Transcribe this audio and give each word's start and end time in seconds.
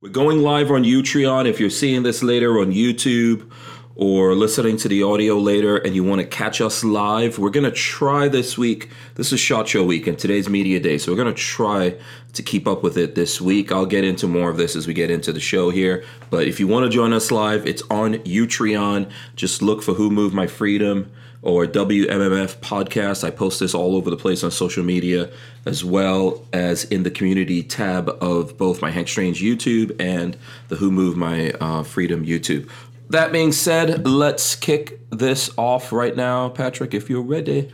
We're 0.00 0.10
going 0.10 0.42
live 0.42 0.70
on 0.70 0.84
Utreon. 0.84 1.48
If 1.48 1.58
you're 1.58 1.70
seeing 1.70 2.04
this 2.04 2.22
later 2.22 2.60
on 2.60 2.70
YouTube 2.70 3.50
or 3.96 4.36
listening 4.36 4.76
to 4.76 4.88
the 4.88 5.02
audio 5.02 5.36
later 5.36 5.76
and 5.76 5.92
you 5.92 6.04
want 6.04 6.20
to 6.20 6.26
catch 6.28 6.60
us 6.60 6.84
live, 6.84 7.36
we're 7.36 7.50
going 7.50 7.64
to 7.64 7.72
try 7.72 8.28
this 8.28 8.56
week. 8.56 8.90
This 9.16 9.32
is 9.32 9.40
SHOT 9.40 9.66
Show 9.66 9.84
week 9.84 10.06
and 10.06 10.16
today's 10.16 10.48
media 10.48 10.78
day. 10.78 10.98
So 10.98 11.10
we're 11.10 11.20
going 11.20 11.34
to 11.34 11.42
try 11.42 11.96
to 12.32 12.42
keep 12.44 12.68
up 12.68 12.84
with 12.84 12.96
it 12.96 13.16
this 13.16 13.40
week. 13.40 13.72
I'll 13.72 13.86
get 13.86 14.04
into 14.04 14.28
more 14.28 14.50
of 14.50 14.56
this 14.56 14.76
as 14.76 14.86
we 14.86 14.94
get 14.94 15.10
into 15.10 15.32
the 15.32 15.40
show 15.40 15.70
here. 15.70 16.04
But 16.30 16.46
if 16.46 16.60
you 16.60 16.68
want 16.68 16.84
to 16.84 16.90
join 16.90 17.12
us 17.12 17.32
live, 17.32 17.66
it's 17.66 17.82
on 17.90 18.18
Utreon. 18.18 19.10
Just 19.34 19.62
look 19.62 19.82
for 19.82 19.94
Who 19.94 20.10
Moved 20.10 20.32
My 20.32 20.46
Freedom 20.46 21.10
or 21.42 21.66
WMMF 21.66 22.56
podcast. 22.58 23.24
I 23.24 23.30
post 23.30 23.60
this 23.60 23.74
all 23.74 23.96
over 23.96 24.10
the 24.10 24.16
place 24.16 24.42
on 24.42 24.50
social 24.50 24.84
media 24.84 25.30
as 25.66 25.84
well 25.84 26.44
as 26.52 26.84
in 26.84 27.02
the 27.02 27.10
community 27.10 27.62
tab 27.62 28.08
of 28.20 28.56
both 28.58 28.82
my 28.82 28.90
Hank 28.90 29.08
Strange 29.08 29.42
YouTube 29.42 29.94
and 30.00 30.36
the 30.68 30.76
Who 30.76 30.90
Moved 30.90 31.16
My 31.16 31.50
uh, 31.60 31.82
Freedom 31.82 32.24
YouTube. 32.24 32.68
That 33.10 33.32
being 33.32 33.52
said, 33.52 34.06
let's 34.06 34.54
kick 34.54 35.00
this 35.10 35.50
off 35.56 35.92
right 35.92 36.14
now, 36.14 36.48
Patrick, 36.50 36.92
if 36.92 37.08
you're 37.08 37.22
ready. 37.22 37.72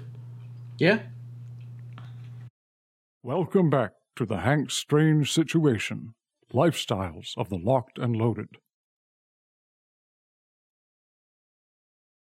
Yeah. 0.79 1.01
Welcome 3.23 3.71
back 3.71 3.93
to 4.17 4.27
the 4.27 4.39
Hank 4.39 4.71
Strange 4.71 5.33
Situation 5.33 6.15
Lifestyles 6.53 7.33
of 7.37 7.49
the 7.49 7.59
Locked 7.59 7.99
and 7.99 8.15
Loaded. 8.15 8.59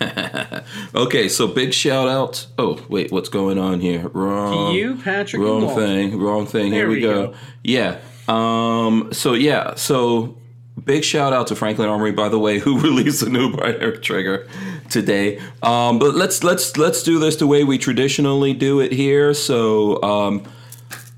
okay, 0.94 1.28
so 1.28 1.46
big 1.46 1.72
shout 1.72 2.08
out. 2.08 2.46
Oh, 2.58 2.84
wait, 2.88 3.12
what's 3.12 3.28
going 3.28 3.58
on 3.58 3.80
here? 3.80 4.08
Wrong. 4.08 4.72
To 4.72 4.78
you, 4.78 4.96
Patrick. 4.96 5.42
Wrong 5.42 5.74
thing. 5.74 6.18
Wrong 6.18 6.46
thing. 6.46 6.70
There 6.70 6.80
here 6.80 6.88
we, 6.88 6.94
we 6.96 7.00
go. 7.00 7.26
go. 7.28 7.34
Yeah. 7.62 7.98
Um. 8.28 9.12
So 9.12 9.34
yeah. 9.34 9.74
So 9.74 10.36
big 10.84 11.04
shout 11.04 11.32
out 11.32 11.48
to 11.48 11.56
Franklin 11.56 11.88
Armory, 11.88 12.12
by 12.12 12.28
the 12.28 12.38
way, 12.38 12.58
who 12.60 12.78
released 12.78 13.22
a 13.22 13.28
new 13.28 13.56
binary 13.56 13.98
trigger 13.98 14.48
today. 14.90 15.38
Um. 15.62 15.98
But 15.98 16.14
let's 16.14 16.42
let's 16.44 16.76
let's 16.76 17.02
do 17.02 17.18
this 17.18 17.36
the 17.36 17.46
way 17.46 17.64
we 17.64 17.78
traditionally 17.78 18.54
do 18.54 18.80
it 18.80 18.92
here. 18.92 19.34
So 19.34 20.02
um. 20.02 20.44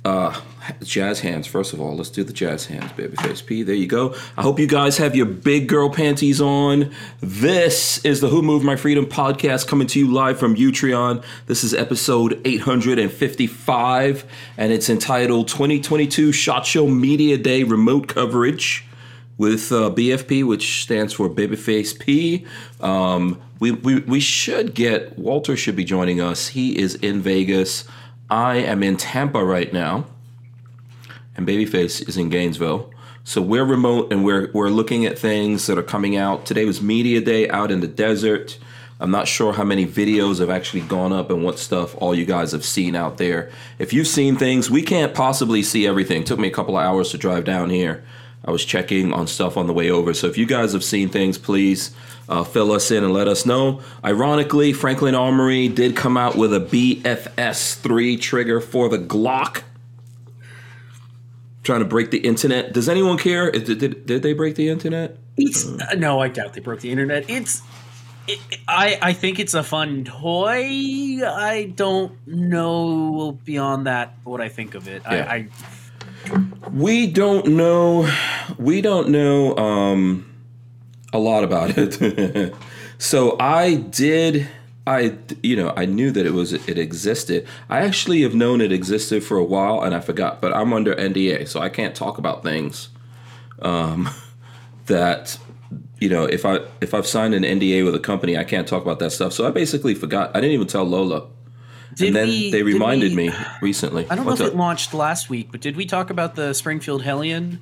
Uh. 0.04 0.40
Jazz 0.82 1.20
hands, 1.20 1.46
first 1.46 1.72
of 1.72 1.80
all. 1.80 1.96
Let's 1.96 2.10
do 2.10 2.24
the 2.24 2.32
jazz 2.32 2.66
hands, 2.66 2.90
babyface 2.92 3.44
P. 3.44 3.62
There 3.62 3.74
you 3.74 3.86
go. 3.86 4.14
I 4.36 4.42
hope 4.42 4.58
you 4.58 4.66
guys 4.66 4.98
have 4.98 5.14
your 5.14 5.26
big 5.26 5.68
girl 5.68 5.90
panties 5.90 6.40
on. 6.40 6.90
This 7.20 8.04
is 8.04 8.20
the 8.20 8.28
Who 8.28 8.42
Moved 8.42 8.64
My 8.64 8.76
Freedom 8.76 9.06
podcast 9.06 9.66
coming 9.66 9.86
to 9.88 9.98
you 9.98 10.12
live 10.12 10.38
from 10.38 10.56
Utreon. 10.56 11.22
This 11.46 11.64
is 11.64 11.74
episode 11.74 12.40
855, 12.44 14.24
and 14.56 14.72
it's 14.72 14.88
entitled 14.88 15.48
2022 15.48 16.32
SHOT 16.32 16.66
Show 16.66 16.86
Media 16.86 17.36
Day 17.36 17.62
Remote 17.62 18.08
Coverage 18.08 18.86
with 19.36 19.72
uh, 19.72 19.90
BFP, 19.90 20.46
which 20.46 20.82
stands 20.82 21.12
for 21.12 21.28
Babyface 21.28 21.98
P. 21.98 22.46
Um, 22.80 23.40
we, 23.58 23.72
we, 23.72 24.00
we 24.00 24.20
should 24.20 24.74
get, 24.74 25.18
Walter 25.18 25.56
should 25.56 25.76
be 25.76 25.84
joining 25.84 26.20
us. 26.20 26.48
He 26.48 26.78
is 26.78 26.94
in 26.96 27.20
Vegas. 27.20 27.84
I 28.30 28.56
am 28.56 28.82
in 28.82 28.96
Tampa 28.96 29.44
right 29.44 29.72
now 29.72 30.06
and 31.36 31.46
Babyface 31.46 32.08
is 32.08 32.16
in 32.16 32.28
Gainesville. 32.28 32.90
So 33.24 33.40
we're 33.40 33.64
remote 33.64 34.12
and 34.12 34.24
we're 34.24 34.50
we're 34.52 34.68
looking 34.68 35.06
at 35.06 35.18
things 35.18 35.66
that 35.66 35.78
are 35.78 35.82
coming 35.82 36.16
out. 36.16 36.44
Today 36.44 36.64
was 36.64 36.82
media 36.82 37.20
day 37.20 37.48
out 37.48 37.70
in 37.70 37.80
the 37.80 37.88
desert. 37.88 38.58
I'm 39.00 39.10
not 39.10 39.26
sure 39.26 39.52
how 39.52 39.64
many 39.64 39.86
videos 39.86 40.38
have 40.38 40.50
actually 40.50 40.82
gone 40.82 41.12
up 41.12 41.30
and 41.30 41.42
what 41.42 41.58
stuff 41.58 41.96
all 42.00 42.14
you 42.14 42.24
guys 42.24 42.52
have 42.52 42.64
seen 42.64 42.94
out 42.94 43.18
there. 43.18 43.50
If 43.78 43.92
you've 43.92 44.06
seen 44.06 44.36
things, 44.36 44.70
we 44.70 44.82
can't 44.82 45.14
possibly 45.14 45.62
see 45.62 45.86
everything. 45.86 46.22
It 46.22 46.26
took 46.26 46.38
me 46.38 46.48
a 46.48 46.52
couple 46.52 46.76
of 46.76 46.84
hours 46.84 47.10
to 47.10 47.18
drive 47.18 47.44
down 47.44 47.70
here. 47.70 48.04
I 48.44 48.50
was 48.50 48.64
checking 48.64 49.12
on 49.12 49.26
stuff 49.26 49.56
on 49.56 49.66
the 49.66 49.72
way 49.72 49.90
over. 49.90 50.12
So 50.14 50.26
if 50.26 50.36
you 50.36 50.46
guys 50.46 50.74
have 50.74 50.84
seen 50.84 51.08
things, 51.08 51.38
please 51.38 51.94
uh, 52.28 52.44
fill 52.44 52.72
us 52.72 52.90
in 52.90 53.02
and 53.02 53.12
let 53.12 53.26
us 53.26 53.46
know. 53.46 53.80
Ironically, 54.04 54.72
Franklin 54.72 55.14
Armory 55.14 55.68
did 55.68 55.96
come 55.96 56.16
out 56.16 56.36
with 56.36 56.52
a 56.52 56.60
BFS3 56.60 58.20
trigger 58.20 58.60
for 58.60 58.88
the 58.88 58.98
Glock 58.98 59.62
trying 61.64 61.80
to 61.80 61.86
break 61.86 62.10
the 62.10 62.18
internet. 62.18 62.72
Does 62.72 62.88
anyone 62.88 63.18
care? 63.18 63.50
Did, 63.50 63.78
did, 63.78 64.06
did 64.06 64.22
they 64.22 64.34
break 64.34 64.54
the 64.54 64.68
internet? 64.68 65.16
It's 65.36 65.66
uh, 65.66 65.94
no, 65.96 66.20
I 66.20 66.28
doubt 66.28 66.52
they 66.52 66.60
broke 66.60 66.80
the 66.80 66.90
internet. 66.90 67.28
It's. 67.28 67.62
It, 68.26 68.38
I 68.68 68.98
I 69.02 69.12
think 69.12 69.38
it's 69.38 69.52
a 69.52 69.62
fun 69.62 70.04
toy. 70.04 71.20
I 71.26 71.72
don't 71.74 72.14
know 72.26 73.38
beyond 73.44 73.86
that 73.86 74.14
what 74.24 74.40
I 74.40 74.48
think 74.48 74.74
of 74.74 74.88
it. 74.88 75.02
Yeah. 75.10 75.26
I, 75.28 75.34
I 75.34 75.48
We 76.70 77.06
don't 77.06 77.48
know. 77.48 78.08
We 78.58 78.80
don't 78.80 79.08
know 79.08 79.56
um, 79.56 80.32
a 81.12 81.18
lot 81.18 81.44
about 81.44 81.76
it. 81.76 82.54
so 82.98 83.36
I 83.38 83.74
did. 83.74 84.48
I 84.86 85.16
you 85.42 85.56
know 85.56 85.72
I 85.76 85.86
knew 85.86 86.10
that 86.10 86.26
it 86.26 86.32
was 86.34 86.52
it 86.52 86.78
existed. 86.78 87.46
I 87.70 87.78
actually 87.80 88.22
have 88.22 88.34
known 88.34 88.60
it 88.60 88.70
existed 88.72 89.24
for 89.24 89.38
a 89.38 89.44
while 89.44 89.80
and 89.82 89.94
I 89.94 90.00
forgot. 90.00 90.40
But 90.42 90.52
I'm 90.54 90.72
under 90.72 90.94
NDA, 90.94 91.48
so 91.48 91.60
I 91.60 91.68
can't 91.70 91.94
talk 91.94 92.18
about 92.18 92.42
things 92.42 92.88
um, 93.62 94.10
that 94.86 95.38
you 96.00 96.08
know 96.10 96.24
if 96.24 96.44
I 96.44 96.60
if 96.80 96.92
I've 96.92 97.06
signed 97.06 97.34
an 97.34 97.42
NDA 97.44 97.84
with 97.84 97.94
a 97.94 97.98
company, 98.00 98.36
I 98.36 98.44
can't 98.44 98.68
talk 98.68 98.82
about 98.82 98.98
that 98.98 99.10
stuff. 99.10 99.32
So 99.32 99.46
I 99.46 99.50
basically 99.50 99.94
forgot. 99.94 100.30
I 100.36 100.40
didn't 100.40 100.52
even 100.54 100.66
tell 100.66 100.84
Lola. 100.84 101.28
did 101.94 102.08
and 102.08 102.16
then 102.16 102.28
we- 102.28 102.50
they 102.50 102.62
reminded 102.62 103.12
we- 103.16 103.28
me 103.28 103.34
recently. 103.62 104.06
I 104.10 104.16
don't 104.16 104.26
What's 104.26 104.40
know 104.40 104.46
if 104.46 104.50
up? 104.50 104.54
it 104.54 104.58
launched 104.58 104.92
last 104.92 105.30
week, 105.30 105.48
but 105.50 105.60
did 105.62 105.76
we 105.76 105.86
talk 105.86 106.10
about 106.10 106.34
the 106.34 106.52
Springfield 106.52 107.02
Hellion 107.02 107.60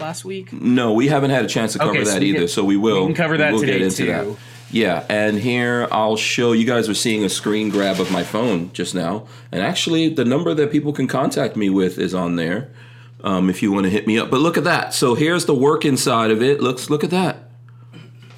last 0.00 0.24
week? 0.24 0.52
No, 0.52 0.92
we 0.94 1.06
haven't 1.06 1.30
had 1.30 1.44
a 1.44 1.48
chance 1.48 1.74
to 1.74 1.78
cover 1.78 1.90
Okay, 1.92 2.04
that 2.04 2.22
either, 2.24 2.38
can- 2.40 2.48
so 2.48 2.64
we 2.64 2.76
will. 2.76 3.02
we 3.02 3.06
can 3.06 3.14
cover 3.14 3.36
that 3.38 3.52
we'll 3.52 3.60
today, 3.60 3.74
get 3.74 3.82
into 3.82 3.96
too. 3.98 4.06
that. 4.06 4.36
Yeah, 4.70 5.04
and 5.08 5.38
here 5.38 5.86
I'll 5.92 6.16
show 6.16 6.52
you 6.52 6.66
guys 6.66 6.88
are 6.88 6.94
seeing 6.94 7.24
a 7.24 7.28
screen 7.28 7.68
grab 7.68 8.00
of 8.00 8.10
my 8.10 8.24
phone 8.24 8.72
just 8.72 8.94
now, 8.94 9.26
and 9.52 9.62
actually 9.62 10.08
the 10.08 10.24
number 10.24 10.54
that 10.54 10.72
people 10.72 10.92
can 10.92 11.06
contact 11.06 11.56
me 11.56 11.70
with 11.70 11.98
is 11.98 12.14
on 12.14 12.36
there. 12.36 12.70
Um, 13.22 13.48
if 13.48 13.62
you 13.62 13.72
want 13.72 13.84
to 13.84 13.90
hit 13.90 14.06
me 14.06 14.18
up, 14.18 14.30
but 14.30 14.40
look 14.40 14.58
at 14.58 14.64
that. 14.64 14.92
So 14.92 15.14
here's 15.14 15.46
the 15.46 15.54
work 15.54 15.84
inside 15.84 16.30
of 16.30 16.42
it. 16.42 16.60
Looks, 16.60 16.90
look 16.90 17.02
at 17.02 17.10
that. 17.10 17.50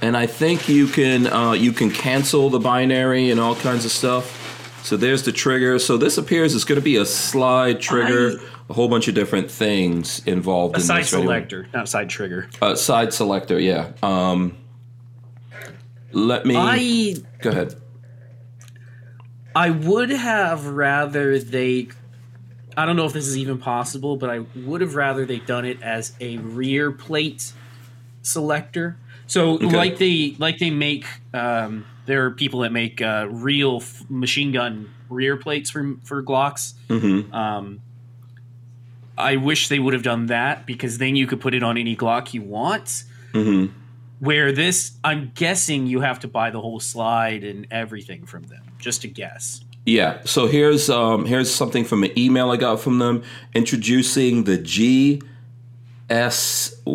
And 0.00 0.16
I 0.16 0.26
think 0.26 0.68
you 0.68 0.86
can 0.86 1.26
uh, 1.26 1.52
you 1.52 1.72
can 1.72 1.90
cancel 1.90 2.48
the 2.48 2.60
binary 2.60 3.30
and 3.30 3.40
all 3.40 3.56
kinds 3.56 3.84
of 3.84 3.90
stuff. 3.90 4.80
So 4.84 4.96
there's 4.96 5.24
the 5.24 5.32
trigger. 5.32 5.78
So 5.78 5.96
this 5.96 6.16
appears 6.16 6.54
it's 6.54 6.64
going 6.64 6.80
to 6.80 6.84
be 6.84 6.96
a 6.96 7.04
slide 7.04 7.80
trigger, 7.80 8.40
a 8.70 8.72
whole 8.72 8.88
bunch 8.88 9.08
of 9.08 9.14
different 9.14 9.50
things 9.50 10.22
involved 10.24 10.76
A 10.76 10.78
in 10.78 10.82
side 10.86 11.02
this. 11.02 11.10
Selector, 11.10 11.66
not 11.74 11.88
side 11.88 12.08
trigger. 12.08 12.48
Uh, 12.62 12.76
side 12.76 13.12
selector, 13.12 13.58
yeah. 13.58 13.92
Um, 14.02 14.56
let 16.12 16.46
me 16.46 16.56
I 16.56 17.14
go 17.40 17.50
ahead. 17.50 17.74
I 19.54 19.70
would 19.70 20.10
have 20.10 20.66
rather 20.66 21.38
they. 21.38 21.88
I 22.76 22.86
don't 22.86 22.94
know 22.94 23.06
if 23.06 23.12
this 23.12 23.26
is 23.26 23.36
even 23.36 23.58
possible, 23.58 24.16
but 24.16 24.30
I 24.30 24.40
would 24.54 24.80
have 24.80 24.94
rather 24.94 25.26
they 25.26 25.40
done 25.40 25.64
it 25.64 25.82
as 25.82 26.14
a 26.20 26.38
rear 26.38 26.92
plate 26.92 27.52
selector. 28.22 28.96
So 29.26 29.54
like 29.54 29.98
they 29.98 30.36
like 30.38 30.58
they 30.58 30.70
make 30.70 31.06
um, 31.34 31.84
there 32.06 32.24
are 32.24 32.30
people 32.30 32.60
that 32.60 32.72
make 32.72 33.02
uh, 33.02 33.26
real 33.28 33.78
f- 33.82 34.04
machine 34.08 34.52
gun 34.52 34.90
rear 35.10 35.36
plates 35.36 35.70
for 35.70 35.96
for 36.04 36.22
Glocks. 36.22 36.74
Mm-hmm. 36.88 37.34
Um, 37.34 37.80
I 39.18 39.36
wish 39.36 39.68
they 39.68 39.78
would 39.78 39.94
have 39.94 40.04
done 40.04 40.26
that 40.26 40.64
because 40.64 40.98
then 40.98 41.16
you 41.16 41.26
could 41.26 41.40
put 41.40 41.54
it 41.54 41.62
on 41.62 41.76
any 41.76 41.96
Glock 41.96 42.32
you 42.32 42.42
want. 42.42 43.04
Mm-hmm. 43.34 43.74
Where 44.20 44.52
this, 44.52 44.92
I'm 45.04 45.32
guessing 45.34 45.86
you 45.86 46.00
have 46.00 46.20
to 46.20 46.28
buy 46.28 46.50
the 46.50 46.60
whole 46.60 46.80
slide 46.80 47.44
and 47.44 47.66
everything 47.70 48.26
from 48.26 48.44
them. 48.44 48.62
Just 48.78 49.02
to 49.02 49.08
guess. 49.08 49.64
Yeah. 49.86 50.20
So 50.24 50.46
here's 50.46 50.90
um, 50.90 51.24
here's 51.24 51.54
something 51.54 51.84
from 51.84 52.04
an 52.04 52.18
email 52.18 52.50
I 52.50 52.56
got 52.56 52.80
from 52.80 52.98
them 52.98 53.22
introducing 53.54 54.44
the 54.44 54.58
GS 54.58 55.24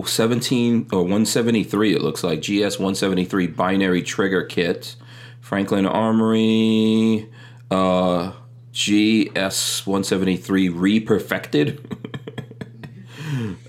seventeen 0.05 0.87
or 0.91 1.03
one 1.03 1.25
seventy 1.25 1.63
three. 1.63 1.95
It 1.95 2.01
looks 2.01 2.23
like 2.23 2.41
GS 2.41 2.77
one 2.77 2.95
seventy 2.95 3.25
three 3.25 3.47
binary 3.47 4.03
trigger 4.03 4.43
kit. 4.43 4.95
Franklin 5.41 5.85
Armory. 5.85 7.29
Uh, 7.71 8.33
GS 8.73 9.87
one 9.87 10.03
seventy 10.03 10.37
three 10.37 10.69
reperfected. 10.69 11.79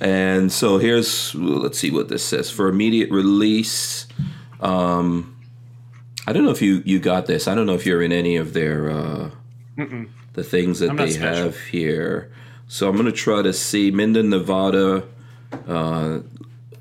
And 0.04 0.52
so 0.52 0.76
here's 0.76 1.34
let's 1.34 1.78
see 1.78 1.90
what 1.90 2.10
this 2.10 2.22
says 2.22 2.50
for 2.50 2.68
immediate 2.68 3.10
release. 3.10 4.06
Um, 4.60 5.34
I 6.26 6.34
don't 6.34 6.44
know 6.44 6.50
if 6.50 6.60
you 6.60 6.82
you 6.84 6.98
got 6.98 7.24
this. 7.24 7.48
I 7.48 7.54
don't 7.54 7.64
know 7.64 7.72
if 7.72 7.86
you're 7.86 8.02
in 8.02 8.12
any 8.12 8.36
of 8.36 8.52
their 8.52 8.90
uh, 8.90 9.30
the 10.34 10.44
things 10.44 10.80
that 10.80 10.94
they 10.98 11.12
special. 11.12 11.44
have 11.44 11.58
here. 11.58 12.30
So 12.68 12.86
I'm 12.86 12.96
gonna 12.96 13.12
try 13.12 13.40
to 13.40 13.54
see 13.54 13.90
Minden, 13.90 14.28
Nevada. 14.28 15.04
Uh, 15.66 16.18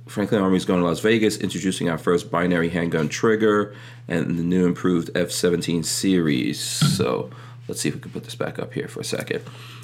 Franklin 0.05 0.41
Army's 0.41 0.65
going 0.65 0.81
to 0.81 0.85
Las 0.85 0.99
Vegas, 0.99 1.37
introducing 1.37 1.89
our 1.89 1.97
first 1.97 2.29
binary 2.29 2.67
handgun 2.67 3.07
trigger 3.07 3.73
and 4.09 4.37
the 4.37 4.43
new 4.43 4.67
improved 4.67 5.09
F-17 5.15 5.85
series. 5.85 6.59
So 6.59 7.29
let's 7.69 7.79
see 7.79 7.89
if 7.89 7.95
we 7.95 8.01
can 8.01 8.11
put 8.11 8.25
this 8.25 8.35
back 8.35 8.59
up 8.59 8.73
here 8.73 8.89
for 8.89 8.99
a 8.99 9.05
second. 9.05 9.43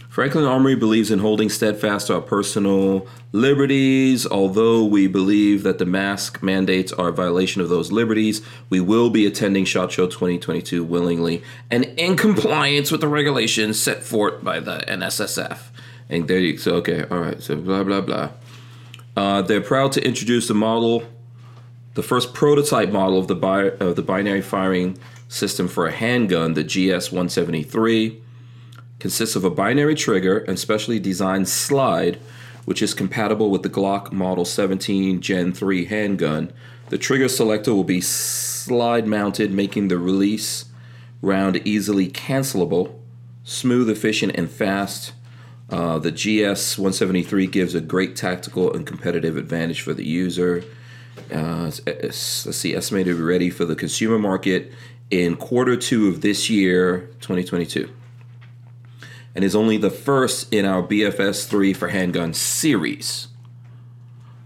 Franklin 0.10 0.44
Armory 0.44 0.74
believes 0.74 1.12
in 1.12 1.20
holding 1.20 1.50
steadfast 1.50 2.08
to 2.08 2.16
our 2.16 2.22
personal 2.22 3.08
liberties. 3.32 4.26
Although 4.26 4.84
we 4.84 5.06
believe 5.06 5.62
that 5.62 5.78
the 5.78 5.86
mask 5.86 6.42
mandates 6.42 6.92
are 6.92 7.10
a 7.10 7.14
violation 7.14 7.62
of 7.62 7.70
those 7.70 7.92
liberties, 7.92 8.42
we 8.72 8.80
will 8.80 9.12
be 9.12 9.28
attending 9.28 9.66
SHOT 9.66 9.92
Show 9.92 10.08
2022 10.08 10.84
willingly 10.84 11.44
and 11.70 11.86
in 11.96 12.18
compliance 12.18 12.92
with 12.92 13.02
the 13.02 13.08
regulations 13.08 13.80
set 13.80 14.02
forth 14.04 14.44
by 14.44 14.60
the 14.60 14.80
NSSF. 14.88 15.60
And 16.10 16.28
there 16.28 16.40
you 16.40 16.58
so 16.58 16.78
okay, 16.78 17.06
all 17.12 17.20
right, 17.20 17.40
so 17.40 17.56
blah 17.56 17.84
blah 17.84 18.02
blah. 18.02 18.32
Uh, 19.16 19.44
they're 19.44 19.62
proud 19.62 19.92
to 19.92 20.04
introduce 20.04 20.48
the 20.48 20.56
model, 20.56 21.04
the 21.94 22.02
first 22.02 22.34
prototype 22.34 22.90
model 22.90 23.20
of 23.20 23.28
the 23.28 23.36
bi- 23.36 23.78
of 23.80 23.96
the 23.96 24.02
binary 24.02 24.42
firing 24.42 24.98
system 25.28 25.68
for 25.68 25.86
a 25.86 25.92
handgun, 25.92 26.56
the 26.56 26.64
GS-173 26.64 28.22
consists 29.00 29.36
of 29.36 29.44
a 29.44 29.50
binary 29.50 29.96
trigger 29.96 30.40
and 30.40 30.60
specially 30.60 31.00
designed 31.00 31.48
slide, 31.48 32.20
which 32.66 32.82
is 32.82 32.94
compatible 32.94 33.50
with 33.50 33.64
the 33.64 33.70
Glock 33.70 34.12
Model 34.12 34.46
17 34.46 35.22
Gen 35.22 35.54
3 35.54 35.86
handgun. 35.86 36.52
The 36.90 36.98
trigger 36.98 37.28
selector 37.30 37.74
will 37.74 37.84
be 37.84 38.02
slide 38.02 39.08
mounted, 39.08 39.52
making 39.52 39.88
the 39.88 39.98
release 39.98 40.66
round 41.22 41.62
easily 41.66 42.10
cancelable, 42.10 42.94
smooth, 43.44 43.90
efficient, 43.90 44.34
and 44.36 44.50
fast. 44.50 45.14
Uh, 45.70 46.00
the 46.00 46.12
GS 46.12 46.78
173 46.78 47.46
gives 47.48 47.76
a 47.76 47.82
great 47.82 48.16
tactical 48.16 48.74
and 48.74 48.88
competitive 48.88 49.38
advantage 49.38 49.82
for 49.82 49.94
the 49.94 50.06
user. 50.06 50.64
Uh, 51.32 51.68
it's- 51.68 51.80
it's- 51.86 52.44
let's 52.46 52.58
see, 52.58 52.74
estimated 52.76 53.14
to 53.14 53.18
be 53.18 53.24
ready 53.24 53.50
for 53.50 53.66
the 53.66 53.76
consumer 53.76 54.18
market 54.18 54.72
in 55.12 55.36
quarter 55.36 55.76
two 55.76 56.08
of 56.08 56.22
this 56.22 56.50
year, 56.50 57.10
2022 57.22 57.90
and 59.36 59.44
is 59.44 59.56
only 59.56 59.78
the 59.78 59.90
first 59.90 60.52
in 60.54 60.66
our 60.66 60.82
BFS 60.84 61.48
3 61.48 61.74
for 61.74 61.90
handgun 61.90 62.34
series. 62.34 63.28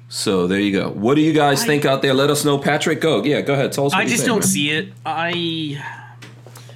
So 0.10 0.46
there 0.46 0.60
you 0.60 0.72
go. 0.72 0.90
What 0.92 1.16
do 1.16 1.22
you 1.22 1.34
guys 1.34 1.64
I- 1.64 1.66
think 1.66 1.86
out 1.86 2.02
there? 2.02 2.14
Let 2.14 2.30
us 2.30 2.46
know. 2.46 2.58
Patrick, 2.60 3.02
go. 3.02 3.24
Yeah, 3.24 3.42
go 3.42 3.54
ahead. 3.54 3.72
Tell 3.72 3.88
us 3.88 3.94
I 3.94 4.04
just 4.04 4.18
think, 4.18 4.28
don't 4.28 4.40
man. 4.40 4.48
see 4.48 4.70
it. 4.72 4.94
I 5.06 5.84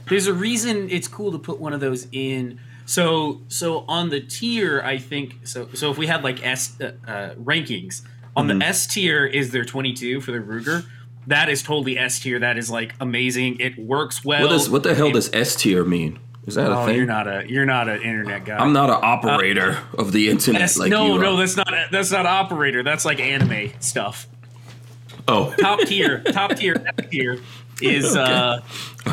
there's 0.10 0.28
a 0.28 0.34
reason 0.34 0.90
it's 0.90 1.08
cool 1.08 1.32
to 1.34 1.38
put 1.40 1.60
one 1.60 1.74
of 1.74 1.80
those 1.80 2.08
in. 2.12 2.60
So 2.86 3.42
so 3.48 3.86
on 3.88 4.10
the 4.10 4.22
tier, 4.22 4.82
I 4.84 4.98
think 4.98 5.46
so. 5.46 5.68
So 5.74 5.92
if 5.92 5.98
we 5.98 6.08
had 6.08 6.24
like 6.24 6.44
S 6.46 6.80
uh, 6.82 6.94
uh, 7.08 7.34
rankings 7.36 8.02
on 8.36 8.48
Mm-hmm. 8.48 8.60
the 8.60 8.66
S 8.66 8.88
tier, 8.88 9.26
is 9.26 9.52
there 9.52 9.66
22 9.66 10.22
for 10.22 10.32
the 10.32 10.40
Ruger? 10.40 10.86
That 11.28 11.50
is 11.50 11.62
totally 11.62 11.98
S 11.98 12.20
tier. 12.20 12.40
That 12.40 12.58
is 12.58 12.72
like 12.72 12.96
amazing. 13.00 13.60
It 13.60 13.78
works 13.78 14.24
well. 14.26 14.44
What, 14.44 14.50
does, 14.50 14.70
what 14.70 14.84
the 14.84 14.96
hell 14.96 15.08
It- 15.10 15.14
does 15.14 15.30
S 15.34 15.56
tier 15.58 15.84
mean? 15.84 16.18
Is 16.48 16.56
that 16.56 16.72
a 16.72 16.80
Oh, 16.80 16.86
thing? 16.86 16.96
you're 16.96 17.06
not 17.06 17.28
a 17.28 17.46
you're 17.48 17.66
not 17.66 17.88
an 17.90 18.02
internet 18.02 18.46
guy. 18.46 18.58
I'm 18.58 18.74
not 18.74 18.90
an 18.90 19.00
operator 19.02 19.80
of 19.98 20.12
the 20.14 20.30
internet 20.30 20.76
like 20.78 20.90
no, 20.90 21.18
no, 21.18 21.36
that's 21.36 21.56
not 21.58 21.68
that's 21.92 22.12
not 22.12 22.26
operator. 22.26 22.82
That's 22.84 23.04
like 23.06 23.20
anime 23.20 23.72
stuff. 23.80 24.28
Oh, 25.28 25.54
Top 25.60 25.82
tier, 25.82 26.24
top 26.24 26.56
tier, 26.56 26.76
F 26.98 27.10
tier 27.10 27.40
is 27.82 28.16
uh 28.16 28.62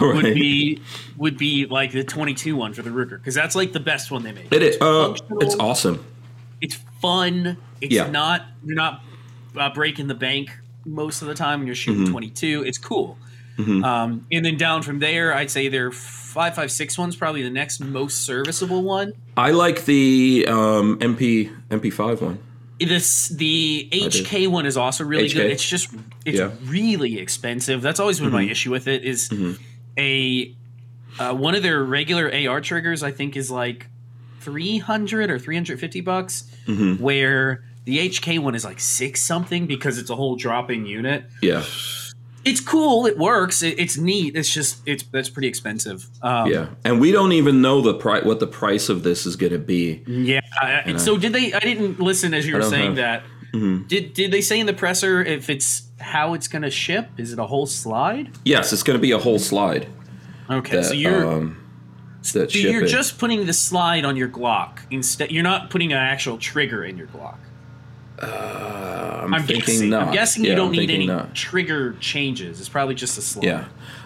all 0.01 0.07
right. 0.09 0.23
would 0.23 0.35
be 0.35 0.81
would 1.17 1.37
be 1.37 1.67
like 1.67 1.91
the 1.93 2.05
22 2.05 2.55
one 2.57 2.73
for 2.73 2.83
the 2.83 2.91
Ruger 2.91 3.11
because 3.19 3.35
that's 3.35 3.55
like 3.57 3.73
the 3.73 3.81
best 3.81 4.11
one 4.13 4.23
they 4.23 4.33
make. 4.33 4.53
it 4.53 4.63
is. 4.63 4.81
Uh, 4.81 5.15
it's 5.41 5.57
awesome. 5.57 6.05
It's 6.61 6.77
fun. 7.03 7.57
It's 7.81 7.93
Yeah. 7.93 8.09
not 8.11 8.43
you're 8.65 8.77
not 8.77 9.03
uh, 9.57 9.71
breaking 9.75 10.07
the 10.07 10.15
bank 10.15 10.57
most 10.87 11.21
of 11.21 11.27
the 11.29 11.35
time 11.35 11.59
when 11.61 11.67
you're 11.67 11.75
shooting 11.77 12.03
Mm-hmm. 12.05 12.13
22. 12.13 12.63
It's 12.65 12.79
cool. 12.79 13.19
Um, 13.59 14.27
and 14.33 14.45
then 14.45 14.57
down 14.57 14.83
from 14.83 14.99
there, 14.99 15.35
I'd 15.35 15.51
say 15.51 15.69
their 15.69 15.91
five 15.93 16.55
five 16.57 16.71
six 16.73 16.99
one's 16.99 17.15
probably 17.17 17.43
the 17.43 17.51
next 17.51 17.81
most 17.81 18.23
serviceable 18.23 18.83
one. 18.83 19.13
I 19.37 19.51
like 19.53 19.85
the 19.85 20.47
um, 20.49 20.99
MP 20.99 21.55
MP5 21.69 22.21
one. 22.21 22.39
This 22.81 23.29
the. 23.29 23.89
HK 23.93 24.49
one 24.49 24.67
is 24.67 24.77
also 24.77 25.05
really 25.05 25.29
HK? 25.29 25.35
good. 25.35 25.51
It's 25.53 25.67
just 25.69 25.95
it's 26.27 26.39
Yeah. 26.39 26.47
Mm-hmm. 26.49 26.71
really 26.71 27.19
expensive. 27.21 27.81
That's 27.83 28.01
always 28.01 28.19
been 28.21 28.33
my 28.33 28.43
issue 28.43 28.71
with 28.73 28.89
it. 28.89 29.05
Is 29.05 29.33
a 29.97 30.55
uh, 31.19 31.33
one 31.35 31.55
of 31.55 31.63
their 31.63 31.83
regular 31.85 32.33
AR 32.49 32.61
triggers 32.61 33.03
I 33.05 33.13
think 33.13 33.37
is 33.37 33.51
like 33.51 33.87
three 34.41 34.79
hundred 34.79 35.31
or 35.31 35.39
three 35.39 35.55
hundred 35.55 35.79
fifty 35.81 36.01
bucks, 36.01 36.45
Mm-hmm. 36.67 37.03
where 37.03 37.63
the 37.85 38.09
HK 38.09 38.39
one 38.41 38.55
is 38.55 38.65
like 38.65 38.81
six 38.81 39.23
something 39.23 39.67
because 39.67 39.99
it's 39.99 40.11
a 40.11 40.17
whole 40.17 40.35
dropping 40.37 40.87
unit. 40.87 41.25
Yeah, 41.43 41.63
It's 42.45 42.61
cool. 42.61 43.07
It 43.07 43.17
works. 43.19 43.63
It, 43.63 43.79
it's 43.79 43.97
neat. 43.97 44.37
It's 44.37 44.53
just 44.53 44.83
it's 44.87 45.03
that's 45.05 45.29
pretty 45.31 45.49
expensive. 45.49 46.07
Um, 46.23 46.51
yeah. 46.51 46.67
And 46.85 47.01
we 47.01 47.11
don't 47.13 47.33
even 47.33 47.63
know 47.63 47.81
the 47.81 47.95
price. 47.95 48.25
What 48.25 48.41
the 48.41 48.47
price 48.47 48.89
of 48.89 49.03
this 49.03 49.25
is 49.27 49.37
going 49.37 49.53
to 49.53 49.59
be. 49.59 50.03
Yeah. 50.07 50.41
I- 50.61 50.97
so 50.97 51.17
did 51.17 51.33
they? 51.33 51.53
I 51.53 51.59
didn't 51.61 52.01
listen 52.01 52.35
as 52.35 52.47
you 52.47 52.55
were 52.57 52.63
saying 52.63 52.97
have- 52.97 52.97
that. 52.97 53.23
Did 53.87 54.15
did 54.15 54.33
they 54.33 54.41
say 54.41 54.59
in 54.59 54.67
the 54.67 54.73
presser 54.75 55.23
if 55.23 55.49
it's 55.49 55.83
how 56.01 56.35
it's 56.35 56.49
going 56.49 56.63
to 56.63 56.71
ship? 56.71 57.09
Is 57.17 57.33
it 57.33 57.39
a 57.39 57.47
whole 57.47 57.67
slide? 57.67 58.31
Yes, 58.45 58.73
it's 58.73 58.83
going 58.83 58.99
to 58.99 59.01
be 59.01 59.13
a 59.13 59.19
whole 59.19 59.39
slide. 59.39 59.87
Okay, 60.51 60.79
That, 60.79 60.85
so 60.87 60.93
you're 60.95 61.25
um, 61.25 61.57
so 62.23 62.47
you're 62.51 62.83
it. 62.85 62.89
just 62.89 63.17
putting 63.19 63.47
the 63.47 63.53
slide 63.53 64.05
on 64.05 64.17
your 64.17 64.29
Glock 64.29 64.81
instead. 64.91 65.31
You're 65.31 65.45
not 65.45 65.71
putting 65.71 65.93
an 65.93 65.99
actual 65.99 66.37
trigger 66.37 66.85
in 66.85 66.99
your 66.99 67.07
Glock. 67.07 67.37
Uh, 68.21 69.21
I'm, 69.25 69.35
I'm 69.35 69.43
thinking 69.43 69.67
guessing. 69.67 69.91
not. 69.91 70.09
I'm 70.09 70.13
guessing 70.13 70.45
Yeah, 70.45 70.51
you 70.51 70.57
don't 70.57 70.67
I'm 70.69 70.73
need 70.73 70.91
any 70.91 71.07
not. 71.07 71.35
trigger 71.35 71.95
changes. 72.01 72.61
It's 72.61 72.69
probably 72.69 72.95
just 72.95 73.19
a 73.19 73.23
slide. 73.23 73.45
Yeah. 73.45 73.65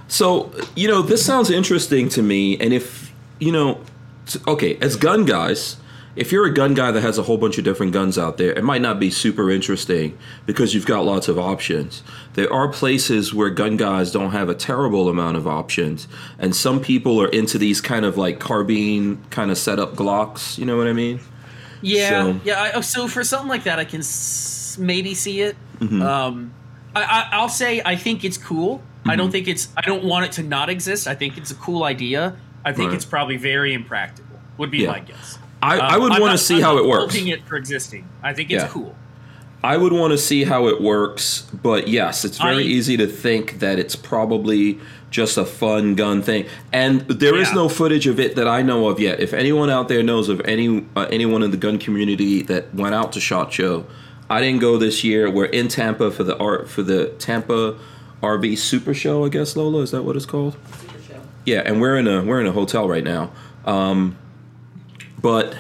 So, 0.08 0.52
you 0.74 0.88
know, 0.88 1.02
this 1.02 1.24
sounds 1.24 1.50
interesting 1.50 2.08
to 2.10 2.22
me. 2.22 2.56
And 2.58 2.72
if, 2.72 3.12
you 3.38 3.52
know, 3.52 3.80
t- 4.26 4.40
okay, 4.46 4.78
as 4.80 4.96
gun 4.96 5.24
guys, 5.26 5.76
if 6.16 6.32
you're 6.32 6.46
a 6.46 6.54
gun 6.54 6.74
guy 6.74 6.90
that 6.90 7.02
has 7.02 7.18
a 7.18 7.22
whole 7.24 7.36
bunch 7.36 7.58
of 7.58 7.64
different 7.64 7.92
guns 7.92 8.16
out 8.18 8.38
there, 8.38 8.52
it 8.52 8.64
might 8.64 8.80
not 8.80 8.98
be 8.98 9.10
super 9.10 9.50
interesting 9.50 10.16
because 10.46 10.74
you've 10.74 10.86
got 10.86 11.04
lots 11.04 11.28
of 11.28 11.38
options. 11.38 12.02
There 12.34 12.50
are 12.52 12.68
places 12.68 13.34
where 13.34 13.50
gun 13.50 13.76
guys 13.76 14.10
don't 14.10 14.30
have 14.32 14.48
a 14.48 14.54
terrible 14.54 15.08
amount 15.08 15.36
of 15.36 15.46
options. 15.46 16.08
And 16.38 16.56
some 16.56 16.80
people 16.80 17.20
are 17.20 17.28
into 17.28 17.58
these 17.58 17.80
kind 17.80 18.04
of 18.06 18.16
like 18.16 18.40
carbine 18.40 19.22
kind 19.30 19.50
of 19.50 19.58
setup 19.58 19.94
Glocks. 19.94 20.56
You 20.58 20.64
know 20.64 20.76
what 20.78 20.88
I 20.88 20.92
mean? 20.94 21.20
Yeah, 21.82 22.08
So- 22.24 22.40
yeah. 22.44 22.62
I, 22.62 22.72
oh, 22.72 22.80
so 22.80 23.08
for 23.08 23.22
something 23.24 23.48
like 23.48 23.64
that, 23.64 23.78
I 23.78 23.84
can 23.84 24.00
s- 24.00 24.76
maybe 24.80 25.14
see 25.14 25.40
it. 25.42 25.56
Mm-hmm. 25.80 26.02
Um, 26.02 26.52
I, 26.94 27.02
I, 27.02 27.28
I'll 27.36 27.48
say 27.48 27.80
I 27.84 27.96
think 27.96 28.24
it's 28.24 28.38
cool. 28.38 28.82
I 29.04 29.10
Mm-hmm. 29.10 29.18
don't 29.18 29.30
think 29.30 29.48
it's. 29.48 29.68
I 29.76 29.82
don't 29.82 30.04
want 30.04 30.26
it 30.26 30.32
to 30.32 30.42
not 30.42 30.68
exist. 30.68 31.06
I 31.06 31.14
think 31.14 31.38
it's 31.38 31.50
a 31.50 31.54
cool 31.54 31.84
idea. 31.84 32.36
I 32.64 32.72
think 32.72 32.88
Right. 32.88 32.96
it's 32.96 33.04
probably 33.04 33.36
very 33.36 33.72
impractical. 33.72 34.38
Would 34.58 34.70
be 34.70 34.78
Yeah. 34.78 34.90
my 34.92 35.00
guess. 35.00 35.38
I, 35.62 35.78
I 35.78 35.94
Um, 35.94 36.02
would 36.02 36.12
I'm 36.12 36.20
want 36.20 36.32
to 36.32 36.38
see 36.38 36.56
I'm 36.56 36.62
how 36.62 36.78
it 36.78 36.86
works. 36.86 37.14
it 37.14 37.44
for 37.46 37.56
existing. 37.56 38.06
I 38.22 38.32
think 38.34 38.50
it's 38.50 38.62
Yeah. 38.64 38.68
cool. 38.68 38.94
I 39.64 39.76
would 39.76 39.92
want 39.92 40.12
to 40.12 40.18
see 40.18 40.44
how 40.44 40.68
it 40.68 40.80
works, 40.80 41.42
but 41.62 41.88
yes, 41.88 42.24
it's 42.24 42.38
very 42.38 42.62
I- 42.64 42.66
easy 42.66 42.96
to 42.96 43.06
think 43.08 43.58
that 43.58 43.78
it's 43.78 43.96
probably 43.96 44.78
just 45.10 45.38
a 45.38 45.44
fun 45.44 45.94
gun 45.94 46.20
thing. 46.22 46.44
And 46.72 47.00
there 47.08 47.36
is 47.36 47.48
Yeah. 47.48 47.54
no 47.54 47.68
footage 47.68 48.06
of 48.06 48.20
it 48.20 48.36
that 48.36 48.46
I 48.46 48.62
know 48.62 48.88
of 48.88 49.00
yet. 49.00 49.20
If 49.20 49.32
anyone 49.32 49.70
out 49.70 49.88
there 49.88 50.02
knows 50.02 50.28
of 50.28 50.40
any 50.44 50.84
uh, 50.96 51.06
anyone 51.10 51.42
in 51.42 51.50
the 51.50 51.56
gun 51.56 51.78
community 51.78 52.42
that 52.42 52.74
went 52.74 52.94
out 52.94 53.12
to 53.12 53.20
Shot 53.20 53.52
Show, 53.52 53.84
I 54.28 54.40
didn't 54.40 54.60
go 54.60 54.76
this 54.76 55.02
year. 55.04 55.30
We're 55.30 55.46
in 55.46 55.68
Tampa 55.68 56.10
for 56.10 56.24
the 56.24 56.36
art 56.38 56.68
for 56.68 56.82
the 56.82 57.06
Tampa 57.18 57.76
RV 58.22 58.56
Super 58.58 58.92
Show. 58.92 59.24
I 59.24 59.28
guess 59.30 59.56
Lola 59.56 59.80
is 59.80 59.90
that 59.92 60.02
what 60.02 60.16
it's 60.16 60.26
called? 60.26 60.56
Yeah, 61.46 61.62
and 61.64 61.80
we're 61.80 61.96
in 61.96 62.06
a 62.06 62.22
we're 62.22 62.40
in 62.40 62.46
a 62.46 62.52
hotel 62.52 62.86
right 62.86 63.04
now. 63.04 63.30
Um, 63.64 64.16
but 65.22 65.56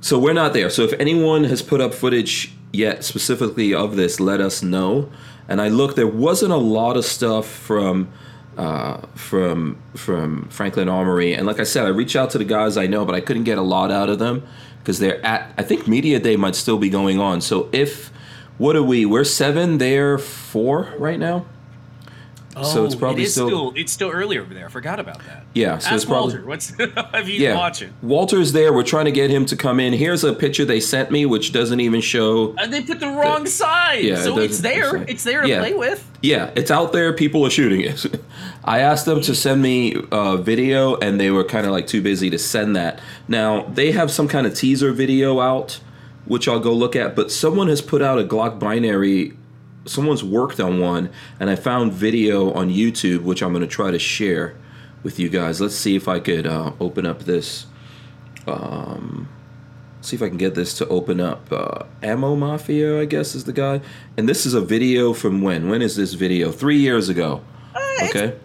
so 0.00 0.18
we're 0.18 0.32
not 0.32 0.52
there. 0.52 0.70
So 0.70 0.82
if 0.82 0.92
anyone 0.98 1.44
has 1.44 1.62
put 1.62 1.80
up 1.80 1.94
footage 1.94 2.52
yet 2.72 3.04
specifically 3.04 3.72
of 3.74 3.96
this, 3.96 4.18
let 4.18 4.40
us 4.40 4.62
know. 4.62 5.08
And 5.48 5.60
I 5.60 5.68
looked, 5.68 5.96
there 5.96 6.06
wasn't 6.06 6.52
a 6.52 6.56
lot 6.56 6.96
of 6.96 7.04
stuff 7.04 7.46
from 7.46 8.08
uh, 8.60 9.06
from 9.14 9.78
from 9.96 10.46
Franklin 10.50 10.88
Armory. 10.88 11.32
And 11.34 11.46
like 11.46 11.60
I 11.60 11.64
said, 11.64 11.86
I 11.86 11.88
reached 11.88 12.14
out 12.16 12.30
to 12.32 12.38
the 12.38 12.44
guys 12.44 12.76
I 12.76 12.86
know, 12.86 13.04
but 13.06 13.14
I 13.14 13.20
couldn't 13.20 13.44
get 13.44 13.56
a 13.58 13.62
lot 13.62 13.90
out 13.90 14.08
of 14.10 14.18
them 14.18 14.46
because 14.80 14.98
they're 14.98 15.24
at. 15.24 15.52
I 15.56 15.62
think 15.62 15.88
Media 15.88 16.20
Day 16.20 16.36
might 16.36 16.54
still 16.54 16.78
be 16.78 16.90
going 16.90 17.18
on. 17.18 17.40
So 17.40 17.68
if 17.72 18.10
what 18.58 18.76
are 18.76 18.82
we? 18.82 19.06
We're 19.06 19.24
seven. 19.24 19.78
They're 19.78 20.18
four 20.18 20.92
right 20.98 21.18
now. 21.18 21.46
So 22.64 22.84
it's 22.84 22.94
Oh, 22.96 22.98
probably 22.98 23.22
it 23.22 23.30
still- 23.30 23.46
still, 23.48 23.72
it's 23.76 23.92
still 23.92 24.10
early 24.10 24.36
over 24.36 24.52
there. 24.52 24.66
I 24.66 24.68
forgot 24.68 24.98
about 24.98 25.20
that. 25.24 25.44
Yeah. 25.54 25.78
So 25.78 25.86
Ask 25.86 25.94
it's 25.94 26.04
probably 26.04 26.34
Walter. 26.34 26.46
What's 26.46 26.70
have 27.14 27.28
you 27.28 27.40
yeah. 27.40 27.54
watching? 27.56 27.94
Walter's 28.02 28.52
there. 28.52 28.72
We're 28.72 28.82
trying 28.82 29.04
to 29.06 29.12
get 29.12 29.30
him 29.30 29.46
to 29.46 29.56
come 29.56 29.78
in. 29.80 29.92
Here's 29.94 30.24
a 30.24 30.34
picture 30.34 30.64
they 30.66 30.80
sent 30.80 31.10
me, 31.12 31.24
which 31.24 31.52
doesn't 31.52 31.78
even 31.80 32.00
show 32.02 32.54
And 32.58 32.72
they 32.72 32.82
put 32.82 32.98
the 33.00 33.06
wrong 33.08 33.46
side. 33.46 34.02
Yeah, 34.04 34.14
it 34.14 34.24
so 34.24 34.38
it's 34.38 34.58
there. 34.58 34.88
it's- 34.96 35.04
It's 35.08 35.24
there 35.24 35.42
to 35.42 35.48
yeah. 35.48 35.60
play 35.60 35.74
with. 35.74 36.04
Yeah, 36.22 36.50
it's 36.56 36.70
out 36.72 36.92
there. 36.92 37.12
People 37.14 37.46
are 37.46 37.50
shooting 37.50 37.80
it. 37.82 38.04
I 38.64 38.80
asked 38.80 39.06
them 39.06 39.20
to 39.22 39.34
send 39.34 39.62
me 39.62 39.96
a 40.12 40.36
video, 40.36 40.96
and 40.96 41.18
they 41.18 41.30
were 41.30 41.44
kind 41.44 41.66
of 41.66 41.72
like 41.72 41.86
too 41.86 42.02
busy 42.02 42.28
to 42.30 42.38
send 42.38 42.76
that. 42.76 43.00
Now 43.26 43.62
they 43.64 43.92
have 43.92 44.10
some 44.10 44.28
kind 44.28 44.46
of 44.46 44.54
teaser 44.54 44.92
video 44.92 45.40
out, 45.40 45.80
which 46.26 46.46
I'll 46.46 46.60
go 46.60 46.72
look 46.72 46.94
at. 46.94 47.16
But 47.16 47.32
someone 47.32 47.68
has 47.68 47.80
put 47.80 48.02
out 48.02 48.18
a 48.18 48.24
Glock 48.24 48.58
binary. 48.58 49.36
Someone's 49.86 50.22
worked 50.22 50.60
on 50.60 50.78
one, 50.78 51.10
and 51.40 51.48
I 51.48 51.56
found 51.56 51.92
video 51.92 52.52
on 52.52 52.68
YouTube, 52.68 53.22
which 53.22 53.42
I'm 53.42 53.52
going 53.52 53.62
to 53.62 53.66
try 53.66 53.90
to 53.90 53.98
share 53.98 54.56
with 55.02 55.18
you 55.18 55.30
guys. 55.30 55.60
Let's 55.60 55.74
see 55.74 55.96
if 55.96 56.06
I 56.06 56.20
could 56.20 56.46
uh, 56.46 56.72
open 56.80 57.06
up 57.06 57.20
this. 57.20 57.66
Um, 58.46 59.28
see 60.02 60.16
if 60.16 60.22
I 60.22 60.28
can 60.28 60.36
get 60.36 60.54
this 60.54 60.76
to 60.78 60.88
open 60.88 61.18
up. 61.18 61.50
Uh, 61.50 61.84
Ammo 62.02 62.36
Mafia, 62.36 63.00
I 63.00 63.06
guess, 63.06 63.34
is 63.34 63.44
the 63.44 63.54
guy. 63.54 63.80
And 64.18 64.28
this 64.28 64.44
is 64.44 64.52
a 64.52 64.60
video 64.60 65.14
from 65.14 65.40
when? 65.40 65.70
When 65.70 65.80
is 65.80 65.96
this 65.96 66.12
video? 66.12 66.52
Three 66.52 66.78
years 66.78 67.08
ago. 67.08 67.42
Okay. 68.02 68.36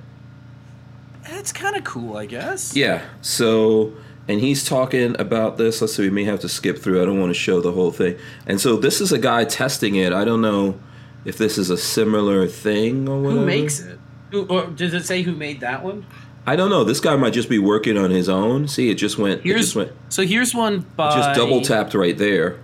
That's 1.46 1.54
kind 1.54 1.76
of 1.76 1.84
cool, 1.84 2.18
I 2.18 2.26
guess. 2.26 2.76
Yeah. 2.76 3.04
So, 3.22 3.94
and 4.28 4.40
he's 4.40 4.66
talking 4.66 5.16
about 5.20 5.58
this. 5.58 5.80
Let's 5.80 5.94
see. 5.94 6.02
We 6.02 6.10
may 6.10 6.24
have 6.24 6.40
to 6.40 6.50
skip 6.50 6.80
through. 6.80 7.04
I 7.04 7.06
don't 7.06 7.20
want 7.20 7.30
to 7.30 7.40
show 7.40 7.62
the 7.62 7.72
whole 7.72 7.92
thing. 7.92 8.18
And 8.48 8.60
so 8.60 8.78
this 8.78 9.00
is 9.00 9.12
a 9.12 9.20
guy 9.20 9.46
testing 9.46 9.96
it. 9.96 10.12
I 10.12 10.26
don't 10.26 10.42
know 10.42 10.80
if 11.24 11.38
this 11.38 11.60
is 11.60 11.70
a 11.70 11.78
similar 11.78 12.48
thing 12.48 13.08
or 13.08 13.22
whatever. 13.22 13.42
Who 13.42 13.46
makes 13.46 13.80
it? 13.80 14.00
Who, 14.32 14.48
or 14.48 14.66
does 14.66 14.96
it 14.96 15.06
say 15.06 15.22
who 15.22 15.34
made 15.36 15.60
that 15.60 15.84
one? 15.84 16.08
I 16.48 16.56
don't 16.56 16.72
know. 16.72 16.84
This 16.84 17.00
guy 17.00 17.16
might 17.16 17.34
just 17.34 17.48
be 17.48 17.60
working 17.60 17.96
on 17.96 18.10
his 18.10 18.28
own. 18.28 18.68
See, 18.68 18.90
it 18.90 18.96
just 18.96 19.20
went. 19.20 19.46
it 19.46 19.56
just 19.56 19.76
went. 19.76 19.92
so 20.10 20.24
here's 20.24 20.56
one 20.56 20.80
by 20.96 21.16
Just 21.16 21.38
double 21.38 21.62
tapped 21.62 21.94
right 21.94 22.18
there. 22.18 22.60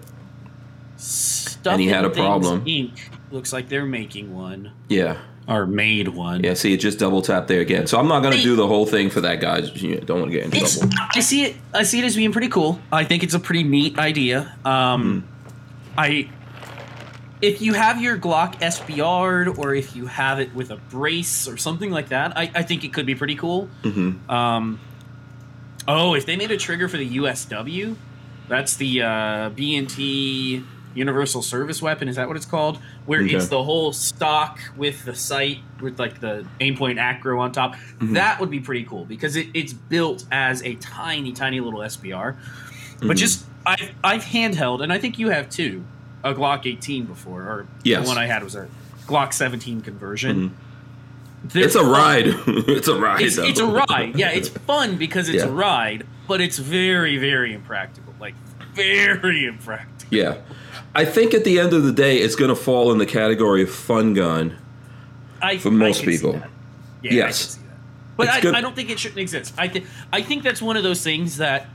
Stuff 0.97 1.73
and 1.73 1.81
he 1.83 1.87
had 1.87 2.03
a 2.03 2.09
problem. 2.09 2.65
Inc. 2.65 2.99
Looks 3.29 3.53
like 3.53 3.69
they're 3.69 3.85
making 3.85 4.33
one 4.33 4.71
Yeah. 4.89 5.19
Or 5.51 5.65
made 5.67 6.07
one. 6.07 6.43
Yeah, 6.43 6.53
see, 6.53 6.73
it 6.73 6.77
just 6.77 6.97
double 6.99 7.21
tapped 7.21 7.47
there 7.47 7.61
again. 7.61 7.87
So 7.87 7.99
I'm 7.99 8.07
not 8.07 8.21
going 8.23 8.35
to 8.37 8.41
do 8.43 8.55
the 8.55 8.67
whole 8.67 8.85
thing 8.85 9.09
for 9.09 9.21
that 9.21 9.41
guys. 9.41 9.81
You 9.81 9.97
don't 9.99 10.19
want 10.21 10.31
to 10.31 10.37
get 10.37 10.45
in 10.47 10.55
It's, 10.55 10.77
trouble. 10.79 10.95
I 11.15 11.19
see 11.19 11.43
it. 11.43 11.55
I 11.73 11.83
see 11.83 11.99
it 11.99 12.05
as 12.05 12.15
being 12.15 12.31
pretty 12.31 12.47
cool. 12.49 12.79
I 12.91 13.03
think 13.03 13.23
it's 13.23 13.33
a 13.33 13.39
pretty 13.39 13.63
neat 13.63 13.99
idea. 13.99 14.55
Um, 14.65 15.21
Hmm. 15.21 15.99
I, 15.99 16.29
if 17.41 17.61
you 17.61 17.73
have 17.73 18.01
your 18.01 18.17
Glock 18.17 18.59
SBR 18.61 19.57
or 19.57 19.75
if 19.75 19.95
you 19.95 20.05
have 20.05 20.39
it 20.39 20.53
with 20.55 20.71
a 20.71 20.77
brace 20.77 21.47
or 21.47 21.57
something 21.57 21.91
like 21.91 22.09
that, 22.09 22.37
I, 22.37 22.49
I 22.55 22.63
think 22.63 22.83
it 22.83 22.93
could 22.93 23.05
be 23.05 23.15
pretty 23.15 23.35
cool. 23.35 23.67
Mhm. 23.83 24.29
Um, 24.29 24.79
oh, 25.87 26.13
if 26.13 26.25
they 26.25 26.37
made 26.37 26.51
a 26.51 26.57
trigger 26.57 26.87
for 26.87 26.97
the 26.97 27.17
USW, 27.17 27.95
that's 28.47 28.75
the 28.77 29.01
uh, 29.01 29.49
B&T 29.49 30.63
Universal 30.93 31.41
Service 31.43 31.81
Weapon. 31.81 32.07
Is 32.07 32.15
that 32.17 32.27
what 32.27 32.35
it's 32.37 32.45
called? 32.45 32.79
Where 33.05 33.21
Okay. 33.21 33.35
it's 33.35 33.47
the 33.47 33.63
whole 33.63 33.93
stock 33.93 34.59
with 34.75 35.05
the 35.05 35.15
sight 35.15 35.59
with 35.81 35.99
like 35.99 36.19
the 36.19 36.45
aimpoint 36.59 36.97
acro 36.99 37.39
on 37.39 37.51
top. 37.51 37.75
Mm-hmm. 37.75 38.13
That 38.13 38.39
would 38.39 38.49
be 38.49 38.59
pretty 38.59 38.83
cool 38.83 39.05
because 39.05 39.35
it, 39.35 39.47
it's 39.53 39.73
built 39.73 40.25
as 40.31 40.61
a 40.63 40.75
tiny, 40.75 41.31
tiny 41.31 41.59
little 41.59 41.79
SBR. 41.79 42.35
Mm-hmm. 42.35 43.07
But 43.07 43.17
just 43.17 43.45
I've 43.65 43.91
I've 44.03 44.23
handheld, 44.23 44.81
and 44.83 44.91
I 44.91 44.97
think 44.97 45.17
you 45.19 45.29
have 45.29 45.49
too, 45.49 45.83
a 46.23 46.33
Glock 46.33 46.65
18 46.65 47.05
before, 47.05 47.41
or 47.41 47.67
Yes. 47.83 48.03
the 48.03 48.07
one 48.07 48.17
I 48.17 48.25
had 48.27 48.43
was 48.43 48.55
a 48.55 48.67
Glock 49.07 49.33
17 49.33 49.81
conversion. 49.81 50.55
They're 51.43 51.65
It's 51.65 51.75
a 51.75 51.83
ride. 51.83 52.25
it's 52.47 52.87
a 52.87 52.95
ride. 52.99 53.21
It's, 53.21 53.37
it's 53.37 53.59
a 53.59 53.65
ride. 53.65 54.15
Yeah, 54.15 54.29
it's 54.29 54.49
fun 54.67 54.97
because 54.97 55.27
it's 55.29 55.43
Yeah. 55.43 55.49
a 55.49 55.51
ride, 55.51 56.05
but 56.27 56.39
it's 56.41 56.59
very, 56.59 57.17
very 57.17 57.53
impractical. 57.53 58.13
Like 58.19 58.35
very 58.75 59.45
impractical. 59.45 60.15
Yeah. 60.17 60.37
I 60.93 61.05
think 61.05 61.33
at 61.33 61.43
the 61.43 61.59
end 61.59 61.73
of 61.73 61.83
the 61.83 61.91
day, 61.91 62.17
it's 62.17 62.35
going 62.35 62.49
to 62.49 62.55
fall 62.55 62.91
in 62.91 62.97
the 62.97 63.05
category 63.05 63.63
of 63.63 63.71
fun 63.71 64.13
gun. 64.13 64.57
I, 65.41 65.57
For 65.57 65.71
most 65.71 66.03
people. 66.03 66.33
Yeah, 67.01 67.13
Yes. 67.13 67.15
I 67.15 67.27
can 67.27 67.33
see 67.33 67.67
that. 67.67 67.77
But 68.17 68.55
I, 68.55 68.57
I 68.57 68.61
don't 68.61 68.75
think 68.75 68.89
it 68.89 68.99
shouldn't 68.99 69.19
exist. 69.19 69.53
I 69.57 69.67
think 69.67 69.85
I 70.13 70.21
think 70.21 70.43
that's 70.43 70.61
one 70.61 70.77
of 70.77 70.83
those 70.83 71.03
things 71.03 71.37
that 71.37 71.67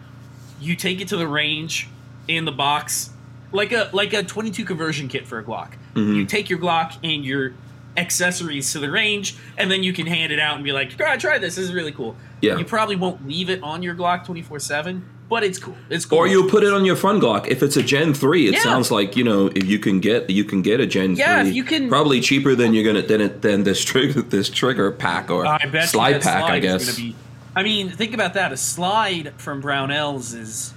you 0.60 0.76
take 0.76 1.00
it 1.00 1.08
to 1.08 1.16
the 1.16 1.26
range 1.26 1.88
in 2.28 2.44
the 2.44 2.52
box, 2.52 3.10
like 3.52 3.72
a 3.72 3.90
like 3.92 4.12
a 4.12 4.22
22 4.22 4.64
conversion 4.64 5.08
kit 5.08 5.26
for 5.26 5.38
a 5.38 5.44
Glock. 5.44 5.72
Mm-hmm. 5.94 6.14
You 6.14 6.26
take 6.26 6.48
your 6.48 6.58
Glock 6.58 6.96
and 7.02 7.24
your 7.24 7.54
accessories 7.96 8.70
to 8.72 8.78
the 8.78 8.90
range, 8.90 9.36
and 9.56 9.70
then 9.70 9.82
you 9.82 9.92
can 9.92 10.06
hand 10.06 10.32
it 10.32 10.38
out 10.38 10.56
and 10.56 10.64
be 10.64 10.72
like, 10.72 10.96
"Try, 10.96 11.16
try 11.16 11.38
this. 11.38 11.56
This 11.56 11.64
is 11.64 11.74
really 11.74 11.92
cool." 11.92 12.16
Yeah. 12.42 12.58
You 12.58 12.64
probably 12.64 12.96
won't 12.96 13.26
leave 13.26 13.50
it 13.50 13.62
on 13.62 13.82
your 13.82 13.94
Glock 13.94 14.24
24 14.24 14.60
seven, 14.60 15.04
but 15.28 15.42
it's 15.44 15.58
cool. 15.58 15.76
It's 15.90 16.04
cool. 16.04 16.18
Or 16.18 16.26
you'll 16.28 16.48
put 16.48 16.62
it 16.62 16.72
on 16.72 16.84
your 16.84 16.96
fun 16.96 17.20
Glock. 17.20 17.46
If 17.48 17.62
it's 17.62 17.76
a 17.76 17.82
Gen 17.82 18.14
3, 18.14 18.48
it 18.48 18.54
Yeah. 18.54 18.60
sounds 18.60 18.90
like, 18.90 19.16
you 19.16 19.24
know, 19.24 19.46
if 19.54 19.66
you 19.66 19.78
can 19.78 20.00
get 20.00 20.30
you 20.30 20.44
can 20.44 20.62
get 20.62 20.80
a 20.80 20.86
Gen 20.86 21.16
Yeah, 21.16 21.40
3. 21.40 21.50
if 21.50 21.56
you 21.56 21.64
can- 21.64 21.88
Probably 21.88 22.20
cheaper 22.20 22.54
than 22.54 22.74
you're 22.74 22.92
to 22.94 23.02
than 23.02 23.20
it 23.20 23.42
than 23.42 23.64
this 23.64 23.84
trigger 23.84 24.22
this 24.36 24.48
trigger 24.48 24.90
pack 24.90 25.30
or 25.30 25.46
I 25.46 25.66
bet 25.66 25.88
slide 25.88 26.22
pack, 26.22 26.44
I 26.44 26.46
slide 26.60 26.64
is 26.64 26.86
guess. 26.86 26.96
be- 26.96 27.16
I 27.54 27.62
mean, 27.62 27.88
think 27.88 28.12
about 28.14 28.34
that. 28.34 28.52
A 28.52 28.56
slide 28.56 29.32
from 29.38 29.62
Brownells 29.62 30.38
is 30.38 30.74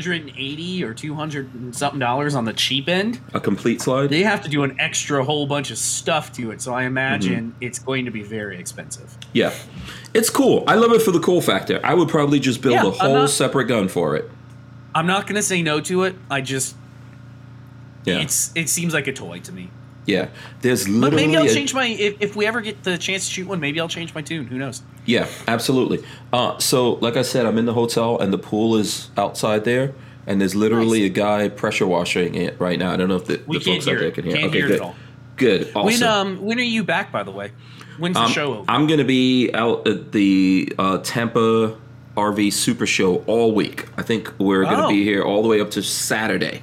180 0.00 0.84
or 0.84 0.94
200 0.94 1.52
and 1.54 1.74
something 1.74 1.98
dollars 1.98 2.36
on 2.36 2.44
the 2.44 2.52
cheap 2.52 2.88
end. 2.88 3.20
a 3.34 3.40
complete 3.40 3.80
slide? 3.82 4.08
They 4.08 4.22
have 4.22 4.40
to 4.42 4.48
do 4.48 4.62
an 4.62 4.76
extra 4.78 5.24
whole 5.24 5.46
bunch 5.46 5.72
of 5.72 5.78
stuff 5.78 6.32
to 6.34 6.52
it, 6.52 6.62
so 6.62 6.72
I 6.72 6.84
imagine 6.84 7.30
Mm-hmm. 7.50 7.62
it's 7.62 7.78
going 7.80 8.04
to 8.04 8.10
be 8.12 8.22
very 8.22 8.58
expensive. 8.58 9.16
Yeah. 9.32 9.52
It's 10.14 10.30
cool. 10.30 10.62
I 10.68 10.76
love 10.76 10.92
it 10.92 11.02
for 11.02 11.10
the 11.10 11.18
cool 11.20 11.40
factor. 11.40 11.80
I 11.84 11.94
would 11.94 12.08
probably 12.08 12.38
just 12.38 12.62
build 12.62 12.74
Yeah, 12.74 12.86
a 12.86 12.90
whole 12.90 13.14
not- 13.14 13.30
separate 13.30 13.66
gun 13.66 13.88
for 13.88 14.14
it. 14.16 14.30
I'm 14.94 15.06
not 15.06 15.26
going 15.26 15.36
to 15.36 15.42
say 15.42 15.60
no 15.62 15.80
to 15.80 16.04
it. 16.04 16.14
I 16.30 16.40
just 16.40 16.76
Yeah. 18.04 18.18
it's 18.20 18.52
it 18.54 18.68
seems 18.68 18.94
like 18.94 19.06
a 19.08 19.12
toy 19.12 19.40
to 19.40 19.52
me. 19.52 19.70
Yeah. 20.06 20.28
There's 20.62 20.86
But 20.86 21.12
maybe 21.12 21.36
I'll 21.36 21.44
a- 21.44 21.54
change 21.54 21.74
my 21.74 21.86
if, 21.86 22.16
if 22.20 22.36
we 22.36 22.46
ever 22.46 22.60
get 22.60 22.82
the 22.82 22.96
chance 22.98 23.26
to 23.26 23.32
shoot 23.32 23.46
one, 23.48 23.60
maybe 23.60 23.80
I'll 23.80 23.88
change 23.88 24.14
my 24.14 24.22
tune. 24.22 24.46
Who 24.46 24.58
knows? 24.58 24.82
Yeah, 25.06 25.26
absolutely. 25.48 26.04
Uh, 26.32 26.58
so, 26.58 26.92
like 26.94 27.16
I 27.16 27.22
said, 27.22 27.46
I'm 27.46 27.58
in 27.58 27.66
the 27.66 27.74
hotel 27.74 28.18
and 28.18 28.32
the 28.32 28.38
pool 28.38 28.76
is 28.76 29.10
outside 29.16 29.64
there, 29.64 29.92
and 30.26 30.40
there's 30.40 30.54
literally 30.54 31.00
Nice. 31.00 31.10
a 31.10 31.12
guy 31.14 31.48
pressure 31.48 31.86
washing 31.86 32.34
it 32.34 32.58
right 32.60 32.78
now. 32.78 32.92
I 32.92 32.96
don't 32.96 33.08
know 33.08 33.16
if 33.16 33.24
the, 33.26 33.36
the 33.38 33.58
folks 33.60 33.88
out 33.88 33.98
there 33.98 34.10
can 34.10 34.24
hear. 34.24 34.34
Can't 34.36 34.46
okay, 34.50 34.58
hear 34.58 34.66
it 34.66 34.68
good. 34.68 34.76
at 34.76 34.82
all. 34.82 34.94
Good. 35.36 35.72
Awesome. 35.74 35.84
When 35.84 36.02
um 36.02 36.42
when 36.42 36.58
are 36.58 36.62
you 36.62 36.84
back 36.84 37.10
by 37.12 37.22
the 37.22 37.30
way? 37.30 37.52
When's 37.98 38.14
the 38.16 38.22
Um, 38.22 38.30
show 38.30 38.54
over? 38.58 38.64
I'm 38.70 38.86
gonna 38.86 39.04
be 39.04 39.50
out 39.54 39.86
at 39.88 40.12
the 40.12 40.72
uh, 40.78 40.98
Tampa 40.98 41.76
RV 42.16 42.52
Super 42.52 42.86
Show 42.86 43.16
all 43.26 43.54
week. 43.54 43.86
I 43.96 44.02
think 44.02 44.32
we're 44.38 44.64
gonna 44.64 44.86
Oh. 44.86 44.88
be 44.90 45.02
here 45.04 45.22
all 45.22 45.42
the 45.42 45.48
way 45.48 45.60
up 45.60 45.70
to 45.72 45.82
Saturday. 45.82 46.62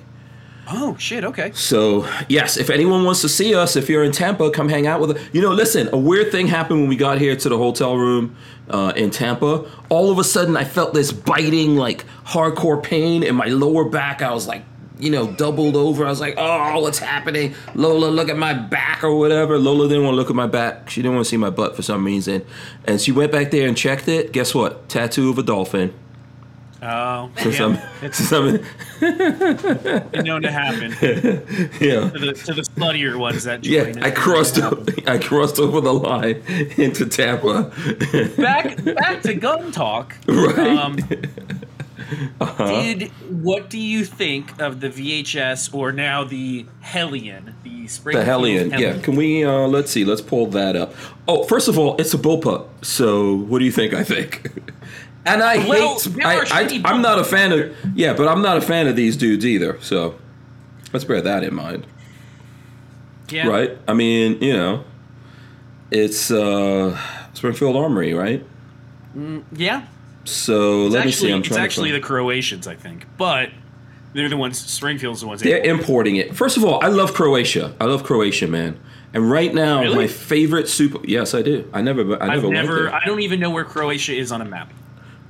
Oh 0.69 0.95
shit, 0.97 1.24
okay. 1.24 1.51
So 1.53 2.07
yes, 2.27 2.57
if 2.57 2.69
anyone 2.69 3.03
wants 3.03 3.21
to 3.21 3.29
see 3.29 3.55
us, 3.55 3.75
if 3.75 3.89
you're 3.89 4.03
in 4.03 4.12
Tampa, 4.12 4.51
come 4.51 4.69
hang 4.69 4.88
out 4.88 5.01
with 5.01 5.17
us. 5.17 5.29
You 5.33 5.41
know, 5.41 5.53
listen, 5.53 5.89
a 5.91 5.97
weird 5.97 6.31
thing 6.31 6.47
happened 6.47 6.81
when 6.81 6.89
we 6.89 6.95
got 6.95 7.19
here 7.19 7.36
to 7.36 7.50
the 7.50 7.57
hotel 7.57 7.95
room 7.95 8.36
uh, 8.69 8.93
in 8.95 9.12
Tampa. 9.12 9.69
All 9.89 10.12
of 10.12 10.19
a 10.19 10.24
sudden, 10.24 10.57
I 10.57 10.63
felt 10.63 10.93
this 10.93 11.12
biting, 11.12 11.75
like 11.75 12.05
hardcore 12.25 12.81
pain 12.81 13.24
in 13.24 13.36
my 13.36 13.47
lower 13.47 13.86
back. 13.86 14.21
I 14.21 14.33
was 14.33 14.47
like, 14.47 14.63
you 15.00 15.12
know, 15.12 15.31
doubled 15.31 15.75
over. 15.75 16.05
I 16.05 16.09
was 16.09 16.19
like, 16.19 16.36
oh, 16.38 16.81
what's 16.81 17.00
happening? 17.00 17.53
Lola, 17.75 18.07
look 18.07 18.29
at 18.29 18.38
my 18.38 18.53
back 18.53 19.03
or 19.03 19.15
whatever. 19.15 19.57
Lola 19.57 19.88
didn't 19.88 20.03
want 20.03 20.13
to 20.13 20.17
look 20.17 20.29
at 20.29 20.36
my 20.36 20.47
back. 20.47 20.89
She 20.89 21.01
didn't 21.01 21.15
want 21.15 21.25
to 21.25 21.29
see 21.29 21.38
my 21.38 21.50
butt 21.50 21.75
for 21.75 21.81
some 21.81 22.03
reason. 22.05 22.45
And 22.86 23.00
she 23.00 23.12
went 23.12 23.31
back 23.31 23.51
there 23.51 23.67
and 23.67 23.77
checked 23.77 24.07
it. 24.07 24.31
Guess 24.31 24.55
what? 24.55 24.89
Tattoo 24.89 25.29
of 25.29 25.38
a 25.38 25.43
dolphin. 25.43 25.93
Oh, 26.81 27.31
Since 27.38 27.59
yeah. 27.59 27.65
I'm, 27.65 28.05
it's 28.05 28.17
since 28.17 28.31
I'm, 28.31 28.57
been 28.57 28.65
known 29.01 30.41
to 30.41 30.51
happen 30.51 30.91
to 30.99 31.69
yeah. 31.79 32.07
the, 32.09 32.33
to 32.45 32.53
the 32.53 32.61
sluttier 32.63 33.17
ones 33.17 33.43
that 33.45 33.65
Yeah. 33.65 33.93
I 34.01 34.11
crossed. 34.11 34.55
to 34.55 34.61
happen. 34.63 34.95
I 35.07 35.17
crossed 35.17 35.59
over 35.59 35.81
the 35.81 35.93
line 35.93 36.41
into 36.77 37.05
Tampa. 37.05 37.71
back 38.37 38.83
back 38.83 39.21
to 39.23 39.33
gun 39.33 39.71
talk. 39.71 40.15
Right. 40.27 40.59
Um, 40.77 40.97
Did 42.57 43.11
what 43.29 43.69
do 43.69 43.77
you 43.77 44.05
think 44.05 44.61
of 44.61 44.79
the 44.79 44.87
VHS 44.89 45.73
or 45.73 45.91
now 45.91 46.23
the 46.23 46.65
Hellion, 46.79 47.53
the 47.63 47.77
the 47.81 47.87
Springfield 47.87 48.25
Hellion. 48.25 48.69
Yeah, 48.77 48.97
can 48.99 49.15
we? 49.15 49.43
uh 49.43 49.67
Let's 49.67 49.91
see. 49.91 50.05
Let's 50.05 50.21
pull 50.21 50.47
that 50.47 50.75
up. 50.75 50.93
Oh, 51.27 51.43
first 51.43 51.67
of 51.67 51.77
all, 51.77 51.95
it's 51.97 52.13
a 52.13 52.17
bullpup. 52.17 52.67
So, 52.81 53.33
what 53.35 53.59
do 53.59 53.65
you 53.65 53.71
think? 53.71 53.93
I 53.93 54.03
think. 54.03 54.51
And 55.27 55.43
I 55.43 55.57
Well, 55.67 56.00
hate. 56.00 56.24
I, 56.25 56.39
I, 56.51 56.81
I'm 56.86 57.01
not 57.01 57.19
a 57.19 57.24
fan 57.24 57.51
of. 57.51 57.75
Yeah, 57.96 58.13
but 58.13 58.27
I'm 58.27 58.41
not 58.41 58.57
a 58.57 58.62
fan 58.62 58.88
of 58.88 58.96
these 58.96 59.17
dudes 59.17 59.46
either. 59.46 59.77
So, 59.81 60.15
let's 60.93 61.05
bear 61.05 61.22
that 61.22 61.43
in 61.43 61.53
mind. 61.53 61.86
Yeah. 63.29 63.48
Right. 63.48 63.77
I 63.88 63.93
mean, 63.93 64.41
you 64.41 64.53
know, 64.53 64.86
it's 65.91 66.31
uh 66.31 66.98
Springfield 67.34 67.75
Armory, 67.75 68.13
right? 68.13 68.46
Yeah. 69.51 69.86
So 70.24 70.86
It's 70.86 70.93
let 70.96 71.05
me 71.05 71.12
see. 71.12 71.31
I'm 71.31 71.39
it's 71.41 71.51
actually 71.55 71.89
to. 71.91 71.96
the 71.96 72.01
Croatians, 72.01 72.67
I 72.67 72.75
think, 72.75 73.05
but 73.17 73.50
they're 74.13 74.29
the 74.29 74.38
ones. 74.38 74.57
Springfield's 74.60 75.22
the 75.22 75.27
ones. 75.27 75.41
They're 75.41 75.62
importing 75.63 76.15
it. 76.17 76.36
First 76.36 76.57
of 76.57 76.63
all, 76.65 76.84
I 76.84 76.88
love 76.88 77.13
Croatia. 77.13 77.75
I 77.79 77.86
love 77.86 78.03
Croatia, 78.03 78.48
man. 78.48 78.79
And 79.13 79.29
right 79.31 79.53
now, 79.53 79.81
Really? 79.81 79.96
my 79.96 80.07
favorite 80.07 80.67
super. 80.67 81.00
Yes, 81.05 81.34
I 81.34 81.41
do. 81.41 81.69
I 81.74 81.81
never. 81.81 82.01
I 82.22 82.27
I've 82.34 82.43
never, 82.43 82.50
never. 82.50 82.50
went 82.50 82.67
there. 82.91 82.93
I 82.93 83.05
don't 83.05 83.22
even 83.22 83.39
know 83.39 83.50
where 83.50 83.63
Croatia 83.65 84.13
is 84.15 84.31
on 84.31 84.41
a 84.41 84.46
map. 84.46 84.72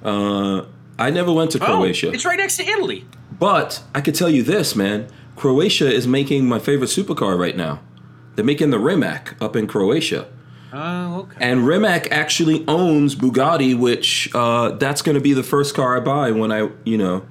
Uh, 0.03 0.65
I 0.99 1.09
never 1.09 1.31
went 1.31 1.51
to 1.51 1.59
Croatia. 1.59 2.07
Oh, 2.09 2.11
it's 2.11 2.25
right 2.25 2.37
next 2.37 2.57
to 2.57 2.63
Italy. 2.65 3.05
But 3.39 3.83
I 3.93 4.01
could 4.01 4.15
tell 4.15 4.29
you 4.29 4.43
this, 4.43 4.75
man. 4.75 5.07
Croatia 5.35 5.91
is 5.91 6.07
making 6.07 6.47
my 6.47 6.57
favorite 6.59 6.87
supercar 6.89 7.37
right 7.37 7.55
now. 7.55 7.81
They're 8.35 8.45
making 8.45 8.71
the 8.71 8.79
Rimac 8.79 9.35
up 9.41 9.55
in 9.55 9.67
Croatia. 9.67 10.27
Oh, 10.73 11.19
okay. 11.21 11.37
And 11.39 11.65
Rimac 11.67 12.11
actually 12.11 12.65
owns 12.67 13.15
Bugatti, 13.15 13.77
which 13.77 14.29
uh, 14.35 14.71
that's 14.71 15.01
going 15.01 15.15
to 15.15 15.21
be 15.21 15.33
the 15.33 15.43
first 15.43 15.75
car 15.75 15.95
I 15.97 15.99
buy 15.99 16.31
when 16.31 16.51
I, 16.51 16.69
you 16.83 16.97
know, 16.97 17.25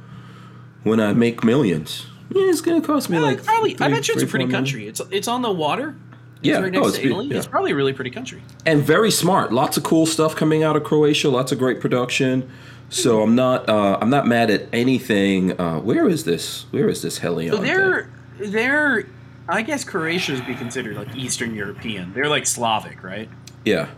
when 0.84 1.00
I 1.00 1.12
make 1.12 1.44
millions. 1.44 2.06
Yeah, 2.34 2.44
it's 2.50 2.60
going 2.60 2.80
to 2.80 2.86
cost 2.86 3.08
me 3.10 3.18
Uh, 3.18 3.22
like 3.22 3.44
probably. 3.44 3.74
I 3.74 3.76
three- 3.76 3.88
bet 3.88 4.08
you 4.08 4.14
it's 4.14 4.22
a 4.22 4.26
pretty 4.26 4.44
four 4.44 4.48
million. 4.48 4.50
country. 4.64 4.88
It's 4.88 5.00
it's 5.10 5.28
on 5.28 5.42
the 5.42 5.50
water. 5.52 5.96
Yeah. 6.46 6.60
right 6.60 6.76
Oh, 6.76 6.88
it's 6.88 6.98
be- 6.98 7.08
yeah. 7.08 7.36
It's 7.38 7.46
probably 7.46 7.72
a 7.72 7.74
really 7.74 7.92
pretty 7.92 8.10
country. 8.10 8.42
and 8.64 8.82
very 8.82 9.10
smart. 9.10 9.52
Lots 9.52 9.76
of 9.76 9.82
cool 9.82 10.06
stuff 10.06 10.34
coming 10.36 10.62
out 10.62 10.76
of 10.76 10.84
Croatia. 10.84 11.28
Lots 11.28 11.52
of 11.52 11.58
great 11.58 11.80
production. 11.80 12.48
So 12.88 13.20
I'm 13.22 13.34
not 13.34 13.68
uh, 13.68 13.98
I'm 14.00 14.10
not 14.10 14.26
mad 14.26 14.48
at 14.50 14.68
anything. 14.72 15.58
Uh, 15.60 15.80
where 15.80 16.08
is 16.08 16.24
this? 16.24 16.66
Where 16.70 16.88
is 16.88 17.02
this 17.02 17.18
Hellion? 17.18 17.52
So 17.54 17.58
they're 17.60 18.10
they're. 18.38 19.06
I 19.48 19.62
guess 19.62 19.84
Croatia 19.84 20.32
would 20.34 20.46
be 20.46 20.54
considered 20.56 20.96
like 20.96 21.14
Eastern 21.16 21.54
European. 21.54 22.12
They're 22.12 22.28
like 22.28 22.46
Slavic, 22.46 23.02
right? 23.04 23.28
yeah 23.64 23.88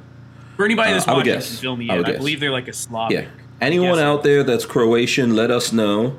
For 0.57 0.65
anybody 0.65 0.91
Uh, 0.91 0.95
that's 0.95 1.07
would 1.07 1.17
watching 1.17 1.33
can 1.35 1.43
fill 1.43 1.77
me 1.77 1.91
I 1.91 1.99
I 1.99 2.03
believe 2.17 2.41
they're 2.41 2.51
like 2.51 2.69
a 2.69 2.73
Slavic. 2.73 3.19
yeah. 3.19 3.29
Anyone 3.61 3.99
out 3.99 4.23
there 4.23 4.43
that's 4.45 4.65
Croatian, 4.67 5.35
let 5.35 5.51
us 5.51 5.73
know. 5.73 6.17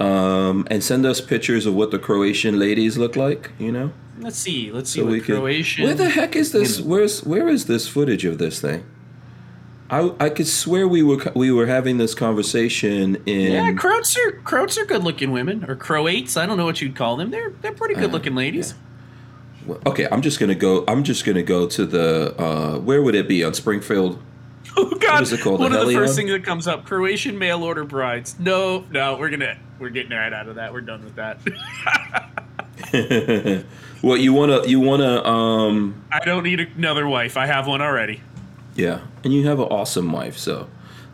Um, 0.00 0.66
and 0.70 0.82
send 0.82 1.04
us 1.06 1.20
pictures 1.20 1.66
of 1.66 1.74
what 1.74 1.90
the 1.90 1.98
Croatian 1.98 2.58
ladies 2.58 2.96
look 2.98 3.14
like. 3.14 3.50
You 3.58 3.70
know. 3.72 3.92
Let's 4.22 4.38
see. 4.38 4.70
Let's 4.70 4.90
see 4.90 5.00
So 5.00 5.04
what 5.04 5.12
we 5.12 5.20
could. 5.20 5.36
Croatian. 5.36 5.84
Where 5.84 5.94
the 5.94 6.08
heck 6.10 6.36
is 6.36 6.52
this? 6.52 6.80
Where's 6.80 7.22
where 7.24 7.48
is 7.48 7.66
this 7.66 7.88
footage 7.88 8.24
of 8.24 8.38
this 8.38 8.60
thing? 8.60 8.84
I 9.90 10.12
I 10.18 10.30
could 10.30 10.46
swear 10.46 10.88
we 10.88 11.02
were 11.02 11.32
we 11.34 11.52
were 11.52 11.66
having 11.66 11.98
this 11.98 12.14
conversation 12.14 13.16
in. 13.26 13.52
Yeah, 13.52 13.72
Croats 13.72 14.16
are 14.16 14.32
Croats 14.42 14.78
are 14.78 14.86
good 14.86 15.04
looking 15.04 15.32
women 15.32 15.64
or 15.68 15.76
Croates. 15.76 16.36
I 16.36 16.46
don't 16.46 16.56
know 16.56 16.64
what 16.64 16.80
you'd 16.80 16.96
call 16.96 17.16
them. 17.16 17.30
They're 17.30 17.50
they're 17.60 17.74
pretty 17.74 17.94
good 17.94 18.12
looking 18.12 18.34
ladies. 18.34 18.74
Okay, 19.86 20.08
I'm 20.10 20.22
just 20.22 20.40
gonna 20.40 20.54
go. 20.54 20.84
I'm 20.88 21.04
just 21.04 21.24
gonna 21.24 21.42
go 21.42 21.68
to 21.68 21.86
the. 21.86 22.34
Uh, 22.40 22.78
where 22.78 23.02
would 23.02 23.14
it 23.14 23.28
be 23.28 23.44
on 23.44 23.54
Springfield? 23.54 24.20
Oh 24.74 24.88
God! 24.98 25.22
is 25.22 25.32
it 25.32 25.40
called, 25.40 25.60
One 25.60 25.72
the 25.72 25.82
of 25.82 25.88
the 25.88 25.92
first 25.92 26.16
things 26.16 26.30
that 26.30 26.44
comes 26.44 26.66
up: 26.66 26.86
Croatian 26.86 27.36
mail 27.36 27.62
order 27.62 27.84
brides. 27.84 28.38
No, 28.38 28.86
no, 28.90 29.18
we're 29.18 29.28
gonna 29.28 29.58
we're 29.78 29.90
getting 29.90 30.12
right 30.12 30.32
out 30.32 30.48
of 30.48 30.54
that. 30.54 30.72
We're 30.72 30.80
done 30.80 31.04
with 31.04 31.16
that. 31.16 31.40
What 34.02 34.20
you 34.20 34.32
wanna 34.34 34.66
you 34.66 34.78
wanna 34.80 35.24
um 35.24 36.04
I 36.12 36.20
don't 36.24 36.42
need 36.42 36.60
another 36.76 37.08
wife. 37.08 37.36
I 37.36 37.46
have 37.46 37.66
one 37.66 37.80
already. 37.80 38.20
yeah, 38.74 39.00
and 39.24 39.32
you 39.32 39.46
have 39.46 39.58
an 39.60 39.66
awesome 39.66 40.10
wife. 40.12 40.36
So 40.36 40.68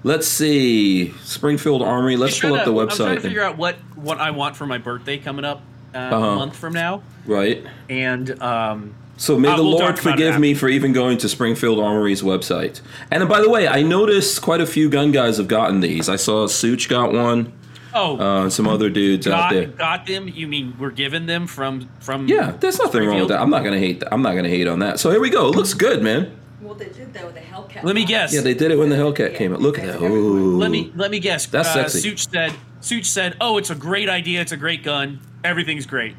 let's 0.05 0.27
see 0.27 1.13
Springfield 1.23 1.83
Armory. 1.83 2.17
Let's 2.17 2.39
pull 2.41 2.51
trying 2.51 2.61
up 2.61 2.67
the 2.67 2.73
to- 2.73 2.81
I'm 2.81 2.89
trying 2.89 3.09
website. 3.11 3.15
to 3.17 3.21
figure 3.21 3.43
out 3.43 3.57
what 3.59 3.77
what 3.95 4.19
I 4.19 4.31
want 4.33 4.57
for 4.57 4.67
my 4.67 4.79
birthday 4.79 5.19
coming 5.19 5.45
up 5.45 5.61
uh, 5.95 5.99
Uh-huh. 5.99 6.27
a 6.27 6.37
month 6.37 6.57
from 6.57 6.73
now, 6.73 7.03
right. 7.27 7.65
and 7.91 8.41
um, 8.43 8.95
So 9.19 9.39
may 9.39 9.49
Uh, 9.49 9.57
the 9.57 9.63
we'll 9.65 9.79
Lord 9.79 9.99
forgive 9.99 10.39
me 10.39 10.55
for 10.55 10.69
even 10.69 10.93
going 10.93 11.19
to 11.19 11.29
Springfield 11.29 11.79
Armory's 11.81 12.23
website. 12.23 12.81
And 13.11 13.29
by 13.29 13.41
the 13.41 13.51
way, 13.51 13.67
I 13.69 13.83
noticed 13.83 14.41
quite 14.43 14.61
a 14.61 14.67
few 14.67 14.89
gun 14.89 15.13
guys 15.13 15.37
have 15.39 15.49
gotten 15.49 15.81
these. 15.81 16.09
I 16.09 16.17
saw 16.17 16.47
Sootch 16.47 16.89
got 16.89 17.13
one. 17.13 17.53
Oh, 17.95 18.17
Uh, 18.19 18.51
some 18.51 18.67
other 18.69 18.91
dudes 18.91 19.27
out 19.27 19.51
there. 19.51 19.67
got, 19.67 19.77
got 19.79 20.07
them. 20.07 20.29
You 20.29 20.47
mean 20.49 20.75
we're 20.79 20.91
giving 20.91 21.27
them 21.27 21.47
from 21.47 21.89
from? 22.01 22.29
Yeah, 22.29 22.53
there's 22.61 22.79
nothing 22.79 23.05
wrong 23.07 23.21
with 23.21 23.29
that. 23.29 23.41
I'm 23.41 23.51
not 23.51 23.65
gonna 23.65 23.79
hate. 23.79 24.01
That. 24.01 24.13
I'm 24.13 24.23
not 24.23 24.35
gonna 24.35 24.49
hate 24.49 24.69
on 24.69 24.81
that. 24.81 25.01
So 25.01 25.11
here 25.11 25.21
we 25.21 25.31
go. 25.31 25.49
It 25.49 25.57
looks 25.57 25.75
good, 25.75 26.03
man. 26.03 26.37
Well, 26.61 26.75
they 26.75 26.87
did 26.89 27.15
that 27.15 27.25
with 27.25 27.35
the 27.35 27.41
Hellcat. 27.41 27.85
Let 27.85 27.95
me 27.95 28.05
guess. 28.05 28.35
Yeah, 28.35 28.41
they 28.41 28.53
did 28.55 28.71
it 28.73 28.77
when 28.79 28.89
the 28.89 28.97
Hellcat 28.97 29.37
came 29.37 29.53
out. 29.55 29.61
Look 29.61 29.79
at 29.79 29.87
that. 29.87 30.03
Ooh. 30.03 30.59
Let 30.59 30.71
me 30.71 30.93
let 30.97 31.11
me 31.11 31.21
guess. 31.21 31.47
That's 31.47 31.69
uh, 31.69 31.89
sexy. 31.89 32.11
Sootch 32.11 32.31
said. 32.31 32.53
Sootch 32.81 33.07
said, 33.07 33.37
"Oh, 33.41 33.59
it's 33.59 33.71
a 33.71 33.75
great 33.75 34.09
idea. 34.09 34.41
It's 34.41 34.53
a 34.53 34.57
great 34.57 34.83
gun. 34.83 35.21
Everything's 35.45 35.87
great." 35.87 36.15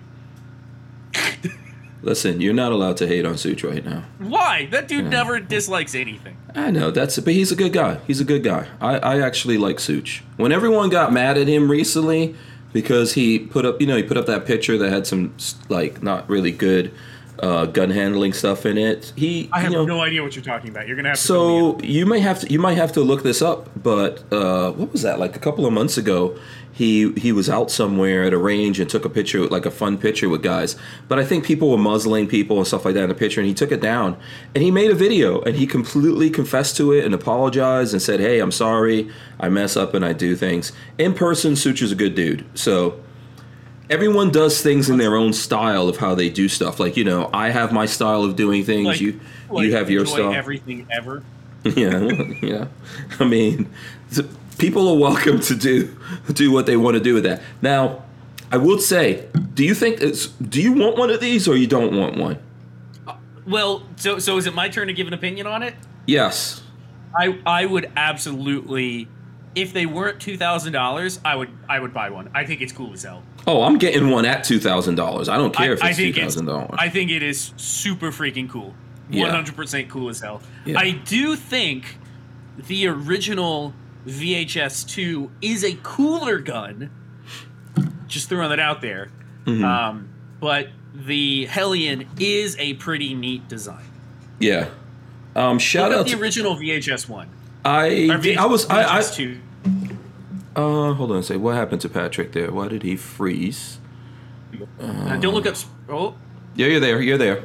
Listen, 2.01 2.39
you're 2.39 2.53
not 2.53 2.71
allowed 2.71 2.97
to 2.97 3.07
hate 3.07 3.25
on 3.25 3.33
Sootch 3.33 3.69
right 3.69 3.83
now. 3.83 4.05
Why? 4.19 4.67
That 4.71 4.87
dude 4.87 5.05
never 5.05 5.39
dislikes 5.39 5.95
anything. 5.95 6.37
I 6.55 6.71
know 6.71 6.91
that's, 6.91 7.19
but 7.19 7.33
he's 7.33 7.51
a 7.51 7.55
good 7.55 7.73
guy. 7.73 7.99
He's 8.07 8.21
a 8.21 8.23
good 8.23 8.43
guy. 8.43 8.67
I, 8.79 8.97
I 8.99 9.21
actually 9.21 9.57
like 9.57 9.77
Sootch. 9.77 10.21
When 10.37 10.51
everyone 10.51 10.89
got 10.89 11.11
mad 11.11 11.37
at 11.37 11.47
him 11.47 11.69
recently 11.69 12.35
because 12.71 13.13
he 13.13 13.37
put 13.39 13.65
up, 13.65 13.81
you 13.81 13.87
know, 13.87 13.97
he 13.97 14.03
put 14.03 14.15
up 14.17 14.27
that 14.27 14.45
picture 14.45 14.77
that 14.77 14.89
had 14.89 15.07
some 15.07 15.35
like 15.67 16.01
not 16.01 16.29
really 16.29 16.51
good 16.51 16.93
uh, 17.41 17.65
gun 17.65 17.89
handling 17.89 18.33
stuff 18.33 18.65
in 18.65 18.77
it. 18.77 19.13
He, 19.15 19.49
I 19.51 19.61
have 19.61 19.71
you 19.71 19.77
know, 19.77 19.85
no 19.85 20.01
idea 20.01 20.23
what 20.23 20.35
you're 20.35 20.43
talking 20.43 20.69
about. 20.69 20.87
You're 20.87 20.95
gonna 20.95 21.09
have 21.09 21.19
to. 21.19 21.27
fill 21.27 21.49
me 21.49 21.57
in. 21.57 21.79
So 21.79 21.87
you 21.87 22.05
may 22.05 22.19
have 22.19 22.39
to 22.41 22.51
you 22.51 22.59
might 22.59 22.77
have 22.77 22.91
to 22.93 23.01
look 23.01 23.23
this 23.23 23.41
up, 23.41 23.69
but 23.81 24.23
uh, 24.31 24.71
what 24.71 24.91
was 24.91 25.01
that? 25.01 25.19
Like 25.19 25.35
a 25.35 25.39
couple 25.39 25.65
of 25.65 25.73
months 25.73 25.97
ago, 25.97 26.37
he 26.71 27.11
he 27.13 27.31
was 27.31 27.49
out 27.49 27.71
somewhere 27.71 28.23
at 28.23 28.33
a 28.33 28.37
range 28.37 28.79
and 28.79 28.89
took 28.89 29.05
a 29.05 29.09
picture, 29.09 29.45
like 29.47 29.65
a 29.65 29.71
fun 29.71 29.97
picture 29.97 30.29
with 30.29 30.41
guys. 30.41 30.75
But 31.07 31.19
I 31.19 31.25
think 31.25 31.43
people 31.45 31.71
were 31.71 31.77
muzzling 31.77 32.27
people 32.27 32.57
and 32.57 32.67
stuff 32.67 32.85
like 32.85 32.93
that 32.93 33.03
in 33.03 33.09
the 33.09 33.15
picture, 33.15 33.41
and 33.41 33.47
he 33.47 33.53
took 33.53 33.71
it 33.71 33.81
down. 33.81 34.17
And 34.55 34.63
he 34.63 34.71
made 34.71 34.91
a 34.91 34.95
video, 34.95 35.41
and 35.41 35.55
he 35.55 35.67
completely 35.67 36.29
confessed 36.29 36.77
to 36.77 36.93
it 36.93 37.05
and 37.05 37.13
apologized 37.13 37.93
and 37.93 38.01
said, 38.01 38.19
"Hey, 38.19 38.39
I'm 38.39 38.51
sorry. 38.51 39.09
I 39.39 39.49
mess 39.49 39.75
up 39.75 39.93
and 39.93 40.05
I 40.05 40.13
do 40.13 40.35
things." 40.35 40.71
In 40.97 41.13
person, 41.13 41.53
Sootch's 41.53 41.91
a 41.91 41.95
good 41.95 42.15
dude, 42.15 42.45
so 42.53 42.99
everyone 43.89 44.31
does 44.31 44.61
things 44.61 44.89
in 44.89 44.97
their 44.97 45.15
own 45.15 45.33
style 45.33 45.87
of 45.87 45.97
how 45.97 46.15
they 46.15 46.29
do 46.29 46.47
stuff. 46.47 46.79
Like 46.79 46.97
you 46.97 47.03
know, 47.03 47.29
I 47.33 47.49
have 47.49 47.71
my 47.71 47.85
style 47.85 48.23
of 48.23 48.35
doing 48.35 48.63
things. 48.63 48.85
Like- 48.85 49.01
you 49.01 49.19
like, 49.49 49.65
you 49.65 49.75
have 49.75 49.89
your 49.89 50.05
style. 50.05 50.33
Everything 50.33 50.87
ever. 50.91 51.23
yeah, 51.63 52.07
yeah. 52.41 52.67
I 53.19 53.25
mean, 53.25 53.69
people 54.57 54.87
are 54.87 54.97
welcome 54.97 55.39
to 55.41 55.55
do 55.55 55.95
do 56.33 56.51
what 56.51 56.65
they 56.65 56.77
want 56.77 56.95
to 56.95 57.01
do 57.01 57.13
with 57.13 57.23
that. 57.23 57.41
Now, 57.61 58.03
I 58.51 58.57
would 58.57 58.81
say, 58.81 59.27
do 59.53 59.65
you 59.65 59.75
think 59.75 60.01
it's 60.01 60.27
do 60.27 60.61
you 60.61 60.73
want 60.73 60.97
one 60.97 61.09
of 61.09 61.19
these 61.19 61.47
or 61.47 61.57
you 61.57 61.67
don't 61.67 61.97
want 61.97 62.17
one? 62.17 62.39
Uh, 63.07 63.15
well, 63.45 63.83
so 63.97 64.19
so 64.19 64.37
is 64.37 64.47
it 64.47 64.53
my 64.53 64.69
turn 64.69 64.87
to 64.87 64.93
give 64.93 65.07
an 65.07 65.13
opinion 65.13 65.47
on 65.47 65.63
it? 65.63 65.73
Yes. 66.05 66.61
I 67.17 67.39
I 67.45 67.65
would 67.65 67.91
absolutely. 67.97 69.07
If 69.55 69.73
they 69.73 69.85
weren't 69.85 70.21
two 70.21 70.37
thousand 70.37 70.73
dollars, 70.73 71.19
I 71.25 71.35
would 71.35 71.49
I 71.67 71.79
would 71.79 71.93
buy 71.93 72.09
one. 72.11 72.29
I 72.33 72.45
think 72.45 72.61
it's 72.61 72.71
cool 72.71 72.93
as 72.93 73.03
hell. 73.03 73.23
Oh, 73.49 73.63
I'm 73.63 73.79
getting 73.79 74.11
one 74.11 74.25
at 74.25 74.43
two 74.43 74.59
thousand 74.59 74.93
dollars. 74.93 75.27
I 75.27 75.35
don't 75.37 75.55
care 75.55 75.71
I, 75.71 75.73
if 75.73 75.83
it's 75.83 75.97
two 75.97 76.13
thousand 76.13 76.45
dollars. 76.45 76.75
I 76.77 76.87
think 76.89 77.09
it 77.09 77.23
is 77.23 77.51
super 77.57 78.11
freaking 78.11 78.47
cool. 78.47 78.75
One 79.11 79.31
hundred 79.31 79.55
percent 79.55 79.89
cool 79.89 80.09
as 80.09 80.19
hell. 80.19 80.43
Yeah. 80.65 80.77
I 80.77 80.91
do 80.91 81.35
think 81.35 81.97
the 82.67 82.87
original 82.87 83.73
VHS 84.05 84.87
two 84.87 85.31
is 85.41 85.63
a 85.63 85.79
cooler 85.81 86.37
gun. 86.37 86.91
Just 88.05 88.29
throwing 88.29 88.49
that 88.49 88.59
out 88.59 88.81
there. 88.81 89.09
Mm-hmm. 89.45 89.63
Um, 89.63 90.09
but 90.39 90.69
the 90.93 91.45
Hellion 91.45 92.07
is 92.19 92.55
a 92.59 92.75
pretty 92.75 93.15
neat 93.15 93.47
design. 93.47 93.85
Yeah. 94.39 94.69
Um, 95.35 95.57
shout 95.57 95.89
Look 95.89 96.01
out 96.01 96.05
the 96.05 96.11
to 96.11 96.21
original 96.21 96.55
VHS 96.55 97.09
one. 97.09 97.29
I. 97.65 98.09
I 98.37 98.45
was. 98.45 98.69
I. 98.69 98.83
I. 98.83 99.37
uh, 100.59 100.93
hold 100.93 101.11
on 101.11 101.17
a 101.17 101.23
second. 101.23 101.41
What 101.43 101.55
happened 101.55 101.81
to 101.81 101.89
Patrick 101.89 102.31
there? 102.33 102.51
Why 102.51 102.67
did 102.67 102.83
he 102.83 102.95
freeze? 102.95 103.79
Uh, 104.81 105.17
don't 105.17 105.33
look 105.33 105.45
up. 105.45 105.55
sp- 105.57 105.71
Oh, 105.89 106.15
Yeah, 106.55 106.67
you're 106.67 106.79
there. 106.79 107.01
You're 107.01 107.17
there. 107.17 107.39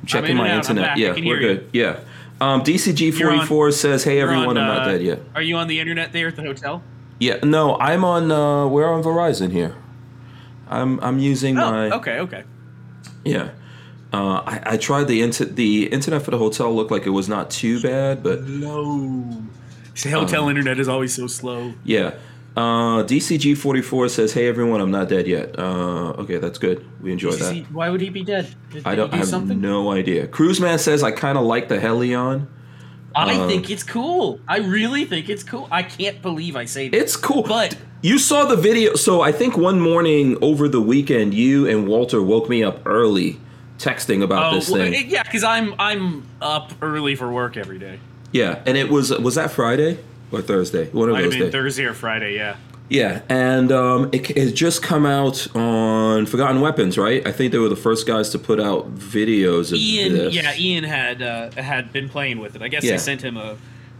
I'm 0.00 0.06
checking 0.06 0.32
in 0.32 0.36
my 0.36 0.54
internet. 0.54 0.96
Yeah, 0.98 1.10
we're 1.10 1.16
hear 1.22 1.40
you. 1.40 1.40
good. 1.40 1.70
Yeah. 1.72 2.00
Um, 2.40 2.62
DCG44 2.62 3.72
says, 3.72 4.02
"Hey 4.04 4.20
everyone, 4.20 4.56
on, 4.56 4.58
I'm 4.58 4.66
not 4.66 4.82
uh, 4.88 4.92
dead 4.92 5.02
yet." 5.02 5.20
Are 5.34 5.42
you 5.42 5.56
on 5.56 5.68
the 5.68 5.78
internet 5.78 6.12
there 6.12 6.26
at 6.28 6.34
the 6.36 6.42
hotel? 6.42 6.82
Yeah, 7.20 7.36
no, 7.44 7.76
I'm 7.78 8.04
on. 8.04 8.32
Uh, 8.32 8.66
we're 8.66 8.88
on 8.92 9.02
Verizon 9.02 9.52
here. 9.52 9.76
I'm 10.68 10.98
I'm 11.00 11.18
using 11.20 11.56
Oh, 11.58 11.70
my 11.70 11.90
okay, 11.92 12.18
okay. 12.20 12.42
yeah. 13.24 13.50
Uh, 14.12 14.42
I, 14.44 14.62
I 14.72 14.76
tried 14.76 15.04
the 15.04 15.22
inter- 15.22 15.44
the 15.44 15.86
internet 15.86 16.22
for 16.22 16.32
the 16.32 16.38
hotel 16.38 16.74
looked 16.74 16.90
like 16.90 17.06
it 17.06 17.10
was 17.10 17.28
not 17.28 17.50
too 17.50 17.80
bad, 17.80 18.22
but 18.22 18.42
No. 18.44 19.42
Hotel 20.10 20.48
internet 20.48 20.78
is 20.78 20.88
always 20.88 21.14
so 21.14 21.26
slow. 21.26 21.74
yeah. 21.84 22.14
Uh, 22.54 23.02
DCG44 23.04 24.10
says, 24.10 24.34
"Hey 24.34 24.46
everyone, 24.46 24.82
I'm 24.82 24.90
not 24.90 25.08
dead 25.08 25.26
yet." 25.26 25.58
Uh, 25.58 26.10
okay, 26.18 26.36
that's 26.36 26.58
good. 26.58 26.84
We 27.00 27.10
enjoy 27.10 27.30
Is 27.30 27.38
that. 27.38 27.54
he- 27.54 27.62
why 27.62 27.88
would 27.88 28.02
he 28.02 28.10
be 28.10 28.24
dead? 28.24 28.54
Did, 28.70 28.86
I 28.86 28.94
don't. 28.94 29.08
he 29.08 29.14
I 29.14 29.18
have 29.20 29.28
something? 29.28 29.58
no 29.58 29.90
idea. 29.90 30.26
Cruiseman 30.26 30.78
says, 30.78 31.02
"I 31.02 31.12
kind 31.12 31.38
of 31.38 31.44
like 31.44 31.68
the 31.68 31.80
Hellion." 31.80 32.48
I 33.14 33.34
uh, 33.38 33.48
think 33.48 33.70
it's 33.70 33.82
cool. 33.82 34.38
I 34.46 34.58
really 34.58 35.06
think 35.06 35.30
it's 35.30 35.42
cool. 35.42 35.66
I 35.70 35.82
can't 35.82 36.20
believe 36.20 36.54
I 36.56 36.66
say 36.66 36.88
that. 36.90 36.96
It's 36.96 37.16
cool. 37.16 37.42
But- 37.42 37.76
you 38.02 38.18
saw 38.18 38.44
the 38.44 38.56
video. 38.56 38.96
So 38.96 39.22
I 39.22 39.32
think 39.32 39.56
one 39.56 39.80
morning 39.80 40.36
over 40.42 40.68
the 40.68 40.80
weekend, 40.80 41.32
you 41.34 41.66
and 41.68 41.86
Walter 41.86 42.20
woke 42.20 42.48
me 42.48 42.62
up 42.62 42.80
early, 42.84 43.38
texting 43.78 44.22
about 44.22 44.52
oh, 44.52 44.56
this 44.56 44.68
well, 44.68 44.82
thing. 44.90 45.08
yeah, 45.08 45.22
because 45.22 45.44
I'm 45.44 45.74
I'm 45.78 46.26
up 46.40 46.72
early 46.82 47.14
for 47.14 47.32
work 47.32 47.56
every 47.56 47.78
day. 47.78 47.98
Yeah, 48.32 48.62
and 48.66 48.76
it 48.76 48.88
was 48.88 49.10
was 49.18 49.34
that 49.36 49.50
Friday 49.50 49.98
or 50.30 50.42
Thursday? 50.42 50.88
One 50.90 51.08
of 51.08 51.14
Might 51.14 51.22
those 51.22 51.36
days. 51.36 51.52
Thursday 51.52 51.84
or 51.84 51.94
Friday. 51.94 52.34
Yeah. 52.34 52.56
Yeah, 52.88 53.22
and 53.30 53.72
um, 53.72 54.10
it 54.12 54.30
it 54.36 54.52
just 54.52 54.82
come 54.82 55.06
out 55.06 55.46
on 55.56 56.26
Forgotten 56.26 56.60
Weapons, 56.60 56.98
right? 56.98 57.26
I 57.26 57.32
think 57.32 57.52
they 57.52 57.58
were 57.58 57.70
the 57.70 57.76
first 57.76 58.06
guys 58.06 58.28
to 58.30 58.38
put 58.38 58.60
out 58.60 58.94
videos 58.96 59.72
of 59.72 59.78
Ian, 59.78 60.12
this. 60.12 60.34
yeah, 60.34 60.54
Ian 60.54 60.84
had 60.84 61.22
uh, 61.22 61.50
had 61.52 61.90
been 61.92 62.10
playing 62.10 62.38
with 62.38 62.54
it. 62.54 62.60
I 62.60 62.68
guess 62.68 62.84
Yeah. 62.84 62.92
they 62.92 62.98
sent 62.98 63.22
him 63.22 63.38
a 63.38 63.56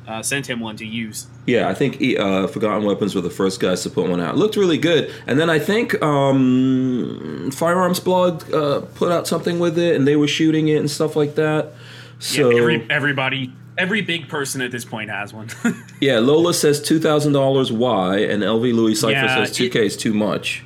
uh, 0.07 0.21
sent 0.23 0.47
him 0.51 0.61
one 0.61 0.77
to 0.77 0.85
use. 0.85 1.27
Yeah, 1.47 1.69
I 1.71 1.75
think 1.75 2.03
uh, 2.19 2.49
Forgotten 2.49 2.85
Weapons 2.85 3.15
were 3.15 3.23
the 3.23 3.31
first 3.31 3.61
guys 3.61 3.83
to 3.85 3.89
put 3.89 4.11
one 4.11 4.21
out. 4.21 4.35
It 4.35 4.39
looked 4.39 4.57
really 4.57 4.77
good. 4.79 5.11
And 5.27 5.39
then 5.39 5.49
I 5.49 5.59
think 5.61 6.03
um, 6.03 7.51
Firearms 7.53 8.01
Blog 8.01 8.53
uh, 8.53 8.81
put 8.95 9.11
out 9.13 9.27
something 9.27 9.59
with 9.59 9.79
it, 9.79 9.97
and 9.97 10.07
they 10.07 10.17
were 10.17 10.29
shooting 10.29 10.69
it 10.69 10.77
and 10.77 10.91
stuff 10.91 11.17
like 11.17 11.37
that. 11.37 11.73
So 12.19 12.51
yeah, 12.51 12.59
every, 12.61 12.87
everybody, 12.91 13.53
every 13.83 14.01
big 14.01 14.29
person 14.29 14.61
at 14.63 14.71
this 14.71 14.85
point 14.85 15.11
has 15.11 15.35
one. 15.35 15.49
yeah, 16.01 16.19
Lola 16.21 16.55
says 16.55 16.81
two 16.81 16.99
thousand 17.01 17.33
dollars. 17.33 17.73
Why? 17.73 18.19
And 18.19 18.43
LV 18.43 18.73
Louis 18.75 18.95
Cipher 18.95 19.13
Yeah, 19.13 19.45
says 19.45 19.55
two 19.55 19.69
K 19.69 19.85
is 19.87 19.97
too 19.97 20.15
much. 20.15 20.65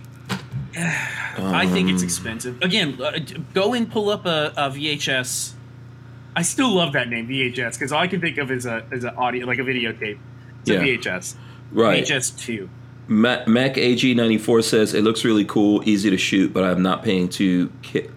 I 0.79 1.66
think 1.66 1.90
it's 1.90 2.02
expensive. 2.02 2.61
Again, 2.62 3.00
uh, 3.00 3.18
go 3.55 3.74
and 3.74 3.90
pull 3.90 4.11
up 4.11 4.26
a, 4.26 4.52
a 4.57 4.70
VHS. 4.70 5.52
I 6.35 6.42
still 6.42 6.74
love 6.74 6.92
that 6.92 7.09
name 7.09 7.29
VHS 7.29 7.72
because 7.74 7.92
all 7.92 8.00
I 8.02 8.07
can 8.09 8.20
think 8.20 8.37
of 8.38 8.50
is 8.50 8.66
a 8.66 8.85
is 8.92 9.05
an 9.05 9.14
audio 9.16 9.46
like 9.46 9.59
a 9.59 9.62
videotape. 9.62 10.18
It's 10.61 10.70
Yeah. 10.70 10.81
a 10.81 10.98
VHS. 10.98 11.35
Right. 11.72 12.05
VHS 12.05 12.38
two. 12.38 12.68
Ma- 13.09 13.44
Mac 13.46 13.79
AG 13.79 14.14
ninety 14.14 14.37
four 14.38 14.61
says 14.62 14.92
it 14.92 15.02
looks 15.02 15.24
really 15.24 15.44
cool, 15.44 15.83
easy 15.88 16.11
to 16.11 16.18
shoot, 16.18 16.52
but 16.52 16.64
I'm 16.64 16.83
not 16.83 17.02
paying 17.02 17.29
two 17.29 17.70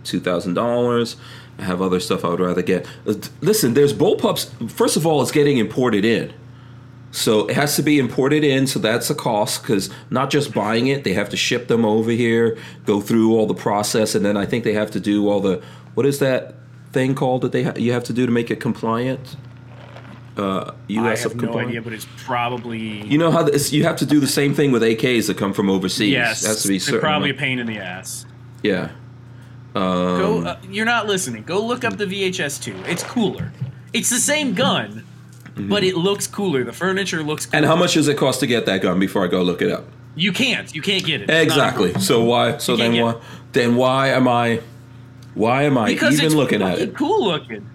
two 0.03 0.19
thousand 0.19 0.55
dollars. 0.55 1.15
I 1.59 1.63
have 1.63 1.81
other 1.81 1.99
stuff 1.99 2.23
I 2.23 2.29
would 2.29 2.39
rather 2.39 2.61
get. 2.61 2.85
Uh, 3.05 3.15
Listen, 3.41 3.73
there's 3.73 3.93
bullpups. 3.93 4.71
First 4.71 4.95
of 4.97 5.05
all, 5.05 5.21
it's 5.21 5.31
getting 5.31 5.57
imported 5.57 6.05
in, 6.05 6.33
so 7.11 7.47
it 7.47 7.55
has 7.55 7.75
to 7.75 7.83
be 7.83 7.99
imported 7.99 8.43
in. 8.43 8.65
So 8.67 8.79
that's 8.79 9.09
a 9.09 9.15
cost 9.15 9.61
because 9.61 9.89
not 10.09 10.29
just 10.29 10.53
buying 10.53 10.87
it, 10.87 11.03
they 11.03 11.13
have 11.13 11.29
to 11.29 11.37
ship 11.37 11.67
them 11.67 11.83
over 11.85 12.11
here, 12.11 12.57
go 12.85 13.01
through 13.01 13.35
all 13.35 13.45
the 13.45 13.53
process, 13.53 14.15
and 14.15 14.25
then 14.25 14.37
I 14.37 14.45
think 14.45 14.63
they 14.63 14.73
have 14.73 14.91
to 14.91 14.99
do 14.99 15.29
all 15.29 15.39
the 15.41 15.61
what 15.95 16.05
is 16.05 16.19
that 16.19 16.55
thing 16.91 17.13
called 17.15 17.41
that 17.41 17.51
they 17.51 17.63
ha- 17.63 17.73
you 17.75 17.91
have 17.91 18.03
to 18.05 18.13
do 18.13 18.25
to 18.25 18.31
make 18.31 18.49
it 18.49 18.59
compliant. 18.59 19.35
Uh, 20.37 20.73
I 20.89 20.93
have 21.17 21.25
of 21.25 21.35
no 21.35 21.59
idea, 21.59 21.81
but 21.81 21.91
it's 21.91 22.07
probably 22.15 23.05
You 23.05 23.17
know 23.17 23.29
how 23.29 23.43
this, 23.43 23.73
you 23.73 23.83
have 23.83 23.97
to 23.97 24.05
do 24.05 24.21
the 24.21 24.27
same 24.27 24.53
thing 24.53 24.71
with 24.71 24.81
AKs 24.81 25.27
that 25.27 25.37
come 25.37 25.51
from 25.53 25.69
overseas. 25.69 26.11
yes. 26.11 26.43
it 26.43 26.47
has 26.47 26.61
to 26.61 26.69
be 26.69 26.79
certain. 26.79 27.01
probably 27.01 27.31
a 27.31 27.33
pain 27.33 27.59
in 27.59 27.67
the 27.67 27.77
ass. 27.77 28.25
yeah. 28.63 28.91
Go. 29.73 30.37
Um, 30.39 30.47
Uh, 30.47 30.55
you're 30.69 30.85
not 30.85 31.07
listening. 31.07 31.43
Go 31.43 31.65
look 31.65 31.83
up 31.83 31.97
the 31.97 32.05
VHS 32.05 32.61
two. 32.61 32.75
It's 32.87 33.03
cooler. 33.03 33.51
It's 33.93 34.09
the 34.09 34.19
same 34.19 34.53
gun, 34.53 35.03
but 35.55 35.83
it 35.83 35.95
looks 35.95 36.27
cooler. 36.27 36.63
The 36.63 36.73
furniture 36.73 37.23
looks. 37.23 37.45
cooler. 37.45 37.49
Mm-hmm. 37.49 37.55
and 37.57 37.65
how 37.65 37.75
much 37.75 37.93
does 37.93 38.07
it 38.07 38.17
cost 38.17 38.39
to 38.41 38.47
get 38.47 38.65
that 38.65 38.81
gun 38.81 38.99
before 38.99 39.23
I 39.23 39.27
go 39.27 39.41
look 39.43 39.61
it 39.61 39.71
up? 39.71 39.85
You 40.15 40.31
can't. 40.33 40.73
You 40.75 40.81
can't 40.81 41.05
get 41.05 41.21
it. 41.21 41.29
It's 41.29 41.43
Exactly. 41.43 41.93
So 41.99 42.23
why? 42.23 42.57
So 42.57 42.75
then 42.75 42.99
why? 43.01 43.15
Then 43.53 43.75
why 43.75 44.09
am 44.09 44.27
I? 44.27 44.61
Why 45.35 45.63
am 45.63 45.77
I 45.77 45.85
Because 45.87 46.21
even 46.21 46.35
looking 46.35 46.61
at 46.61 46.79
it? 46.79 46.95
Cool 46.95 47.23
looking. 47.23 47.69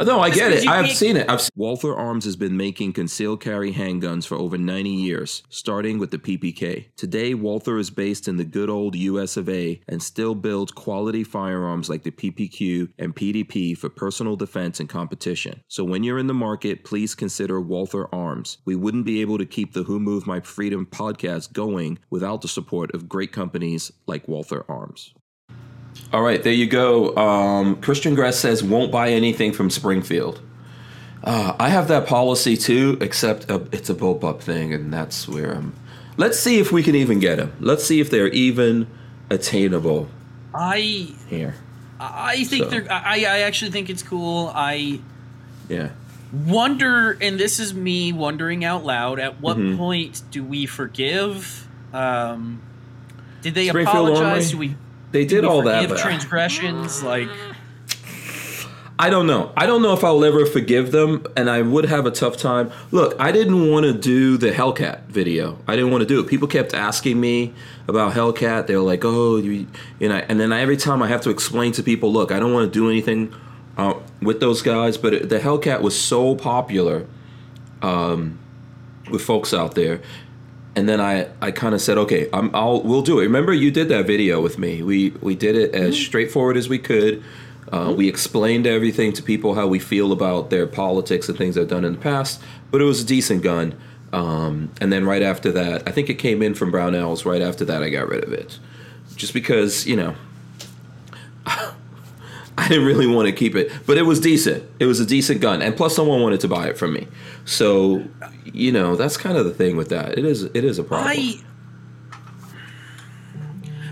Oh, 0.00 0.04
no, 0.04 0.20
I 0.20 0.30
get 0.30 0.52
it. 0.52 0.66
I've 0.68 0.86
can't- 0.86 0.96
seen 0.96 1.16
it. 1.16 1.28
I've 1.28 1.40
se- 1.40 1.50
Walther 1.56 1.94
Arms 1.94 2.24
has 2.24 2.36
been 2.36 2.56
making 2.56 2.92
concealed 2.92 3.40
carry 3.40 3.72
handguns 3.72 4.26
for 4.26 4.36
over 4.36 4.56
90 4.58 4.90
years, 4.90 5.42
starting 5.48 5.98
with 5.98 6.10
the 6.10 6.18
PPK. 6.18 6.86
Today, 6.96 7.34
Walther 7.34 7.78
is 7.78 7.90
based 7.90 8.28
in 8.28 8.36
the 8.36 8.44
good 8.44 8.70
old 8.70 8.94
US 8.94 9.36
of 9.36 9.48
A 9.48 9.80
and 9.88 10.02
still 10.02 10.34
builds 10.34 10.72
quality 10.72 11.24
firearms 11.24 11.88
like 11.88 12.02
the 12.02 12.10
PPQ 12.10 12.88
and 12.98 13.14
PDP 13.14 13.76
for 13.76 13.88
personal 13.88 14.36
defense 14.36 14.80
and 14.80 14.88
competition. 14.88 15.60
So 15.68 15.84
when 15.84 16.04
you're 16.04 16.18
in 16.18 16.26
the 16.26 16.34
market, 16.34 16.84
please 16.84 17.14
consider 17.14 17.60
Walther 17.60 18.12
Arms. 18.14 18.58
We 18.64 18.76
wouldn't 18.76 19.04
be 19.06 19.20
able 19.20 19.38
to 19.38 19.46
keep 19.46 19.72
the 19.72 19.82
Who 19.84 19.98
Moved 19.98 20.26
My 20.26 20.40
Freedom 20.40 20.86
podcast 20.86 21.52
going 21.52 21.98
without 22.10 22.42
the 22.42 22.48
support 22.48 22.94
of 22.94 23.08
great 23.08 23.32
companies 23.32 23.90
like 24.06 24.28
Walther 24.28 24.64
Arms. 24.68 25.12
All 26.12 26.22
right, 26.22 26.42
there 26.42 26.52
you 26.52 26.66
go. 26.66 27.14
Um, 27.16 27.76
Christian 27.82 28.14
Gress 28.14 28.38
says 28.38 28.62
won't 28.62 28.90
buy 28.90 29.10
anything 29.10 29.52
from 29.52 29.68
Springfield. 29.70 30.40
Uh, 31.22 31.54
I 31.58 31.68
have 31.68 31.88
that 31.88 32.06
policy 32.06 32.56
too, 32.56 32.96
except 33.00 33.50
uh, 33.50 33.60
it's 33.72 33.90
a 33.90 33.94
bullpup 33.94 34.40
thing, 34.40 34.72
and 34.72 34.92
that's 34.92 35.28
where 35.28 35.52
I'm. 35.54 35.74
Let's 36.16 36.38
see 36.38 36.58
if 36.58 36.72
we 36.72 36.82
can 36.82 36.94
even 36.94 37.18
get 37.20 37.36
them. 37.36 37.52
Let's 37.60 37.84
see 37.84 38.00
if 38.00 38.10
they're 38.10 38.28
even 38.28 38.86
attainable 39.30 40.08
I 40.54 41.12
here. 41.28 41.54
I 42.00 42.44
think 42.44 42.64
So. 42.64 42.70
they're. 42.70 42.86
I 42.90 43.24
I 43.28 43.38
actually 43.40 43.72
think 43.72 43.90
it's 43.90 44.02
cool. 44.02 44.50
I 44.54 45.00
Yeah. 45.68 45.88
wonder, 46.32 47.18
and 47.20 47.38
this 47.38 47.60
is 47.60 47.74
me 47.74 48.12
wondering 48.12 48.64
out 48.64 48.84
loud. 48.86 49.18
At 49.18 49.40
what 49.40 49.58
Mhm. 49.58 49.76
point 49.76 50.22
do 50.30 50.42
we 50.42 50.64
forgive? 50.64 51.66
Um, 51.92 52.60
did 53.42 53.54
they 53.54 53.68
Springfield 53.68 54.08
apologize? 54.10 54.52
Do 54.52 54.58
we? 54.58 54.74
They 55.10 55.24
did 55.24 55.44
all 55.44 55.62
that, 55.62 55.88
but 55.88 55.98
transgressions. 55.98 57.02
Like 57.02 57.28
I 59.00 59.10
don't 59.10 59.28
know. 59.28 59.52
I 59.56 59.66
don't 59.66 59.80
know 59.80 59.92
if 59.92 60.02
I'll 60.02 60.24
ever 60.24 60.44
forgive 60.44 60.90
them, 60.90 61.24
and 61.36 61.48
I 61.48 61.62
would 61.62 61.84
have 61.84 62.04
a 62.04 62.10
tough 62.10 62.36
time. 62.36 62.72
Look, 62.90 63.14
I 63.20 63.30
didn't 63.30 63.70
want 63.70 63.86
to 63.86 63.92
do 63.92 64.36
the 64.36 64.50
Hellcat 64.50 65.04
video. 65.04 65.56
I 65.68 65.76
didn't 65.76 65.92
want 65.92 66.02
to 66.02 66.06
do 66.06 66.18
it. 66.18 66.26
People 66.26 66.48
kept 66.48 66.74
asking 66.74 67.20
me 67.20 67.54
about 67.86 68.14
Hellcat. 68.14 68.66
They 68.66 68.74
were 68.74 68.82
like, 68.82 69.04
"Oh, 69.04 69.36
you," 69.36 69.68
you 70.00 70.08
know, 70.08 70.16
and 70.16 70.40
then 70.40 70.52
I, 70.52 70.60
every 70.60 70.76
time 70.76 71.00
I 71.00 71.06
have 71.06 71.20
to 71.22 71.30
explain 71.30 71.70
to 71.72 71.82
people, 71.84 72.12
"Look, 72.12 72.32
I 72.32 72.40
don't 72.40 72.52
want 72.52 72.72
to 72.72 72.76
do 72.76 72.90
anything 72.90 73.32
uh, 73.76 73.94
with 74.20 74.40
those 74.40 74.62
guys." 74.62 74.98
But 74.98 75.14
it, 75.14 75.28
the 75.28 75.38
Hellcat 75.38 75.80
was 75.80 75.96
so 75.96 76.34
popular 76.34 77.06
um, 77.82 78.36
with 79.12 79.22
folks 79.22 79.54
out 79.54 79.76
there, 79.76 80.00
and 80.78 80.88
then 80.88 81.00
I, 81.00 81.26
I 81.42 81.50
kind 81.50 81.74
of 81.74 81.80
said, 81.80 81.98
"Okay, 81.98 82.30
I'm, 82.32 82.54
I'll 82.54 82.80
we'll 82.82 83.02
do 83.02 83.18
it." 83.18 83.24
Remember, 83.24 83.52
you 83.52 83.72
did 83.72 83.88
that 83.88 84.06
video 84.06 84.40
with 84.40 84.58
me. 84.58 84.80
We 84.80 85.10
we 85.20 85.34
did 85.34 85.56
it 85.56 85.74
as 85.74 85.96
straightforward 85.96 86.56
as 86.56 86.68
we 86.68 86.78
could. 86.78 87.24
Uh, 87.72 87.92
we 87.96 88.08
explained 88.08 88.64
everything 88.64 89.12
to 89.14 89.22
people 89.22 89.54
how 89.54 89.66
we 89.66 89.80
feel 89.80 90.12
about 90.12 90.50
their 90.50 90.68
politics 90.68 91.28
and 91.28 91.36
things 91.36 91.56
they've 91.56 91.66
done 91.66 91.84
in 91.84 91.94
the 91.94 91.98
past, 91.98 92.40
but 92.70 92.80
it 92.80 92.84
was 92.84 93.02
a 93.02 93.04
decent 93.04 93.42
gun. 93.42 93.76
Um, 94.12 94.70
and 94.80 94.92
then 94.92 95.04
right 95.04 95.20
after 95.20 95.50
that, 95.50 95.82
I 95.86 95.90
think 95.90 96.08
it 96.10 96.14
came 96.14 96.44
in 96.44 96.54
from 96.54 96.70
Brownells. 96.70 97.24
Right 97.24 97.42
after 97.42 97.64
that, 97.64 97.82
I 97.82 97.90
got 97.90 98.06
rid 98.06 98.22
of 98.22 98.32
it, 98.32 98.60
just 99.16 99.34
because 99.34 99.84
you 99.84 99.96
know 99.96 100.14
I 102.68 102.72
didn't 102.74 102.86
really 102.86 103.06
want 103.06 103.26
to 103.26 103.32
keep 103.32 103.54
it, 103.56 103.72
but 103.86 103.96
it 103.96 104.02
was 104.02 104.20
decent. 104.20 104.62
It 104.78 104.84
was 104.86 105.00
a 105.00 105.06
decent 105.06 105.40
gun, 105.40 105.62
and 105.62 105.76
plus, 105.76 105.96
someone 105.96 106.20
wanted 106.20 106.40
to 106.40 106.48
buy 106.48 106.68
it 106.68 106.76
from 106.76 106.92
me. 106.92 107.08
So, 107.46 108.04
you 108.44 108.72
know, 108.72 108.94
that's 108.96 109.16
kind 109.16 109.38
of 109.38 109.44
the 109.46 109.54
thing 109.54 109.76
with 109.76 109.88
that. 109.88 110.18
It 110.18 110.24
is, 110.24 110.42
it 110.44 110.64
is 110.64 110.78
a 110.78 110.84
problem. 110.84 111.08
I. 111.10 111.40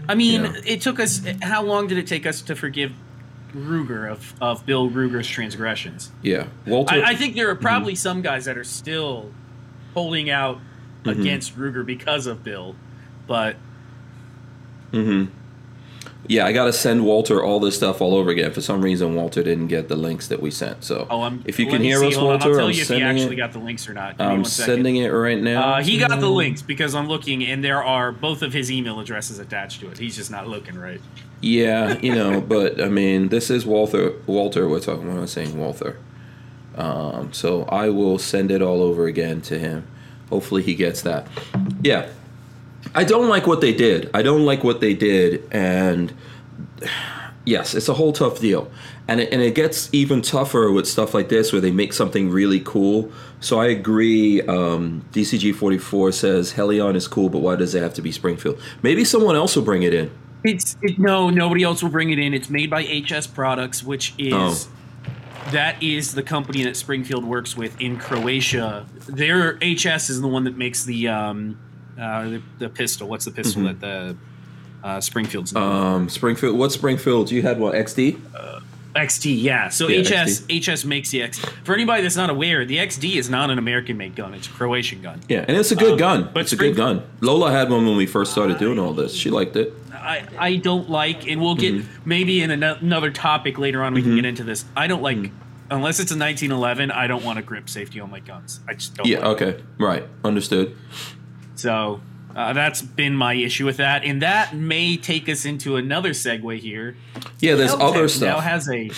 I 0.09 0.15
mean, 0.15 0.45
Yeah. 0.45 0.53
it 0.65 0.81
took 0.83 1.01
us. 1.01 1.23
How 1.43 1.63
long 1.63 1.89
did 1.89 1.99
it 1.99 2.07
take 2.07 2.27
us 2.27 2.41
to 2.43 2.55
forgive 2.55 2.93
Ruger 3.57 4.09
of, 4.11 4.35
of 4.41 4.65
Bill 4.67 4.89
Ruger's 4.91 5.27
transgressions? 5.27 6.13
yeah, 6.23 6.47
Walter. 6.67 6.95
I, 6.97 7.11
I 7.13 7.15
think 7.17 7.35
there 7.35 7.49
are 7.51 7.55
Mm-hmm. 7.55 7.63
probably 7.63 7.95
some 7.97 8.23
guys 8.23 8.45
that 8.45 8.57
are 8.59 8.65
still 8.65 9.33
holding 9.95 10.31
out 10.31 10.59
Mm-hmm. 11.05 11.21
against 11.21 11.57
Ruger 11.57 11.87
because 11.87 12.27
of 12.27 12.43
Bill, 12.43 12.75
but 13.29 13.55
yeah, 16.29 16.47
I 16.47 16.53
got 16.53 16.65
to 16.67 16.73
send 16.73 17.05
Walter 17.05 17.43
all 17.43 17.61
this 17.61 17.77
stuff 17.77 18.01
all 18.01 18.15
over 18.15 18.31
again. 18.31 18.53
For 18.53 18.61
some 18.61 18.83
reason, 18.83 19.15
Walter 19.15 19.43
didn't 19.43 19.69
get 19.69 19.89
the 19.89 19.97
links 19.97 20.29
that 20.29 20.41
we 20.41 20.51
sent. 20.51 20.85
So, 20.85 21.07
oh, 21.11 21.23
I'm. 21.23 21.43
if 21.47 21.59
you 21.59 21.67
can 21.67 21.83
hear 21.83 21.99
see, 21.99 22.09
us, 22.09 22.15
hold 22.17 22.27
on, 22.27 22.39
Walter, 22.39 22.49
I'll 22.51 22.57
tell 22.57 22.67
I'm 22.67 22.73
you 22.73 22.83
if 22.83 22.89
he 22.89 23.03
actually 23.03 23.35
it. 23.35 23.37
got 23.37 23.53
the 23.53 23.59
links 23.59 23.89
or 23.89 23.95
not. 23.95 24.19
Give 24.19 24.27
I'm 24.27 24.45
sending 24.45 24.97
it 24.97 25.09
right 25.09 25.41
now. 25.41 25.75
Uh, 25.75 25.83
he 25.83 25.99
got 25.99 26.19
the 26.19 26.31
links 26.31 26.63
because 26.63 26.95
I'm 26.95 27.09
looking, 27.09 27.45
and 27.45 27.63
there 27.63 27.83
are 27.83 28.13
both 28.13 28.43
of 28.43 28.53
his 28.53 28.71
email 28.71 29.01
addresses 29.01 29.39
attached 29.39 29.81
to 29.81 29.91
it. 29.91 29.99
He's 29.99 30.17
just 30.17 30.31
not 30.31 30.49
looking 30.49 30.79
right. 30.79 31.01
Yeah, 31.41 31.99
you 31.99 32.15
know, 32.15 32.41
but 32.49 32.81
I 32.81 32.89
mean, 32.89 33.29
this 33.29 33.51
is 33.51 33.67
Walter. 33.67 34.15
Walter, 34.27 34.69
we're 34.69 34.81
talking. 34.81 35.09
What 35.09 35.17
am 35.17 35.23
I 35.23 35.27
saying, 35.27 35.59
Walter? 35.59 35.99
Um, 36.77 37.33
so 37.33 37.65
I 37.65 37.89
will 37.89 38.19
send 38.19 38.51
it 38.51 38.63
all 38.63 38.83
over 38.83 39.07
again 39.07 39.41
to 39.43 39.59
him. 39.59 39.87
Hopefully, 40.29 40.63
he 40.63 40.75
gets 40.75 41.03
that. 41.03 41.27
Yeah, 41.83 42.09
I 42.95 43.05
don't 43.05 43.29
like 43.29 43.47
what 43.47 43.61
they 43.61 43.75
did. 43.75 44.11
I 44.15 44.23
don't 44.23 44.45
like 44.45 44.65
what 44.65 44.81
they 44.81 44.95
did, 44.95 45.47
and 45.53 46.13
yes, 47.45 47.75
it's 47.75 47.89
a 47.89 47.95
whole 47.95 48.13
tough 48.13 48.41
deal. 48.41 48.71
And 49.09 49.21
it, 49.21 49.33
and 49.33 49.41
it 49.41 49.55
gets 49.55 49.89
even 49.93 50.21
tougher 50.21 50.71
with 50.73 50.87
stuff 50.89 51.15
like 51.15 51.29
this 51.29 51.53
where 51.53 51.61
they 51.61 51.71
make 51.71 51.93
something 51.93 52.29
really 52.31 52.61
cool. 52.61 53.13
So 53.41 53.61
I 53.61 53.67
agree. 53.67 54.43
Um, 54.43 55.05
DCG 55.13 55.55
forty 55.55 55.79
four 55.79 56.11
says 56.13 56.53
Hellion 56.53 56.97
is 56.97 57.07
cool, 57.07 57.29
but 57.29 57.39
why 57.39 57.57
does 57.57 57.75
it 57.75 57.83
have 57.83 57.95
to 57.95 58.03
be 58.03 58.11
Springfield? 58.11 58.61
Maybe 58.83 59.05
someone 59.05 59.37
else 59.37 59.55
will 59.55 59.63
bring 59.65 59.83
it 59.85 59.95
in. 59.95 60.11
It's 60.45 60.77
it, 60.83 60.99
no, 60.99 61.31
nobody 61.31 61.63
else 61.63 61.83
will 61.83 61.91
bring 61.91 62.11
it 62.11 62.19
in. 62.19 62.35
It's 62.35 62.51
made 62.51 62.71
by 62.71 62.83
HS 62.83 63.27
Products, 63.29 63.83
which 63.85 64.15
is 64.19 64.33
Oh. 64.35 64.69
that 65.53 65.81
is 65.83 66.15
the 66.15 66.23
company 66.23 66.65
that 66.65 66.77
Springfield 66.77 67.25
works 67.25 67.57
with 67.57 67.81
in 67.81 67.97
Croatia. 67.99 68.87
Their 69.09 69.57
HS 69.61 70.11
is 70.11 70.21
the 70.21 70.29
one 70.29 70.45
that 70.45 70.57
makes 70.57 70.85
the 70.85 71.09
um 71.09 71.59
uh 71.99 72.29
the, 72.29 72.43
the 72.59 72.69
pistol. 72.69 73.09
What's 73.09 73.25
the 73.25 73.31
pistol 73.31 73.63
that 73.65 73.81
the 73.81 74.17
uh, 74.85 75.01
Springfield's 75.01 75.53
known? 75.53 75.87
Um, 76.03 76.09
Springfield. 76.09 76.57
What 76.59 76.73
Springfield? 76.73 77.31
You 77.31 77.43
had 77.43 77.59
what? 77.59 77.75
XD. 77.75 78.21
XT, 78.95 79.43
yeah. 79.43 79.69
So 79.69 79.89
Yeah, 79.89 80.01
HS 80.25 80.47
HS 80.49 80.85
makes 80.87 81.11
the 81.11 81.21
X. 81.23 81.39
For 81.65 81.75
anybody 81.75 82.03
that's 82.03 82.17
not 82.17 82.31
aware, 82.31 82.65
the 82.65 82.79
XD 82.79 83.17
is 83.17 83.29
not 83.29 83.51
an 83.51 83.59
American 83.59 83.99
made 83.99 84.15
gun; 84.17 84.33
it's 84.33 84.47
a 84.47 84.51
Croatian 84.51 85.03
gun. 85.03 85.21
Yeah, 85.29 85.45
and 85.47 85.55
it's 85.57 85.71
a 85.71 85.77
good 85.77 85.93
Um, 85.93 85.99
gun. 85.99 86.31
but 86.33 86.41
it's 86.45 86.53
a 86.55 86.57
good 86.57 86.77
gun. 86.77 87.03
Lola 87.21 87.51
had 87.53 87.69
one 87.69 87.85
when 87.87 87.97
we 87.99 88.07
first 88.07 88.33
started 88.33 88.57
doing 88.59 88.79
all 88.79 88.95
this. 88.95 89.13
She 89.15 89.29
liked 89.29 89.55
it. 89.57 89.75
I, 89.93 90.27
I 90.39 90.57
don't 90.57 90.89
like, 90.89 91.29
and 91.29 91.43
we'll 91.43 91.57
get 91.57 91.75
Mm-hmm. 91.75 92.09
maybe 92.09 92.41
in 92.41 92.51
ano- 92.51 92.79
another 92.81 93.11
topic 93.11 93.59
later 93.59 93.83
on. 93.83 93.93
We 93.93 94.01
can 94.03 94.15
get 94.17 94.25
into 94.25 94.45
this. 94.45 94.65
I 94.75 94.87
don't 94.87 95.03
like 95.03 95.19
Mm-hmm. 95.19 95.35
unless 95.73 96.01
it's 96.01 96.11
a 96.13 96.17
1911. 96.19 96.91
I 96.91 97.07
don't 97.07 97.23
want 97.25 97.39
a 97.39 97.43
grip 97.43 97.69
safety 97.69 98.01
on 98.01 98.11
my 98.11 98.21
guns. 98.21 98.61
I 98.67 98.73
just 98.75 98.95
don't. 98.95 99.07
Yeah. 99.07 99.27
like 99.29 99.43
it. 99.43 99.45
Okay. 99.49 99.63
Right. 99.79 100.05
Understood. 100.25 100.75
So 101.57 102.01
uh, 102.35 102.53
that's 102.53 102.83
been 102.83 103.15
my 103.17 103.35
issue 103.35 103.65
with 103.65 103.79
that, 103.79 104.05
and 104.05 104.23
that 104.23 104.55
may 104.55 104.97
take 104.97 105.29
us 105.29 105.45
into 105.45 105.77
another 105.77 106.11
segue 106.11 106.59
here. 106.59 106.97
Yeah. 107.41 107.55
There's 107.57 107.73
other 107.73 108.03
Now 108.03 108.07
stuff. 108.07 108.45
has 108.45 108.69
a 108.69 108.91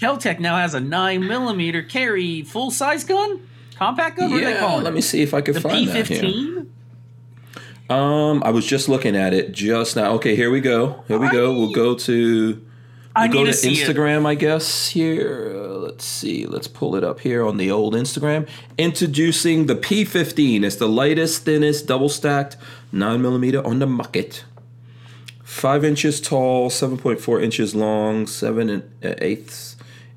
Keltec 0.00 0.38
now 0.40 0.56
has 0.56 0.74
a 0.74 0.80
nine 0.80 1.26
millimeter 1.26 1.82
carry 1.82 2.42
full 2.42 2.70
size 2.70 3.04
gun, 3.04 3.40
compact 3.76 4.16
gun. 4.18 4.30
What 4.30 4.42
are 4.42 4.44
they 4.44 4.52
Yeah, 4.52 4.60
calling 4.60 4.84
let 4.84 4.92
it? 4.92 4.96
me 4.96 5.00
see 5.00 5.22
if 5.22 5.34
I 5.34 5.40
can 5.40 5.54
the 5.54 5.60
find 5.60 5.74
P 5.74 5.86
that 5.86 6.06
here. 6.08 6.64
Um, 7.90 8.42
I 8.44 8.50
was 8.50 8.66
just 8.66 8.88
looking 8.88 9.16
at 9.16 9.32
it 9.32 9.52
just 9.52 9.96
now. 9.96 10.12
Okay, 10.12 10.36
here 10.36 10.50
we 10.50 10.60
go. 10.60 11.02
Here 11.08 11.18
we 11.18 11.28
go. 11.30 11.52
We'll 11.52 11.72
go 11.72 11.94
to 11.94 12.64
I 13.16 13.26
we'll 13.26 13.32
go 13.38 13.44
to 13.46 13.50
to 13.52 13.56
see 13.56 13.80
it. 13.80 13.88
Instagram, 13.88 14.26
I 14.26 14.34
guess. 14.34 14.88
Here, 14.88 15.52
Uh, 15.56 15.68
let's 15.78 16.04
see. 16.04 16.46
Let's 16.46 16.68
pull 16.68 16.94
it 16.94 17.02
up 17.04 17.20
here 17.20 17.44
on 17.44 17.56
the 17.56 17.70
old 17.70 17.94
Instagram. 17.94 18.46
Introducing 18.76 19.66
the 19.66 19.74
P15. 19.74 20.62
It's 20.64 20.76
the 20.76 20.88
lightest, 20.88 21.44
thinnest, 21.44 21.86
double 21.86 22.08
stacked 22.08 22.56
nine 22.92 23.20
millimeter 23.22 23.66
on 23.66 23.78
the 23.80 23.86
market. 23.86 24.44
Five 25.42 25.84
inches 25.84 26.20
tall, 26.20 26.70
seven 26.70 26.98
point 26.98 27.20
four 27.20 27.40
inches 27.40 27.74
long, 27.74 28.26
seven 28.26 28.68
and 28.68 28.82
uh, 29.02 29.14
eighths 29.18 29.76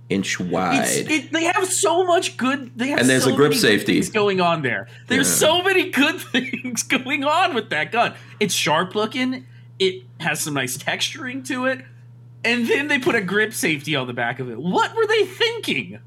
inch 0.10 0.40
wide. 0.42 0.84
It, 1.10 1.32
they 1.32 1.46
have 1.46 1.66
so 1.72 2.04
much 2.06 2.36
good. 2.36 2.72
They 2.78 2.90
have 2.90 3.00
And 3.00 3.10
there's 3.10 3.24
so 3.24 3.32
a 3.34 3.36
grip 3.36 3.54
safety. 3.54 4.02
going 4.02 4.42
on 4.42 4.62
there. 4.62 4.90
There's 5.08 5.30
Yeah. 5.30 5.48
so 5.48 5.64
many 5.64 5.90
good 5.90 6.20
things 6.34 6.84
going 6.84 7.24
on 7.24 7.56
with 7.56 7.70
that 7.70 7.94
gun. 7.94 8.14
It's 8.42 8.54
sharp 8.54 8.94
looking. 8.94 9.46
It 9.80 10.04
has 10.20 10.42
some 10.42 10.54
nice 10.54 10.78
texturing 10.78 11.48
to 11.48 11.66
it, 11.66 11.84
and 12.44 12.68
then 12.68 12.88
they 12.88 13.00
put 13.00 13.16
a 13.16 13.22
grip 13.22 13.54
safety 13.54 13.96
on 13.96 14.08
the 14.08 14.14
back 14.14 14.40
of 14.40 14.50
it. 14.50 14.58
What 14.60 14.96
were 14.96 15.06
they 15.08 15.26
thinking? 15.26 16.00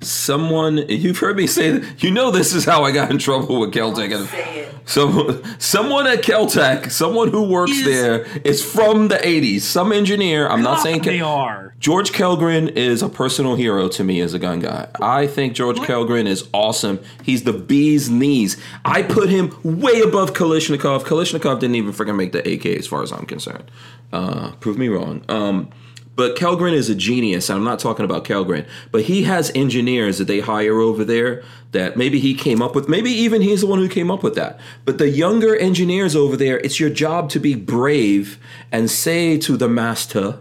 Someone, 0.00 0.78
you've 0.88 1.18
heard 1.18 1.36
me 1.36 1.46
say 1.46 1.70
that. 1.70 2.02
You 2.02 2.10
know, 2.10 2.32
this 2.32 2.52
is 2.54 2.64
how 2.64 2.82
I 2.82 2.90
got 2.90 3.10
in 3.12 3.18
trouble 3.18 3.60
with 3.60 3.72
KelTec. 3.72 4.26
Say 4.26 4.58
it. 4.60 5.62
Someone 5.62 6.08
at 6.08 6.22
KelTec, 6.22 6.90
someone 6.90 7.28
who 7.30 7.44
works 7.44 7.70
Is- 7.70 7.84
there, 7.84 8.24
is 8.44 8.64
from 8.64 9.06
the 9.08 9.14
80s. 9.16 9.60
Some 9.60 9.92
engineer. 9.92 10.48
I'm 10.48 10.62
not 10.62 10.80
saying 10.80 11.02
they 11.02 11.18
Cal- 11.18 11.28
are. 11.28 11.74
George 11.78 12.10
Kellgren 12.12 12.68
is 12.76 13.00
a 13.02 13.08
personal 13.08 13.54
hero 13.54 13.88
to 13.90 14.02
me 14.02 14.20
as 14.20 14.34
a 14.34 14.40
gun 14.40 14.58
guy. 14.58 14.88
I 15.00 15.28
think 15.28 15.54
George 15.54 15.78
Kellgren 15.78 16.26
is 16.26 16.48
awesome. 16.52 16.98
He's 17.22 17.44
the 17.44 17.52
bee's 17.52 18.10
knees. 18.10 18.56
I 18.84 19.02
put 19.02 19.28
him 19.28 19.56
way 19.62 20.00
above 20.00 20.32
Kalashnikov. 20.32 21.02
Kalashnikov 21.04 21.60
didn't 21.60 21.76
even 21.76 21.92
freaking 21.92 22.16
make 22.16 22.32
the 22.32 22.40
AK 22.52 22.66
as 22.66 22.88
far 22.88 23.04
as 23.04 23.12
I'm 23.12 23.26
concerned. 23.26 23.70
Uh, 24.12 24.50
prove 24.60 24.78
me 24.78 24.88
wrong. 24.88 25.24
Um, 25.28 25.70
but 26.14 26.36
Kellgren 26.36 26.72
is 26.72 26.88
a 26.90 26.94
genius. 26.94 27.48
I'm 27.50 27.64
not 27.64 27.78
talking 27.78 28.04
about 28.04 28.24
Kellgren, 28.24 28.66
but 28.90 29.02
he 29.04 29.22
has 29.24 29.50
engineers 29.54 30.18
that 30.18 30.26
they 30.26 30.40
hire 30.40 30.78
over 30.80 31.04
there 31.04 31.42
that 31.72 31.96
maybe 31.96 32.18
he 32.20 32.34
came 32.34 32.60
up 32.60 32.74
with. 32.74 32.88
Maybe 32.88 33.10
even 33.10 33.40
he's 33.42 33.62
the 33.62 33.66
one 33.66 33.78
who 33.78 33.88
came 33.88 34.10
up 34.10 34.22
with 34.22 34.34
that. 34.34 34.60
But 34.84 34.98
the 34.98 35.08
younger 35.08 35.56
engineers 35.56 36.14
over 36.14 36.36
there, 36.36 36.58
it's 36.58 36.78
your 36.78 36.90
job 36.90 37.30
to 37.30 37.40
be 37.40 37.54
brave 37.54 38.38
and 38.70 38.90
say 38.90 39.38
to 39.38 39.56
the 39.56 39.68
master, 39.68 40.38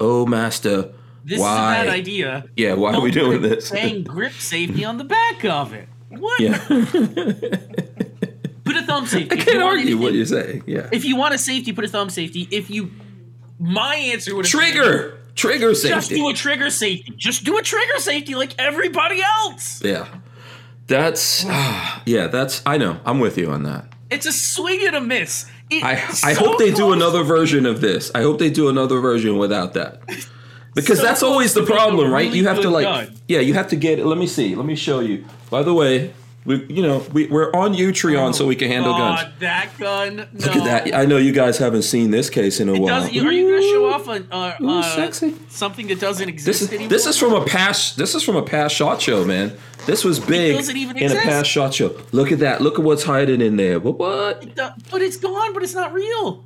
"Oh, 0.00 0.24
master, 0.26 0.90
This 1.24 1.40
why?" 1.40 1.76
is 1.76 1.82
a 1.82 1.86
bad 1.86 1.88
idea. 1.94 2.44
Yeah, 2.56 2.74
why 2.74 2.94
are 2.94 3.00
we 3.00 3.10
doing 3.10 3.42
this? 3.42 3.68
Saying 3.68 4.04
grip 4.04 4.32
safety 4.32 4.84
on 4.84 4.96
the 4.96 5.04
back 5.04 5.44
of 5.44 5.72
it. 5.74 5.88
What? 6.08 6.40
Yeah, 6.40 6.56
Put 8.64 8.76
a 8.76 8.82
thumb 8.82 9.06
safety. 9.14 9.38
I 9.38 9.42
can't 9.44 9.62
argue 9.62 9.98
what 9.98 10.14
you're 10.14 10.24
saying. 10.26 10.64
Yeah, 10.66 10.88
If 10.92 11.04
you 11.04 11.16
want 11.16 11.34
a 11.34 11.38
safety, 11.38 11.72
put 11.72 11.84
a 11.84 11.88
thumb 11.88 12.10
safety. 12.10 12.48
If 12.50 12.70
you, 12.70 12.90
my 13.58 13.94
answer 13.96 14.34
would 14.34 14.46
have 14.46 14.52
been, 14.52 14.60
trigger, 15.34 15.74
safety. 15.74 15.94
Just 15.94 16.10
do 16.10 16.28
a 16.28 16.34
trigger 16.34 16.70
safety. 16.70 17.12
Just 17.16 17.44
do 17.44 17.58
a 17.58 17.62
trigger 17.62 17.98
safety 17.98 18.34
like 18.34 18.54
everybody 18.58 19.22
else. 19.22 19.82
Yeah, 19.84 20.06
that's 20.86 21.44
yeah, 22.06 22.26
that's. 22.28 22.62
I 22.66 22.76
know. 22.78 23.00
I'm 23.04 23.20
with 23.20 23.38
you 23.38 23.50
on 23.50 23.62
that. 23.64 23.86
It's 24.10 24.26
a 24.26 24.32
swing 24.32 24.86
and 24.86 24.96
a 24.96 25.00
miss. 25.00 25.46
It- 25.70 25.82
I 25.82 25.92
I 26.22 26.32
so 26.34 26.34
hope 26.34 26.58
they 26.58 26.70
do 26.72 26.92
another 26.92 27.22
version 27.24 27.66
of 27.66 27.80
this. 27.80 28.10
I 28.14 28.22
hope 28.22 28.38
they 28.38 28.50
do 28.50 28.68
another 28.68 29.00
version 29.00 29.36
without 29.38 29.74
that. 29.74 30.02
Because 30.76 30.98
So 30.98 31.06
that's 31.06 31.22
always 31.22 31.54
the 31.54 31.60
close 31.64 31.68
to 31.70 31.72
being 31.72 31.80
a 31.80 31.86
problem, 31.86 32.12
right? 32.12 32.30
You 32.30 32.46
have 32.48 32.60
to 32.60 32.68
like 32.68 32.84
gun. 32.84 33.14
Yeah, 33.28 33.40
you 33.40 33.54
have 33.54 33.68
to 33.68 33.76
get 33.76 34.04
let 34.04 34.18
me 34.18 34.26
see. 34.26 34.54
Let 34.54 34.66
me 34.66 34.76
show 34.76 35.00
you. 35.00 35.24
By 35.48 35.62
the 35.62 35.72
way, 35.72 36.12
we 36.46 36.64
you 36.66 36.82
know, 36.82 36.98
we, 37.12 37.26
we're 37.26 37.52
on 37.52 37.74
Utreon 37.74 38.34
so 38.34 38.46
we 38.46 38.56
can 38.56 38.68
handle 38.68 38.92
God, 38.92 39.20
guns. 39.24 39.34
that 39.40 39.70
gun. 39.78 40.16
No. 40.16 40.26
Look 40.32 40.56
at 40.56 40.64
that. 40.64 40.94
I 40.94 41.04
know 41.04 41.16
you 41.16 41.32
guys 41.32 41.58
haven't 41.58 41.82
seen 41.82 42.10
this 42.10 42.30
case 42.30 42.60
in 42.60 42.68
a 42.68 42.72
while. 42.78 43.00
Does, 43.00 43.08
are 43.08 43.12
you 43.12 43.22
going 43.22 43.60
to 43.60 43.68
show 43.68 43.88
off 43.92 44.08
a, 44.08 44.34
uh, 44.34 44.56
Ooh, 44.62 44.68
uh, 44.78 45.10
something 45.48 45.86
that 45.88 46.00
doesn't 46.00 46.26
This 46.26 46.34
exist 46.34 46.62
is 46.62 46.68
anymore? 46.72 46.88
this 46.88 47.06
is 47.06 47.18
from 47.18 47.34
a 47.34 47.44
past 47.44 47.96
this 47.96 48.14
is 48.14 48.22
from 48.22 48.36
a 48.36 48.42
past 48.42 48.74
shot 48.74 49.02
show, 49.02 49.24
man. 49.24 49.56
This 49.86 50.04
was 50.04 50.18
big 50.18 50.56
in 50.96 51.12
a 51.12 51.20
past 51.20 51.50
shot 51.50 51.74
show. 51.74 52.00
Look 52.12 52.32
at 52.32 52.38
that. 52.40 52.60
Look 52.60 52.78
at 52.78 52.84
what's 52.84 53.04
hiding 53.04 53.40
in 53.40 53.56
there. 53.56 53.78
What 53.78 53.98
what? 53.98 54.40
The- 54.54 54.74
but 54.90 55.02
it's 55.02 55.16
gone. 55.16 55.52
But 55.52 55.62
it's 55.62 55.74
not 55.74 55.92
real. 55.92 56.44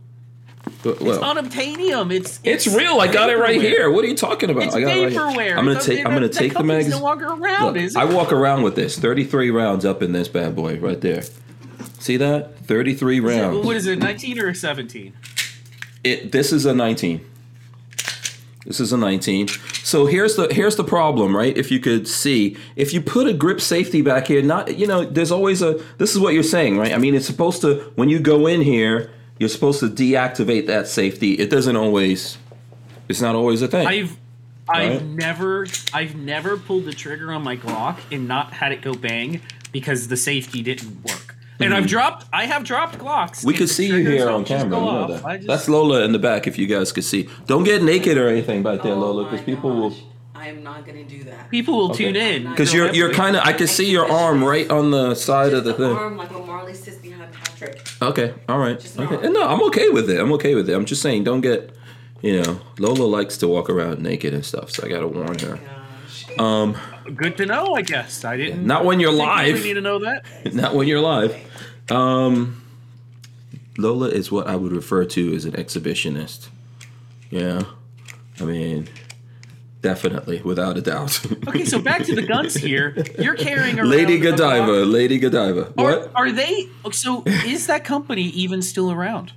Well, 0.85 0.95
It's 0.95 1.19
unobtainium. 1.19 2.11
It's 2.13 2.41
It's 2.43 2.67
real. 2.67 3.01
I 3.01 3.13
got 3.13 3.29
it 3.29 3.37
right 3.39 3.61
here. 3.61 3.91
What 3.91 4.05
are 4.05 4.09
you 4.09 4.17
talking 4.17 4.49
about? 4.51 4.65
It's 4.65 4.75
I 4.75 4.81
got 4.81 4.97
it 4.97 5.17
right 5.17 5.35
here. 5.35 5.57
I'm 5.57 5.67
gonna 5.67 5.79
It- 5.79 5.83
take. 5.83 5.99
it- 6.01 6.07
I'm 6.07 6.15
gonna 6.15 6.29
that 6.29 6.33
take 6.33 6.53
the 6.53 6.57
company's 6.57 6.85
magazine. 6.87 7.01
No 7.01 7.05
longer 7.05 7.27
around, 7.27 7.67
Look, 7.67 7.77
is 7.77 7.97
it? 7.97 7.99
I 7.99 8.05
walk 8.07 8.33
around 8.33 8.63
with 8.63 8.77
this. 8.77 8.99
33 8.99 9.51
rounds 9.51 9.85
up 9.85 10.03
in 10.03 10.13
this 10.13 10.29
bad 10.29 10.57
boy 10.57 10.79
right 10.81 11.01
there. 11.01 11.23
See 11.99 12.17
that? 12.17 12.65
33 12.67 13.21
rounds. 13.21 13.65
What 13.67 13.77
is 13.77 13.87
it? 13.87 13.99
19 13.99 14.39
or 14.39 14.55
17? 14.55 15.13
It. 16.03 16.33
This 16.33 16.51
is 16.53 16.65
a 16.65 16.73
19. 16.75 17.21
This 18.67 18.81
is 18.81 18.93
a 18.93 18.97
19. 18.97 19.49
So 19.83 20.07
here's 20.07 20.37
the 20.37 20.49
here's 20.53 20.77
the 20.77 20.85
problem, 20.85 21.37
right? 21.37 21.57
If 21.57 21.71
you 21.71 21.81
could 21.81 22.07
see, 22.07 22.57
if 22.77 22.93
you 22.95 23.01
put 23.01 23.27
a 23.27 23.33
grip 23.33 23.61
safety 23.61 24.01
back 24.03 24.29
here, 24.29 24.43
not 24.43 24.79
you 24.79 24.87
know, 24.87 25.05
there's 25.05 25.31
always 25.33 25.61
a. 25.63 25.81
This 25.99 26.13
is 26.13 26.19
what 26.21 26.35
you're 26.35 26.43
saying, 26.43 26.79
right? 26.79 26.93
I 26.93 26.99
mean, 26.99 27.15
it's 27.15 27.27
supposed 27.27 27.61
to 27.63 27.91
when 27.97 28.09
you 28.09 28.19
go 28.19 28.47
in 28.47 28.61
here, 28.61 29.11
you're 29.41 29.49
supposed 29.49 29.81
to 29.81 29.89
deactivate 29.89 30.67
that 30.67 30.87
safety. 30.87 31.33
It 31.33 31.51
doesn't 31.51 31.75
always. 31.75 32.39
It's 33.09 33.21
not 33.21 33.35
always 33.35 33.63
a 33.63 33.67
thing. 33.69 33.87
I've 33.89 34.17
I've 34.69 35.01
Right. 35.01 35.05
never 35.05 35.67
I've 35.93 36.15
never 36.15 36.57
pulled 36.57 36.85
the 36.85 36.93
trigger 36.93 37.33
on 37.33 37.43
my 37.43 37.57
Glock 37.57 37.97
and 38.13 38.29
not 38.29 38.53
had 38.53 38.71
it 38.71 38.83
go 38.83 38.95
bang 38.95 39.41
because 39.73 40.07
the 40.07 40.17
safety 40.17 40.63
didn't 40.63 41.03
work. 41.03 41.35
And 41.59 41.75
I've 41.75 41.81
mm-hmm. 41.85 41.89
dropped 41.89 42.27
I 42.33 42.45
have 42.47 42.63
dropped 42.65 42.99
Glocks. 42.99 43.45
We 43.45 43.55
could 43.55 43.69
see 43.71 43.87
you 43.89 44.09
here 44.09 44.29
on 44.31 44.45
camera. 44.45 44.69
go 44.71 44.79
You 44.79 44.93
know 44.93 45.07
that. 45.19 45.37
Just- 45.39 45.47
That's 45.49 45.69
Lola 45.69 46.05
in 46.05 46.13
the 46.13 46.19
back. 46.21 46.47
If 46.47 46.59
you 46.59 46.67
guys 46.67 46.93
could 46.93 47.05
see, 47.05 47.29
don't 47.47 47.65
get 47.65 47.83
naked 47.83 48.17
or 48.17 48.29
anything 48.29 48.63
back 48.63 48.83
there, 48.83 48.93
Oh 48.93 48.99
Lola, 49.01 49.25
because 49.25 49.45
people 49.45 49.71
will. 49.75 49.95
I 50.35 50.49
am 50.49 50.63
not 50.63 50.87
gonna 50.87 51.05
do 51.05 51.25
that. 51.25 51.51
people 51.51 51.77
will 51.77 51.91
Okay. 51.91 52.05
tune 52.05 52.17
in 52.17 52.49
Because 52.49 52.73
you're 52.73 52.93
you're 52.95 53.13
kind 53.13 53.37
of. 53.37 53.43
I 53.45 53.53
can 53.55 53.67
see 53.67 53.91
your 53.91 54.11
arm 54.11 54.45
right 54.45 54.71
on 54.71 54.91
the 54.91 55.15
side 55.15 55.53
of 55.53 55.65
the 55.65 55.73
the 55.73 55.79
thing. 55.89 55.97
arm 55.97 56.17
like 56.17 56.33
when 56.33 56.47
Marley 56.47 56.75
sits 56.75 56.97
behind 56.99 57.33
Patrick. 57.33 57.81
Okay, 58.03 58.35
all 58.49 58.59
right. 58.59 58.81
Just 58.81 58.99
Okay, 58.99 59.27
and 59.27 59.35
no, 59.35 59.47
I'm 59.47 59.63
okay 59.65 59.91
with 59.91 60.09
it. 60.09 60.19
I'm 60.19 60.33
okay 60.33 60.55
with 60.55 60.69
it. 60.71 60.75
I'm 60.75 60.85
just 60.87 61.03
saying, 61.03 61.25
don't 61.25 61.41
get. 61.41 61.75
You 62.23 62.43
know, 62.43 62.61
Lola 62.79 63.05
likes 63.05 63.39
to 63.39 63.49
walk 63.49 63.71
around 63.71 64.03
naked 64.03 64.35
and 64.35 64.45
stuff, 64.45 64.71
so 64.71 64.85
I 64.85 64.89
gotta 64.91 65.09
warn 65.09 65.39
her. 65.39 65.59
Um, 66.39 66.77
good 67.17 67.37
to 67.39 67.47
know. 67.47 67.75
I 67.75 67.83
guess 67.83 68.25
I 68.25 68.37
didn't. 68.37 68.67
not 68.67 68.85
when 68.85 69.01
you're 69.01 69.13
live. 69.13 69.63
need 69.65 69.75
to 69.75 69.81
know 69.81 70.01
that. 70.01 70.25
Not 70.55 70.75
when 70.75 70.87
you're 70.87 71.01
live. 71.01 71.35
Um, 71.91 72.63
Lola 73.79 74.09
is 74.09 74.31
what 74.31 74.47
I 74.47 74.57
would 74.57 74.73
refer 74.73 75.05
to 75.07 75.35
as 75.35 75.45
an 75.47 75.53
exhibitionist. 75.53 76.49
Yeah, 77.31 77.63
I 78.39 78.45
mean, 78.45 78.89
definitely, 79.81 80.41
without 80.43 80.77
a 80.77 80.81
doubt. 80.81 81.21
Okay, 81.49 81.65
so 81.65 81.79
back 81.81 82.05
to 82.05 82.15
the 82.15 82.23
guns 82.23 82.55
here. 82.55 82.95
You're 83.19 83.35
carrying 83.37 83.79
around 83.79 83.91
Lady 83.91 84.19
Godiva. 84.19 84.85
Lady 84.85 85.19
Godiva. 85.19 85.73
Are, 85.79 85.85
What? 85.85 86.11
are 86.15 86.31
they? 86.33 86.69
So 86.93 87.23
is 87.27 87.67
that 87.67 87.85
company 87.85 88.25
even 88.29 88.63
still 88.63 88.91
around? 88.93 89.33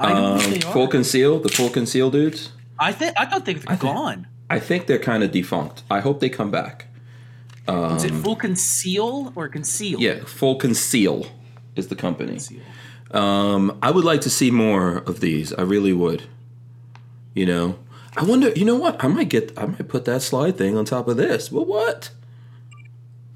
I 0.00 0.08
don't 0.08 0.24
Um, 0.24 0.38
think 0.40 0.62
they 0.62 0.68
are. 0.68 0.72
full 0.72 0.88
conceal, 0.88 1.38
the 1.38 1.48
full 1.48 1.70
conceal 1.70 2.10
dudes. 2.10 2.50
I 2.78 2.92
think 2.92 3.14
I 3.16 3.26
thought 3.26 3.44
they 3.44 3.54
were 3.54 3.76
gone. 3.76 4.26
I 4.50 4.58
think 4.58 4.86
they're 4.86 4.98
kind 4.98 5.22
of 5.22 5.30
defunct. 5.30 5.84
I 5.90 6.00
hope 6.00 6.18
they 6.20 6.28
come 6.28 6.50
back. 6.50 6.86
Is 7.68 8.04
it 8.04 8.12
full 8.12 8.36
conceal 8.36 9.32
or 9.36 9.48
conceal? 9.48 9.96
Um, 9.98 10.02
Yeah, 10.02 10.24
full 10.24 10.56
conceal 10.56 11.26
is 11.76 11.86
the 11.88 11.96
company. 11.96 12.38
Um, 13.12 13.78
I 13.82 13.90
would 13.90 14.04
like 14.04 14.20
to 14.22 14.30
see 14.30 14.50
more 14.50 14.98
of 15.06 15.20
these. 15.20 15.52
I 15.54 15.62
really 15.62 15.92
would. 15.92 16.22
You 17.34 17.46
know, 17.46 17.76
I 18.16 18.24
wonder. 18.24 18.50
You 18.50 18.64
know 18.64 18.76
what? 18.76 19.02
I 19.02 19.08
might 19.08 19.28
get. 19.28 19.52
I 19.56 19.66
might 19.66 19.88
put 19.88 20.04
that 20.04 20.22
slide 20.22 20.56
thing 20.56 20.76
on 20.76 20.84
top 20.84 21.08
of 21.08 21.16
this. 21.16 21.50
Well, 21.50 21.64
what? 21.64 22.10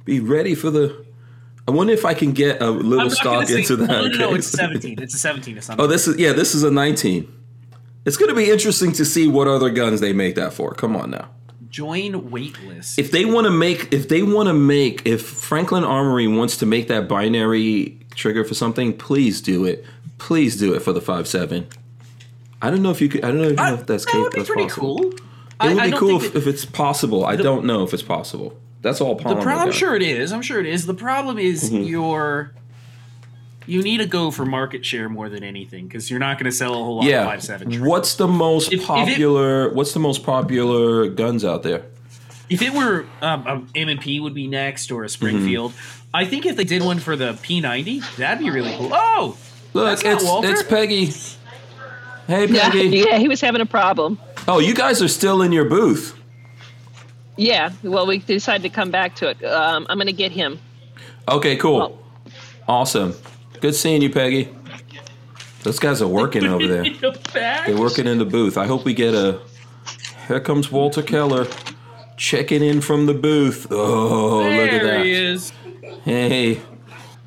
Be 0.05 0.21
ready 0.21 0.55
for 0.55 0.71
the. 0.71 1.05
I 1.67 1.71
wonder 1.71 1.93
if 1.93 2.05
I 2.05 2.15
can 2.15 2.33
get 2.33 2.63
a 2.63 2.71
little 2.71 3.11
stock 3.11 3.51
into 3.51 3.77
that. 3.77 3.89
No, 3.89 4.07
no, 4.07 4.19
no, 4.31 4.35
it's 4.35 4.49
17. 4.49 5.03
It's 5.03 5.15
a 5.15 5.19
17 5.19 5.59
or 5.59 5.61
something. 5.61 5.85
Oh, 5.85 5.87
this 5.87 6.09
is 6.09 6.19
yeah. 6.19 6.33
This 6.33 6.55
is 6.55 6.63
a 6.63 6.71
19. 6.71 7.31
It's 8.07 8.17
going 8.17 8.31
to 8.31 8.35
be 8.35 8.51
interesting 8.51 8.93
to 8.93 9.05
see 9.05 9.29
what 9.29 9.49
other 9.49 9.69
guns 9.69 10.01
they 10.01 10.15
make 10.15 10.35
that 10.37 10.55
for. 10.55 10.73
Come 10.73 10.97
on 10.97 11.11
now. 11.11 11.29
Join 11.69 12.31
waitlist. 12.31 12.99
If 12.99 13.11
they 13.11 13.27
want 13.27 13.47
to 13.47 13.51
make, 13.51 13.93
if 13.93 14.09
they 14.09 14.23
want 14.23 14.49
to 14.49 14.55
make, 14.55 15.07
if 15.07 15.21
Franklin 15.21 15.85
Armory 15.85 16.27
wants 16.27 16.57
to 16.59 16.67
make 16.67 16.89
that 16.89 17.07
binary 17.07 17.99
trigger 18.15 18.45
for 18.45 18.55
something, 18.55 18.97
please 18.97 19.43
do 19.43 19.67
it. 19.67 19.85
Please 20.17 20.57
do 20.57 20.73
it 20.73 20.81
for 20.81 20.95
the 20.95 21.03
five 21.03 21.29
seven. 21.29 21.67
I 22.61 22.71
don't 22.71 22.83
know 22.83 22.91
if 22.91 23.01
you 23.01 23.09
could. 23.09 23.25
I 23.25 23.29
don't 23.29 23.39
know 23.41 23.49
if, 23.49 23.59
I- 23.59 23.75
if 23.75 23.87
that's 23.87 24.05
that 24.07 24.15
would 24.15 24.33
be 24.33 24.39
that's 24.41 24.49
pretty 24.51 24.65
possible. 24.69 24.99
cool. 25.01 25.13
It 25.13 25.21
I- 25.61 25.75
would 25.75 25.85
be 25.93 25.97
cool 25.99 26.17
if, 26.23 26.33
that- 26.33 26.39
if 26.39 26.47
it's 26.47 26.65
possible. 26.65 27.25
I 27.25 27.37
don't 27.37 27.65
know 27.65 27.83
if 27.85 27.93
it's 27.95 28.03
possible. 28.03 28.57
That's 28.83 29.01
all 29.01 29.15
the 29.17 29.25
polymer. 29.25 29.43
pro- 29.43 29.57
I'm 29.57 29.73
sure 29.73 29.95
it 29.97 30.03
is. 30.03 30.33
I'm 30.33 30.43
sure 30.43 30.61
it 30.61 30.67
is. 30.67 30.87
The 30.87 30.95
problem 30.95 31.39
is 31.39 31.71
Mm-hmm. 31.71 31.83
your 31.85 32.53
you 33.67 33.83
need 33.83 33.99
to 33.99 34.07
go 34.07 34.31
for 34.31 34.47
market 34.47 34.85
share 34.87 35.09
more 35.11 35.29
than 35.29 35.45
anything 35.45 35.87
because 35.87 36.11
you're 36.11 36.19
not 36.21 36.39
going 36.39 36.47
to 36.51 36.57
sell 36.57 36.73
a 36.73 36.77
whole 36.77 36.97
lot 36.97 37.05
of 37.05 37.11
Yeah. 37.11 37.27
five 37.27 37.43
seven. 37.43 37.85
What's 37.85 38.15
the 38.15 38.27
most 38.29 38.69
If- 38.73 38.81
if 38.81 38.85
it- 38.85 38.87
popular? 38.87 39.71
what's 39.75 39.93
the 39.93 40.01
most 40.01 40.25
popular 40.25 41.09
guns 41.09 41.45
out 41.45 41.63
there? 41.63 41.83
if 42.49 42.63
it 42.63 42.73
were 42.73 43.05
um, 43.21 43.47
um, 43.47 43.69
M&P 43.75 44.21
would 44.21 44.33
be 44.33 44.47
next 44.47 44.91
or 44.91 45.05
a 45.05 45.09
Springfield, 45.09 45.73
Mm-hmm. 45.73 45.95
I 46.15 46.25
think 46.25 46.47
if 46.47 46.57
they 46.57 46.65
did 46.65 46.83
one 46.83 46.99
for 46.99 47.15
the 47.15 47.35
P90, 47.35 48.17
that'd 48.17 48.39
be 48.43 48.49
really 48.49 48.75
cool. 48.79 48.89
Oh, 48.93 49.37
Look, 49.75 50.01
it's 50.03 50.23
it's 50.25 50.63
Peggy. 50.63 51.13
Hey, 52.29 52.47
Yeah, 52.47 52.71
Peggy. 52.71 52.99
yeah, 52.99 53.19
he 53.19 53.27
was 53.27 53.41
having 53.41 53.61
a 53.61 53.67
problem. 53.67 54.19
Oh, 54.47 54.61
you 54.61 54.75
guys 54.75 55.03
are 55.03 55.09
still 55.09 55.43
in 55.43 55.51
your 55.51 55.65
booth. 55.65 56.15
Yeah, 57.37 57.73
well, 57.83 58.07
we 58.07 58.19
decided 58.19 58.63
to 58.63 58.69
come 58.69 58.91
back 58.91 59.17
to 59.17 59.31
it. 59.31 59.43
Um, 59.45 59.87
I'm 59.89 59.97
going 59.97 60.07
to 60.09 60.13
get 60.13 60.31
him. 60.31 60.61
Okay, 61.29 61.57
cool. 61.57 61.77
Well- 61.79 61.99
Awesome. 62.69 63.15
Good 63.63 63.75
seeing 63.75 64.03
you, 64.03 64.11
Peggy. 64.11 64.47
Those 65.63 65.79
guys 65.79 66.03
are 66.03 66.07
working 66.07 66.45
over 66.45 66.67
there. 66.67 66.85
They're 67.33 67.79
working 67.79 68.07
in 68.07 68.19
the 68.19 68.27
booth. 68.27 68.59
I 68.59 68.67
hope 68.67 68.85
we 68.85 68.93
get 68.93 69.15
a. 69.15 69.41
Here 70.29 70.39
comes 70.39 70.71
Walter 70.71 71.01
Keller, 71.03 71.47
checking 72.19 72.63
in 72.63 72.83
from 72.83 73.07
the 73.07 73.15
booth. 73.15 73.69
Oh, 73.71 74.41
look 74.41 74.53
at 74.53 74.71
that. 74.71 74.83
There 74.83 75.03
he 75.05 75.13
is. 75.13 75.51
Hey, 76.05 76.61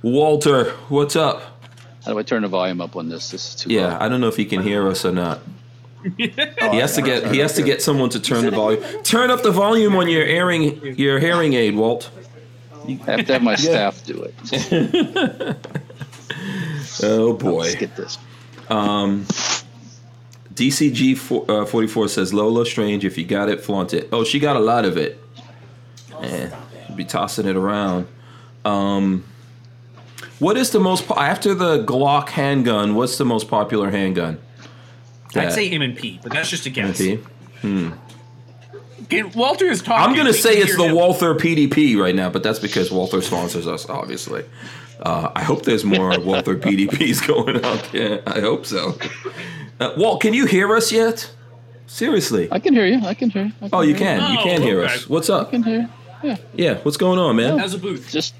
Walter, 0.04 0.70
what's 0.90 1.16
up? 1.16 1.51
How 2.06 2.12
do 2.14 2.20
I 2.20 2.24
turn 2.24 2.42
the 2.42 2.48
volume 2.48 2.82
up 2.82 2.96
on 2.96 3.10
this? 3.10 3.30
This 3.32 3.50
is 3.50 3.56
too 3.56 3.70
Yeah, 3.74 3.88
loud. 3.88 4.02
I 4.02 4.10
don't 4.10 4.22
know 4.22 4.28
if 4.28 4.36
he 4.38 4.46
can 4.46 4.62
hear 4.64 4.88
us 4.88 5.06
or 5.06 5.12
not. 5.12 5.40
He 6.18 6.30
has 6.30 6.96
to 6.96 7.04
get 7.04 7.32
he 7.32 7.38
has 7.40 7.54
to 7.54 7.62
get 7.62 7.80
someone 7.82 8.10
to 8.10 8.20
turn 8.20 8.44
the 8.46 8.50
volume. 8.52 8.82
Turn 9.04 9.30
up 9.30 9.44
the 9.44 9.52
volume 9.52 9.96
on 9.96 10.08
your 10.10 10.26
hearing 10.26 10.96
your 10.98 11.20
hearing 11.20 11.54
aid, 11.54 11.76
Walt. 11.76 12.10
I 12.88 12.94
have 13.12 13.26
to 13.28 13.34
have 13.34 13.44
my 13.44 13.56
staff 13.68 14.04
do 14.04 14.24
it. 14.24 15.58
Oh 17.04 17.34
boy. 17.34 17.60
Let's 17.62 17.76
get 17.76 17.96
this. 17.96 18.18
DCG 20.54 21.18
four- 21.18 21.50
uh, 21.50 21.66
44 21.66 22.08
says 22.10 22.34
Lola 22.34 22.66
Strange, 22.66 23.06
if 23.06 23.18
you 23.18 23.24
got 23.26 23.50
it, 23.50 23.62
flaunt 23.62 23.94
it. 23.94 24.10
Oh, 24.12 24.24
she 24.24 24.40
got 24.40 24.56
a 24.56 24.60
lot 24.60 24.86
of 24.86 24.98
it. 24.98 25.20
Man, 26.22 26.52
be 26.96 27.06
tossing 27.06 27.48
it 27.48 27.56
around. 27.56 28.08
Um, 28.66 29.24
what 30.42 30.58
is 30.58 30.72
the 30.72 30.80
most, 30.80 31.08
po- 31.08 31.16
after 31.16 31.54
the 31.56 31.84
Glock 31.86 32.30
handgun, 32.30 32.96
what's 32.96 33.18
the 33.18 33.26
most 33.26 33.48
popular 33.48 33.90
handgun? 33.92 34.40
I'd 35.36 35.54
say 35.54 35.70
M&P, 35.70 36.20
but 36.22 36.34
that's 36.34 36.50
just 36.50 36.66
a 36.66 36.70
guess. 36.70 37.00
MP? 37.00 37.24
Okay, 39.04 39.24
Walter 39.24 39.66
is 39.66 39.82
talking. 39.82 40.10
I'm 40.10 40.16
gonna 40.16 40.34
say 40.34 40.54
it's 40.58 40.76
the 40.78 40.86
him. 40.88 40.96
Walther 40.96 41.34
PDP 41.36 41.98
right 41.98 42.14
now, 42.16 42.30
but 42.30 42.44
that's 42.44 42.60
because 42.60 42.92
Walther 42.92 43.22
sponsors 43.22 43.68
us, 43.68 43.90
obviously. 43.90 44.44
Uh, 45.02 45.32
I 45.36 45.44
hope 45.44 45.64
there's 45.64 45.84
more 45.84 46.18
Walther 46.20 46.56
PDPs 46.56 47.26
going 47.28 47.64
out 47.66 47.90
there. 47.92 48.22
I 48.28 48.40
hope 48.40 48.66
so. 48.66 48.98
Uh, 49.80 49.94
Walt, 49.98 50.22
can 50.22 50.34
you 50.34 50.46
hear 50.46 50.74
us 50.76 50.92
yet? 50.92 51.32
Seriously? 51.88 52.48
I 52.52 52.60
can 52.60 52.74
hear 52.74 52.86
you. 52.86 53.00
I 53.06 53.14
can 53.14 53.30
hear 53.32 53.46
you. 53.46 53.52
I 53.62 53.70
can 53.70 53.70
Oh, 53.74 53.82
you 53.82 53.96
hear 53.96 53.98
can. 53.98 54.32
You 54.34 54.40
Oh, 54.40 54.44
can 54.44 54.62
hear 54.62 54.82
okay. 54.84 54.94
us. 54.94 55.10
What's 55.10 55.30
I 55.30 55.40
up? 55.40 55.50
can 55.52 55.64
hear 55.64 55.90
you. 56.24 56.38
Yeah, 56.54 56.78
what's 56.84 56.98
going 56.98 57.18
on, 57.20 57.36
man? 57.36 57.60
As 57.60 57.74
a 57.74 57.80
booth. 57.80 58.10
Just 58.12 58.36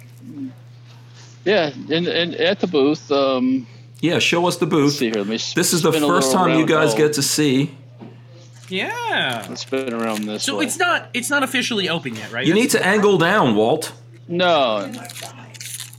yeah, 1.46 1.72
and, 1.90 2.08
in 2.08 2.34
at 2.36 2.60
the 2.60 2.68
booth. 2.68 3.12
Um, 3.12 3.68
Yeah, 4.02 4.20
show 4.20 4.48
us 4.48 4.58
the 4.58 4.66
let's 4.66 4.76
booth. 4.76 4.94
see 4.94 5.06
here. 5.06 5.16
Let 5.16 5.28
me. 5.28 5.38
This 5.38 5.74
is 5.74 5.82
the 5.82 5.92
first 5.92 6.04
little 6.06 6.32
time 6.32 6.58
you 6.60 6.66
guys 6.66 6.94
Oh, 6.94 6.98
get 6.98 7.14
to 7.14 7.22
see. 7.24 7.76
Yeah. 8.70 9.46
Let's 9.50 9.62
spin 9.62 9.94
around 9.94 10.24
this. 10.24 10.44
So 10.44 10.58
way. 10.58 10.66
it's 10.66 10.78
not 10.80 11.10
it's 11.14 11.30
not 11.30 11.44
officially 11.44 11.90
open 11.90 12.16
yet, 12.16 12.32
right? 12.32 12.46
You 12.48 12.54
need 12.54 12.70
to 12.72 12.86
angle 12.86 13.18
down, 13.18 13.56
Walt. 13.56 13.92
no. 14.28 14.92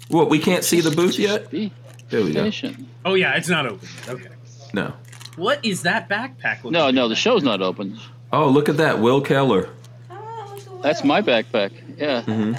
What? 0.09 0.29
We 0.29 0.39
can't 0.39 0.63
see 0.65 0.81
the 0.81 0.91
booth 0.91 1.19
yet. 1.19 1.51
There 1.51 2.23
we 2.25 2.33
go. 2.35 2.51
Oh 3.05 3.15
yeah, 3.15 3.35
it's 3.37 3.49
not 3.49 3.67
open. 3.67 3.89
yet. 4.07 4.09
Okay. 4.15 4.29
No. 4.75 4.93
What 5.37 5.65
is 5.65 5.83
that 5.83 6.09
backpack? 6.11 6.57
looking 6.59 6.73
No, 6.73 6.91
no, 6.91 7.09
the 7.09 7.15
show's 7.17 7.43
not 7.43 7.63
open. 7.63 7.99
Oh, 8.33 8.49
look 8.49 8.69
at 8.69 8.77
that, 8.79 8.99
Will 8.99 9.21
Keller. 9.23 9.71
That's 10.83 11.05
my 11.05 11.23
backpack. 11.23 11.73
Yeah. 11.97 12.23
Mm-hmm. 12.23 12.55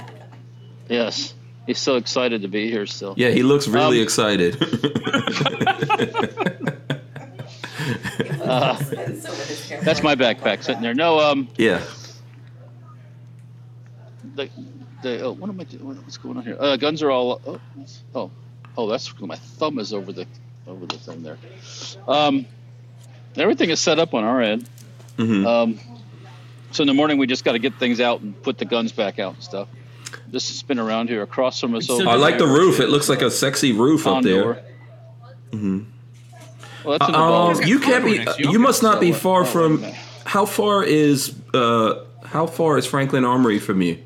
Yes. 0.88 1.34
He's 1.66 1.78
so 1.78 1.96
excited 1.96 2.42
to 2.42 2.48
be 2.48 2.70
here 2.70 2.86
still. 2.86 3.14
Yeah, 3.16 3.30
he 3.30 3.42
looks 3.42 3.66
really 3.68 3.98
Um, 3.98 4.02
excited. 4.04 4.54
That's 9.84 10.02
my 10.02 10.14
backpack 10.14 10.62
sitting 10.62 10.82
there. 10.82 10.94
No, 10.94 11.18
um, 11.20 11.48
yeah. 11.56 11.82
the, 14.34 14.48
the 15.02 15.22
oh, 15.22 15.32
what 15.32 15.48
am 15.50 15.60
I 15.60 15.64
doing? 15.64 15.84
What's 15.96 16.16
going 16.18 16.36
on 16.36 16.44
here? 16.44 16.56
Uh, 16.58 16.76
guns 16.76 17.02
are 17.02 17.10
all. 17.10 17.40
Oh, 17.46 17.60
oh, 18.14 18.30
oh, 18.76 18.88
that's 18.88 19.18
my 19.20 19.36
thumb 19.36 19.78
is 19.78 19.92
over 19.92 20.12
the 20.12 20.26
over 20.66 20.86
the 20.86 20.96
thing 20.96 21.22
there. 21.22 21.38
Um, 22.08 22.46
everything 23.36 23.70
is 23.70 23.80
set 23.80 23.98
up 23.98 24.14
on 24.14 24.24
our 24.24 24.40
end. 24.40 24.68
hmm 25.16 25.46
Um, 25.46 25.78
so 26.70 26.82
in 26.82 26.86
the 26.88 26.94
morning 26.94 27.18
we 27.18 27.26
just 27.26 27.44
got 27.44 27.52
to 27.52 27.58
get 27.58 27.74
things 27.74 28.00
out 28.00 28.20
and 28.20 28.40
put 28.42 28.58
the 28.58 28.64
guns 28.64 28.92
back 28.92 29.18
out 29.18 29.34
and 29.34 29.42
stuff. 29.42 29.68
This 30.28 30.48
has 30.48 30.62
been 30.62 30.78
around 30.78 31.08
here 31.08 31.22
across 31.22 31.60
from 31.60 31.74
us. 31.74 31.86
So 31.86 32.08
I 32.08 32.14
like 32.16 32.38
the 32.38 32.46
roof. 32.46 32.80
It 32.80 32.88
looks 32.88 33.08
like 33.08 33.22
a 33.22 33.30
sexy 33.30 33.72
roof 33.72 34.06
up 34.06 34.14
Condor. 34.22 34.30
there. 34.30 34.64
Mhm. 35.60 35.84
Well, 36.84 36.98
that's 36.98 37.08
in 37.08 37.12
the 37.12 37.18
Um, 37.18 37.62
you 37.64 37.78
can't 37.78 38.04
be. 38.04 38.16
Condor 38.18 38.34
you. 38.42 38.50
You 38.52 38.58
must 38.58 38.82
not 38.82 39.00
be 39.00 39.12
far 39.12 39.42
uh, 39.42 39.46
from. 39.46 39.84
uh, 39.84 39.90
How 40.24 40.46
far 40.46 40.82
is 40.84 41.34
uh? 41.52 41.94
How 42.24 42.46
far 42.46 42.76
is 42.78 42.86
Franklin 42.86 43.24
Armory 43.24 43.58
from 43.58 43.80
you? 43.82 43.98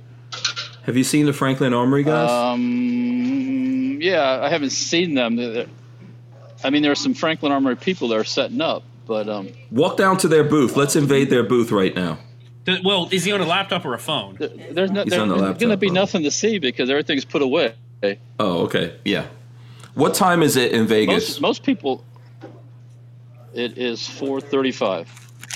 Have 0.84 0.96
you 0.96 1.04
seen 1.04 1.26
the 1.26 1.32
Franklin 1.32 1.72
Armory 1.74 2.02
guys? 2.02 2.30
Um, 2.30 3.98
yeah, 4.00 4.40
I 4.42 4.48
haven't 4.48 4.70
seen 4.70 5.14
them. 5.14 5.36
They're- 5.36 5.52
they're- 5.52 5.66
I 6.64 6.70
mean, 6.70 6.82
there 6.82 6.90
are 6.92 6.96
some 6.96 7.14
Franklin 7.14 7.52
Armory 7.52 7.76
people 7.76 8.08
that 8.08 8.16
are 8.18 8.24
setting 8.24 8.60
up, 8.60 8.82
but 9.06 9.28
um, 9.28 9.48
Walk 9.70 9.96
down 9.96 10.16
to 10.18 10.28
their 10.28 10.42
booth. 10.44 10.76
Let's 10.76 10.96
invade 10.96 11.30
their 11.30 11.42
booth 11.44 11.70
right 11.70 11.94
now. 11.94 12.18
Th- 12.68 12.84
Well, 12.84 13.08
is 13.10 13.24
he 13.24 13.32
on 13.32 13.40
a 13.40 13.46
laptop 13.46 13.84
or 13.86 13.94
a 13.94 13.98
phone? 13.98 14.36
th- 14.36 14.52
there's 14.72 14.90
no, 14.90 15.02
He's 15.04 15.10
there's 15.12 15.22
on 15.22 15.28
the 15.28 15.36
going 15.54 15.70
to 15.70 15.76
be 15.78 15.86
bro. 15.88 15.94
nothing 15.94 16.22
to 16.24 16.30
see 16.30 16.58
because 16.58 16.90
everything's 16.90 17.24
put 17.24 17.40
away. 17.42 17.74
Oh, 18.38 18.64
okay. 18.64 18.94
Yeah. 19.04 19.26
What 19.94 20.12
time 20.14 20.42
is 20.42 20.56
it 20.56 20.72
in 20.72 20.86
Vegas? 20.86 21.40
Most 21.40 21.40
most 21.40 21.62
people, 21.64 22.04
it 23.54 23.78
is 23.78 24.00
4:35. 24.00 25.06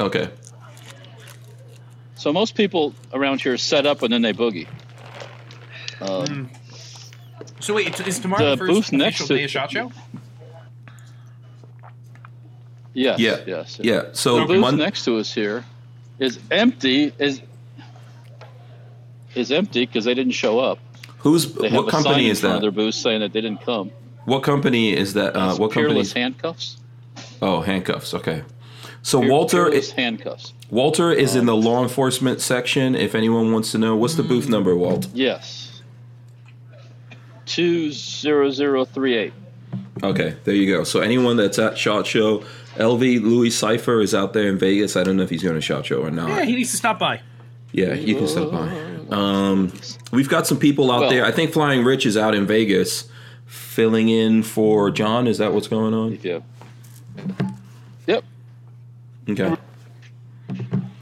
Okay. 0.00 0.28
So 2.14 2.32
most 2.32 2.54
people 2.54 2.94
around 3.12 3.40
here 3.42 3.56
set 3.58 3.84
up 3.84 4.02
and 4.02 4.12
then 4.12 4.22
they 4.22 4.32
boogie. 4.32 4.66
Um, 6.00 6.50
So 7.60 7.74
wait, 7.74 8.00
is 8.06 8.18
tomorrow 8.18 8.42
The 8.44 8.50
the, 8.50 8.56
first 8.56 8.72
booth 8.72 8.92
next 8.92 9.16
official 9.20 9.26
to- 9.28 9.36
day 9.36 9.44
of 9.44 9.50
Shot 9.50 9.70
Show? 9.70 9.92
Yes. 12.94 13.18
Yeah. 13.20 13.36
Yes. 13.46 13.78
Yeah. 13.82 14.02
So 14.12 14.40
the 14.40 14.46
booth 14.46 14.60
Mon- 14.60 14.76
next 14.76 15.04
to 15.04 15.18
us 15.18 15.32
here 15.32 15.64
is 16.18 16.38
empty. 16.50 17.12
Is 17.18 17.40
is 19.34 19.50
empty 19.50 19.86
because 19.86 20.04
they 20.04 20.14
didn't 20.14 20.32
show 20.32 20.58
up. 20.58 20.78
who's 21.18 21.52
They 21.54 21.70
what 21.70 21.88
company 21.88 22.28
is 22.28 22.40
that? 22.42 22.60
their 22.60 22.70
booth 22.70 22.94
saying 22.94 23.20
that 23.20 23.32
they 23.32 23.40
didn't 23.40 23.62
come. 23.62 23.90
What 24.24 24.42
company 24.42 24.94
is 24.96 25.14
that? 25.14 25.34
Uh, 25.34 25.56
what 25.56 25.72
company? 25.72 25.94
Peerless 25.94 26.12
handcuffs. 26.12 26.76
Oh, 27.40 27.60
handcuffs. 27.60 28.14
Okay. 28.14 28.44
So 29.02 29.20
Peer- 29.20 29.30
Walter 29.30 29.68
is 29.68 29.90
handcuffs. 29.90 30.52
Walter 30.70 31.10
is 31.10 31.34
in 31.34 31.46
the 31.46 31.56
law 31.56 31.82
enforcement 31.82 32.40
section. 32.40 32.94
If 32.94 33.14
anyone 33.14 33.52
wants 33.52 33.72
to 33.72 33.78
know, 33.78 33.96
what's 33.96 34.14
the 34.14 34.22
booth 34.22 34.48
number, 34.48 34.76
Walt? 34.76 35.08
Yes. 35.12 35.82
Two 37.46 37.90
zero 37.90 38.50
zero 38.50 38.84
three 38.84 39.16
eight. 39.16 39.32
Okay, 40.02 40.34
there 40.44 40.54
you 40.54 40.70
go. 40.74 40.84
So 40.84 41.00
anyone 41.00 41.36
that's 41.36 41.58
at 41.58 41.78
Shot 41.78 42.06
Show, 42.06 42.38
LV 42.76 43.22
Louis 43.22 43.50
Cipher 43.50 44.00
is 44.00 44.14
out 44.14 44.32
there 44.32 44.48
in 44.48 44.58
Vegas. 44.58 44.96
I 44.96 45.04
don't 45.04 45.16
know 45.16 45.22
if 45.22 45.30
he's 45.30 45.42
going 45.42 45.54
to 45.54 45.60
Shot 45.60 45.86
Show 45.86 46.02
or 46.02 46.10
not. 46.10 46.28
Yeah, 46.28 46.44
he 46.44 46.56
needs 46.56 46.70
to 46.72 46.76
stop 46.76 46.98
by. 46.98 47.20
Yeah, 47.72 47.94
you 47.94 48.16
can 48.16 48.26
stop 48.28 48.50
by. 48.50 48.68
Um, 49.16 49.72
we've 50.10 50.28
got 50.28 50.46
some 50.46 50.58
people 50.58 50.90
out 50.90 51.02
Well- 51.02 51.10
there. 51.10 51.24
I 51.24 51.30
think 51.30 51.52
Flying 51.52 51.84
Rich 51.84 52.04
is 52.06 52.16
out 52.16 52.34
in 52.34 52.46
Vegas, 52.46 53.08
filling 53.46 54.08
in 54.08 54.42
for 54.42 54.90
John. 54.90 55.26
Is 55.26 55.38
that 55.38 55.54
what's 55.54 55.68
going 55.68 55.94
on? 55.94 56.18
Yeah. 56.22 56.40
Yep. 58.06 58.24
Okay. 59.30 59.56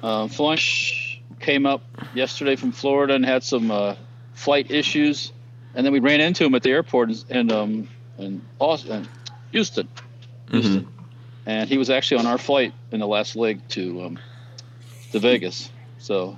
Uh, 0.02 0.28
Flush 0.28 1.20
came 1.40 1.66
up 1.66 1.82
yesterday 2.14 2.56
from 2.56 2.72
Florida 2.72 3.14
and 3.14 3.24
had 3.24 3.42
some 3.42 3.70
uh, 3.70 3.94
flight 4.34 4.70
issues, 4.70 5.32
and 5.74 5.86
then 5.86 5.92
we 5.92 6.00
ran 6.00 6.20
into 6.20 6.44
him 6.44 6.54
at 6.54 6.62
the 6.62 6.70
airport 6.70 7.08
and. 7.08 7.24
in, 7.30 7.50
um, 7.52 7.88
in 8.20 8.42
Austin, 8.58 9.08
Houston, 9.52 9.88
Houston, 10.50 10.86
and 11.46 11.68
he 11.68 11.78
was 11.78 11.90
actually 11.90 12.18
on 12.18 12.26
our 12.26 12.38
flight 12.38 12.72
in 12.92 13.00
the 13.00 13.06
last 13.06 13.36
leg 13.36 13.60
to 13.70 14.02
um, 14.02 14.18
to 15.12 15.18
Vegas. 15.18 15.70
So 15.98 16.36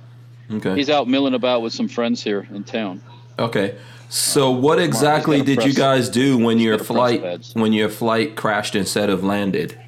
Okay. 0.51 0.75
he's 0.75 0.89
out 0.89 1.07
milling 1.07 1.33
about 1.33 1.61
with 1.61 1.73
some 1.73 1.87
friends 1.87 2.21
here 2.23 2.47
in 2.53 2.63
town. 2.63 3.01
Okay. 3.39 3.77
So 4.09 4.51
what 4.51 4.77
exactly 4.79 5.41
did 5.41 5.63
you 5.63 5.73
guys 5.73 6.09
do 6.09 6.37
when 6.37 6.59
your 6.59 6.77
flight 6.77 7.49
when 7.53 7.73
your 7.73 7.89
flight 7.89 8.35
crashed 8.35 8.75
instead 8.75 9.09
of 9.09 9.23
landed? 9.23 9.79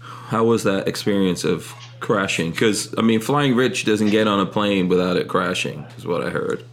How 0.00 0.44
was 0.44 0.62
that 0.64 0.86
experience 0.86 1.44
of 1.44 1.74
crashing? 2.00 2.52
Because 2.52 2.94
I 2.96 3.02
mean, 3.02 3.20
Flying 3.20 3.54
Rich 3.56 3.84
doesn't 3.84 4.10
get 4.10 4.28
on 4.28 4.38
a 4.40 4.46
plane 4.46 4.88
without 4.88 5.16
it 5.16 5.28
crashing, 5.28 5.84
is 5.98 6.06
what 6.06 6.24
I 6.24 6.30
heard. 6.30 6.64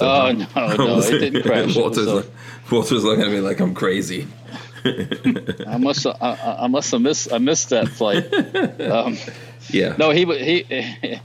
So 0.00 0.08
Oh 0.08 0.32
no, 0.32 0.46
no, 0.76 0.98
it 1.00 1.18
didn't 1.20 1.42
crash. 1.42 1.76
It 1.76 1.76
Walter's, 1.80 2.06
like, 2.06 2.26
Walter's 2.70 3.04
looking 3.04 3.24
at 3.24 3.30
me 3.30 3.40
like 3.40 3.60
I'm 3.60 3.74
crazy. 3.74 4.26
I 4.84 5.76
must 5.78 6.06
I, 6.06 6.12
I- 6.20 6.64
I 6.64 6.66
must 6.68 6.90
have 6.92 7.02
missed 7.02 7.32
I 7.32 7.38
missed 7.38 7.68
that 7.70 7.88
flight. 7.88 8.24
Um, 8.90 9.16
Yeah. 9.68 9.94
no, 9.98 10.10
he 10.10 10.24
he. 10.24 11.20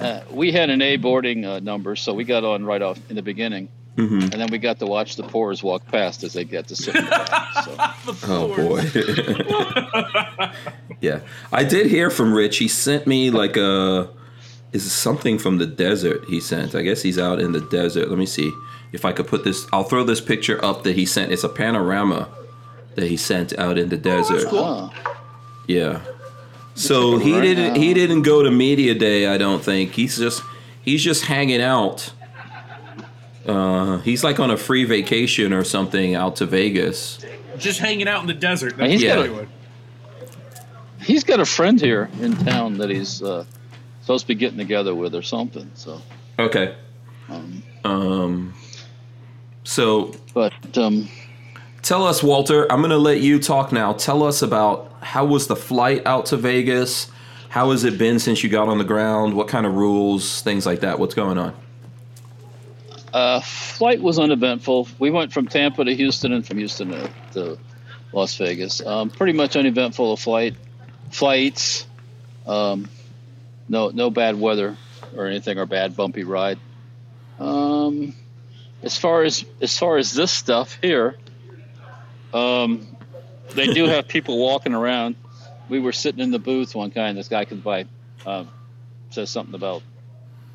uh, 0.00 0.20
we 0.30 0.52
had 0.52 0.70
an 0.70 0.80
A 0.80 0.96
boarding 0.96 1.44
uh, 1.44 1.58
number, 1.60 1.96
so 1.96 2.14
we 2.14 2.22
got 2.24 2.44
on 2.44 2.64
right 2.64 2.80
off 2.82 2.98
in 3.10 3.16
the 3.16 3.22
beginning, 3.22 3.68
Mm-hmm. 3.96 4.20
and 4.20 4.32
then 4.32 4.48
we 4.50 4.58
got 4.58 4.78
to 4.80 4.86
watch 4.86 5.16
the 5.16 5.22
poors 5.24 5.62
walk 5.62 5.86
past 5.86 6.22
as 6.24 6.32
they 6.34 6.44
get 6.44 6.68
to 6.68 6.76
sit. 6.76 6.94
in 6.96 7.04
the 7.04 7.10
back, 7.10 7.64
so. 7.64 7.76
Oh 8.32 8.48
boy. 8.56 8.82
yeah, 11.00 11.20
I 11.52 11.64
did 11.64 11.86
hear 11.86 12.10
from 12.10 12.32
Rich. 12.34 12.58
He 12.58 12.68
sent 12.68 13.06
me 13.06 13.30
like 13.30 13.56
a 13.56 14.08
is 14.82 14.92
something 14.92 15.38
from 15.38 15.58
the 15.58 15.66
desert. 15.66 16.24
He 16.28 16.40
sent. 16.40 16.74
I 16.74 16.82
guess 16.82 17.02
he's 17.02 17.18
out 17.18 17.38
in 17.40 17.52
the 17.52 17.60
desert. 17.60 18.08
Let 18.08 18.18
me 18.18 18.26
see 18.26 18.52
if 18.92 19.04
I 19.04 19.12
could 19.12 19.26
put 19.28 19.44
this. 19.44 19.66
I'll 19.72 19.84
throw 19.84 20.02
this 20.04 20.20
picture 20.20 20.62
up 20.64 20.82
that 20.84 20.96
he 20.96 21.06
sent. 21.06 21.30
It's 21.32 21.44
a 21.44 21.48
panorama 21.48 22.28
that 22.96 23.06
he 23.08 23.16
sent 23.16 23.56
out 23.58 23.78
in 23.78 23.88
the 23.88 23.96
desert. 23.96 24.44
Oh, 24.50 24.92
Yeah. 25.68 26.00
So 26.76 27.18
he 27.18 27.34
right 27.34 27.42
didn't. 27.42 27.74
now. 27.74 27.80
He 27.80 27.94
didn't 27.94 28.22
go 28.22 28.42
to 28.42 28.50
media 28.50 28.94
day. 28.94 29.26
I 29.28 29.38
don't 29.38 29.62
think 29.62 29.92
he's 29.92 30.16
just 30.18 30.42
he's 30.82 31.02
just 31.04 31.24
hanging 31.26 31.60
out. 31.62 32.12
Uh, 33.46 33.98
he's 33.98 34.24
like 34.24 34.40
on 34.40 34.50
a 34.50 34.56
free 34.56 34.84
vacation 34.84 35.52
or 35.52 35.62
something 35.64 36.14
out 36.14 36.36
to 36.36 36.46
Vegas. 36.46 37.24
Just 37.58 37.78
hanging 37.78 38.08
out 38.08 38.22
in 38.22 38.26
the 38.26 38.34
desert. 38.34 38.74
And 38.78 38.90
he's 38.90 39.04
got 39.04 39.18
what 39.18 39.26
a- 39.26 39.28
I'm 39.30 39.34
doing. 39.36 39.48
he's 41.02 41.22
got 41.24 41.38
a 41.40 41.44
friend 41.44 41.80
here 41.80 42.08
in 42.20 42.34
town 42.38 42.78
that 42.78 42.90
he's 42.90 43.22
uh, 43.22 43.44
supposed 44.04 44.24
to 44.24 44.28
be 44.28 44.34
getting 44.34 44.58
together 44.58 44.94
with 44.94 45.14
or 45.14 45.22
something. 45.22 45.70
So, 45.74 46.00
Okay. 46.38 46.74
um, 47.30 47.62
Um. 47.84 48.54
So 49.64 50.14
but 50.34 50.52
um, 50.76 51.08
tell 51.80 52.04
us, 52.06 52.22
Walter. 52.22 52.70
I'm 52.70 52.82
gonna 52.82 52.98
let 52.98 53.20
you 53.22 53.38
talk 53.38 53.72
now. 53.72 53.94
Tell 53.94 54.22
us 54.22 54.42
about 54.42 54.92
how 55.00 55.24
was 55.24 55.46
the 55.46 55.56
flight 55.56 56.02
out 56.06 56.26
to 56.26 56.36
Vegas? 56.36 57.10
How 57.48 57.70
has 57.70 57.84
it 57.84 57.96
been 57.98 58.18
since 58.18 58.42
you 58.44 58.50
got 58.50 58.68
on 58.68 58.76
the 58.78 58.84
ground? 58.84 59.32
What 59.34 59.48
kind 59.48 59.64
of 59.64 59.74
rules, 59.74 60.42
things 60.42 60.66
like 60.66 60.80
that? 60.80 60.98
What's 60.98 61.14
going 61.14 61.38
on? 61.38 61.54
uh, 63.14 63.40
flight 63.40 64.02
was 64.02 64.18
uneventful. 64.18 64.88
We 64.98 65.10
went 65.10 65.32
from 65.32 65.46
Tampa 65.46 65.84
to 65.84 65.94
Houston 65.94 66.32
and 66.32 66.44
from 66.44 66.58
Houston 66.58 66.90
to, 66.90 67.10
to 67.34 67.58
Las 68.12 68.36
Vegas. 68.36 68.84
Um, 68.84 69.08
pretty 69.08 69.32
much 69.32 69.54
uneventful 69.56 70.16
flight. 70.16 70.56
Flights. 71.12 71.86
Um, 72.44 72.88
no, 73.68 73.90
no 73.90 74.10
bad 74.10 74.38
weather 74.38 74.76
or 75.16 75.26
anything 75.26 75.58
or 75.58 75.66
bad 75.66 75.96
bumpy 75.96 76.24
ride. 76.24 76.58
Um, 77.38 78.14
as 78.82 78.96
far 78.96 79.22
as 79.22 79.44
as 79.60 79.76
far 79.76 79.96
as 79.96 80.12
this 80.12 80.30
stuff 80.30 80.78
here, 80.80 81.16
um, 82.32 82.86
they 83.54 83.66
do 83.72 83.86
have 83.86 84.08
people 84.08 84.38
walking 84.38 84.74
around. 84.74 85.16
We 85.68 85.80
were 85.80 85.92
sitting 85.92 86.20
in 86.20 86.30
the 86.30 86.38
booth 86.38 86.74
one 86.74 86.90
guy, 86.90 87.08
and 87.08 87.18
this 87.18 87.28
guy 87.28 87.46
comes 87.46 87.62
by, 87.62 87.86
um, 88.26 88.50
says 89.10 89.30
something 89.30 89.54
about 89.54 89.82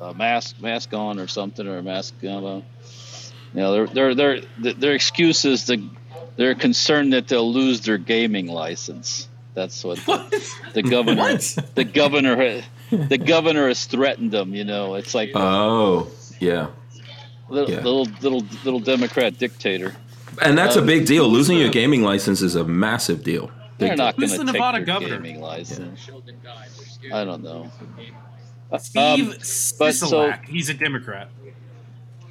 a 0.00 0.14
mask 0.14 0.60
mask 0.60 0.94
on 0.94 1.18
or 1.18 1.26
something 1.26 1.66
or 1.66 1.78
a 1.78 1.82
mask 1.82 2.14
on. 2.22 2.62
You 3.52 3.60
know, 3.60 3.86
their 3.86 4.14
their 4.14 4.40
their 4.58 4.72
their 4.74 4.92
excuse 4.94 5.44
is 5.44 5.66
that 5.66 5.80
they're 6.36 6.54
concerned 6.54 7.12
that 7.12 7.28
they'll 7.28 7.52
lose 7.52 7.80
their 7.82 7.98
gaming 7.98 8.46
license. 8.46 9.28
That's 9.54 9.82
what 9.82 9.98
the, 10.06 10.54
the 10.74 10.82
governor 10.82 11.38
the 11.74 11.84
governor 11.84 12.62
the 12.90 13.18
governor 13.18 13.68
has 13.68 13.84
threatened 13.86 14.30
them. 14.32 14.54
You 14.54 14.64
know, 14.64 14.94
it's 14.94 15.14
like 15.14 15.30
Oh, 15.34 16.08
yeah. 16.40 16.68
little, 17.48 17.70
yeah. 17.70 17.76
little 17.82 18.06
little 18.20 18.42
little 18.64 18.80
Democrat 18.80 19.38
dictator. 19.38 19.94
And 20.42 20.56
that's 20.56 20.76
a 20.76 20.80
Um, 20.80 20.86
big 20.86 21.06
deal. 21.06 21.28
Losing 21.28 21.58
your 21.58 21.70
gaming 21.70 22.02
license 22.02 22.40
is 22.42 22.54
a 22.54 22.64
massive 22.64 23.22
deal. 23.24 23.50
They're 23.78 23.96
not 23.96 24.16
going 24.16 24.28
to 24.28 24.36
take 24.36 24.46
Nevada 24.46 24.78
your 24.78 24.86
governor? 24.86 25.16
gaming 25.16 25.40
license. 25.40 26.08
I 27.12 27.24
don't 27.24 27.42
know. 27.42 27.70
Steve 28.78 29.28
Um, 29.30 29.34
but 29.78 29.94
so- 29.94 30.32
He's 30.46 30.68
a 30.68 30.74
Democrat. 30.74 31.28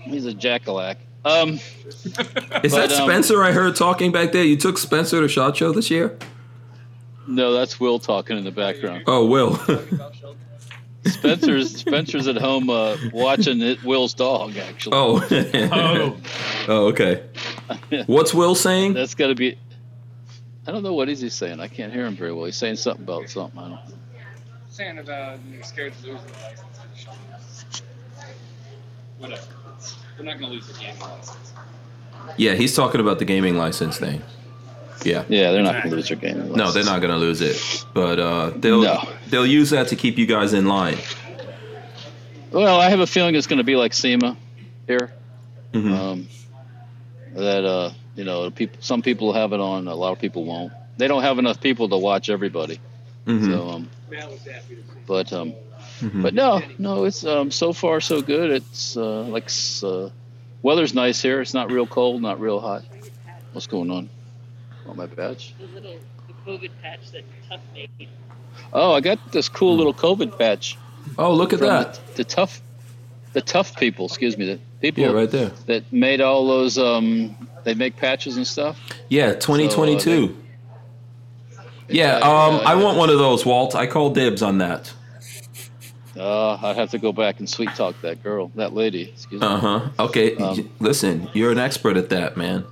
he's 0.01 0.25
a 0.25 0.33
jackalack. 0.33 0.95
Um, 1.25 1.59
Is 1.89 2.13
But, 2.15 2.71
that 2.71 2.91
um, 2.93 3.09
Spencer 3.09 3.43
I 3.43 3.51
heard 3.51 3.75
talking 3.75 4.11
back 4.13 4.31
there? 4.31 4.43
You 4.45 4.55
took 4.55 4.77
Spencer 4.77 5.19
to 5.19 5.27
SHOT 5.27 5.57
Show 5.57 5.73
this 5.73 5.91
year? 5.91 6.17
no, 7.27 7.51
that's 7.51 7.77
Will 7.79 7.99
talking 7.99 8.37
in 8.37 8.43
the 8.45 8.51
background. 8.51 9.03
Oh, 9.05 9.25
Will. 9.25 9.59
Spencer's 11.05 11.75
Spencer's 11.77 12.27
at 12.27 12.37
home 12.37 12.69
uh, 12.69 12.97
watching 13.13 13.61
it, 13.61 13.83
Will's 13.83 14.13
dog. 14.13 14.57
Actually, 14.57 14.95
oh. 14.95 15.27
Oh, 15.71 16.17
oh, 16.67 16.87
okay. 16.87 17.23
What's 18.05 18.33
Will 18.33 18.55
saying? 18.55 18.93
that's 18.93 19.15
got 19.15 19.27
to 19.27 19.35
be. 19.35 19.57
I 20.67 20.71
don't 20.71 20.83
know 20.83 20.93
what 20.93 21.09
is 21.09 21.21
he 21.21 21.29
saying. 21.29 21.59
I 21.59 21.67
can't 21.67 21.91
hear 21.91 22.05
him 22.05 22.15
very 22.15 22.31
well. 22.33 22.45
He's 22.45 22.57
saying 22.57 22.75
something 22.75 23.03
about 23.03 23.29
something. 23.29 23.59
I 23.59 23.69
don't. 23.69 23.79
saying 24.69 24.99
about 24.99 25.39
you're 25.51 25.63
scared 25.63 25.93
to 26.01 26.07
lose 26.11 26.21
the 26.21 26.31
license 26.33 26.77
for 26.79 26.87
the 26.87 26.97
shop. 26.97 27.15
Whatever. 29.17 29.41
It's, 29.77 29.95
they're 30.15 30.25
not 30.25 30.37
going 30.39 30.51
to 30.51 30.55
lose 30.55 30.67
the 30.67 30.79
gaming 30.79 30.99
license. 30.99 31.53
Yeah, 32.37 32.53
he's 32.53 32.75
talking 32.75 33.01
about 33.01 33.19
the 33.19 33.25
gaming 33.25 33.57
license 33.57 33.97
thing. 33.97 34.21
Yeah. 35.05 35.23
Yeah, 35.29 35.51
they're 35.51 35.63
not 35.63 35.73
going 35.83 35.89
to 35.89 35.95
lose 35.95 36.07
their 36.09 36.17
game. 36.17 36.51
No, 36.53 36.71
they're 36.71 36.83
not 36.83 36.99
going 37.01 37.11
to 37.13 37.17
lose 37.17 37.41
it, 37.41 37.85
but 37.93 38.19
uh, 38.19 38.49
they'll 38.55 38.81
No. 38.81 39.07
they'll 39.27 39.45
use 39.45 39.69
that 39.71 39.87
to 39.89 39.95
keep 39.95 40.17
you 40.17 40.25
guys 40.25 40.53
in 40.53 40.65
line. 40.67 40.97
Well, 42.51 42.79
I 42.79 42.89
have 42.89 42.99
a 42.99 43.07
feeling 43.07 43.35
it's 43.35 43.47
going 43.47 43.57
to 43.59 43.63
be 43.63 43.75
like 43.75 43.93
SEMA 43.93 44.35
here. 44.87 45.11
Mhm. 45.73 45.91
Um, 45.93 46.27
that 47.35 47.63
uh, 47.65 47.91
you 48.15 48.23
know, 48.23 48.49
people. 48.49 48.77
Some 48.81 49.01
people 49.01 49.33
have 49.33 49.53
it 49.53 49.59
on. 49.59 49.87
A 49.87 49.93
lot 49.95 50.11
of 50.13 50.19
people 50.19 50.43
won't. 50.45 50.73
They 50.97 51.07
don't 51.07 51.21
have 51.21 51.37
enough 51.39 51.61
people 51.61 51.87
to 51.89 51.97
watch 51.97 52.29
everybody. 52.29 52.79
Mhm. 53.27 53.45
So, 53.51 53.69
um, 53.69 53.89
Matt 54.09 54.29
was 54.31 54.43
happy 54.45 54.75
to 54.75 54.81
see. 54.81 54.99
but 55.05 55.31
um, 55.31 55.53
Mhm. 56.01 56.23
but 56.23 56.33
no, 56.33 56.61
no, 56.79 57.03
it's 57.05 57.23
um, 57.25 57.51
so 57.51 57.71
far 57.71 58.01
so 58.01 58.21
good. 58.21 58.49
It's 58.51 58.97
uh, 58.97 59.21
like 59.23 59.49
uh, 59.83 60.09
weather's 60.63 60.93
nice 60.95 61.21
here. 61.21 61.39
It's 61.41 61.53
not 61.53 61.71
real 61.71 61.85
cold, 61.85 62.21
not 62.21 62.39
real 62.41 62.59
hot. 62.59 62.83
What's 63.53 63.67
going 63.67 63.91
on? 63.91 64.09
On 64.89 64.97
my 64.97 65.05
badge? 65.05 65.53
The 65.59 65.67
little 65.67 65.95
the 66.27 66.33
COVID 66.51 66.71
patch 66.81 67.11
that 67.11 67.23
Tough 67.47 67.61
made. 67.73 67.89
Oh, 68.73 68.93
I 68.93 69.01
got 69.01 69.31
this 69.31 69.47
cool 69.49 69.77
little 69.77 69.93
COVID 69.93 70.37
patch 70.37 70.77
Oh, 71.17 71.33
look 71.33 71.53
at 71.53 71.59
that. 71.59 71.93
the, 72.07 72.17
the 72.17 72.23
tough, 72.23 72.61
the 73.33 73.41
tough 73.41 73.77
people. 73.77 74.05
Excuse 74.05 74.37
me, 74.37 74.45
the 74.45 74.59
people 74.81 75.03
Yeah, 75.03 75.11
right 75.11 75.29
there. 75.29 75.51
that 75.67 75.91
made 75.93 76.21
all 76.21 76.47
those. 76.47 76.77
Um, 76.77 77.35
they 77.63 77.73
make 77.73 77.95
patches 77.97 78.35
and 78.37 78.45
stuff. 78.47 78.79
Yeah, 79.09 79.33
2022. 79.33 80.35
yeah, 81.89 82.19
uh, 82.21 82.29
um, 82.29 82.55
yeah, 82.55 82.61
I 82.69 82.75
want 82.75 82.97
one 82.97 83.09
of 83.09 83.17
those, 83.19 83.45
Walt. 83.45 83.75
I 83.75 83.85
call 83.87 84.09
dibs 84.11 84.41
on 84.41 84.57
that. 84.59 84.93
Uh, 86.17 86.55
I'd 86.61 86.75
have 86.75 86.91
to 86.91 86.97
go 86.97 87.11
back 87.13 87.39
and 87.39 87.49
sweet 87.49 87.69
talk 87.75 87.95
that 88.01 88.21
girl, 88.23 88.51
that 88.55 88.73
lady. 88.73 89.03
Excuse 89.09 89.41
me. 89.41 89.47
Uh 89.47 89.57
huh. 89.57 89.89
Okay, 89.99 90.35
Um, 90.35 90.69
listen, 90.79 91.29
you're 91.33 91.51
an 91.51 91.59
expert 91.59 91.95
at 91.97 92.09
that, 92.09 92.35
man. 92.37 92.65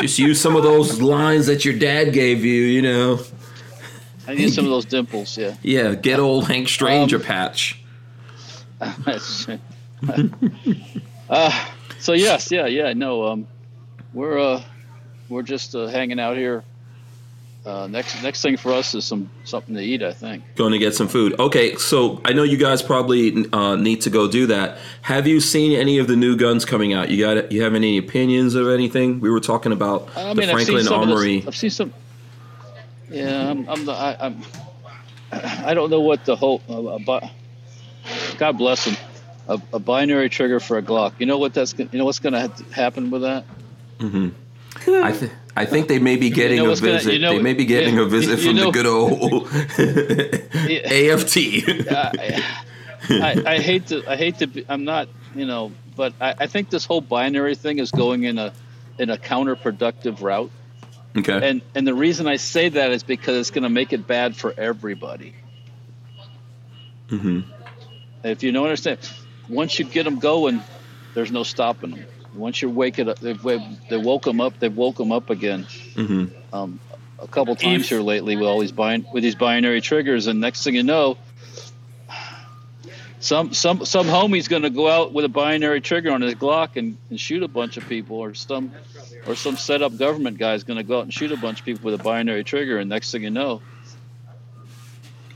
Just 0.00 0.18
use 0.18 0.40
some 0.40 0.56
of 0.56 0.62
those 0.62 1.00
lines 1.00 1.46
that 1.46 1.64
your 1.64 1.74
dad 1.74 2.12
gave 2.12 2.44
you, 2.44 2.62
you 2.62 2.82
know. 2.82 3.20
I 4.26 4.34
need 4.34 4.52
some 4.52 4.64
of 4.64 4.70
those 4.70 4.84
dimples. 4.84 5.36
Yeah. 5.36 5.54
Yeah, 5.62 5.94
get 5.94 6.20
old 6.20 6.46
Hank 6.48 6.68
Stranger 6.68 7.16
Um, 7.16 7.22
patch. 7.22 7.82
uh, 11.28 11.66
so 11.98 12.12
yes, 12.12 12.50
yeah, 12.50 12.66
yeah. 12.66 12.92
No, 12.94 13.26
um, 13.26 13.46
we're 14.14 14.38
uh, 14.38 14.62
we're 15.28 15.42
just 15.42 15.74
uh, 15.74 15.86
hanging 15.88 16.18
out 16.18 16.36
here. 16.36 16.64
Uh, 17.64 17.86
next 17.86 18.22
next 18.22 18.40
thing 18.40 18.56
for 18.56 18.72
us 18.72 18.94
is 18.94 19.04
some 19.04 19.28
something 19.44 19.74
to 19.74 19.82
eat. 19.82 20.02
I 20.02 20.12
think. 20.12 20.42
Going 20.56 20.72
to 20.72 20.78
get 20.78 20.94
some 20.94 21.08
food. 21.08 21.38
Okay, 21.38 21.76
so 21.76 22.20
I 22.24 22.32
know 22.32 22.42
you 22.42 22.56
guys 22.56 22.80
probably 22.80 23.46
uh, 23.52 23.76
need 23.76 24.00
to 24.02 24.10
go 24.10 24.28
do 24.30 24.46
that. 24.46 24.78
Have 25.02 25.26
you 25.26 25.40
seen 25.40 25.78
any 25.78 25.98
of 25.98 26.06
the 26.06 26.16
new 26.16 26.36
guns 26.36 26.64
coming 26.64 26.94
out? 26.94 27.10
You 27.10 27.22
got 27.22 27.52
you 27.52 27.62
have 27.62 27.74
any 27.74 27.98
opinions 27.98 28.54
of 28.54 28.68
anything? 28.68 29.20
We 29.20 29.28
were 29.30 29.40
talking 29.40 29.72
about 29.72 30.08
I 30.16 30.32
the 30.32 30.34
mean, 30.36 30.48
seen 30.48 30.56
Franklin 30.56 30.88
Armory. 30.88 31.44
I've 31.46 31.54
seen 31.54 31.68
some. 31.68 31.92
Yeah, 33.10 33.50
I'm. 33.50 33.68
I'm, 33.68 33.84
the, 33.84 33.92
I, 33.92 34.16
I'm 34.18 34.42
I 35.32 35.74
don't 35.74 35.90
know 35.90 36.00
what 36.00 36.24
the 36.24 36.36
whole. 36.36 36.62
Uh, 36.66 36.98
bi- 36.98 37.30
God 38.38 38.56
bless 38.56 38.86
him. 38.86 38.96
A, 39.48 39.60
a 39.74 39.78
binary 39.78 40.30
trigger 40.30 40.60
for 40.60 40.78
a 40.78 40.82
Glock. 40.82 41.12
You 41.18 41.26
know 41.26 41.36
what 41.36 41.52
that's. 41.52 41.78
You 41.78 41.88
know 41.92 42.06
what's 42.06 42.20
going 42.20 42.32
to 42.32 42.50
happen 42.72 43.10
with 43.10 43.22
that. 43.22 43.44
I, 44.86 45.12
th- 45.12 45.30
I 45.56 45.64
think 45.66 45.88
they 45.88 45.98
may 45.98 46.16
be 46.16 46.30
getting 46.30 46.58
know 46.58 46.66
a 46.66 46.68
what's 46.68 46.80
gonna- 46.80 46.94
visit. 46.94 47.12
you 47.14 47.18
know- 47.18 47.32
they 47.32 47.42
may 47.42 47.54
be 47.54 47.64
getting 47.64 47.96
yeah, 47.96 48.02
a 48.02 48.06
visit 48.06 48.38
you 48.40 48.46
from 48.46 48.56
know- 48.56 48.66
the 48.66 48.72
good 48.72 48.86
old 48.86 49.46
AFT. 50.90 51.36
I, 51.90 52.42
I, 53.10 53.42
I 53.54 53.58
hate 53.58 53.86
to. 53.88 54.04
I 54.10 54.16
hate 54.16 54.38
to. 54.38 54.46
Be, 54.46 54.64
I'm 54.68 54.84
not. 54.84 55.08
You 55.34 55.46
know. 55.46 55.72
But 55.96 56.14
I, 56.20 56.34
I 56.40 56.46
think 56.46 56.70
this 56.70 56.84
whole 56.86 57.00
binary 57.00 57.54
thing 57.56 57.78
is 57.78 57.90
going 57.90 58.24
in 58.24 58.38
a 58.38 58.52
in 58.98 59.10
a 59.10 59.16
counterproductive 59.16 60.20
route. 60.22 60.50
okay. 61.16 61.48
And 61.50 61.62
and 61.74 61.86
the 61.86 61.94
reason 61.94 62.26
I 62.28 62.36
say 62.36 62.68
that 62.68 62.92
is 62.92 63.02
because 63.02 63.36
it's 63.36 63.50
going 63.50 63.64
to 63.64 63.68
make 63.70 63.92
it 63.92 64.06
bad 64.06 64.36
for 64.36 64.54
everybody. 64.56 65.34
Mm-hmm. 67.08 67.40
If 68.22 68.42
you 68.42 68.52
don't 68.52 68.64
understand, 68.64 68.98
once 69.48 69.78
you 69.78 69.84
get 69.84 70.04
them 70.04 70.18
going, 70.20 70.62
there's 71.14 71.32
no 71.32 71.42
stopping 71.42 71.90
them. 71.90 72.04
Once 72.40 72.60
you 72.62 72.68
wake 72.70 72.98
it 72.98 73.08
up, 73.08 73.18
they've, 73.20 73.40
they 73.88 73.96
woke 73.96 74.24
them 74.24 74.40
up. 74.40 74.58
They've 74.58 74.74
woke 74.74 74.96
them 74.96 75.12
up 75.12 75.30
again. 75.30 75.66
hmm 75.94 76.24
Um, 76.52 76.80
a 77.22 77.28
couple 77.28 77.54
times 77.54 77.82
If- 77.82 77.88
here 77.90 78.00
lately 78.00 78.34
with 78.36 78.48
all 78.48 78.58
these 78.60 78.72
bin- 78.72 79.06
with 79.12 79.22
these 79.22 79.34
binary 79.34 79.80
triggers, 79.82 80.26
and 80.26 80.40
next 80.40 80.64
thing 80.64 80.74
you 80.74 80.82
know, 80.82 81.18
some 83.20 83.52
some 83.52 83.84
some 83.84 84.06
homie's 84.06 84.48
going 84.48 84.62
to 84.62 84.70
go 84.70 84.88
out 84.88 85.12
with 85.12 85.26
a 85.26 85.28
binary 85.28 85.82
trigger 85.82 86.10
on 86.12 86.22
his 86.22 86.34
Glock 86.34 86.76
and, 86.76 86.96
and 87.10 87.20
shoot 87.20 87.42
a 87.42 87.48
bunch 87.48 87.76
of 87.76 87.86
people, 87.86 88.16
or 88.16 88.32
some 88.32 88.72
or 89.26 89.34
some 89.34 89.56
set 89.58 89.82
up 89.82 89.98
government 89.98 90.38
guy's 90.38 90.64
going 90.64 90.78
to 90.78 90.82
go 90.82 90.98
out 90.98 91.02
and 91.04 91.12
shoot 91.12 91.30
a 91.30 91.36
bunch 91.36 91.60
of 91.60 91.66
people 91.66 91.90
with 91.90 92.00
a 92.00 92.02
binary 92.02 92.42
trigger, 92.42 92.78
and 92.78 92.88
next 92.88 93.12
thing 93.12 93.22
you 93.22 93.30
know, 93.30 93.60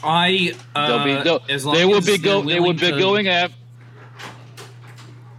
I 0.02 0.54
uh, 0.74 0.88
they'll 0.88 1.04
be 1.18 1.22
they'll, 1.22 1.40
as 1.50 1.66
long 1.66 1.74
they 1.76 1.84
will 1.84 1.96
as 1.98 2.06
be 2.06 2.16
go 2.16 2.40
they 2.42 2.60
will 2.60 2.72
be 2.72 2.78
to- 2.90 2.98
going 2.98 3.28
after 3.28 3.54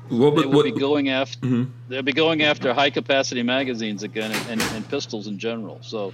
What, 0.10 0.32
they 0.32 0.42
would- 0.42 0.46
will 0.48 0.52
what, 0.56 0.66
be 0.66 0.72
going 0.72 1.10
after 1.10 1.46
Mhm. 1.48 1.70
they'll 1.90 2.02
be 2.02 2.14
going 2.14 2.44
after 2.44 2.74
high 2.74 2.90
capacity 2.90 3.44
magazines 3.44 4.04
again 4.04 4.32
and, 4.32 4.50
and, 4.52 4.62
and 4.76 4.90
pistols 4.90 5.28
in 5.28 5.38
general. 5.40 5.80
So 5.82 6.14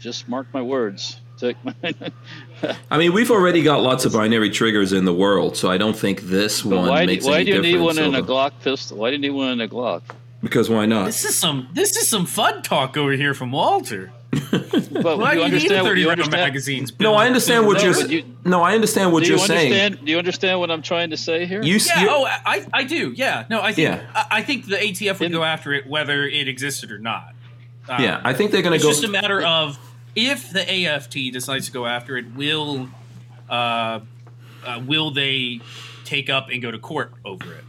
just 0.00 0.28
mark 0.28 0.46
my 0.52 0.62
words. 0.62 1.20
Take 1.36 1.56
my, 1.64 1.74
I 2.90 2.96
mean, 2.98 3.12
we've 3.12 3.30
already 3.30 3.62
got 3.62 3.82
lots 3.82 4.04
of 4.04 4.12
binary 4.12 4.50
triggers 4.50 4.92
in 4.92 5.04
the 5.04 5.12
world, 5.12 5.56
so 5.56 5.68
I 5.68 5.76
don't 5.78 5.96
think 5.96 6.22
this 6.22 6.62
But 6.62 6.76
one 6.76 6.88
why, 6.88 7.06
makes 7.06 7.24
why 7.26 7.36
any 7.36 7.44
do 7.46 7.50
you 7.52 7.62
need 7.62 7.72
difference. 7.72 7.98
one 7.98 8.06
in 8.06 8.14
a 8.14 8.22
Glock 8.22 8.52
pistol? 8.62 8.98
Why 8.98 9.10
do 9.10 9.16
you 9.16 9.22
need 9.22 9.30
one 9.30 9.48
in 9.50 9.60
a 9.60 9.68
Glock? 9.68 10.02
because 10.42 10.68
why 10.70 10.84
not? 10.86 11.06
This 11.06 11.24
is 11.24 11.34
some 11.34 11.68
this 11.72 11.96
is 11.96 12.06
some 12.08 12.26
fun 12.26 12.62
talk 12.62 12.96
over 12.98 13.12
here 13.12 13.32
from 13.34 13.50
Walter. 13.50 14.12
But 14.34 15.18
Why 15.18 15.32
you 15.34 15.38
do 15.40 15.44
you 15.46 15.48
need 15.48 15.52
a 15.52 15.56
understand? 15.56 15.86
thirty 15.86 16.00
you 16.02 16.08
round 16.08 16.20
understand 16.20 16.42
magazines? 16.48 16.92
No, 17.00 17.14
I 17.14 17.26
understand 17.26 17.66
what 17.66 17.78
No, 17.78 17.84
you're. 17.84 17.94
but 17.94 18.10
you- 18.10 18.24
no, 18.44 18.62
I 18.62 18.74
understand 18.74 19.12
what 19.12 19.22
do 19.24 19.28
you're 19.30 19.38
you 19.38 19.46
saying. 19.46 19.98
Do 20.04 20.10
you 20.10 20.18
understand 20.18 20.60
what 20.60 20.70
I'm 20.70 20.82
trying 20.82 21.10
to 21.10 21.16
say 21.16 21.46
here? 21.46 21.62
You, 21.62 21.76
s- 21.76 21.88
Yeah. 21.88 22.02
you- 22.02 22.08
Oh, 22.10 22.24
I 22.26 22.64
I 22.72 22.84
do. 22.84 23.12
Yeah. 23.16 23.44
No, 23.50 23.60
I 23.60 23.72
think 23.72 23.88
Yeah. 23.88 24.00
I, 24.14 24.26
I 24.38 24.42
think 24.42 24.66
the 24.66 24.76
ATF 24.76 25.18
would 25.20 25.26
In- 25.26 25.32
go 25.32 25.44
after 25.44 25.72
it 25.72 25.86
whether 25.86 26.24
it 26.24 26.48
existed 26.48 26.90
or 26.90 26.98
not. 26.98 27.34
Um, 27.88 28.02
yeah. 28.02 28.20
I 28.24 28.32
think 28.32 28.50
they're 28.50 28.62
going 28.62 28.74
It's 28.74 28.82
to 28.82 28.86
go. 28.86 28.90
It's 28.90 29.00
just 29.00 29.08
a 29.08 29.12
matter 29.12 29.42
of 29.44 29.78
if 30.16 30.50
the 30.50 30.62
AFT 30.86 31.30
decides 31.32 31.66
to 31.66 31.72
go 31.72 31.86
after 31.86 32.16
it, 32.16 32.34
will 32.34 32.88
uh, 33.50 34.00
uh, 34.64 34.80
will 34.86 35.10
they 35.10 35.60
take 36.04 36.30
up 36.30 36.48
and 36.50 36.62
go 36.62 36.70
to 36.70 36.78
court 36.78 37.12
over 37.24 37.52
it? 37.52 37.64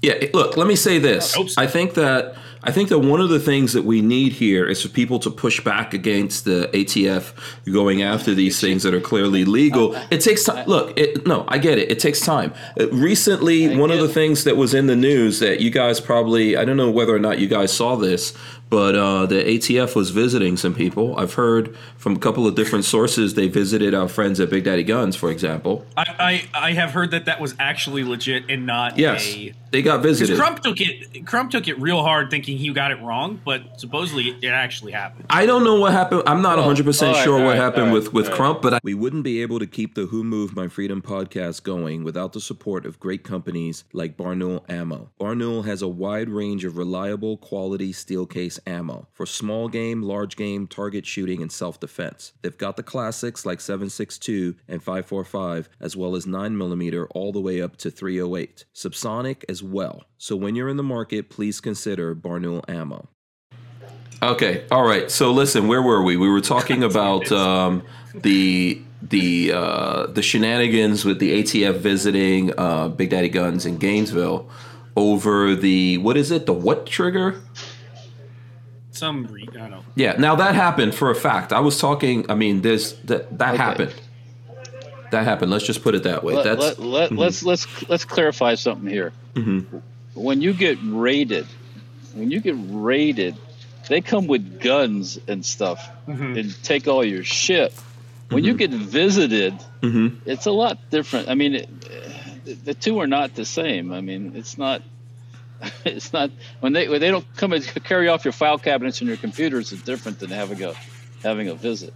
Yeah, 0.00 0.14
look, 0.32 0.56
let 0.56 0.68
me 0.68 0.76
say 0.76 0.98
this. 1.00 1.36
I 1.36 1.46
so. 1.46 1.60
I 1.62 1.66
think 1.66 1.94
that 1.94 2.36
I 2.68 2.70
think 2.70 2.90
that 2.90 2.98
one 2.98 3.20
of 3.22 3.30
the 3.30 3.40
things 3.40 3.72
that 3.72 3.84
we 3.84 4.02
need 4.02 4.32
here 4.32 4.66
is 4.66 4.82
for 4.82 4.90
people 4.90 5.18
to 5.20 5.30
push 5.30 5.58
back 5.64 5.94
against 5.94 6.44
the 6.44 6.68
ATF 6.74 7.32
going 7.72 8.02
after 8.02 8.34
these 8.34 8.60
things 8.60 8.82
that 8.82 8.92
are 8.92 9.00
clearly 9.00 9.46
legal. 9.46 9.94
It 10.10 10.20
takes 10.20 10.44
time. 10.44 10.66
Look, 10.66 10.92
it, 10.98 11.26
no, 11.26 11.46
I 11.48 11.56
get 11.56 11.78
it. 11.78 11.90
It 11.90 11.98
takes 11.98 12.20
time. 12.20 12.52
Uh, 12.78 12.88
recently, 12.90 13.74
one 13.74 13.90
of 13.90 14.00
the 14.00 14.08
things 14.08 14.44
that 14.44 14.56
was 14.58 14.74
in 14.74 14.86
the 14.86 14.96
news 14.96 15.38
that 15.40 15.60
you 15.60 15.70
guys 15.70 15.98
probably 15.98 16.56
I 16.58 16.66
don't 16.66 16.76
know 16.76 16.90
whether 16.90 17.14
or 17.14 17.18
not 17.18 17.38
you 17.38 17.48
guys 17.48 17.72
saw 17.72 17.96
this, 17.96 18.34
but 18.68 18.94
uh, 18.94 19.24
the 19.24 19.36
ATF 19.42 19.94
was 19.96 20.10
visiting 20.10 20.58
some 20.58 20.74
people. 20.74 21.18
I've 21.18 21.32
heard 21.34 21.74
from 21.96 22.16
a 22.16 22.18
couple 22.18 22.46
of 22.46 22.54
different 22.54 22.84
sources 22.84 23.32
they 23.32 23.48
visited 23.48 23.94
our 23.94 24.08
friends 24.08 24.40
at 24.40 24.50
Big 24.50 24.64
Daddy 24.64 24.82
Guns, 24.82 25.16
for 25.16 25.30
example. 25.30 25.86
I, 25.96 26.04
I 26.54 26.68
I 26.68 26.72
have 26.74 26.90
heard 26.90 27.12
that 27.12 27.24
that 27.24 27.40
was 27.40 27.54
actually 27.58 28.04
legit 28.04 28.44
and 28.50 28.66
not 28.66 28.98
Yes, 28.98 29.26
a. 29.26 29.54
they 29.70 29.80
got 29.80 30.02
visited. 30.02 30.36
Crump 30.38 30.60
took 30.62 30.80
it. 30.82 31.24
Crump 31.24 31.50
took 31.50 31.66
it 31.66 31.80
real 31.80 32.02
hard, 32.02 32.30
thinking 32.30 32.57
he 32.58 32.72
got 32.72 32.90
it 32.90 33.00
wrong, 33.00 33.40
but 33.44 33.80
supposedly 33.80 34.28
it, 34.30 34.44
it 34.44 34.48
actually 34.48 34.92
happened. 34.92 35.26
I 35.30 35.46
don't 35.46 35.64
know 35.64 35.76
what 35.76 35.92
happened. 35.92 36.24
I'm 36.26 36.42
not 36.42 36.58
100 36.58 36.84
percent 36.84 37.10
all 37.10 37.14
right, 37.14 37.24
sure 37.24 37.38
all 37.38 37.44
what 37.44 37.50
right, 37.50 37.56
happened 37.56 37.88
all 37.88 37.88
right, 37.88 37.94
with 37.94 38.12
with 38.12 38.24
all 38.26 38.30
right. 38.30 38.36
Crump, 38.36 38.62
but 38.62 38.74
I, 38.74 38.80
we 38.82 38.94
wouldn't 38.94 39.24
be 39.24 39.42
able 39.42 39.58
to 39.58 39.66
keep 39.66 39.94
the 39.94 40.06
Who 40.06 40.24
Moved 40.24 40.54
My 40.56 40.68
Freedom 40.68 41.00
podcast 41.00 41.62
going 41.62 42.04
without 42.04 42.32
the 42.32 42.40
support 42.40 42.84
of 42.86 43.00
great 43.00 43.24
companies 43.24 43.84
like 43.92 44.16
Barnaul 44.16 44.68
Ammo. 44.68 45.10
Barnaul 45.20 45.64
has 45.64 45.82
a 45.82 45.88
wide 45.88 46.28
range 46.28 46.64
of 46.64 46.76
reliable, 46.76 47.36
quality 47.36 47.92
steel 47.92 48.26
case 48.26 48.58
ammo 48.66 49.06
for 49.12 49.26
small 49.26 49.68
game, 49.68 50.02
large 50.02 50.36
game, 50.36 50.66
target 50.66 51.06
shooting, 51.06 51.42
and 51.42 51.52
self 51.52 51.80
defense. 51.80 52.32
They've 52.42 52.56
got 52.56 52.76
the 52.76 52.82
classics 52.82 53.46
like 53.46 53.58
7.62 53.58 54.56
and 54.68 54.84
5.45, 54.84 55.68
as 55.80 55.96
well 55.96 56.16
as 56.16 56.26
9mm 56.26 57.06
all 57.10 57.32
the 57.32 57.40
way 57.40 57.60
up 57.60 57.76
to 57.78 57.90
308. 57.90 58.64
Subsonic 58.74 59.44
as 59.48 59.62
well. 59.62 60.04
So 60.18 60.34
when 60.36 60.56
you're 60.56 60.68
in 60.68 60.76
the 60.76 60.82
market, 60.82 61.30
please 61.30 61.60
consider 61.60 62.14
Barnaul 62.14 62.68
Ammo. 62.68 63.08
Okay, 64.20 64.64
all 64.70 64.82
right. 64.82 65.08
So 65.10 65.30
listen, 65.30 65.68
where 65.68 65.80
were 65.80 66.02
we? 66.02 66.16
We 66.16 66.28
were 66.28 66.40
talking 66.40 66.82
about 66.90 67.30
um, 67.30 67.82
the 68.14 68.82
the 69.00 69.52
uh, 69.54 70.06
the 70.08 70.22
shenanigans 70.22 71.04
with 71.04 71.20
the 71.20 71.40
ATF 71.42 71.76
visiting 71.78 72.52
uh, 72.58 72.88
Big 72.88 73.10
Daddy 73.10 73.28
Guns 73.28 73.64
in 73.64 73.78
Gainesville 73.78 74.48
over 74.96 75.54
the 75.54 75.98
what 75.98 76.16
is 76.16 76.32
it? 76.32 76.46
The 76.46 76.52
what 76.52 76.84
trigger? 76.84 77.40
Some 78.90 79.26
re- 79.26 79.48
I 79.52 79.56
don't 79.56 79.70
know. 79.70 79.84
Yeah. 79.94 80.16
Now 80.18 80.34
that 80.34 80.56
happened 80.56 80.96
for 80.96 81.10
a 81.10 81.14
fact. 81.14 81.52
I 81.52 81.60
was 81.60 81.78
talking. 81.78 82.28
I 82.28 82.34
mean, 82.34 82.62
there's 82.62 82.94
that 83.02 83.38
that 83.38 83.54
Okay. 83.54 83.62
happened. 83.62 83.94
That 85.12 85.22
happened. 85.24 85.52
Let's 85.52 85.64
just 85.64 85.84
put 85.84 85.94
it 85.94 86.02
that 86.02 86.24
way. 86.24 86.34
let, 86.34 86.44
That's 86.44 86.78
let, 86.80 86.80
let, 86.80 87.12
let's 87.16 87.42
let's 87.44 87.88
let's 87.88 88.04
clarify 88.04 88.56
something 88.56 88.90
here. 88.90 89.12
When 90.18 90.40
you 90.40 90.52
get 90.52 90.78
raided, 90.82 91.46
when 92.14 92.30
you 92.30 92.40
get 92.40 92.56
raided, 92.58 93.36
they 93.88 94.00
come 94.00 94.26
with 94.26 94.60
guns 94.60 95.18
and 95.28 95.44
stuff 95.44 95.90
mm-hmm. 96.06 96.36
and 96.36 96.62
take 96.64 96.88
all 96.88 97.04
your 97.04 97.24
shit. 97.24 97.72
When 98.30 98.44
you 98.44 98.54
mm-hmm. 98.54 98.58
get 98.58 98.70
visited, 98.70 99.54
Mhm. 99.80 100.18
it's 100.26 100.46
a 100.46 100.50
lot 100.50 100.90
different. 100.90 101.28
I 101.28 101.34
mean, 101.34 101.54
it, 101.54 102.64
the 102.64 102.74
two 102.74 102.98
are 103.00 103.06
not 103.06 103.34
the 103.34 103.44
same. 103.44 103.92
I 103.92 104.00
mean, 104.00 104.32
it's 104.34 104.58
not. 104.58 104.82
It's 105.84 106.12
not 106.12 106.30
when 106.60 106.72
they 106.72 106.88
when 106.88 107.00
they 107.00 107.10
don't 107.10 107.26
come 107.36 107.52
and 107.52 107.64
carry 107.82 108.06
off 108.08 108.24
your 108.24 108.30
file 108.32 108.58
cabinets 108.58 109.00
and 109.00 109.08
your 109.08 109.16
computers. 109.16 109.72
It's 109.72 109.82
different 109.82 110.20
than 110.20 110.30
having 110.30 110.62
a 110.62 110.72
having 111.22 111.48
a 111.48 111.54
visit. 111.54 111.92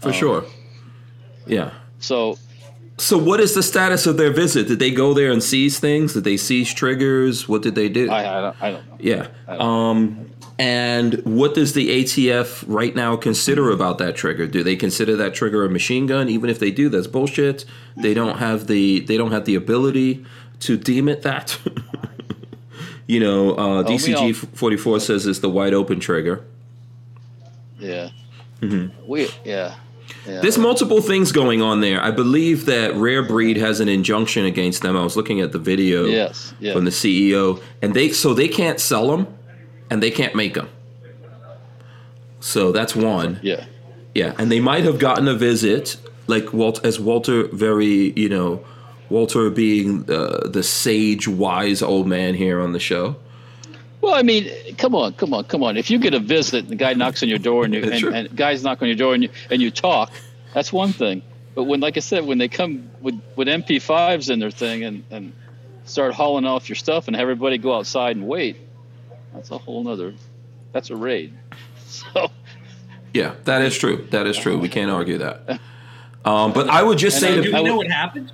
for 0.00 0.08
um, 0.08 0.14
sure. 0.14 0.44
Yeah. 1.46 1.70
So 2.00 2.36
So 3.00 3.16
what 3.16 3.40
is 3.40 3.54
the 3.54 3.62
status 3.62 4.06
of 4.06 4.18
their 4.18 4.30
visit? 4.30 4.68
Did 4.68 4.78
they 4.78 4.90
go 4.90 5.14
there 5.14 5.32
and 5.32 5.42
seize 5.42 5.80
things? 5.80 6.12
Did 6.12 6.24
they 6.24 6.36
seize 6.36 6.72
triggers? 6.74 7.48
What 7.48 7.62
did 7.62 7.74
they 7.74 7.88
do? 7.88 8.10
I 8.10 8.20
I 8.20 8.40
don't, 8.42 8.62
I 8.62 8.70
don't 8.72 8.86
know. 8.88 8.96
Yeah. 9.00 9.28
Um, 9.48 10.30
and 10.58 11.14
what 11.24 11.54
does 11.54 11.72
the 11.72 11.88
ATF 12.04 12.62
right 12.66 12.94
now 12.94 13.16
consider 13.16 13.70
about 13.70 13.96
that 13.98 14.16
trigger? 14.16 14.46
Do 14.46 14.62
they 14.62 14.76
consider 14.76 15.16
that 15.16 15.32
trigger 15.32 15.64
a 15.64 15.70
machine 15.70 16.06
gun? 16.06 16.28
Even 16.28 16.50
if 16.50 16.58
they 16.58 16.70
do, 16.70 16.90
that's 16.90 17.06
bullshit. 17.06 17.64
They 17.96 18.12
don't 18.12 18.36
have 18.36 18.66
the 18.66 19.00
they 19.00 19.16
don't 19.16 19.32
have 19.32 19.46
the 19.46 19.54
ability 19.54 20.26
to 20.60 20.76
deem 20.76 21.08
it 21.08 21.22
that. 21.22 21.58
you 23.06 23.18
know, 23.18 23.54
uh, 23.54 23.82
DCG 23.82 24.36
forty 24.54 24.76
four 24.76 25.00
says 25.00 25.26
it's 25.26 25.38
the 25.38 25.48
wide 25.48 25.72
open 25.72 26.00
trigger. 26.00 26.44
Yeah. 27.78 28.10
We 29.06 29.30
yeah. 29.42 29.76
Yeah. 30.26 30.40
There's 30.40 30.58
multiple 30.58 31.00
things 31.00 31.32
going 31.32 31.62
on 31.62 31.80
there. 31.80 32.02
I 32.02 32.10
believe 32.10 32.66
that 32.66 32.94
Rare 32.94 33.22
Breed 33.22 33.56
has 33.56 33.80
an 33.80 33.88
injunction 33.88 34.44
against 34.44 34.82
them. 34.82 34.96
I 34.96 35.02
was 35.02 35.16
looking 35.16 35.40
at 35.40 35.52
the 35.52 35.58
video 35.58 36.04
Yes, 36.04 36.52
yes. 36.60 36.74
from 36.74 36.84
the 36.84 36.90
CEO, 36.90 37.62
and 37.80 37.94
they 37.94 38.10
so 38.10 38.34
they 38.34 38.48
can't 38.48 38.78
sell 38.78 39.08
them, 39.10 39.26
and 39.90 40.02
they 40.02 40.10
can't 40.10 40.34
make 40.34 40.54
them. 40.54 40.68
So 42.40 42.72
that's 42.72 42.94
one. 42.96 43.40
yeah. 43.42 43.64
Yeah, 44.14 44.34
and 44.38 44.50
they 44.50 44.58
might 44.58 44.82
have 44.84 44.98
gotten 44.98 45.28
a 45.28 45.34
visit, 45.34 45.96
like 46.26 46.52
Walt, 46.52 46.84
as 46.84 46.98
Walter, 46.98 47.46
very 47.52 48.12
you 48.16 48.28
know, 48.28 48.64
Walter 49.08 49.48
being 49.50 50.04
uh, 50.10 50.48
the 50.48 50.64
sage, 50.64 51.28
wise 51.28 51.80
old 51.80 52.08
man 52.08 52.34
here 52.34 52.60
on 52.60 52.72
the 52.72 52.80
show. 52.80 53.14
Well, 54.00 54.14
I 54.14 54.22
mean, 54.22 54.50
come 54.76 54.94
on, 54.94 55.12
come 55.14 55.34
on, 55.34 55.44
come 55.44 55.62
on. 55.62 55.76
If 55.76 55.90
you 55.90 55.98
get 55.98 56.14
a 56.14 56.18
visit, 56.18 56.60
and 56.60 56.68
the 56.70 56.76
guy 56.76 56.94
knocks 56.94 57.22
on 57.22 57.28
your 57.28 57.38
door, 57.38 57.64
and, 57.64 57.74
you, 57.74 57.82
and, 57.82 57.98
Sure. 58.00 58.12
and 58.12 58.34
guys 58.34 58.62
knock 58.62 58.80
on 58.82 58.88
your 58.88 58.96
door, 58.96 59.12
and 59.14 59.22
you 59.24 59.28
and 59.50 59.60
you 59.60 59.70
talk, 59.70 60.10
that's 60.54 60.72
one 60.72 60.92
thing. 60.92 61.22
But 61.54 61.64
when, 61.64 61.80
like 61.80 61.96
I 61.96 62.00
said, 62.00 62.24
when 62.24 62.38
they 62.38 62.48
come 62.48 62.88
with 63.00 63.20
with 63.36 63.46
MP5s 63.48 64.30
in 64.30 64.38
their 64.38 64.50
thing 64.50 64.84
and 64.84 65.04
and 65.10 65.32
start 65.84 66.14
hauling 66.14 66.46
off 66.46 66.68
your 66.68 66.76
stuff, 66.76 67.08
and 67.08 67.16
have 67.16 67.22
everybody 67.22 67.58
go 67.58 67.74
outside 67.76 68.16
and 68.16 68.26
wait, 68.26 68.56
that's 69.34 69.50
a 69.50 69.58
whole 69.58 69.82
nother. 69.84 70.14
That's 70.72 70.90
a 70.90 70.96
raid. 70.96 71.32
So 71.90 72.30
Yeah, 73.12 73.34
that 73.44 73.62
is 73.62 73.76
true. 73.76 74.06
That 74.10 74.28
is 74.28 74.36
true. 74.38 74.56
We 74.56 74.68
can't 74.68 74.92
argue 74.92 75.18
that. 75.18 75.58
Um, 76.24 76.52
but 76.52 76.68
I 76.68 76.82
would 76.84 76.98
just 76.98 77.16
And 77.16 77.20
say 77.20 77.32
I- 77.32 77.36
to 77.36 77.42
Do 77.50 77.56
I 77.56 77.62
know 77.62 77.76
would- 77.78 77.86
what 77.88 77.90
happened? 77.90 78.32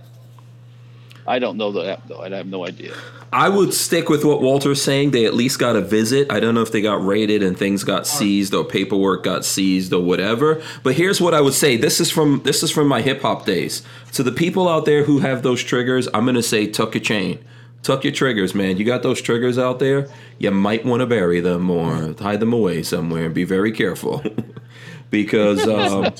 I 1.26 1.38
don't 1.38 1.56
know 1.56 1.72
that 1.72 2.06
though. 2.06 2.20
I 2.20 2.30
have 2.30 2.46
no 2.46 2.66
idea. 2.66 2.94
I 3.32 3.48
would 3.48 3.74
stick 3.74 4.08
with 4.08 4.24
what 4.24 4.40
Walter's 4.40 4.80
saying. 4.80 5.10
They 5.10 5.26
at 5.26 5.34
least 5.34 5.58
got 5.58 5.76
a 5.76 5.80
visit. 5.80 6.30
I 6.30 6.40
don't 6.40 6.54
know 6.54 6.62
if 6.62 6.72
they 6.72 6.80
got 6.80 7.04
raided 7.04 7.42
and 7.42 7.58
things 7.58 7.84
got 7.84 8.06
seized 8.06 8.54
or 8.54 8.64
paperwork 8.64 9.24
got 9.24 9.44
seized 9.44 9.92
or 9.92 10.02
whatever. 10.02 10.62
But 10.82 10.94
here's 10.94 11.20
what 11.20 11.34
I 11.34 11.40
would 11.40 11.54
say. 11.54 11.76
This 11.76 12.00
is 12.00 12.10
from 12.10 12.42
this 12.44 12.62
is 12.62 12.70
from 12.70 12.88
my 12.88 13.02
hip 13.02 13.22
hop 13.22 13.44
days. 13.44 13.82
To 14.12 14.22
the 14.22 14.32
people 14.32 14.68
out 14.68 14.84
there 14.84 15.04
who 15.04 15.18
have 15.18 15.42
those 15.42 15.62
triggers, 15.62 16.08
I'm 16.14 16.24
gonna 16.24 16.42
say 16.42 16.66
tuck 16.66 16.94
your 16.94 17.02
chain. 17.02 17.38
Tuck 17.82 18.02
your 18.02 18.12
triggers, 18.12 18.54
man. 18.54 18.78
You 18.78 18.84
got 18.84 19.02
those 19.02 19.20
triggers 19.20 19.58
out 19.58 19.78
there. 19.78 20.08
You 20.38 20.50
might 20.50 20.84
want 20.84 21.00
to 21.00 21.06
bury 21.06 21.40
them 21.40 21.70
or 21.70 22.14
hide 22.18 22.40
them 22.40 22.52
away 22.52 22.82
somewhere 22.82 23.26
and 23.26 23.34
be 23.34 23.44
very 23.44 23.70
careful. 23.70 24.24
because 25.10 25.66
um, 25.68 26.12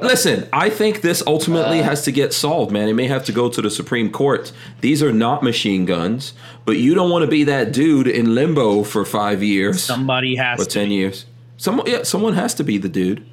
listen, 0.00 0.48
I 0.52 0.70
think 0.70 1.00
this 1.02 1.22
ultimately 1.26 1.78
has 1.82 2.02
to 2.04 2.12
get 2.12 2.32
solved, 2.32 2.72
man. 2.72 2.88
It 2.88 2.94
may 2.94 3.06
have 3.06 3.24
to 3.26 3.32
go 3.32 3.48
to 3.48 3.62
the 3.62 3.70
Supreme 3.70 4.10
Court. 4.10 4.52
These 4.80 5.02
are 5.02 5.12
not 5.12 5.42
machine 5.42 5.84
guns, 5.84 6.32
but 6.64 6.78
you 6.78 6.94
don't 6.94 7.10
want 7.10 7.24
to 7.24 7.30
be 7.30 7.44
that 7.44 7.72
dude 7.72 8.06
in 8.08 8.34
limbo 8.34 8.82
for 8.84 9.04
five 9.04 9.42
years 9.42 9.82
Somebody 9.82 10.36
has 10.36 10.60
or 10.60 10.64
to. 10.64 10.70
ten 10.70 10.90
years. 10.90 11.26
Someone, 11.56 11.86
yeah, 11.86 12.02
someone 12.02 12.34
has 12.34 12.54
to 12.54 12.64
be 12.64 12.78
the 12.78 12.88
dude. 12.88 13.24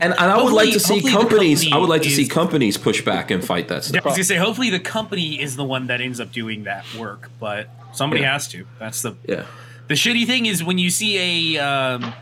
And, 0.00 0.12
and 0.12 0.22
I 0.30 0.42
would 0.42 0.52
like 0.52 0.72
to 0.72 0.80
see 0.80 0.94
hopefully 0.94 1.12
the 1.12 1.18
companies. 1.18 1.72
I 1.72 1.76
would 1.78 1.88
like 1.88 2.02
to 2.02 2.10
see 2.10 2.26
companies 2.26 2.76
push 2.76 3.02
back 3.04 3.30
and 3.30 3.44
fight 3.44 3.68
that 3.68 3.84
stuff. 3.84 3.96
I 3.96 4.00
stuff. 4.00 4.04
was 4.06 4.14
gonna 4.16 4.24
say, 4.24 4.36
hopefully 4.36 4.70
the 4.70 4.80
company 4.80 5.40
is 5.40 5.56
the 5.56 5.64
one 5.64 5.86
that 5.86 6.00
ends 6.00 6.20
up 6.20 6.32
doing 6.32 6.64
that 6.64 6.84
work, 6.94 7.30
but 7.40 7.68
somebody 7.92 8.22
Yeah. 8.22 8.32
has 8.32 8.48
to. 8.48 8.66
That's 8.78 9.02
the 9.02 9.14
Yeah. 9.26 9.44
the 9.88 9.94
shitty 9.94 10.26
thing 10.26 10.46
is 10.46 10.62
when 10.64 10.78
you 10.78 10.90
see 10.90 11.56
a 11.56 11.64
um, 11.64 12.12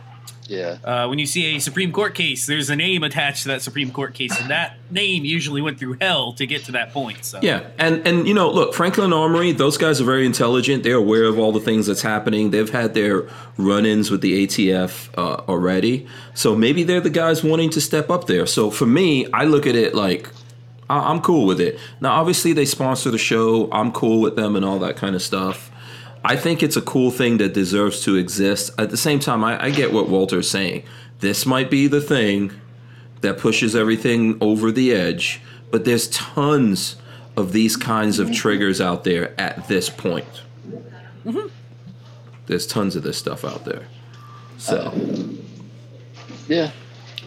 Yeah. 0.49 0.79
uh, 0.85 1.07
when 1.09 1.19
you 1.19 1.27
see 1.27 1.57
a 1.57 1.59
Supreme 1.61 1.93
Court 1.93 2.15
case, 2.15 2.47
there's 2.47 2.69
a 2.71 2.77
name 2.77 3.03
attached 3.03 3.43
to 3.43 3.49
that 3.49 3.63
Supreme 3.63 3.91
Court 3.91 4.13
case, 4.15 4.39
and 4.41 4.51
that 4.51 4.77
name 4.91 5.25
usually 5.25 5.63
went 5.63 5.79
through 5.79 5.97
hell 6.01 6.33
to 6.35 6.47
get 6.47 6.65
to 6.65 6.73
that 6.73 6.93
point. 6.93 7.25
So 7.25 7.39
Yeah, 7.43 7.63
and 7.79 8.07
and 8.07 8.27
you 8.29 8.35
know, 8.35 8.51
look, 8.51 8.75
Franklin 8.75 9.13
Armory, 9.13 9.53
those 9.53 9.77
guys 9.79 10.01
are 10.01 10.05
very 10.05 10.27
intelligent. 10.27 10.83
They're 10.83 10.97
aware 10.97 11.25
of 11.25 11.39
all 11.39 11.53
the 11.53 11.61
things 11.61 11.87
that's 11.87 12.03
happening. 12.03 12.51
They've 12.51 12.69
had 12.71 12.95
their 12.95 13.29
run-ins 13.57 14.11
with 14.11 14.21
the 14.21 14.47
ATF 14.47 15.09
uh, 15.17 15.43
already, 15.49 16.07
so 16.35 16.55
maybe 16.55 16.83
they're 16.85 17.01
the 17.01 17.11
guys 17.11 17.43
wanting 17.45 17.71
to 17.71 17.81
step 17.81 18.11
up 18.11 18.27
there. 18.27 18.47
So 18.47 18.71
for 18.71 18.87
me, 18.87 19.27
I 19.33 19.45
look 19.45 19.67
at 19.67 19.75
it 19.77 19.95
like 19.95 20.29
I- 20.91 21.11
I'm 21.11 21.21
cool 21.21 21.47
with 21.47 21.61
it. 21.61 21.79
Now, 22.01 22.13
obviously, 22.21 22.53
they 22.53 22.65
sponsor 22.67 23.11
the 23.11 23.19
show. 23.19 23.71
I'm 23.73 23.93
cool 23.93 24.21
with 24.21 24.37
them 24.37 24.57
and 24.57 24.65
all 24.65 24.79
that 24.81 24.97
kind 24.97 25.15
of 25.15 25.23
stuff. 25.23 25.71
I 26.25 26.37
think 26.37 26.63
it's 26.63 26.77
a 26.77 26.83
cool 26.83 27.11
thing 27.11 27.39
that 27.39 27.53
deserves 27.53 28.01
to 28.05 28.17
exist. 28.17 28.71
At 28.79 28.91
the 28.91 28.97
same 28.97 29.19
time, 29.19 29.43
I, 29.43 29.65
I 29.65 29.71
get 29.71 29.93
what 29.93 30.09
Walter's 30.09 30.49
saying. 30.49 30.85
This 31.21 31.45
might 31.47 31.71
be 31.71 31.87
the 31.87 32.01
thing 32.01 32.53
that 33.23 33.39
pushes 33.39 33.75
everything 33.77 34.39
over 34.41 34.71
the 34.73 34.93
edge, 34.93 35.41
but 35.71 35.85
there's 35.85 36.09
tons 36.09 36.97
of 37.37 37.53
these 37.53 37.77
kinds 37.77 38.19
of 38.19 38.33
triggers 38.33 38.81
out 38.81 39.05
there 39.05 39.39
at 39.41 39.69
this 39.69 39.89
point. 39.89 40.43
Mm-hmm. 41.25 41.49
There's 42.47 42.67
tons 42.67 42.97
of 42.97 43.03
this 43.03 43.17
stuff 43.17 43.45
out 43.45 43.65
there. 43.65 43.87
So, 44.59 44.93
Yeah. 46.49 46.71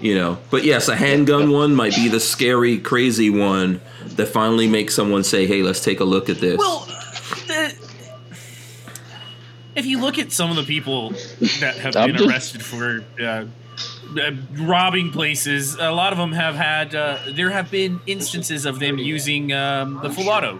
you 0.02 0.16
know, 0.16 0.38
but 0.52 0.64
yes, 0.64 0.88
a 0.88 0.96
handgun 0.96 1.52
one 1.52 1.74
might 1.76 1.96
be 1.96 2.08
the 2.08 2.20
scary, 2.20 2.78
crazy 2.78 3.30
one 3.30 3.82
that 4.06 4.28
finally 4.28 4.68
makes 4.68 4.93
someone 4.93 5.24
say, 5.24 5.48
hey, 5.48 5.64
let's 5.64 5.82
take 5.82 6.00
a 6.00 6.06
look 6.06 6.30
at 6.30 6.38
this. 6.39 6.58
Well, 6.58 6.82
the, 6.82 7.05
if 9.76 9.86
you 9.86 10.00
look 10.00 10.18
at 10.18 10.32
some 10.32 10.50
of 10.50 10.56
the 10.56 10.64
people 10.64 11.10
that 11.60 11.76
have 11.78 11.94
been 11.94 12.28
arrested 12.30 12.64
for 12.64 13.04
uh, 13.22 13.46
uh, 14.18 14.32
robbing 14.54 15.12
places, 15.12 15.76
a 15.76 15.92
lot 15.92 16.14
of 16.14 16.18
them 16.20 16.32
have 16.32 16.56
had. 16.56 16.96
Uh, 16.96 17.18
there 17.34 17.50
have 17.50 17.70
been 17.72 18.00
instances 18.08 18.66
of 18.66 18.80
them 18.80 18.98
using 18.98 19.52
um, 19.52 20.00
the 20.02 20.10
full 20.10 20.30
auto. 20.30 20.60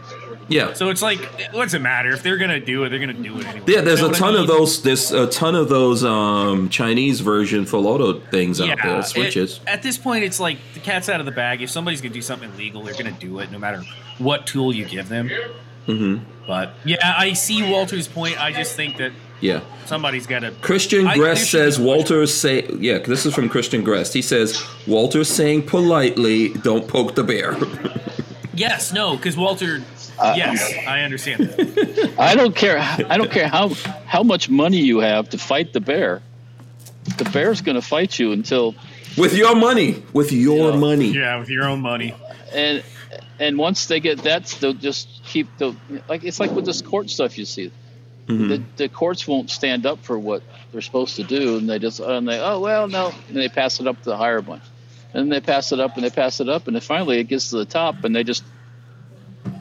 yeah. 0.50 0.74
So 0.74 0.90
it's 0.90 1.02
like, 1.02 1.20
what's 1.54 1.74
it 1.74 1.80
matter 1.82 2.10
if 2.12 2.24
they're 2.24 2.36
gonna 2.38 2.60
do 2.60 2.84
it? 2.84 2.90
They're 2.90 3.00
gonna 3.00 3.14
do 3.14 3.40
it 3.40 3.46
anyway. 3.48 3.66
Yeah, 3.68 3.82
there's 3.82 4.00
You 4.02 4.08
a 4.08 4.10
what 4.10 4.18
I 4.18 4.20
ton 4.20 4.36
of 4.36 4.48
those. 4.48 4.82
There's 4.82 5.12
a 5.12 5.28
ton 5.28 5.56
of 5.56 5.70
those 5.70 6.04
um, 6.04 6.68
Chinese 6.70 7.22
version 7.22 7.66
full 7.66 7.88
auto 7.88 8.20
things 8.20 8.60
out 8.60 8.78
there, 8.84 9.00
it- 9.00 9.04
switches. 9.06 9.62
at 9.66 9.82
this 9.82 9.98
point, 9.98 10.24
it's 10.26 10.40
like 10.40 10.58
the 10.74 10.80
cat's 10.82 11.08
out 11.08 11.20
of 11.22 11.26
the 11.26 11.32
bag. 11.32 11.62
If 11.62 11.70
somebody's 11.70 12.02
gonna 12.02 12.14
do 12.14 12.22
something 12.22 12.52
illegal, 12.54 12.84
they're 12.84 12.94
gonna 12.96 13.12
do 13.12 13.40
it, 13.40 13.52
no 13.52 13.60
matter 13.60 13.84
what 14.18 14.46
tool 14.48 14.74
you 14.76 14.84
give 14.86 15.08
them. 15.08 15.30
Hmm 15.86 16.18
But 16.48 16.74
yeah, 16.86 17.16
I 17.18 17.34
see 17.34 17.64
Walter's 17.64 18.08
point. 18.08 18.40
I 18.40 18.52
just 18.52 18.76
think 18.76 18.98
that 18.98 19.12
Yeah. 19.42 19.62
somebody's 19.86 20.28
got 20.28 20.40
to. 20.40 20.52
Christian 20.62 21.08
I- 21.08 21.16
there 21.16 21.24
Grest 21.24 21.48
should 21.48 21.60
says 21.60 21.78
be 21.78 21.84
a 21.84 21.88
Walter's 21.88 22.34
say 22.34 22.66
yeah. 22.80 23.00
This 23.00 23.26
is 23.26 23.34
from 23.34 23.50
Christian 23.50 23.84
Gress. 23.84 24.14
He 24.14 24.22
says 24.22 24.64
Walter's 24.88 25.30
saying 25.30 25.64
politely, 25.64 26.50
"Don't 26.50 26.88
poke 26.88 27.16
the 27.16 27.24
bear." 27.24 27.56
Yes, 28.58 28.94
no, 28.94 29.18
because 29.18 29.36
Walter. 29.36 29.82
Uh, 30.18 30.34
yes, 30.38 30.74
I 30.88 31.02
understand 31.02 31.42
that. 31.42 32.14
I 32.18 32.36
don't 32.36 32.56
care. 32.56 32.78
I 32.80 33.18
don't 33.18 33.30
care 33.30 33.50
how 33.50 33.68
how 34.06 34.24
much 34.24 34.50
money 34.50 34.78
you 34.78 35.00
have 35.00 35.30
to 35.32 35.38
fight 35.38 35.74
the 35.74 35.82
bear. 35.82 36.22
The 37.18 37.26
bear's 37.26 37.60
going 37.62 37.76
to 37.76 37.82
fight 37.82 38.18
you 38.18 38.32
until 38.32 38.76
with 39.18 39.34
your 39.36 39.56
money, 39.56 40.02
with 40.14 40.32
your 40.32 40.72
Yeah. 40.72 40.78
money. 40.78 41.12
Yeah, 41.12 41.38
with 41.40 41.50
your 41.50 41.66
own 41.66 41.82
money. 41.82 42.14
and 42.54 42.82
and 43.40 43.58
once 43.58 43.88
they 43.88 44.00
get 44.00 44.24
that, 44.24 44.46
they'll 44.62 44.72
just 44.74 45.15
keep 45.36 45.58
the 45.58 45.76
like 46.08 46.24
it's 46.24 46.40
like 46.40 46.52
with 46.52 46.66
this 46.66 46.82
court 46.82 47.10
stuff 47.10 47.38
you 47.38 47.44
see. 47.46 47.70
Mhm. 48.28 48.48
The, 48.48 48.64
the 48.78 48.90
courts 48.90 49.28
won't 49.28 49.50
stand 49.52 49.86
up 49.86 50.00
for 50.04 50.18
what 50.18 50.42
they're 50.72 50.82
supposed 50.82 51.18
to 51.18 51.24
do, 51.24 51.58
and 51.58 51.70
they 51.70 51.78
just 51.78 52.00
and 52.00 52.28
they 52.28 52.40
oh 52.40 52.60
well 52.62 52.88
no, 52.88 53.14
and 53.28 53.36
they 53.36 53.50
pass 53.50 53.82
it 53.82 53.88
up 53.88 53.98
to 54.04 54.10
the 54.12 54.18
higher 54.18 54.42
bunch, 54.42 54.64
and 55.14 55.30
they 55.32 55.42
pass 55.42 55.74
it 55.74 55.80
up 55.82 55.96
and 55.96 56.06
they 56.06 56.10
pass 56.10 56.40
it 56.40 56.48
up, 56.48 56.68
and 56.68 56.76
then 56.76 56.82
finally 56.82 57.20
it 57.20 57.26
gets 57.26 57.50
to 57.50 57.58
the 57.58 57.66
top, 57.66 58.04
and 58.06 58.16
they 58.16 58.24
just 58.24 58.44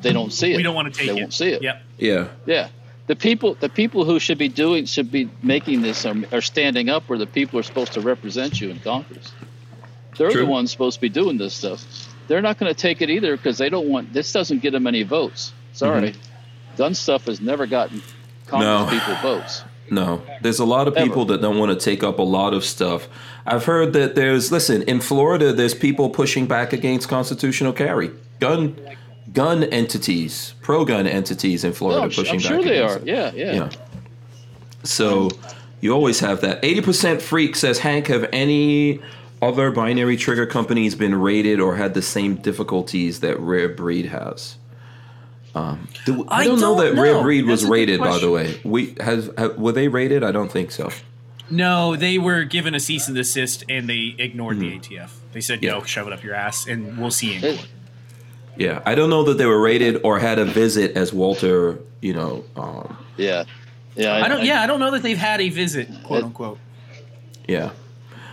they 0.02 0.12
don't 0.12 0.32
see 0.32 0.52
it. 0.52 0.56
We 0.56 0.62
don't 0.62 0.76
want 0.76 0.94
to 0.94 0.98
take 0.98 1.08
They 1.08 1.12
it. 1.12 1.16
They 1.16 1.20
won't 1.22 1.34
see 1.34 1.50
it. 1.50 1.62
Yep. 1.62 1.82
Yeah, 1.98 2.28
Yeah. 2.46 2.68
The 3.06 3.16
people, 3.16 3.54
the 3.60 3.68
people 3.68 4.06
who 4.06 4.18
should 4.18 4.38
be 4.38 4.48
doing, 4.48 4.86
should 4.86 5.12
be 5.12 5.28
making 5.42 5.82
this, 5.82 6.06
are, 6.06 6.16
are 6.32 6.40
standing 6.40 6.88
up 6.88 7.06
where 7.06 7.18
the 7.18 7.26
people 7.26 7.58
are 7.58 7.62
supposed 7.62 7.92
to 7.94 8.00
represent 8.00 8.62
you 8.62 8.70
in 8.70 8.78
Congress. 8.80 9.30
They're 10.16 10.30
True. 10.30 10.46
the 10.46 10.50
ones 10.50 10.70
supposed 10.70 10.94
to 10.94 11.00
be 11.02 11.10
doing 11.10 11.36
this 11.36 11.52
stuff. 11.52 11.84
They're 12.28 12.40
not 12.40 12.58
going 12.58 12.72
to 12.72 12.80
take 12.80 13.02
it 13.02 13.10
either 13.10 13.36
because 13.36 13.58
they 13.58 13.68
don't 13.68 13.88
want. 13.88 14.12
This 14.12 14.32
doesn't 14.32 14.62
get 14.62 14.70
them 14.70 14.86
any 14.86 15.02
votes. 15.02 15.52
Sorry, 15.74 16.12
mm-hmm. 16.12 16.76
gun 16.76 16.94
stuff 16.94 17.26
has 17.26 17.40
never 17.40 17.66
gotten 17.66 18.02
Congress 18.46 18.66
No. 18.92 18.98
people 18.98 19.14
votes. 19.22 19.62
no. 19.90 20.22
There's 20.40 20.58
a 20.60 20.64
lot 20.64 20.88
of 20.88 20.96
Ever. 20.96 21.06
people 21.06 21.24
that 21.26 21.40
don't 21.42 21.58
want 21.58 21.78
to 21.78 21.84
take 21.84 22.02
up 22.02 22.18
a 22.18 22.22
lot 22.22 22.54
of 22.54 22.64
stuff. 22.64 23.08
I've 23.46 23.64
heard 23.66 23.92
that 23.92 24.14
there's 24.14 24.50
listen 24.50 24.82
in 24.82 25.00
Florida. 25.00 25.52
There's 25.52 25.74
people 25.74 26.08
pushing 26.10 26.46
back 26.46 26.72
against 26.72 27.08
constitutional 27.08 27.72
carry, 27.74 28.10
gun, 28.40 28.76
gun 29.32 29.64
entities, 29.64 30.54
pro-gun 30.62 31.06
entities 31.06 31.64
in 31.64 31.72
Florida 31.74 31.98
No, 32.00 32.04
I'm, 32.04 32.10
pushing 32.10 32.26
I'm 32.34 32.36
back. 32.38 32.46
sure 32.46 32.62
they 32.62 32.80
are. 32.80 32.96
it. 32.98 33.06
Yeah, 33.06 33.32
yeah. 33.34 33.52
Yeah. 33.52 33.70
So 34.82 35.30
you 35.80 35.92
always 35.92 36.20
have 36.20 36.40
that. 36.42 36.62
80% 36.62 37.20
Freak 37.20 37.56
says, 37.56 37.78
Hank, 37.80 38.06
have 38.08 38.28
any 38.32 39.00
other 39.42 39.70
binary 39.70 40.16
trigger 40.16 40.46
companies 40.46 40.94
been 40.94 41.14
rated 41.14 41.60
or 41.60 41.76
had 41.76 41.94
the 41.94 42.02
same 42.02 42.36
difficulties 42.36 43.20
that 43.20 43.38
Rare 43.40 43.68
Breed 43.68 44.06
has? 44.06 44.56
Um, 45.54 45.86
do, 46.04 46.24
I, 46.28 46.40
I 46.40 46.44
don't 46.44 46.60
know 46.60 46.76
don't 46.76 46.94
that 46.94 47.00
Rare 47.00 47.12
know. 47.14 47.22
Breed 47.22 47.46
was 47.46 47.60
That's 47.60 47.68
a 47.68 47.72
rated, 47.72 48.00
by 48.00 48.18
the 48.18 48.30
way. 48.30 48.60
We 48.64 48.96
has 49.00 49.30
have, 49.38 49.56
were 49.56 49.72
they 49.72 49.86
rated? 49.88 50.24
I 50.24 50.32
don't 50.32 50.50
think 50.50 50.70
so. 50.72 50.90
No, 51.50 51.94
they 51.94 52.18
were 52.18 52.42
given 52.44 52.74
a 52.74 52.80
cease 52.80 53.06
and 53.06 53.16
desist, 53.16 53.64
and 53.68 53.88
they 53.88 54.16
ignored 54.18 54.58
the 54.58 54.72
ATF. 54.78 55.10
They 55.32 55.40
said, 55.40 55.58
Mm-hmm. 55.58 55.64
Yeah. 55.66 55.72
"No, 55.78 55.84
shove 55.84 56.06
it 56.08 56.12
up 56.12 56.24
your 56.24 56.34
ass, 56.34 56.66
and 56.66 56.98
we'll 56.98 57.10
see 57.10 57.34
you 57.34 57.48
in 57.48 57.56
court." 57.56 57.68
Yeah, 58.56 58.82
I 58.86 58.94
don't 58.94 59.10
know 59.10 59.24
that 59.24 59.36
they 59.38 59.46
were 59.46 59.60
rated 59.60 60.00
or 60.04 60.18
had 60.18 60.38
a 60.38 60.44
visit 60.44 60.96
as 60.96 61.12
Walter. 61.12 61.78
You 62.00 62.14
know, 62.14 62.44
um, 62.56 62.96
yeah, 63.16 63.44
yeah. 63.94 64.14
I 64.24 64.28
don't. 64.28 64.44
Yeah, 64.44 64.62
I 64.62 64.66
don't 64.66 64.80
know 64.80 64.90
that 64.90 65.02
they've 65.02 65.16
had 65.18 65.40
a 65.40 65.50
visit, 65.50 65.88
quote 66.04 66.20
It- 66.20 66.24
unquote. 66.24 66.58
yeah. 67.46 67.70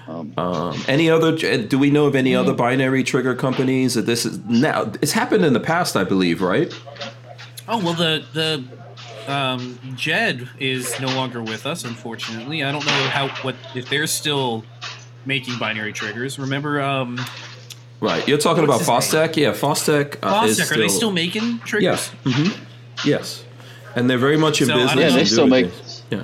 Um, 0.07 0.33
Um, 0.37 0.81
any 0.87 1.09
other? 1.09 1.35
Do 1.59 1.77
we 1.79 1.89
know 1.91 2.05
of 2.05 2.15
any 2.15 2.35
other 2.35 2.53
binary 2.53 3.03
trigger 3.03 3.33
companies 3.35 3.93
that 3.93 4.05
this 4.05 4.25
is 4.25 4.39
now? 4.45 4.91
It's 5.01 5.11
happened 5.13 5.45
in 5.45 5.53
the 5.53 5.59
past, 5.59 5.95
I 5.95 6.03
believe, 6.03 6.41
right? 6.41 6.73
Oh 7.73 7.77
well, 7.83 7.93
the 7.93 8.23
the 8.33 9.31
um, 9.33 9.79
Jed 9.95 10.47
is 10.59 10.99
no 10.99 11.07
longer 11.15 11.41
with 11.41 11.65
us, 11.65 11.85
unfortunately. 11.85 12.63
I 12.63 12.71
don't 12.71 12.85
know 12.85 12.91
how 13.09 13.29
what 13.43 13.55
if 13.73 13.89
they're 13.89 14.07
still 14.07 14.63
making 15.25 15.57
binary 15.57 15.93
triggers. 15.93 16.37
Remember, 16.37 16.81
um, 16.81 17.19
Right. 18.01 18.27
You're 18.27 18.39
talking 18.39 18.63
about 18.63 18.79
his? 18.79 18.87
Fostech? 18.89 19.35
Yeah, 19.37 19.51
Fostech. 19.53 20.17
Uh, 20.23 20.45
is 20.47 20.59
Fostech, 20.59 20.71
are 20.75 20.77
they 20.79 20.87
still 20.87 21.11
making 21.11 21.59
triggers? 21.59 21.83
Yes. 21.83 22.35
hmm 22.35 22.49
Yes. 23.05 23.45
And 23.95 24.09
they're 24.09 24.17
very 24.17 24.37
much 24.37 24.59
in 24.61 24.67
So, 24.67 24.73
business. 24.75 24.99
yeah, 24.99 25.09
they 25.11 25.25
still 25.25 25.45
make, 25.47 25.69
things. 25.71 26.01
Yeah. 26.09 26.23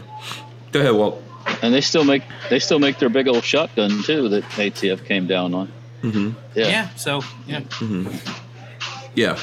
Go 0.72 0.80
ahead, 0.80 0.94
Walt. 0.96 1.22
and 1.62 1.72
they 1.74 1.82
still 1.82 2.04
make, 2.04 2.24
they 2.50 2.58
still 2.60 2.80
make 2.80 2.98
their 2.98 3.10
big 3.10 3.28
old 3.28 3.44
shotgun 3.44 4.02
too 4.04 4.28
that 4.30 4.44
ATF 4.58 5.06
came 5.06 5.28
down 5.28 5.54
on. 5.54 5.72
Mm-hmm. 6.02 6.32
Yeah. 6.56 6.68
Yeah. 6.68 6.90
So 6.96 7.22
yeah. 7.46 7.62
Yeah. 9.16 9.38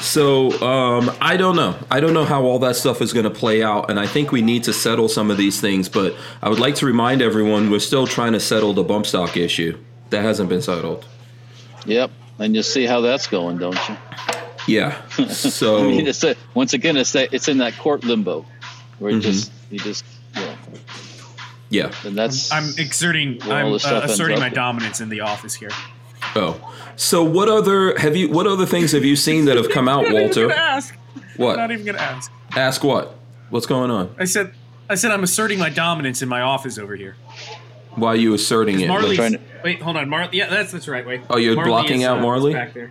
So 0.00 0.50
um, 0.62 1.10
I 1.20 1.36
don't 1.36 1.56
know. 1.56 1.74
I 1.90 2.00
don't 2.00 2.14
know 2.14 2.24
how 2.24 2.42
all 2.42 2.58
that 2.60 2.76
stuff 2.76 3.00
is 3.00 3.12
going 3.12 3.24
to 3.24 3.30
play 3.30 3.62
out, 3.62 3.90
and 3.90 3.98
I 4.00 4.06
think 4.06 4.32
we 4.32 4.42
need 4.42 4.64
to 4.64 4.72
settle 4.72 5.08
some 5.08 5.30
of 5.30 5.36
these 5.36 5.60
things. 5.60 5.88
But 5.88 6.14
I 6.42 6.48
would 6.48 6.58
like 6.60 6.74
to 6.76 6.86
remind 6.86 7.22
everyone 7.22 7.70
we're 7.70 7.78
still 7.80 8.06
trying 8.06 8.32
to 8.32 8.40
settle 8.40 8.72
the 8.72 8.82
bump 8.82 9.06
stock 9.06 9.36
issue. 9.36 9.78
That 10.10 10.22
hasn't 10.22 10.48
been 10.48 10.62
settled. 10.62 11.06
Yep. 11.86 12.10
And 12.38 12.54
you 12.54 12.62
see 12.62 12.84
how 12.86 13.00
that's 13.00 13.26
going, 13.26 13.58
don't 13.58 13.78
you? 13.88 13.96
Yeah. 14.66 15.00
So 15.28 15.78
I 15.78 15.82
mean, 15.82 16.06
it's 16.06 16.22
a, 16.24 16.36
once 16.54 16.72
again, 16.72 16.96
it's 16.96 17.12
that 17.12 17.32
it's 17.32 17.48
in 17.48 17.58
that 17.58 17.76
court 17.78 18.04
limbo 18.04 18.44
where 18.98 19.12
you 19.12 19.18
Mhm. 19.18 19.22
just 19.22 19.52
you 19.70 19.78
just 19.78 20.04
yeah, 20.34 20.54
yeah. 21.70 21.92
and 22.04 22.16
that's 22.16 22.52
I'm 22.52 22.68
exerting. 22.78 23.42
I'm 23.44 23.66
uh, 23.66 23.72
this 23.72 23.82
stuff 23.82 24.02
ends 24.02 24.14
asserting 24.14 24.38
my 24.40 24.48
dominance 24.48 25.00
in 25.00 25.08
the 25.08 25.20
office 25.20 25.54
here. 25.54 25.70
Oh. 26.34 26.74
So 26.96 27.22
what 27.24 27.48
other 27.48 27.98
have 27.98 28.16
you? 28.16 28.28
What 28.30 28.46
other 28.46 28.66
things 28.66 28.92
have 28.92 29.04
you 29.04 29.16
seen 29.16 29.44
that 29.46 29.56
have 29.56 29.70
come 29.70 29.88
out, 29.88 30.04
I'm 30.06 30.12
not 30.12 30.14
even 30.14 30.22
Walter? 30.26 30.48
gonna 30.48 30.60
ask. 30.60 30.94
What? 31.36 31.52
I'm 31.52 31.56
not 31.58 31.70
even 31.72 31.86
gonna 31.86 31.98
ask. 31.98 32.30
Ask 32.54 32.84
what? 32.84 33.16
What's 33.50 33.66
going 33.66 33.90
on? 33.90 34.14
I 34.18 34.24
said. 34.24 34.54
I 34.90 34.94
said 34.94 35.10
I'm 35.10 35.22
asserting 35.22 35.58
my 35.58 35.70
dominance 35.70 36.20
in 36.22 36.28
my 36.28 36.42
office 36.42 36.76
over 36.78 36.94
here. 36.96 37.16
Why 37.94 38.08
are 38.08 38.16
you 38.16 38.34
asserting 38.34 38.80
it? 38.80 38.88
Marley's, 38.88 39.16
trying 39.16 39.32
to- 39.32 39.40
wait, 39.64 39.80
hold 39.80 39.96
on, 39.96 40.08
Marley. 40.08 40.30
Yeah, 40.38 40.48
that's 40.48 40.72
that's 40.72 40.88
right. 40.88 41.06
Wait. 41.06 41.22
Oh, 41.30 41.36
you're 41.38 41.54
blocking 41.62 42.04
out 42.04 42.18
uh, 42.18 42.22
Marley? 42.22 42.52
back 42.52 42.74
there. 42.74 42.90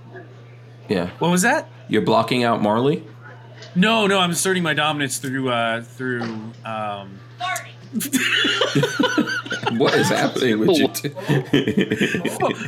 Yeah. 0.89 1.09
What 1.19 1.29
was 1.31 1.41
that? 1.43 1.69
You're 1.87 2.01
blocking 2.01 2.43
out 2.43 2.61
Marley? 2.61 3.03
No, 3.75 4.07
no, 4.07 4.19
I'm 4.19 4.31
asserting 4.31 4.63
my 4.63 4.73
dominance 4.73 5.17
through 5.19 5.49
uh 5.49 5.81
through 5.81 6.21
um 6.65 7.19
what 9.77 9.93
is 9.95 10.07
happening 10.09 10.59
with 10.59 10.77
you? 10.77 10.87
Two? 10.87 11.09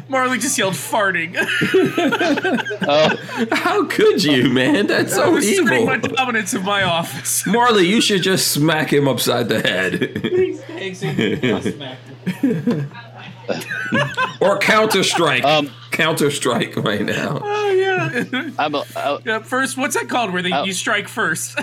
Marley 0.09 0.37
just 0.37 0.57
yelled 0.57 0.73
farting. 0.73 1.35
Oh, 2.85 3.15
How 3.53 3.85
could 3.85 4.21
you, 4.23 4.49
man? 4.49 4.87
That's 4.87 5.13
I 5.13 5.17
so 5.23 5.31
was 5.31 5.47
asserting 5.47 5.85
my 5.85 5.95
dominance 5.97 6.53
of 6.53 6.63
my 6.65 6.83
office. 6.83 7.45
Marley, 7.47 7.87
you 7.87 8.01
should 8.01 8.21
just 8.23 8.51
smack 8.51 8.91
him 8.91 9.07
upside 9.07 9.47
the 9.47 9.61
head. 9.61 10.11
or 14.41 14.57
Counter 14.59 15.03
Strike. 15.03 15.43
um, 15.43 15.69
Counter 15.91 16.29
Strike 16.31 16.75
right 16.77 17.03
now. 17.05 17.39
Oh 17.41 17.71
yeah. 17.71 18.49
I'm 18.57 18.75
a, 18.75 18.83
I, 18.95 19.19
yeah. 19.25 19.39
First, 19.39 19.77
what's 19.77 19.95
that 19.95 20.09
called? 20.09 20.33
Where 20.33 20.41
they 20.41 20.51
Oh. 20.51 20.63
you 20.65 20.73
strike 20.73 21.07
first. 21.07 21.57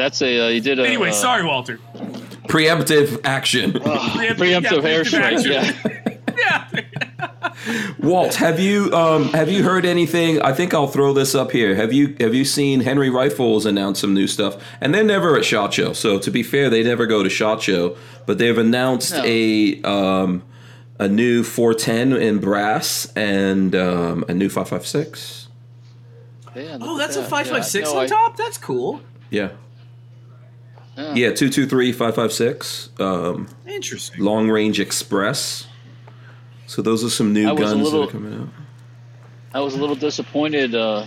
That's 0.00 0.22
a 0.22 0.46
uh, 0.46 0.48
you 0.48 0.60
did 0.60 0.78
a 0.78 0.86
anyway, 0.86 1.10
uh, 1.10 1.12
sorry, 1.12 1.44
Walter. 1.44 1.78
Preemptive 2.48 3.20
action. 3.24 3.72
preemptive 3.72 4.38
yeah, 4.50 4.60
airstrike. 4.60 5.44
preemptive 5.44 5.46
Yeah. 5.46 5.96
Yeah. 6.40 6.66
Walt, 7.98 8.36
have 8.36 8.58
you 8.58 8.90
um, 8.94 9.24
have 9.34 9.50
you 9.50 9.62
heard 9.62 9.84
anything? 9.84 10.40
I 10.40 10.52
think 10.54 10.72
I'll 10.72 10.86
throw 10.86 11.12
this 11.12 11.34
up 11.34 11.50
here. 11.50 11.74
Have 11.74 11.92
you 11.92 12.16
have 12.18 12.34
you 12.34 12.44
seen 12.46 12.80
Henry 12.80 13.10
Rifles 13.10 13.66
announce 13.66 14.00
some 14.00 14.14
new 14.14 14.26
stuff? 14.26 14.56
And 14.80 14.94
they're 14.94 15.04
never 15.04 15.36
at 15.36 15.44
Shot 15.44 15.74
Show. 15.74 15.92
So 15.92 16.18
to 16.18 16.30
be 16.30 16.42
fair, 16.42 16.70
they 16.70 16.82
never 16.82 17.04
go 17.06 17.22
to 17.22 17.28
Shot 17.28 17.60
Show. 17.62 17.96
But 18.26 18.38
they've 18.38 18.56
announced 18.56 19.12
No. 19.12 19.22
a 19.24 19.82
um, 19.82 20.42
a 20.98 21.08
new 21.08 21.42
410 21.44 22.12
in 22.22 22.38
brass 22.38 23.12
and 23.14 23.74
um, 23.74 24.24
a 24.28 24.32
new 24.34 24.48
556. 24.48 25.48
Yeah, 26.56 26.78
Oh, 26.80 26.94
at 26.96 26.98
that's 26.98 27.16
a 27.16 27.20
that. 27.20 27.28
five 27.30 27.46
Yeah, 27.46 27.52
no, 27.52 27.98
on 27.98 28.04
I- 28.04 28.06
top. 28.06 28.36
That's 28.36 28.56
cool. 28.58 29.00
Yeah. 29.30 29.50
Yeah. 31.00 31.28
Yeah, 31.28 31.34
223 31.34 31.92
556 31.92 32.90
um, 33.00 33.48
Interesting. 33.66 34.20
long 34.22 34.48
range 34.50 34.78
express. 34.80 35.66
So 36.66 36.82
those 36.82 37.02
are 37.04 37.10
some 37.10 37.32
new 37.32 37.48
I 37.48 37.52
was 37.52 37.60
a 37.72 37.74
guns 37.74 37.82
little- 37.84 38.00
that 38.02 38.08
are 38.08 38.12
coming 38.12 38.40
out. 38.42 38.48
I 39.52 39.60
was 39.60 39.74
a 39.74 39.78
little 39.78 39.96
disappointed. 39.96 40.74
Uh, 40.74 41.06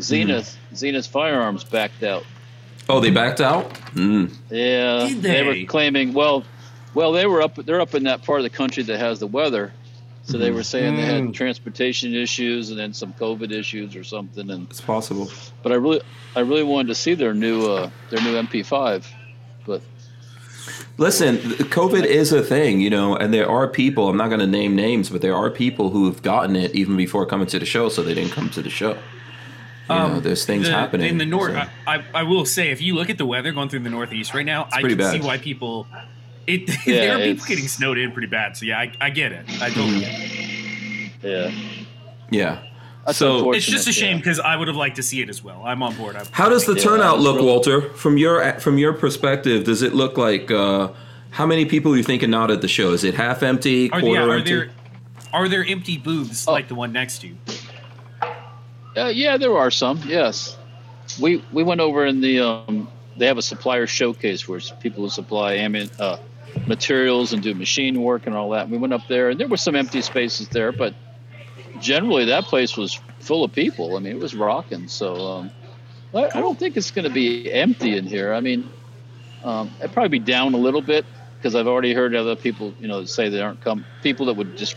Zenith, 0.00 0.58
Mm-hmm. 0.68 0.74
Zenith 0.74 1.06
Firearms 1.06 1.62
backed 1.64 2.02
out. 2.02 2.24
Oh, 2.88 3.00
they 3.00 3.10
backed 3.10 3.40
out? 3.40 3.70
Mm. 3.94 4.32
Yeah, 4.50 5.08
Did 5.08 5.22
they? 5.22 5.30
they? 5.30 5.42
were 5.62 5.66
claiming. 5.68 6.12
Well, 6.12 6.44
well, 6.94 7.12
they 7.12 7.26
were 7.26 7.42
up. 7.42 7.54
They're 7.56 7.80
up 7.80 7.94
in 7.94 8.04
that 8.04 8.22
part 8.24 8.40
of 8.40 8.44
the 8.44 8.50
country 8.50 8.82
that 8.84 8.98
has 8.98 9.20
the 9.20 9.26
weather, 9.26 9.72
so 10.24 10.36
they 10.38 10.50
were 10.50 10.62
saying 10.64 10.96
they 10.96 11.02
had 11.02 11.32
transportation 11.34 12.14
issues 12.14 12.70
and 12.70 12.78
then 12.78 12.92
some 12.92 13.12
COVID 13.14 13.52
issues 13.52 13.94
or 13.96 14.02
something. 14.04 14.50
And 14.50 14.66
It's 14.70 14.80
possible. 14.80 15.30
but 15.62 15.72
I 15.72 15.76
really, 15.76 16.00
I 16.34 16.40
really 16.40 16.62
wanted 16.64 16.88
to 16.88 16.94
see 16.94 17.14
their 17.14 17.34
new, 17.34 17.66
uh, 17.66 17.90
their 18.10 18.20
new 18.22 18.34
MP5. 18.36 19.04
But 20.96 21.04
Listen, 21.04 21.36
COVID 21.36 22.04
is 22.04 22.32
a 22.32 22.42
thing, 22.42 22.80
you 22.80 22.88
know, 22.90 23.14
and 23.16 23.32
there 23.34 23.48
are 23.48 23.68
people, 23.68 24.08
I'm 24.08 24.16
not 24.16 24.28
going 24.28 24.40
to 24.40 24.46
name 24.46 24.74
names, 24.74 25.10
but 25.10 25.20
there 25.20 25.34
are 25.34 25.50
people 25.50 25.90
who 25.90 26.06
have 26.06 26.22
gotten 26.22 26.56
it 26.56 26.74
even 26.74 26.96
before 26.96 27.26
coming 27.26 27.46
to 27.48 27.58
the 27.58 27.66
show, 27.66 27.88
so 27.90 28.02
they 28.02 28.14
didn't 28.14 28.32
come 28.32 28.48
to 28.50 28.62
the 28.62 28.70
show. 28.70 28.96
You 29.88 29.94
know, 29.94 30.20
there's 30.20 30.44
things 30.46 30.66
Um, 30.66 30.72
The- 30.72 30.78
happening. 30.78 31.10
in 31.10 31.18
the 31.18 31.26
north. 31.26 31.52
so- 31.52 31.68
I, 31.86 31.96
I, 31.98 32.04
I 32.14 32.22
will 32.24 32.44
say, 32.46 32.70
if 32.70 32.80
you 32.82 32.94
look 32.94 33.08
at 33.10 33.18
the 33.18 33.26
weather 33.26 33.52
going 33.52 33.68
through 33.68 33.80
the 33.80 33.90
northeast 33.90 34.34
right 34.34 34.44
now, 34.46 34.68
I 34.72 34.80
can 34.82 34.96
bad. 34.96 35.12
see 35.12 35.20
why 35.20 35.38
people. 35.38 35.86
It 36.46 36.68
Yeah, 36.86 36.94
there 37.00 37.16
are 37.16 37.20
people 37.20 37.46
getting 37.46 37.68
snowed 37.68 37.98
in 37.98 38.10
pretty 38.12 38.28
bad. 38.28 38.56
So 38.56 38.64
yeah, 38.66 38.78
I, 38.80 38.92
I 39.00 39.10
get 39.10 39.32
it. 39.32 39.44
I 39.60 39.68
totally 39.70 40.00
get 40.00 40.10
it. 40.12 41.10
yeah, 41.22 41.50
yeah. 42.30 42.62
That's 43.06 43.18
so. 43.18 43.52
It's 43.52 43.64
just 43.64 43.86
a 43.86 43.92
shame 43.92 44.16
yeah. 44.16 44.16
because 44.16 44.40
I 44.40 44.56
would 44.56 44.66
have 44.68 44.76
liked 44.76 44.96
to 44.96 45.02
see 45.02 45.20
it 45.20 45.28
as 45.28 45.42
well. 45.42 45.62
I'm 45.64 45.82
on 45.82 45.94
board. 45.96 46.16
I, 46.16 46.24
how 46.32 46.48
does 46.48 46.66
the 46.66 46.74
turnout 46.74 47.20
look, 47.20 47.36
really- 47.36 47.46
Walter? 47.48 47.80
From 47.94 48.18
your 48.18 48.52
from 48.60 48.78
your 48.78 48.92
perspective, 48.92 49.64
does 49.64 49.82
it 49.82 49.94
look 49.94 50.18
like 50.18 50.50
uh, 50.50 50.88
how 51.30 51.46
many 51.46 51.64
people 51.66 51.92
are 51.94 51.96
you 51.96 52.02
thinking 52.02 52.30
not 52.30 52.50
at 52.50 52.62
the 52.62 52.68
show? 52.68 52.92
Is 52.92 53.04
it 53.04 53.14
half 53.14 53.42
empty, 53.42 53.90
are, 53.92 54.00
quarter 54.00 54.20
yeah, 54.20 54.26
are 54.26 54.36
empty? 54.36 54.50
there 54.54 54.70
are 55.32 55.48
there 55.48 55.64
empty 55.64 55.98
booths 55.98 56.48
Oh. 56.48 56.52
like 56.52 56.66
the 56.68 56.74
one 56.74 56.92
next 56.92 57.20
to 57.20 57.28
you? 57.28 57.36
Uh, 58.96 59.06
yeah, 59.06 59.36
there 59.36 59.56
are 59.56 59.70
some. 59.70 60.00
Yes, 60.06 60.56
we 61.20 61.44
we 61.52 61.62
went 61.62 61.80
over 61.80 62.06
in 62.06 62.20
the 62.20 62.40
um, 62.40 62.88
they 63.16 63.26
have 63.26 63.38
a 63.38 63.42
supplier 63.42 63.86
showcase 63.86 64.48
where 64.48 64.60
people 64.80 65.04
who 65.04 65.10
supply 65.10 65.56
ammu- 65.58 65.90
uh, 66.00 66.16
materials 66.66 67.32
and 67.32 67.42
do 67.42 67.54
machine 67.54 68.02
work 68.02 68.26
and 68.26 68.34
all 68.34 68.50
that. 68.50 68.68
We 68.68 68.78
went 68.78 68.92
up 68.92 69.02
there 69.08 69.30
and 69.30 69.38
there 69.38 69.48
were 69.48 69.56
some 69.56 69.76
empty 69.76 70.02
spaces 70.02 70.48
there, 70.48 70.72
but 70.72 70.94
generally 71.80 72.26
that 72.26 72.44
place 72.44 72.76
was 72.76 72.98
full 73.20 73.44
of 73.44 73.52
people. 73.52 73.96
I 73.96 74.00
mean, 74.00 74.12
it 74.12 74.18
was 74.20 74.34
rocking. 74.34 74.88
So 74.88 75.14
um, 75.16 75.50
I, 76.14 76.24
I 76.26 76.40
don't 76.40 76.58
think 76.58 76.76
it's 76.76 76.90
going 76.90 77.06
to 77.06 77.12
be 77.14 77.52
empty 77.52 77.96
in 77.96 78.06
here. 78.06 78.32
I 78.32 78.40
mean, 78.40 78.68
um, 79.44 79.70
it'd 79.80 79.92
probably 79.92 80.18
be 80.18 80.24
down 80.24 80.54
a 80.54 80.58
little 80.58 80.82
bit 80.82 81.04
because 81.38 81.54
I've 81.54 81.66
already 81.66 81.92
heard 81.94 82.14
other 82.14 82.36
people, 82.36 82.74
you 82.80 82.88
know, 82.88 83.04
say 83.04 83.28
they 83.28 83.40
aren't 83.40 83.60
come 83.60 83.84
people 84.02 84.26
that 84.26 84.34
would 84.34 84.56
just 84.56 84.76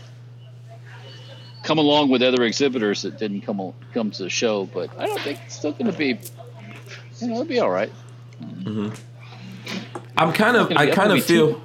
come 1.62 1.78
along 1.78 2.10
with 2.10 2.22
other 2.22 2.44
exhibitors 2.44 3.02
that 3.02 3.18
didn't 3.18 3.42
come 3.42 3.72
come 3.92 4.10
to 4.12 4.22
the 4.22 4.30
show. 4.30 4.66
But 4.66 4.90
I 4.98 5.06
don't 5.06 5.20
think 5.20 5.40
it's 5.46 5.56
still 5.56 5.72
going 5.72 5.90
to 5.90 5.96
be, 5.96 6.18
you 7.18 7.26
know, 7.28 7.34
it'll 7.34 7.44
be 7.44 7.60
all 7.60 7.70
right. 7.70 7.92
I'm 10.16 10.32
kind 10.32 10.56
of, 10.56 10.70
I 10.72 10.90
kind 10.90 10.90
of 10.90 10.96
gonna 10.96 11.20
too- 11.20 11.22
feel, 11.22 11.62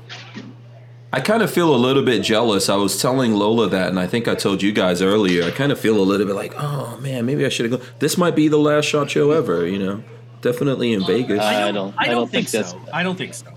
I 1.16 1.22
kind 1.22 1.41
of 1.41 1.49
feel 1.49 1.74
a 1.74 1.78
little 1.78 2.03
bit 2.03 2.22
jealous. 2.24 2.68
I 2.68 2.76
was 2.76 3.01
telling 3.01 3.34
Lola 3.34 3.70
that, 3.70 3.88
and 3.88 3.97
I 3.99 4.05
think 4.05 4.28
I 4.28 4.36
told 4.36 4.61
you 4.61 4.72
guys 4.74 5.01
earlier. 5.01 5.43
I 5.45 5.51
kind 5.51 5.72
of 5.72 5.80
feel 5.80 5.97
a 5.97 6.03
little 6.03 6.28
bit 6.28 6.36
like, 6.36 6.53
oh 6.57 6.97
man, 7.01 7.26
maybe 7.26 7.45
I 7.45 7.49
should 7.49 7.72
have 7.72 7.80
gone. 7.80 7.89
This 7.99 8.18
might 8.18 8.36
be 8.36 8.49
the 8.49 8.57
last 8.59 8.86
shot 8.86 9.09
show 9.11 9.32
ever. 9.32 9.66
You 9.66 9.80
know, 9.80 10.03
definitely 10.41 10.91
in 10.91 11.05
Vegas. 11.05 11.39
I 11.39 11.72
don't. 11.72 11.95
I 11.97 12.07
don't, 12.07 12.30
think, 12.30 12.49
that's. 12.51 12.72
so. 12.72 12.82
I 12.93 13.01
don't 13.03 13.16
think 13.18 13.34
so. 13.34 13.47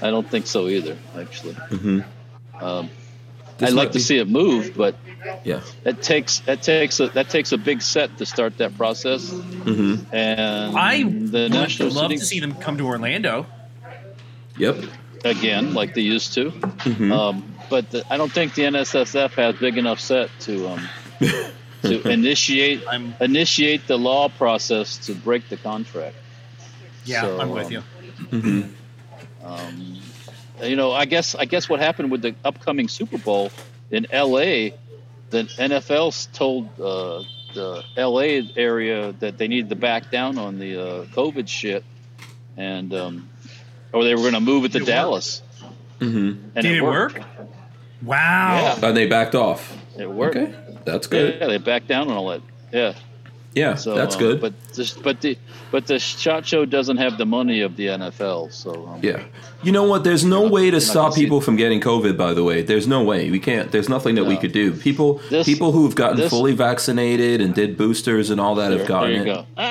I 0.00 0.10
don't 0.10 0.28
think 0.30 0.46
so 0.46 0.68
either. 0.68 0.96
Actually, 1.18 1.54
Mhm. 1.54 2.04
um, 2.60 2.88
I'd 3.58 3.60
might 3.60 3.72
like 3.72 3.92
to 3.92 4.00
see 4.00 4.18
it 4.18 4.28
move, 4.28 4.74
but 4.76 4.94
yeah. 5.44 5.60
that 5.82 6.02
takes 6.02 6.38
that 6.40 6.62
takes 6.62 7.00
a 7.00 7.08
that 7.08 7.28
takes 7.30 7.50
a 7.52 7.58
big 7.58 7.82
set 7.82 8.16
to 8.18 8.26
start 8.26 8.58
that 8.58 8.76
process. 8.76 9.28
hmm 9.30 9.96
And 10.12 10.76
I 10.76 11.02
the 11.02 11.42
would 11.42 11.52
national 11.52 11.90
love 11.90 12.10
City- 12.12 12.18
to 12.18 12.24
see 12.24 12.38
them 12.40 12.54
come 12.54 12.78
to 12.78 12.86
Orlando. 12.86 13.46
Yep. 14.56 14.84
Again, 15.24 15.74
like 15.74 15.94
they 15.94 16.02
used 16.02 16.34
to. 16.34 16.50
Mhm. 16.50 17.12
Um, 17.12 17.54
but 17.70 17.90
the, 17.90 18.04
I 18.10 18.16
don't 18.16 18.32
think 18.32 18.54
the 18.54 18.62
NSSF 18.62 19.32
has 19.34 19.56
big 19.56 19.78
enough 19.78 20.00
set 20.00 20.30
to 20.40 20.68
um, 20.68 20.88
to 21.82 22.08
initiate 22.08 22.82
I'm 22.90 23.14
initiate 23.20 23.86
the 23.86 23.98
law 23.98 24.28
process 24.28 24.98
to 25.06 25.14
break 25.14 25.48
the 25.48 25.56
contract. 25.56 26.16
yeah, 27.04 27.22
So, 27.22 27.40
I'm 27.40 27.50
with 27.50 27.66
um, 27.66 27.72
you. 27.72 27.80
hmm 28.40 28.62
Um, 29.44 30.00
you 30.62 30.76
know, 30.76 30.92
I 30.92 31.04
guess 31.06 31.34
I 31.34 31.44
guess 31.46 31.68
what 31.68 31.80
happened 31.80 32.10
with 32.10 32.22
the 32.22 32.34
upcoming 32.44 32.88
Super 32.88 33.18
Bowl 33.18 33.50
in 33.90 34.06
LA, 34.12 34.70
the 35.30 35.44
NFL's 35.58 36.26
told 36.32 36.66
uh, 36.80 37.24
the 37.54 37.82
LA 37.96 38.48
area 38.56 39.12
that 39.20 39.38
they 39.38 39.48
needed 39.48 39.68
to 39.70 39.76
back 39.76 40.10
down 40.10 40.38
on 40.38 40.58
the 40.58 40.76
uh, 40.80 41.04
COVID 41.06 41.48
shit, 41.48 41.84
and 42.56 42.94
um, 42.94 43.28
or 43.92 44.04
they 44.04 44.14
were 44.14 44.22
going 44.22 44.34
to 44.34 44.40
move 44.40 44.64
it 44.64 44.72
to 44.72 44.78
it 44.78 44.82
work? 44.82 44.86
Dallas. 44.88 45.42
hmm 46.00 46.32
And 46.54 46.62
Did 46.62 46.76
it 46.76 46.82
worked. 46.82 47.18
work? 47.18 47.26
Wow. 48.02 48.78
And 48.82 48.96
they 48.96 49.06
backed 49.06 49.34
off. 49.34 49.76
It 49.98 50.10
worked. 50.10 50.36
Okay, 50.36 50.54
that's 50.84 51.06
good. 51.06 51.38
Yeah, 51.40 51.46
they 51.46 51.58
backed 51.58 51.86
down 51.88 52.08
on 52.10 52.16
all 52.16 52.28
that. 52.28 52.40
Yeah, 52.72 52.94
Yeah, 53.54 53.74
so 53.74 53.94
that's 53.94 54.14
um, 54.16 54.20
good. 54.20 54.40
But 54.40 54.54
this, 54.74 54.94
but 54.94 55.20
the 55.20 55.36
but 55.70 55.86
the 55.86 55.98
shot 55.98 56.46
show 56.46 56.64
doesn't 56.64 56.96
have 56.96 57.18
the 57.18 57.26
money 57.26 57.60
of 57.60 57.76
the 57.76 57.88
NFL. 57.88 58.52
So 58.52 58.86
um, 58.88 59.00
yeah. 59.02 59.22
You 59.62 59.70
know 59.72 59.84
what? 59.84 60.02
There's 60.04 60.24
no 60.24 60.44
not- 60.44 60.52
way 60.52 60.70
to 60.70 60.80
stop 60.80 61.14
people 61.14 61.40
from 61.42 61.56
getting 61.56 61.80
COVID. 61.80 62.16
By 62.16 62.32
the 62.34 62.42
way, 62.42 62.62
there's 62.62 62.88
no 62.88 63.04
way. 63.04 63.30
We 63.30 63.38
can't. 63.38 63.70
There's 63.70 63.88
nothing 63.90 64.14
that 64.16 64.24
we 64.24 64.36
could 64.38 64.52
do. 64.52 64.72
People, 64.72 65.20
This- 65.30 65.46
people 65.46 65.72
who've 65.72 65.94
gotten 65.94 66.16
this- 66.16 66.30
fully 66.30 66.52
vaccinated 66.54 67.40
and 67.42 67.54
did 67.54 67.76
boosters 67.76 68.30
and 68.30 68.40
all 68.40 68.54
that 68.56 68.70
there, 68.70 68.78
have 68.78 68.88
gotten 68.88 69.12
there 69.12 69.26
you 69.26 69.32
it. 69.32 69.46
go. 69.56 69.62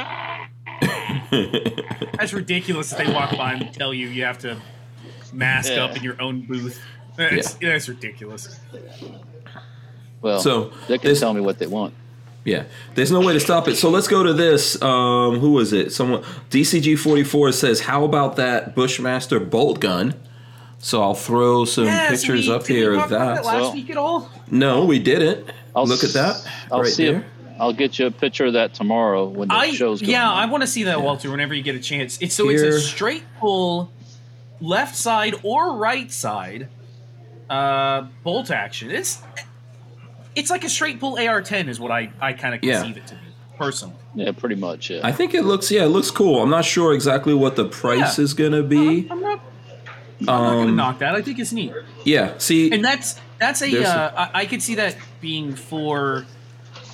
That's 2.17 2.34
ridiculous 2.34 2.89
that 2.91 3.05
they 3.05 3.11
walk 3.13 3.36
by 3.38 3.53
and 3.53 3.73
tell 3.73 3.93
you 3.93 4.07
you 4.07 4.23
have 4.25 4.39
to 4.39 4.57
mask 5.34 5.71
Yeah. 5.71 5.86
up 5.86 5.95
in 5.97 6.03
your 6.03 6.21
own 6.21 6.41
booth. 6.41 6.82
That's, 7.17 7.53
that's 7.55 7.88
ridiculous. 7.89 8.59
Well, 10.21 10.39
So, 10.39 10.71
they 10.88 10.97
can 10.97 11.09
this- 11.09 11.19
tell 11.19 11.34
me 11.34 11.41
what 11.41 11.59
they 11.59 11.67
want. 11.67 11.93
Yeah, 12.43 12.63
there's 12.95 13.11
no 13.11 13.19
way 13.21 13.34
to 13.34 13.39
stop 13.39 13.67
it. 13.67 13.75
So 13.75 13.91
let's 13.91 14.07
go 14.07 14.23
to 14.23 14.34
this. 14.34 14.82
Um, 14.82 15.38
who 15.39 15.51
was 15.51 15.73
it? 15.73 15.91
Someone 15.93 16.23
DCG 16.49 16.97
44 16.97 17.51
says, 17.51 17.82
"How 17.82 18.03
about 18.03 18.36
that 18.38 18.73
Bushmaster 18.73 19.39
bolt 19.39 19.79
gun?" 19.79 20.15
So 20.79 21.03
I'll 21.03 21.13
throw 21.13 21.65
some 21.65 21.84
Yes, 21.86 22.09
pictures 22.21 22.47
we- 22.47 22.53
up 22.55 22.63
did 22.63 22.69
we 22.73 22.79
here 22.79 22.95
talk 22.95 23.05
of 23.05 23.11
about 23.11 23.36
that. 23.36 23.45
last 23.45 23.61
Well- 23.61 23.73
week 23.73 23.91
at 23.91 23.97
all? 23.97 24.27
No, 24.49 24.86
we 24.86 24.97
didn't. 24.97 25.51
I'll 25.75 25.86
Look 25.86 26.03
at 26.03 26.13
that 26.13 26.36
s- 26.38 26.47
I'll 26.71 26.79
right 26.82 26.88
see. 26.91 27.05
there. 27.05 27.17
If, 27.17 27.23
I'll 27.62 27.74
get 27.74 27.99
you 27.99 28.07
a 28.07 28.12
picture 28.12 28.47
of 28.47 28.53
that 28.53 28.74
tomorrow 28.74 29.28
when 29.28 29.47
the 29.49 29.53
I 29.53 29.70
show's 29.72 30.01
going. 30.01 30.09
yeah, 30.12 30.28
on. 30.28 30.36
I 30.36 30.45
want 30.47 30.62
to 30.62 30.68
see 30.68 30.84
that 30.86 31.03
Walter 31.03 31.30
whenever 31.30 31.53
you 31.53 31.62
get 31.62 31.76
a 31.76 31.80
chance. 31.80 32.20
It's 32.20 32.34
so 32.34 32.49
it's 32.49 32.64
a 32.64 32.82
straight 32.82 33.24
pull, 33.39 33.91
left 34.59 34.95
side 34.95 35.36
or 35.43 35.76
right 35.78 36.12
side, 36.12 36.70
uh, 37.51 38.07
bolt 38.24 38.49
action. 38.49 38.89
It's 38.89 39.22
it's 40.36 40.49
like 40.49 40.64
a 40.64 40.70
straight 40.70 40.99
pull 40.99 41.20
AR-10 41.20 41.68
is 41.68 41.80
what 41.80 41.91
I 41.91 42.12
I 42.20 42.34
kind 42.34 42.55
of 42.55 42.64
Yeah. 42.64 42.80
conceive 42.82 42.97
it 42.97 43.07
to 43.07 43.14
be 43.14 43.22
personally. 43.59 43.95
Yeah, 44.16 44.32
pretty 44.32 44.55
much. 44.55 44.89
Yeah. 44.89 45.01
I 45.03 45.12
think 45.12 45.36
it 45.36 45.43
looks. 45.43 45.70
Yeah, 45.70 45.84
it 45.84 45.89
looks 45.89 46.09
cool. 46.09 46.41
I'm 46.41 46.49
not 46.49 46.66
sure 46.66 46.93
exactly 46.95 47.36
what 47.36 47.55
the 47.57 47.66
price 47.66 48.18
Yeah. 48.18 48.24
is 48.24 48.34
gonna 48.34 48.64
be. 48.64 49.07
I'm 49.09 49.22
not. 49.22 49.39
I'm 50.22 50.26
not 50.26 50.49
gonna 50.49 50.62
Um, 50.70 50.76
knock 50.76 50.99
that. 50.99 51.14
I 51.14 51.22
think 51.22 51.38
it's 51.38 51.51
neat, 51.51 51.74
yeah. 52.05 52.34
See, 52.39 52.72
and 52.72 52.84
that's 52.84 53.16
that's 53.38 53.62
a. 53.62 53.84
Uh, 53.86 54.12
I 54.34 54.41
I 54.41 54.45
could 54.47 54.64
see 54.64 54.74
that 54.76 54.95
being 55.20 55.53
for 55.55 56.26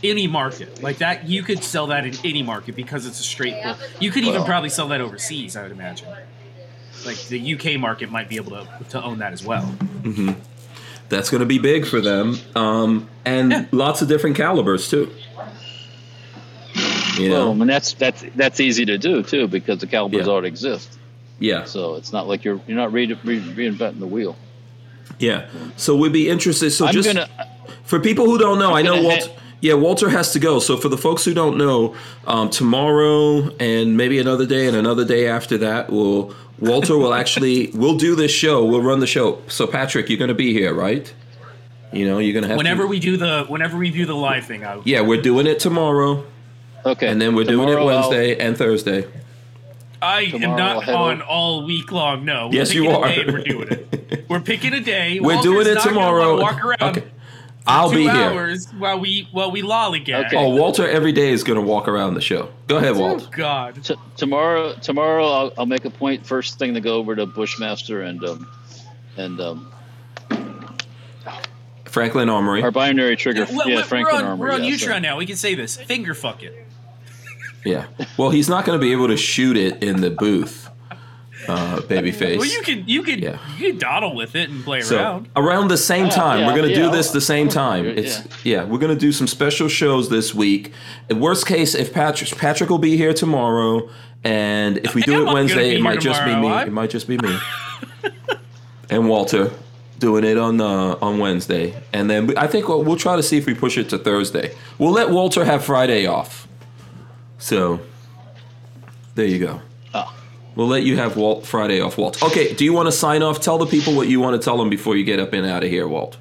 any 0.04 0.28
market 0.28 0.82
like 0.84 0.98
that. 1.00 1.28
You 1.28 1.44
could 1.44 1.64
sell 1.64 1.88
that 1.88 2.06
in 2.06 2.14
any 2.24 2.44
market 2.44 2.76
because 2.76 3.06
it's 3.06 3.20
a 3.20 3.24
straight 3.24 3.56
pull. 3.64 3.76
You 4.00 4.12
could 4.12 4.24
even 4.24 4.36
Well- 4.36 4.46
probably 4.46 4.70
sell 4.70 4.88
that 4.90 5.02
overseas. 5.02 5.56
I 5.56 5.64
would 5.64 5.72
imagine. 5.72 6.08
Like 7.06 7.18
the 7.28 7.40
UK 7.54 7.78
market 7.80 8.10
might 8.12 8.28
be 8.30 8.36
able 8.38 8.52
to 8.52 8.68
to 8.90 9.04
own 9.04 9.20
that 9.20 9.32
as 9.34 9.44
well. 9.44 9.74
that's 11.10 11.30
going 11.30 11.40
to 11.40 11.46
be 11.46 11.58
big 11.60 11.86
for 11.86 12.02
them, 12.02 12.38
um, 12.56 13.08
and 13.24 13.52
Yeah. 13.52 13.66
lots 13.72 14.02
of 14.02 14.08
different 14.10 14.36
calibers 14.36 14.90
too. 14.90 15.10
You 17.18 17.30
know, 17.30 17.50
Well, 17.52 17.62
and 17.62 17.70
that's 17.70 17.94
that's 17.94 18.24
that's 18.36 18.60
easy 18.60 18.86
to 18.86 18.98
do 18.98 19.24
too 19.24 19.48
because 19.48 19.80
the 19.80 19.88
calibers 19.88 20.26
Yeah. 20.28 20.32
already 20.34 20.50
exist. 20.50 20.98
yeah. 21.40 21.64
So 21.64 21.96
it's 21.96 22.12
not 22.14 22.28
like 22.28 22.44
you're 22.44 22.60
you're 22.68 22.78
not 22.78 22.92
re- 22.94 23.18
re- 23.24 23.40
reinventing 23.40 24.00
the 24.00 24.06
wheel. 24.08 24.36
Yeah. 25.20 25.46
So 25.78 25.96
we'd 25.96 26.14
be 26.14 26.30
interested. 26.30 26.72
So 26.72 26.86
I'm 26.86 26.94
just 26.94 27.08
gonna 27.08 27.28
for 27.86 28.00
people 28.00 28.26
who 28.26 28.38
don't 28.38 28.60
know, 28.60 28.74
I 28.76 28.82
know 28.84 28.96
gonna 28.98 29.08
Walter. 29.08 29.28
ha- 29.30 29.42
Yeah, 29.60 29.74
Walter 29.74 30.10
has 30.10 30.34
to 30.34 30.40
go. 30.40 30.60
So 30.60 30.78
for 30.78 30.88
the 30.90 30.98
folks 30.98 31.26
who 31.26 31.34
don't 31.34 31.58
know, 31.58 31.96
um, 32.28 32.50
tomorrow 32.50 33.50
and 33.60 33.98
maybe 33.98 34.20
another 34.20 34.46
day 34.46 34.68
and 34.68 34.76
another 34.76 35.04
day 35.04 35.28
after 35.28 35.58
that, 35.60 35.90
will 35.90 36.36
Walter 36.60 36.96
will 36.98 37.14
actually 37.22 37.72
we'll 37.74 37.98
do 37.98 38.16
this 38.16 38.32
show. 38.32 38.64
We'll 38.64 38.84
run 38.84 39.00
the 39.00 39.08
show. 39.08 39.42
So 39.48 39.66
Patrick, 39.66 40.10
you're 40.10 40.20
going 40.20 40.28
to 40.30 40.36
be 40.36 40.54
here, 40.54 40.74
right? 40.74 41.12
You 41.92 42.06
know, 42.06 42.20
you're 42.20 42.34
going 42.34 42.44
to 42.44 42.50
have 42.50 42.58
Whenever 42.58 42.84
to, 42.84 42.88
we 42.88 43.00
do 43.00 43.18
the 43.18 43.46
whenever 43.48 43.78
we 43.78 43.90
do 43.90 44.06
the 44.06 44.14
live 44.16 44.46
thing, 44.46 44.64
I, 44.66 44.82
Yeah, 44.86 45.02
we're 45.02 45.22
doing 45.22 45.48
it 45.48 45.60
tomorrow, 45.60 46.26
okay, 46.86 47.08
and 47.08 47.20
then 47.22 47.34
we're 47.34 47.46
doing 47.46 47.70
it 47.70 47.72
tomorrow 47.72 47.88
I'll- 47.88 48.10
Wednesday 48.10 48.38
and 48.38 48.58
Thursday. 48.58 49.08
I 50.00 50.22
am 50.24 50.32
Tomorrow 50.42 50.62
I'll 50.62 50.76
not 50.82 50.90
on 50.90 51.14
over- 51.16 51.24
all 51.24 51.66
week 51.66 51.92
long. 51.92 52.24
No, 52.26 52.50
we're 52.50 52.56
Yes, 52.56 52.74
you 52.74 52.84
picking 52.84 52.96
a 52.96 53.00
are. 53.00 53.08
day 53.08 53.22
and 53.22 53.32
we're 53.32 53.44
doing 53.44 53.68
it. 53.70 54.26
We're 54.30 54.42
picking 54.42 54.74
a 54.74 54.82
day. 54.82 55.20
We're 55.22 55.36
Walter's 55.36 55.44
doing 55.44 55.68
it 55.68 55.74
not 55.76 55.84
tomorrow. 55.88 56.40
Walk 56.42 56.64
around 56.64 56.98
Okay. 56.98 57.08
I'll 57.68 57.90
two 57.90 57.98
be 57.98 58.04
here. 58.04 58.12
hours 58.12 58.68
while 58.78 59.00
we 59.00 59.28
while 59.32 59.52
we 59.52 59.62
lollygag. 59.62 60.28
Okay. 60.28 60.38
Oh, 60.38 60.50
Walter 60.56 60.88
every 60.88 61.12
day 61.12 61.30
is 61.32 61.44
going 61.44 61.60
to 61.60 61.66
walk 61.66 61.88
around 61.88 62.14
the 62.14 62.22
show. 62.22 62.50
Go 62.68 62.78
ahead, 62.78 62.96
Walter. 62.96 63.16
Oh 63.16 63.18
Walt. 63.26 63.32
God! 63.32 63.84
T- 63.84 63.96
tomorrow, 64.16 64.74
tomorrow 64.76 65.26
I'll, 65.28 65.54
I'll 65.60 65.66
make 65.66 65.86
a 65.86 65.90
point 65.90 66.26
first 66.26 66.58
thing 66.60 66.74
to 66.74 66.82
go 66.82 66.96
over 66.96 67.16
to 67.16 67.26
Bushmaster 67.26 68.02
and 68.02 68.24
um, 68.24 68.48
and 69.18 69.40
um, 69.42 69.72
Franklin 71.86 72.30
Armory. 72.30 72.62
our 72.64 72.72
binary 72.72 73.16
trigger. 73.16 73.46
Yeah, 73.50 73.62
Yeah, 73.66 73.76
we're, 73.78 73.84
Franklin 73.84 74.22
on, 74.22 74.26
Armory. 74.32 74.50
we're 74.50 74.56
on 74.56 74.64
yeah, 74.64 74.72
Utron 74.72 74.80
so- 74.80 75.00
now. 75.00 75.18
We 75.18 75.26
can 75.26 75.36
say 75.36 75.56
this. 75.56 75.78
Finger 75.78 76.14
fuck 76.14 76.44
it. 76.44 76.56
Yeah. 77.66 77.88
Well, 78.18 78.30
he's 78.30 78.48
not 78.48 78.66
going 78.66 78.80
to 78.80 78.82
be 78.82 78.92
able 78.94 79.08
to 79.08 79.18
shoot 79.18 79.58
it 79.58 79.84
in 79.84 80.00
the 80.02 80.10
booth, 80.10 80.70
uh, 81.48 81.78
babyface. 81.82 82.38
Well, 82.38 82.48
you 82.48 82.62
could 82.62 82.90
you 82.90 83.04
could 83.04 83.20
Yeah. 83.22 83.38
you 83.58 83.72
could 83.72 83.80
dawdle 83.80 84.16
with 84.16 84.36
it 84.36 84.50
and 84.50 84.64
play 84.64 84.82
So 84.82 84.98
around. 84.98 85.30
around 85.36 85.68
the 85.70 85.78
same 85.78 86.10
time, 86.10 86.40
yeah, 86.42 86.48
we're 86.48 86.56
gonna 86.56 86.68
yeah, 86.70 86.76
do 86.76 86.92
this 86.92 87.12
the 87.12 87.22
same 87.22 87.48
time. 87.50 87.86
It's 87.86 88.22
yeah, 88.44 88.64
we're 88.66 88.80
gonna 88.80 88.96
do 88.96 89.12
some 89.12 89.28
special 89.28 89.68
shows 89.68 90.10
this 90.10 90.34
week. 90.36 90.74
In 91.10 91.20
worst 91.20 91.46
case, 91.48 91.74
if 91.76 91.94
Patrick 91.94 92.38
Patrick 92.38 92.70
will 92.70 92.78
be 92.80 92.98
here 92.98 93.14
tomorrow, 93.14 93.90
and 94.24 94.78
if 94.78 94.94
we 94.96 95.02
do 95.12 95.16
I'm 95.22 95.28
it 95.30 95.34
Wednesday, 95.34 95.70
it 95.70 95.74
here 95.76 95.84
might 95.84 96.00
just 96.02 96.22
be 96.24 96.30
me. 96.30 96.36
tomorrow. 96.36 96.66
It 96.66 96.72
might 96.74 96.90
just 96.90 97.08
be 97.08 97.18
me 97.18 97.38
and 98.90 99.08
Walter 99.10 99.52
doing 100.00 100.24
it 100.24 100.38
on 100.38 100.62
uh, 100.62 100.98
on 101.02 101.18
Wednesday, 101.20 101.74
and 101.94 102.10
then 102.10 102.28
we, 102.28 102.38
I 102.38 102.48
think 102.48 102.68
we'll, 102.68 102.84
we'll 102.84 102.98
try 102.98 103.16
to 103.16 103.24
see 103.24 103.38
if 103.38 103.46
we 103.46 103.54
push 103.54 103.78
it 103.78 103.90
to 103.90 103.98
Thursday. 103.98 104.54
We'll 104.78 104.92
let 104.92 105.10
Walter 105.10 105.44
have 105.46 105.64
Friday 105.64 106.06
off. 106.06 106.48
So 107.40 107.80
there 109.16 109.26
you 109.26 109.40
go. 109.40 109.62
We'll 110.58 110.66
let 110.68 110.82
you 110.82 110.98
have 110.98 111.16
Walt 111.16 111.46
Friday 111.46 111.80
off, 111.82 112.00
Walt. 112.00 112.22
Okay, 112.24 112.52
do 112.56 112.66
you 112.66 112.74
want 112.74 112.88
to 112.88 112.92
sign 112.92 113.22
off? 113.22 113.40
Tell 113.40 113.60
the 113.60 113.68
people 113.68 113.94
what 113.96 114.08
you 114.08 114.20
want 114.20 114.42
to 114.42 114.44
tell 114.44 114.58
them 114.58 114.72
before 114.72 114.98
you 114.98 115.04
get 115.04 115.20
up 115.20 115.32
and 115.34 115.46
out 115.46 115.64
of 115.64 115.70
here, 115.70 115.88
Walt. 115.88 116.18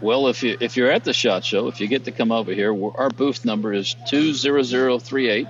Well, 0.00 0.28
if 0.28 0.44
you 0.44 0.56
if 0.60 0.76
you're 0.76 0.92
at 0.92 1.02
the 1.02 1.12
shot 1.12 1.44
show, 1.44 1.66
if 1.66 1.80
you 1.80 1.88
get 1.88 2.04
to 2.04 2.12
come 2.12 2.30
over 2.30 2.52
here, 2.54 2.72
we're- 2.72 2.94
our 2.96 3.10
booth 3.10 3.44
number 3.44 3.72
is 3.72 3.96
two 4.06 4.32
zero 4.32 4.62
zero 4.62 5.00
three 5.00 5.28
eight. 5.28 5.48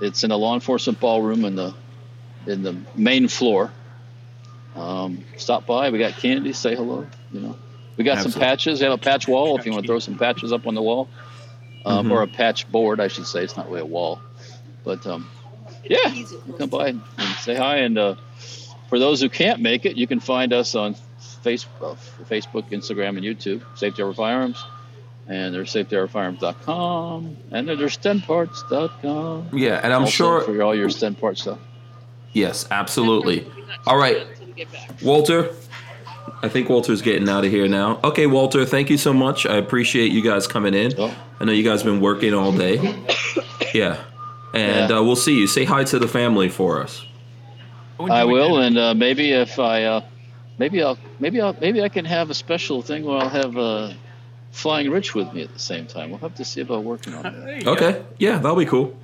It's 0.00 0.24
in 0.24 0.30
the 0.30 0.38
law 0.38 0.54
enforcement 0.54 1.00
ballroom 1.00 1.44
in 1.44 1.54
the 1.54 1.74
in 2.46 2.62
the 2.62 2.74
main 2.94 3.28
floor. 3.28 3.70
Um, 4.74 5.22
stop 5.36 5.66
by. 5.66 5.90
We 5.90 5.98
got 5.98 6.14
candy. 6.14 6.54
Say 6.54 6.74
hello. 6.74 7.06
You 7.30 7.40
know, 7.40 7.56
we 7.98 8.04
got 8.04 8.12
Absolutely. 8.12 8.32
some 8.32 8.40
patches. 8.40 8.80
We 8.80 8.84
have 8.84 8.94
a 8.94 8.98
patch 9.02 9.28
wall 9.28 9.58
if 9.58 9.66
you 9.66 9.72
want 9.72 9.84
to 9.84 9.86
throw 9.88 9.98
some 9.98 10.16
patches 10.16 10.50
up 10.50 10.66
on 10.66 10.74
the 10.74 10.80
wall, 10.82 11.10
um, 11.84 12.04
Mm-hmm. 12.06 12.12
or 12.12 12.22
a 12.22 12.26
patch 12.26 12.70
board, 12.72 13.00
I 13.00 13.08
should 13.08 13.26
say. 13.26 13.42
It's 13.44 13.56
not 13.58 13.68
really 13.68 13.82
a 13.82 13.84
wall, 13.86 14.18
but 14.84 15.06
um, 15.06 15.28
yeah, 15.84 16.14
come 16.58 16.70
by 16.70 16.88
and, 16.88 17.02
and 17.18 17.34
say 17.36 17.54
hi. 17.54 17.78
And 17.78 17.98
uh, 17.98 18.16
for 18.88 18.98
those 18.98 19.20
who 19.20 19.28
can't 19.28 19.60
make 19.60 19.86
it, 19.86 19.96
you 19.96 20.06
can 20.06 20.20
find 20.20 20.52
us 20.52 20.74
on 20.74 20.94
face, 21.42 21.66
uh, 21.80 21.94
Facebook, 22.28 22.70
Instagram, 22.70 23.16
and 23.16 23.22
YouTube. 23.22 23.62
Safety 23.76 24.02
Harbor 24.02 24.14
Firearms. 24.14 24.64
And 25.26 25.54
there's 25.54 25.72
safetyharborfirearms.com. 25.72 27.36
And 27.50 27.68
there's 27.68 27.98
stenparts.com. 27.98 29.50
Yeah, 29.52 29.80
and 29.82 29.92
I'm 29.92 30.02
also 30.02 30.10
sure. 30.10 30.40
For 30.42 30.62
all 30.62 30.74
your 30.74 30.88
stent 30.88 31.20
part 31.20 31.36
stuff. 31.36 31.58
Yes, 32.32 32.66
absolutely. 32.70 33.46
All 33.86 33.98
right, 33.98 34.26
Walter. 35.02 35.50
I 36.42 36.48
think 36.48 36.68
Walter's 36.68 37.02
getting 37.02 37.28
out 37.28 37.44
of 37.44 37.50
here 37.50 37.66
now. 37.66 37.98
Okay, 38.04 38.26
Walter, 38.26 38.64
thank 38.64 38.90
you 38.90 38.96
so 38.96 39.12
much. 39.12 39.44
I 39.44 39.56
appreciate 39.56 40.12
you 40.12 40.22
guys 40.22 40.46
coming 40.46 40.72
in. 40.72 40.92
Oh. 40.96 41.14
I 41.40 41.44
know 41.44 41.52
you 41.52 41.64
guys 41.64 41.82
have 41.82 41.90
been 41.90 42.00
working 42.00 42.32
all 42.32 42.52
day. 42.52 42.78
Yeah. 43.74 44.02
And 44.54 44.90
Yeah. 44.90 44.98
Uh, 44.98 45.02
we'll 45.02 45.16
see 45.16 45.38
you. 45.38 45.46
Say 45.46 45.64
hi 45.64 45.84
to 45.84 45.98
the 45.98 46.08
family 46.08 46.48
for 46.48 46.82
us. 46.82 47.04
I 48.00 48.24
will, 48.24 48.58
and 48.58 48.78
uh, 48.78 48.94
maybe 48.94 49.32
if 49.32 49.58
I, 49.58 49.82
uh, 49.84 50.00
maybe 50.58 50.82
I'll, 50.82 50.96
maybe 51.18 51.40
I'll, 51.40 51.56
maybe 51.60 51.82
I 51.82 51.88
can 51.88 52.04
have 52.04 52.30
a 52.30 52.34
special 52.34 52.80
thing 52.80 53.04
where 53.04 53.18
I'll 53.18 53.28
have 53.28 53.56
uh, 53.56 53.92
Flying 54.52 54.88
Rich 54.90 55.14
with 55.16 55.32
me 55.32 55.42
at 55.42 55.52
the 55.52 55.58
same 55.58 55.86
time. 55.86 56.10
We'll 56.10 56.20
have 56.20 56.36
to 56.36 56.44
see 56.44 56.60
about 56.60 56.84
working 56.84 57.14
on 57.14 57.22
that. 57.24 57.34
There 57.44 57.56
you 57.56 57.62
go. 57.62 57.72
Okay. 57.72 58.02
Yeah, 58.18 58.38
that'll 58.38 58.56
be 58.56 58.66
cool. 58.66 58.96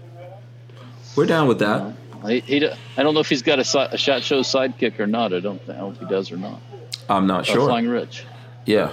We're 1.17 1.27
down 1.27 1.49
with 1.49 1.59
that. 1.59 1.93
He, 2.27 2.41
he, 2.41 2.69
I 2.97 3.03
don't 3.03 3.15
know 3.15 3.21
if 3.21 3.29
he's 3.29 3.43
got 3.43 3.59
a, 3.59 3.65
si- 3.65 3.79
a 3.79 3.99
shot 3.99 4.23
show 4.23 4.41
sidekick 4.41 4.99
or 5.01 5.07
not. 5.07 5.35
I 5.35 5.41
don't, 5.41 5.61
I 5.65 5.73
don't 5.75 5.79
know 5.79 5.91
if 5.91 5.99
he 5.99 6.07
does 6.07 6.31
or 6.33 6.37
not. 6.37 6.61
I'm 7.09 7.27
not 7.27 7.41
Uh, 7.41 7.53
sure. 7.53 7.67
Flying 7.69 7.89
Rich. 7.89 8.25
Yeah. 8.65 8.91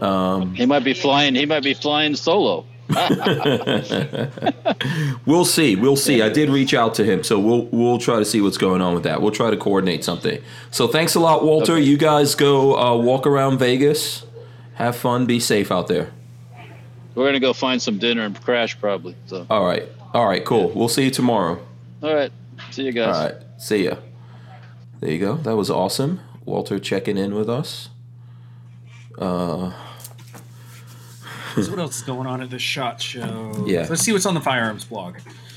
Um, 0.00 0.54
He 0.54 0.66
might 0.66 0.82
be 0.82 0.94
flying. 0.94 1.34
He 1.34 1.46
might 1.46 1.62
be 1.62 1.74
flying 1.74 2.16
solo. 2.16 2.64
we'll 5.26 5.44
see. 5.44 5.76
We'll 5.76 5.96
see. 5.96 6.22
I 6.22 6.28
did 6.28 6.50
reach 6.50 6.74
out 6.74 6.94
to 6.96 7.04
him, 7.04 7.24
so 7.24 7.38
we'll 7.38 7.66
we'll 7.66 7.98
try 7.98 8.18
to 8.18 8.24
see 8.24 8.40
what's 8.40 8.58
going 8.58 8.82
on 8.82 8.94
with 8.94 9.04
that. 9.04 9.22
We'll 9.22 9.32
try 9.32 9.50
to 9.50 9.56
coordinate 9.56 10.04
something. 10.04 10.42
So 10.70 10.86
thanks 10.86 11.14
a 11.14 11.20
lot, 11.20 11.44
Walter. 11.44 11.74
Okay. 11.74 11.82
You 11.82 11.96
guys 11.96 12.34
go 12.34 12.78
uh, 12.78 12.96
walk 12.96 13.26
around 13.26 13.58
Vegas. 13.58 14.24
Have 14.74 14.96
fun. 14.96 15.26
Be 15.26 15.40
safe 15.40 15.70
out 15.72 15.88
there. 15.88 16.10
We're 17.14 17.26
gonna 17.26 17.40
go 17.40 17.52
find 17.52 17.80
some 17.80 17.98
dinner 17.98 18.24
and 18.24 18.40
crash 18.40 18.78
probably. 18.78 19.14
So, 19.26 19.46
All 19.48 19.64
right. 19.64 19.84
All 20.12 20.26
right. 20.26 20.44
Cool. 20.44 20.70
We'll 20.74 20.88
see 20.88 21.04
you 21.04 21.10
tomorrow. 21.10 21.64
all 22.02 22.14
right. 22.14 22.32
See 22.70 22.84
you 22.84 22.92
guys. 22.92 23.16
All 23.16 23.24
right. 23.24 23.34
See 23.58 23.84
ya. 23.84 23.96
There 25.00 25.10
you 25.10 25.20
go. 25.20 25.36
That 25.36 25.56
was 25.56 25.70
awesome. 25.70 26.20
Walter 26.44 26.78
checking 26.78 27.16
in 27.16 27.34
with 27.34 27.48
us. 27.48 27.88
Uh, 29.18 29.72
So 31.54 31.70
what 31.70 31.78
else 31.78 31.96
is 31.96 32.02
going 32.02 32.26
on 32.26 32.40
at 32.42 32.50
the 32.50 32.58
shot 32.58 33.00
show? 33.00 33.64
Yeah. 33.66 33.86
Let's 33.88 34.02
see 34.02 34.12
what's 34.12 34.26
on 34.26 34.34
the 34.34 34.40
firearms 34.40 34.84
blog. 34.84 35.16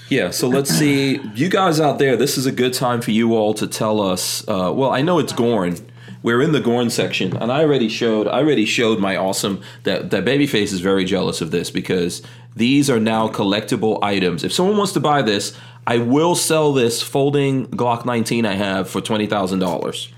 Yeah, 0.10 0.32
so 0.32 0.48
let's 0.48 0.70
see. 0.70 1.20
You 1.36 1.50
guys 1.50 1.82
out 1.82 2.00
there, 2.00 2.16
this 2.16 2.38
is 2.38 2.46
a 2.46 2.52
good 2.52 2.74
time 2.74 3.02
for 3.02 3.12
you 3.12 3.36
all 3.36 3.54
to 3.56 3.68
tell 3.68 4.00
us. 4.00 4.48
Uh, 4.48 4.72
well, 4.74 4.92
I 4.92 5.02
know 5.02 5.20
it's 5.20 5.34
Gorn. 5.34 5.76
We're 6.24 6.42
in 6.42 6.52
the 6.54 6.62
Gorn 6.62 6.90
section, 6.90 7.36
and 7.36 7.52
I 7.52 7.62
already 7.62 7.90
showed. 7.90 8.28
I 8.28 8.40
already 8.40 8.66
showed 8.66 9.00
my 9.00 9.18
awesome. 9.18 9.62
That 9.84 10.10
that 10.12 10.24
babyface 10.24 10.72
is 10.74 10.80
very 10.80 11.04
jealous 11.04 11.42
of 11.42 11.52
this 11.52 11.70
because 11.70 12.22
these 12.56 12.90
are 12.90 13.00
now 13.00 13.28
collectible 13.28 14.00
items. 14.02 14.44
If 14.44 14.54
someone 14.54 14.78
wants 14.78 14.94
to 14.94 15.00
buy 15.00 15.22
this, 15.22 15.58
I 15.86 16.00
will 16.00 16.36
sell 16.36 16.74
this 16.74 17.02
folding 17.02 17.68
Glock 17.68 18.06
19 18.06 18.46
I 18.46 18.54
have 18.56 18.90
for 18.90 19.02
twenty 19.02 19.28
thousand 19.28 19.60
dollars. 19.60 20.12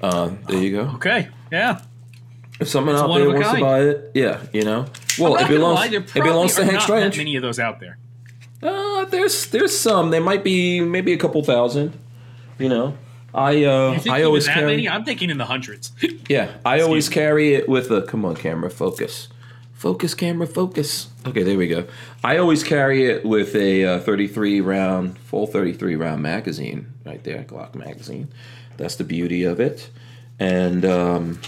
Uh, 0.00 0.32
there 0.48 0.62
you 0.62 0.72
go. 0.72 0.90
Okay. 0.94 1.28
Yeah. 1.50 1.80
If 2.60 2.68
someone 2.68 2.94
out 2.96 3.12
there 3.14 3.28
wants 3.30 3.50
to 3.50 3.60
buy 3.60 3.80
it, 3.80 4.10
yeah, 4.14 4.42
you 4.52 4.62
know. 4.62 4.86
Well, 5.18 5.36
it 5.36 5.48
belongs. 5.48 5.78
lie, 5.78 5.86
It 5.96 6.14
belongs 6.14 6.54
to 6.56 6.62
Hank 6.64 6.74
not 6.74 6.82
Strange. 6.82 7.16
Many 7.18 7.36
of 7.36 7.42
those 7.42 7.58
out 7.58 7.80
there. 7.80 7.98
Uh, 8.62 9.04
there's 9.06 9.46
there's 9.48 9.76
some. 9.76 10.10
There 10.10 10.20
might 10.20 10.44
be 10.44 10.80
maybe 10.80 11.12
a 11.12 11.16
couple 11.18 11.42
thousand. 11.42 11.98
You 12.58 12.68
know, 12.68 12.96
I 13.34 13.64
uh 13.64 13.98
I 14.08 14.22
always 14.22 14.46
carry. 14.46 14.66
many? 14.76 14.88
I'm 14.88 15.04
thinking 15.04 15.30
in 15.30 15.38
the 15.38 15.46
hundreds. 15.46 15.90
Yeah, 16.28 16.52
I 16.64 16.80
always 16.80 17.08
me. 17.10 17.14
carry 17.14 17.54
it 17.54 17.68
with 17.68 17.90
a. 17.90 18.02
Come 18.02 18.24
on, 18.24 18.36
camera, 18.36 18.70
focus, 18.70 19.28
focus, 19.72 20.14
camera, 20.14 20.46
focus. 20.46 21.08
Okay, 21.26 21.42
there 21.42 21.58
we 21.58 21.66
go. 21.66 21.86
I 22.22 22.36
always 22.38 22.62
carry 22.62 23.06
it 23.06 23.24
with 23.24 23.54
a 23.56 23.84
uh, 23.84 24.00
33 24.00 24.60
round, 24.60 25.18
full 25.18 25.46
33 25.46 25.96
round 25.96 26.22
magazine 26.22 26.92
right 27.04 27.22
there, 27.24 27.42
Glock 27.42 27.74
magazine. 27.74 28.28
That's 28.76 28.94
the 28.96 29.04
beauty 29.04 29.42
of 29.44 29.58
it, 29.60 29.90
and 30.38 30.84
um, 30.84 31.40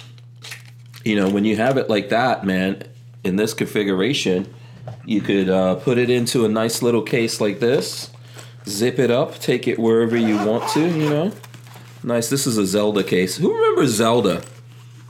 you 1.04 1.14
know 1.16 1.28
when 1.30 1.44
you 1.44 1.56
have 1.56 1.78
it 1.78 1.88
like 1.88 2.08
that, 2.10 2.44
man, 2.44 2.82
in 3.24 3.36
this 3.36 3.54
configuration, 3.54 4.52
you 5.04 5.20
could 5.20 5.48
uh, 5.48 5.76
put 5.76 5.98
it 5.98 6.10
into 6.10 6.44
a 6.44 6.48
nice 6.48 6.82
little 6.82 7.02
case 7.02 7.40
like 7.40 7.60
this. 7.60 8.10
zip 8.66 8.98
it 8.98 9.10
up, 9.10 9.38
take 9.38 9.66
it 9.66 9.78
wherever 9.78 10.16
you 10.16 10.36
want 10.36 10.68
to. 10.70 10.80
You 10.80 11.08
know, 11.10 11.32
nice. 12.02 12.30
This 12.30 12.46
is 12.46 12.58
a 12.58 12.66
Zelda 12.66 13.02
case. 13.02 13.36
Who 13.36 13.54
remembers 13.54 13.90
Zelda? 13.90 14.42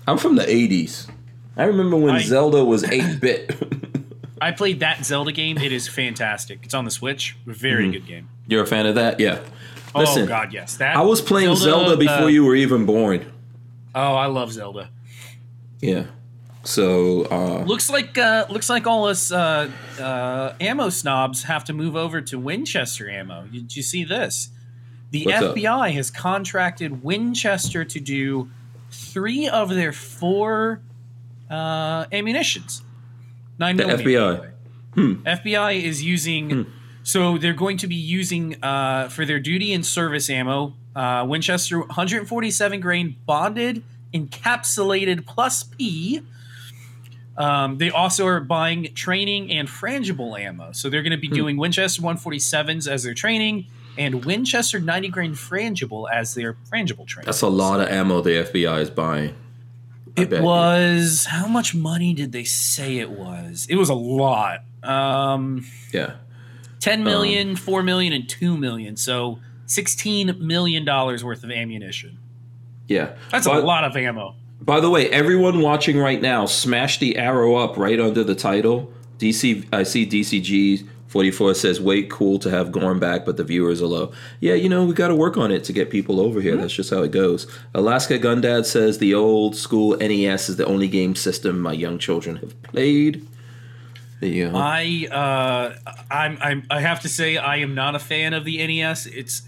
I'm 0.07 0.19
from 0.19 0.37
the 0.37 0.45
'80s. 0.45 1.11
I 1.57 1.65
remember 1.65 1.97
when 1.97 2.17
I- 2.17 2.23
Zelda 2.23 2.65
was 2.65 2.85
8 2.85 3.21
bit. 3.21 3.57
I 4.41 4.51
played 4.51 4.81
that 4.81 5.05
Zelda 5.05 5.33
game. 5.33 5.57
It 5.57 5.73
is 5.73 5.89
fantastic. 5.89 6.61
It's 6.65 6.75
on 6.75 6.85
the 6.85 6.91
Switch. 6.91 7.37
Very 7.47 7.91
good 7.91 8.07
game. 8.07 8.29
You're 8.47 8.65
a 8.65 8.67
fan 8.67 8.85
of 8.87 8.97
that? 8.97 9.21
Yeah. 9.21 9.39
oh 9.95 10.27
God, 10.27 10.53
yes. 10.53 10.77
That 10.77 10.97
I 10.97 11.03
was 11.03 11.23
playing 11.23 11.55
Zelda, 11.57 11.97
before 11.97 12.25
uh, 12.25 12.27
you 12.27 12.45
were 12.45 12.57
even 12.57 12.85
born. 12.85 13.33
Oh, 13.95 14.15
I 14.15 14.27
love 14.27 14.53
Zelda. 14.53 14.91
Yeah. 15.81 16.07
So, 16.65 17.25
uh, 17.27 17.65
Looks 17.65 17.91
like 17.91 18.17
uh, 18.17 18.47
looks 18.49 18.71
like 18.71 18.87
all 18.87 19.07
us 19.07 19.31
uh, 19.31 19.71
uh, 20.01 20.55
ammo 20.61 20.89
snobs 20.89 21.43
have 21.45 21.65
to 21.65 21.73
move 21.75 21.95
over 21.95 22.21
to 22.23 22.39
Winchester 22.39 23.09
ammo. 23.11 23.47
Did 23.53 23.77
you 23.77 23.83
see 23.83 24.03
this? 24.05 24.49
The 25.11 25.27
What's 25.27 25.43
up? 25.43 25.57
FBI 25.57 25.93
has 25.93 26.11
contracted 26.11 27.05
Winchester 27.05 27.85
to 27.85 28.01
do 28.01 28.49
three 28.91 29.47
of 29.49 29.69
their 29.71 29.93
four 29.93 30.81
uh, 31.51 32.07
ammunitions. 32.11 32.83
Nine 33.59 33.77
The 33.77 33.85
FBI. 33.85 34.41
way. 34.41 34.51
FBI 34.97 35.83
is 35.83 36.03
using. 36.03 36.67
So 37.03 37.37
they're 37.37 37.53
going 37.53 37.77
to 37.79 37.87
be 37.87 37.95
using 37.97 38.57
uh, 38.63 39.09
for 39.11 39.27
their 39.27 39.39
duty 39.39 39.75
and 39.75 39.85
service 39.85 40.31
ammo. 40.31 40.73
Uh, 40.97 41.27
Winchester 41.29 41.81
147 41.81 42.81
grain 42.81 43.17
bonded 43.27 43.83
encapsulated 44.15 45.27
plus 45.27 45.65
P. 45.65 46.23
Um, 47.37 47.79
they 47.79 47.91
also 47.91 48.27
are 48.27 48.41
buying 48.41 48.95
training 48.95 49.51
and 49.51 49.67
frangible 49.69 50.39
ammo. 50.39 50.71
So 50.73 50.89
they're 50.89 51.03
going 51.03 51.11
to 51.13 51.17
be 51.19 51.29
doing 51.29 51.57
Winchester 51.57 52.01
147s 52.03 52.87
as 52.89 53.03
their 53.03 53.15
training 53.15 53.67
and 53.99 54.25
Winchester 54.25 54.79
90 54.81 55.09
grain 55.09 55.33
frangible 55.35 56.09
as 56.13 56.35
their 56.35 56.55
frangible 56.73 57.07
training. 57.07 57.27
that's 57.27 57.43
a 57.43 57.49
lot 57.49 57.81
of 57.81 57.89
ammo 57.89 58.21
the 58.21 58.31
FBI 58.31 58.81
is 58.81 58.91
buying. 58.91 59.35
I 60.17 60.23
It 60.23 60.31
bet 60.31 60.41
you. 60.41 60.45
was 60.47 61.25
how 61.27 61.49
much 61.49 61.75
money 61.75 62.15
did 62.15 62.31
they 62.33 62.45
say 62.45 62.99
it 62.99 63.11
was? 63.11 63.67
It 63.69 63.77
was 63.77 63.89
a 63.89 63.95
lot. 63.95 64.63
Um, 64.85 65.67
Yeah. 65.93 66.15
10 66.81 66.99
Um, 67.01 67.05
million, 67.05 67.57
4 67.57 67.83
million, 67.83 68.13
and 68.13 68.29
2 68.29 68.57
million. 68.57 68.97
So 68.97 69.39
16 69.67 70.37
million 70.39 70.85
dollars 70.85 71.25
worth 71.25 71.43
of 71.43 71.51
ammunition. 71.51 72.19
Yeah. 72.87 73.11
That's 73.31 73.47
But- 73.47 73.63
a 73.63 73.67
lot 73.67 73.83
of 73.85 73.97
ammo. 73.97 74.35
By 74.65 74.81
the 74.81 74.89
way, 74.89 75.11
everyone 75.11 75.61
watching 75.61 75.99
right 75.99 76.23
now, 76.23 76.47
smash 76.47 76.99
the 76.99 77.19
arrow 77.19 77.57
up 77.57 77.77
right 77.77 78.01
under 78.01 78.25
the 78.25 78.35
title. 78.35 78.91
DC, 79.19 79.67
I 79.71 79.83
see 79.83 80.07
DCG 80.07 80.89
44 81.07 81.55
says, 81.55 81.81
"Wait, 81.83 82.09
cool 82.09 82.39
to 82.39 82.51
have 82.51 82.73
Gorn 82.73 82.99
back, 82.99 83.27
but 83.27 83.37
the 83.37 83.45
viewers 83.45 83.83
are 83.83 83.87
low." 83.87 84.11
Yeah, 84.41 84.55
you 84.55 84.71
know 84.71 84.85
we 84.85 84.95
got 84.95 85.09
to 85.09 85.15
work 85.15 85.37
on 85.37 85.53
it 85.53 85.65
to 85.65 85.73
get 85.75 85.91
people 85.91 86.19
over 86.19 86.41
here. 86.41 86.57
That's 86.57 86.73
just 86.73 86.89
how 86.89 87.03
it 87.03 87.11
goes. 87.11 87.47
Alaska 87.75 88.19
Gundad 88.19 88.65
says 88.65 88.99
the 88.99 89.15
old 89.15 89.55
school 89.55 89.97
NES 89.99 90.49
is 90.49 90.57
the 90.57 90.65
only 90.65 90.89
game 90.89 91.15
system 91.15 91.61
my 91.61 91.73
young 91.73 91.99
children 91.99 92.37
have 92.37 92.61
played. 92.63 93.25
You 94.23 94.49
go. 94.51 94.57
I 94.57 95.07
uh, 95.11 95.93
I'm, 96.11 96.39
I'm 96.41 96.67
I 96.71 96.81
have 96.81 97.01
to 97.01 97.09
say 97.11 97.37
I 97.37 97.57
am 97.57 97.75
not 97.75 97.95
a 97.95 97.99
fan 97.99 98.33
of 98.33 98.47
the 98.47 98.67
NES. 98.67 99.07
It's 99.07 99.43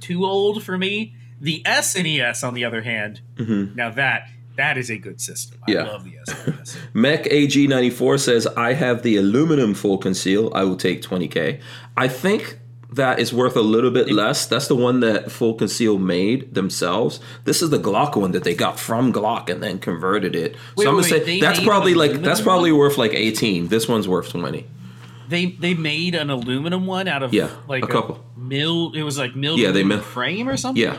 too 0.00 0.24
old 0.24 0.62
for 0.62 0.78
me. 0.78 1.14
The 1.40 1.62
SNES, 1.64 2.46
on 2.46 2.54
the 2.54 2.64
other 2.64 2.82
hand, 2.82 3.20
mm-hmm. 3.36 3.74
now 3.74 3.90
that 3.90 4.28
that 4.56 4.76
is 4.76 4.90
a 4.90 4.98
good 4.98 5.20
system. 5.22 5.58
I 5.66 5.72
Yeah. 5.72 5.84
love 5.84 6.04
the 6.04 6.12
SNES. 6.28 6.76
Mech 6.94 7.24
AG94 7.24 8.20
says, 8.20 8.46
I 8.48 8.74
have 8.74 9.02
the 9.02 9.16
aluminum 9.16 9.72
full 9.74 9.96
conceal. 9.96 10.52
I 10.54 10.64
will 10.64 10.76
take 10.76 11.00
20K. 11.02 11.60
I 11.96 12.08
think 12.08 12.58
that 12.92 13.18
is 13.20 13.32
worth 13.32 13.56
a 13.56 13.62
little 13.62 13.90
bit 13.92 14.10
less. 14.12 14.44
That's 14.46 14.66
the 14.68 14.74
one 14.76 15.00
that 15.00 15.30
full 15.32 15.54
conceal 15.54 15.96
made 15.98 16.52
themselves. 16.54 17.20
This 17.44 17.62
is 17.62 17.70
the 17.70 17.78
Glock 17.78 18.16
one 18.16 18.32
that 18.32 18.44
they 18.44 18.54
got 18.54 18.78
from 18.78 19.12
Glock 19.14 19.48
and 19.48 19.62
then 19.62 19.78
converted 19.78 20.34
it. 20.36 20.56
Wait, 20.76 20.84
so 20.84 20.90
I'm 20.90 20.96
gonna 21.00 21.10
wait, 21.10 21.24
say 21.24 21.40
that's 21.40 21.60
probably 21.62 21.94
like 21.94 22.20
that's 22.20 22.40
probably 22.42 22.72
one? 22.72 22.80
worth 22.80 22.98
like 22.98 23.14
18. 23.14 23.68
This 23.68 23.88
one's 23.88 24.08
worth 24.08 24.28
20. 24.30 24.66
they 25.28 25.46
they 25.46 25.72
made 25.74 26.16
an 26.16 26.28
aluminum 26.30 26.86
one 26.86 27.06
out 27.06 27.22
of 27.22 27.32
Yeah, 27.32 27.48
like 27.68 27.84
a 27.84 27.86
couple. 27.86 28.24
milled. 28.36 28.96
It 28.96 29.04
was 29.04 29.16
like 29.16 29.36
milled 29.36 29.60
Yeah, 29.60 29.70
they 29.70 29.84
mill- 29.84 30.00
frame 30.00 30.48
or 30.48 30.56
something. 30.56 30.82
Yeah, 30.82 30.98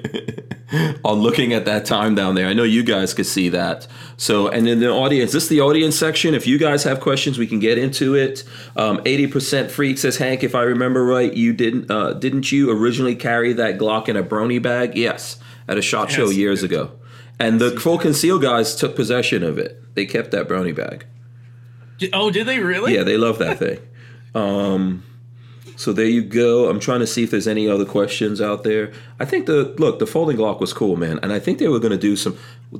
on 1.03 1.19
looking 1.19 1.53
at 1.53 1.65
that 1.65 1.85
time 1.85 2.15
down 2.15 2.35
there. 2.35 2.47
I 2.47 2.53
know 2.53 2.63
you 2.63 2.83
guys 2.83 3.13
could 3.13 3.25
see 3.25 3.49
that. 3.49 3.87
So, 4.17 4.47
and 4.47 4.67
in 4.67 4.79
the 4.79 4.89
audience, 4.89 5.31
this 5.31 5.43
is 5.43 5.49
the 5.49 5.61
audience 5.61 5.97
section. 5.97 6.33
If 6.33 6.47
you 6.47 6.57
guys 6.57 6.83
have 6.83 6.99
questions, 6.99 7.37
we 7.37 7.47
can 7.47 7.59
get 7.59 7.77
into 7.77 8.15
it. 8.15 8.43
Um, 8.75 9.01
Eighty 9.05 9.27
percent 9.27 9.71
freak 9.71 9.97
says 9.97 10.17
Hank. 10.17 10.43
If 10.43 10.55
I 10.55 10.61
remember 10.63 11.03
right, 11.03 11.33
you 11.33 11.53
didn't 11.53 11.89
uh, 11.91 12.13
didn't 12.13 12.51
you 12.51 12.71
originally 12.71 13.15
carry 13.15 13.53
that 13.53 13.77
Glock 13.77 14.07
in 14.07 14.15
a 14.15 14.23
brony 14.23 14.61
bag? 14.61 14.97
Yes, 14.97 15.37
at 15.67 15.77
a 15.77 15.81
shot 15.81 16.11
show 16.11 16.25
Yes, 16.25 16.35
you 16.35 16.41
years 16.41 16.63
ago. 16.63 16.91
And 17.39 17.59
the 17.59 17.71
full 17.79 17.97
conceal 17.97 18.37
guys 18.39 18.75
took 18.75 18.95
possession 18.95 19.43
of 19.43 19.57
it. 19.57 19.81
They 19.95 20.05
kept 20.05 20.31
that 20.31 20.47
brony 20.47 20.75
bag. 20.75 21.05
Oh, 22.13 22.31
did 22.31 22.47
they 22.47 22.59
really? 22.59 22.93
Yeah, 22.95 23.03
they 23.03 23.17
love 23.17 23.39
that 23.39 23.59
thing. 23.59 23.79
Um, 24.33 25.03
so 25.81 25.91
there 25.93 26.05
you 26.05 26.21
go. 26.21 26.69
I'm 26.69 26.79
trying 26.79 26.99
to 26.99 27.07
see 27.07 27.23
if 27.23 27.31
there's 27.31 27.47
any 27.47 27.67
other 27.67 27.85
questions 27.85 28.39
out 28.39 28.63
there. 28.63 28.91
I 29.19 29.25
think 29.25 29.45
the 29.47 29.73
look, 29.77 29.99
the 29.99 30.05
folding 30.07 30.37
Glock 30.37 30.59
was 30.59 30.73
cool, 30.73 30.95
man, 30.95 31.19
and 31.23 31.33
I 31.33 31.39
think 31.39 31.57
they 31.59 31.67
were 31.67 31.79
gonna 31.79 31.97
do 31.97 32.15
some. 32.15 32.37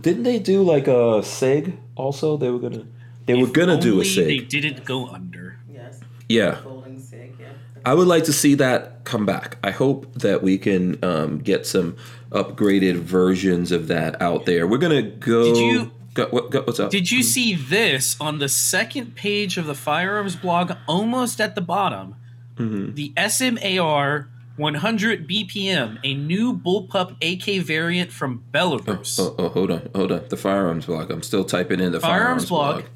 Didn't 0.07 0.23
they 0.23 0.39
do 0.39 0.61
like 0.63 0.87
a 0.87 1.23
Sig? 1.23 1.77
Also, 1.95 2.37
they 2.37 2.49
were 2.49 2.59
gonna. 2.59 2.85
They 3.25 3.35
were 3.35 3.47
gonna 3.47 3.79
do 3.79 3.93
a 4.01 4.05
Only 4.05 4.25
They 4.25 4.37
didn't 4.39 4.85
go 4.85 5.07
under. 5.07 5.57
Yes. 5.71 5.99
Yeah, 6.27 6.55
Folding 6.61 6.99
sig, 6.99 7.33
yeah. 7.39 7.47
I 7.85 7.93
would 7.93 8.07
like 8.07 8.23
to 8.25 8.33
see 8.33 8.55
that 8.55 9.03
come 9.03 9.25
back. 9.25 9.57
I 9.63 9.71
hope 9.71 10.13
that 10.15 10.41
we 10.43 10.57
can 10.57 11.03
um, 11.03 11.39
get 11.39 11.65
some 11.65 11.95
upgraded 12.31 12.95
versions 12.95 13.71
of 13.71 13.87
that 13.87 14.21
out 14.21 14.45
there. 14.45 14.67
We're 14.67 14.77
gonna 14.77 15.01
go. 15.03 15.43
Did 15.43 15.57
you- 15.57 15.91
Go, 16.13 16.27
what, 16.27 16.51
go, 16.51 16.61
what's 16.63 16.77
up? 16.77 16.91
Did 16.91 17.09
you 17.09 17.23
see 17.23 17.55
this 17.55 18.17
on 18.19 18.39
the 18.39 18.49
second 18.49 19.15
page 19.15 19.57
of 19.57 19.65
the 19.65 19.73
firearms 19.73 20.35
blog, 20.35 20.73
almost 20.85 21.39
at 21.39 21.55
the 21.55 21.61
bottom? 21.61 22.15
Mm-hmm. 22.57 22.93
The 22.95 23.13
SMAR 23.17 24.27
100 24.57 25.27
BPM, 25.27 25.97
a 26.03 26.13
new 26.13 26.57
bullpup 26.57 27.15
AK 27.21 27.63
variant 27.65 28.11
from 28.11 28.43
Belarus. 28.53 29.19
Oh, 29.19 29.35
oh, 29.37 29.49
hold 29.49 29.71
on, 29.71 29.89
hold 29.95 30.11
on. 30.11 30.23
The 30.29 30.37
firearms 30.37 30.85
blog. 30.85 31.09
I'm 31.09 31.23
still 31.23 31.43
typing 31.43 31.79
in 31.79 31.91
the 31.91 31.99
Firearms 31.99 32.47
firearms, 32.47 32.49
blog. 32.49 32.75
blog. 32.81 32.89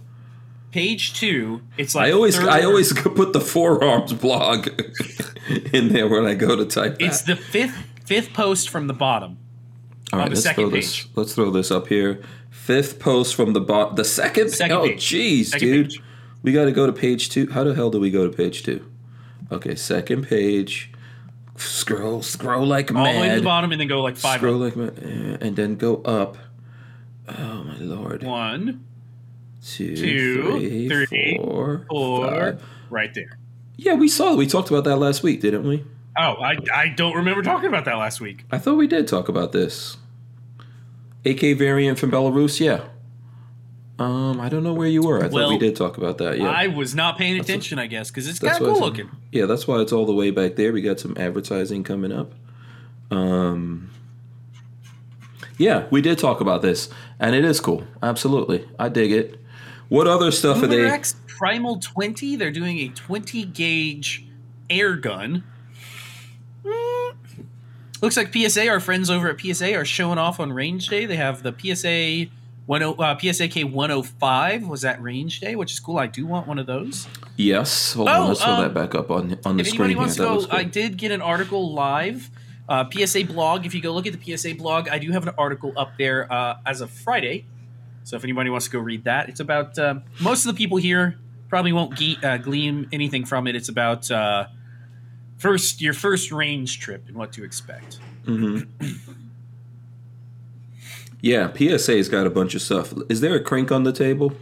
Page 0.72 1.14
two. 1.14 1.62
It's 1.78 1.96
like 1.96 2.10
I 2.10 2.12
always 2.12 2.36
third- 2.38 2.50
I 2.50 2.64
always 2.64 2.92
put 2.94 3.32
the 3.34 3.40
forearms 3.42 4.14
blog 4.14 4.68
in 5.74 5.90
there 5.90 6.08
when 6.08 6.26
I 6.26 6.34
go 6.34 6.56
to 6.56 6.66
type. 6.66 6.98
It's 7.00 7.22
that. 7.22 7.38
the 7.38 7.42
fifth 7.42 7.78
fifth 8.06 8.34
post 8.34 8.70
from 8.70 8.88
the 8.88 8.94
bottom. 8.94 9.38
All 10.14 10.20
right, 10.20 10.30
let's 10.30 10.48
throw 10.52 10.70
this. 10.70 11.04
page. 11.04 11.10
Let's 11.16 11.34
throw 11.34 11.50
this 11.50 11.72
up 11.72 11.88
here. 11.88 12.22
Fifth 12.52 13.00
post 13.00 13.36
from 13.36 13.54
the 13.54 13.62
bot. 13.62 13.96
The 13.96 14.04
second. 14.04 14.50
Second 14.52 14.78
oh, 14.78 14.88
jeez, 14.90 15.58
dude. 15.58 15.90
page. 15.92 16.02
We 16.44 16.52
got 16.52 16.66
to 16.66 16.72
go 16.72 16.86
to 16.86 16.94
page 16.94 17.30
two. 17.30 17.50
How 17.52 17.64
the 17.64 17.74
hell 17.74 17.90
do 17.90 18.00
we 18.00 18.12
go 18.12 18.30
to 18.30 18.36
page 18.36 18.64
two? 18.64 18.86
Okay, 19.52 19.76
second 19.76 20.28
page. 20.28 20.92
Scroll, 21.58 22.22
scroll 22.22 22.66
like 22.66 22.94
All 22.94 23.04
the 23.04 23.20
way 23.20 23.30
to 23.30 23.36
the 23.36 23.42
bottom 23.42 23.72
and 23.72 23.80
then 23.80 23.88
go 23.88 24.02
like 24.02 24.18
five. 24.18 24.40
Scroll 24.40 24.62
up. 24.64 24.76
like 24.76 24.96
mad, 24.96 25.42
and 25.42 25.56
then 25.56 25.76
go 25.76 26.02
up. 26.04 26.38
Oh 27.30 27.64
my 27.64 27.78
lord. 27.78 28.24
One, 28.24 28.86
Two, 29.66 29.96
two, 29.96 30.60
three, 30.60 31.08
three, 31.08 31.38
four, 31.38 31.86
four, 31.90 32.28
five. 32.30 32.64
right 32.90 33.14
there. 33.14 33.38
Yeah, 33.78 33.94
we 33.96 34.08
saw. 34.08 34.36
We 34.36 34.48
talked 34.48 34.70
about 34.70 34.84
that 34.84 34.98
last 34.98 35.24
week, 35.24 35.42
didn't 35.42 35.68
we? 35.68 35.84
Oh, 36.18 36.34
I, 36.42 36.58
I 36.74 36.90
don't 36.90 37.16
remember 37.16 37.42
talking 37.42 37.68
about 37.68 37.86
that 37.86 37.98
last 37.98 38.22
week. 38.22 38.46
I 38.52 38.58
thought 38.58 38.76
we 38.76 38.88
did 38.88 39.08
talk 39.08 39.28
about 39.28 39.52
this. 39.54 39.98
AK 41.26 41.58
variant 41.58 41.98
from 42.00 42.12
Belarus, 42.12 42.60
yeah. 42.60 42.86
Um, 43.98 44.42
I 44.42 44.50
don't 44.50 44.64
know 44.64 44.74
where 44.74 44.88
you 44.88 45.04
were. 45.04 45.24
I 45.24 45.30
thought 45.30 45.50
we 45.50 45.58
did 45.58 45.76
talk 45.76 45.98
about 45.98 46.18
that. 46.18 46.38
Yeah, 46.38 46.50
I 46.50 46.68
was 46.68 46.94
not 46.94 47.18
paying 47.18 47.40
attention, 47.40 47.80
I 47.80 47.88
guess, 47.88 48.12
because 48.12 48.28
it's 48.28 48.40
kind 48.40 48.54
of 48.54 48.60
cool 48.60 48.80
looking. 48.80 49.10
Yeah, 49.32 49.46
that's 49.46 49.68
why 49.68 49.80
it's 49.80 49.94
all 49.94 50.06
the 50.06 50.14
way 50.14 50.32
back 50.32 50.56
there. 50.56 50.74
We 50.74 50.82
got 50.82 51.00
some 51.00 51.16
advertising 51.18 51.84
coming 51.84 52.12
up. 52.12 52.34
Um, 53.10 53.90
yeah, 55.58 55.88
we 55.92 56.02
did 56.02 56.20
talk 56.20 56.42
about 56.42 56.62
this, 56.62 56.90
and 57.20 57.36
it 57.36 57.46
is 57.46 57.62
cool. 57.62 57.86
Absolutely, 58.04 58.68
I 58.78 58.90
dig 58.90 59.14
it. 59.14 59.40
What 59.88 60.08
other 60.08 60.32
stuff 60.32 60.62
are 60.62 60.68
they? 60.68 60.78
Umarex 60.78 61.16
Primal 61.28 61.80
20, 61.80 62.36
they're 62.38 62.52
doing 62.52 62.80
a 62.80 62.90
20 62.90 63.46
gauge 63.46 64.26
air 64.70 64.96
gun. 64.96 65.44
Looks 68.02 68.18
like 68.18 68.34
PSA, 68.34 68.68
our 68.68 68.80
friends 68.80 69.10
over 69.10 69.30
at 69.30 69.40
PSA, 69.40 69.76
are 69.76 69.86
showing 69.86 70.18
off 70.18 70.40
on 70.40 70.52
Range 70.52 70.86
Day. 70.88 71.06
They 71.06 71.16
have 71.16 71.44
the 71.44 71.54
PSA 71.58 72.30
10, 72.68 72.82
uh, 72.84 73.16
PSAK 73.16 73.72
105 73.72 74.68
was 74.68 74.84
at 74.86 75.02
Range 75.02 75.40
Day, 75.40 75.56
which 75.56 75.72
is 75.74 75.80
cool. 75.80 75.98
I 75.98 76.08
do 76.08 76.26
want 76.26 76.48
one 76.48 76.58
of 76.60 76.66
those. 76.66 77.08
Yes. 77.38 77.94
Hold 77.94 78.10
Oh, 78.10 78.22
on. 78.24 78.28
Let's 78.30 78.44
throw 78.44 78.54
um, 78.54 78.62
that 78.64 78.74
back 78.74 78.96
up 78.96 79.12
on 79.12 79.38
on 79.46 79.58
the 79.58 79.62
if 79.62 79.68
screen 79.70 79.82
anybody 79.92 79.94
here. 79.94 79.98
wants 80.00 80.16
to 80.16 80.48
go, 80.52 80.56
I 80.56 80.64
did 80.64 80.98
get 80.98 81.12
an 81.12 81.22
article 81.22 81.74
live. 81.74 82.30
Uh, 82.68 82.84
PSA 82.90 83.26
blog. 83.26 83.66
If 83.68 83.76
you 83.76 83.82
go 83.82 83.94
look 83.94 84.08
at 84.08 84.20
the 84.20 84.36
PSA 84.38 84.56
blog, 84.56 84.90
I 84.90 84.98
do 84.98 85.12
have 85.12 85.28
an 85.28 85.36
article 85.38 85.72
up 85.78 85.92
there 86.00 86.32
uh, 86.34 86.58
as 86.66 86.82
of 86.82 86.90
Friday. 86.90 87.46
So 88.04 88.16
if 88.16 88.24
anybody 88.24 88.50
wants 88.50 88.66
to 88.66 88.72
go 88.72 88.80
read 88.80 89.04
that, 89.04 89.30
it's 89.30 89.40
about 89.40 89.78
uh, 89.78 90.00
most 90.20 90.46
of 90.48 90.52
the 90.54 90.58
people 90.58 90.78
here 90.78 91.20
probably 91.48 91.74
won't 91.74 91.94
ge- 91.96 92.18
uh, 92.24 92.38
glean 92.38 92.88
anything 92.92 93.24
from 93.26 93.46
it. 93.46 93.56
It's 93.56 93.70
about 93.70 94.10
uh, 94.10 94.48
first 95.38 95.80
your 95.82 95.94
first 95.94 96.32
range 96.32 96.80
trip 96.80 97.04
and 97.08 97.16
what 97.16 97.34
to 97.34 97.44
expect. 97.44 98.00
Yeah, 101.26 101.52
PSA's 101.52 102.08
got 102.08 102.28
a 102.28 102.30
bunch 102.30 102.54
of 102.54 102.62
stuff. 102.62 102.94
Is 103.10 103.20
there 103.20 103.34
a 103.34 103.40
crank 103.44 103.72
on 103.72 103.84
the 103.84 103.92
table? 103.92 104.34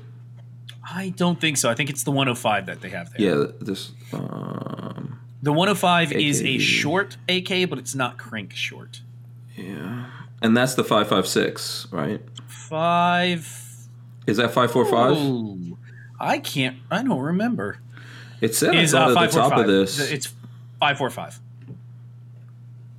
I 0.83 1.13
don't 1.15 1.39
think 1.39 1.55
so. 1.55 1.69
I 1.69 1.75
think 1.75 1.89
it's 1.89 2.03
the 2.03 2.11
105 2.11 2.65
that 2.65 2.81
they 2.81 2.89
have 2.89 3.09
there. 3.13 3.21
Yeah, 3.21 3.45
this. 3.61 3.93
Um, 4.11 5.17
The 5.41 5.53
105 5.53 6.11
is 6.11 6.41
a 6.41 6.57
short 6.57 7.15
AK, 7.29 7.69
but 7.69 7.79
it's 7.79 7.95
not 7.95 8.17
crank 8.17 8.51
short. 8.53 8.99
yeah, 9.55 10.07
and 10.41 10.57
that's 10.57 10.75
the 10.75 10.83
five 10.83 11.07
five 11.07 11.25
six, 11.25 11.87
right? 11.89 12.19
Five. 12.47 13.47
Is 14.27 14.35
that 14.35 14.51
five 14.51 14.69
four 14.69 14.85
five? 14.85 15.15
Ooh, 15.15 15.77
I 16.19 16.37
can't. 16.39 16.77
I 16.91 17.01
don't 17.01 17.21
remember. 17.21 17.79
It 18.41 18.55
said 18.55 18.75
Is 18.75 18.93
I 18.93 19.05
uh, 19.05 19.09
at 19.23 19.31
the 19.31 19.37
top 19.37 19.51
five? 19.51 19.59
of 19.61 19.67
this. 19.67 20.11
It's 20.11 20.33
five 20.81 20.97
four 20.97 21.09
five. 21.09 21.39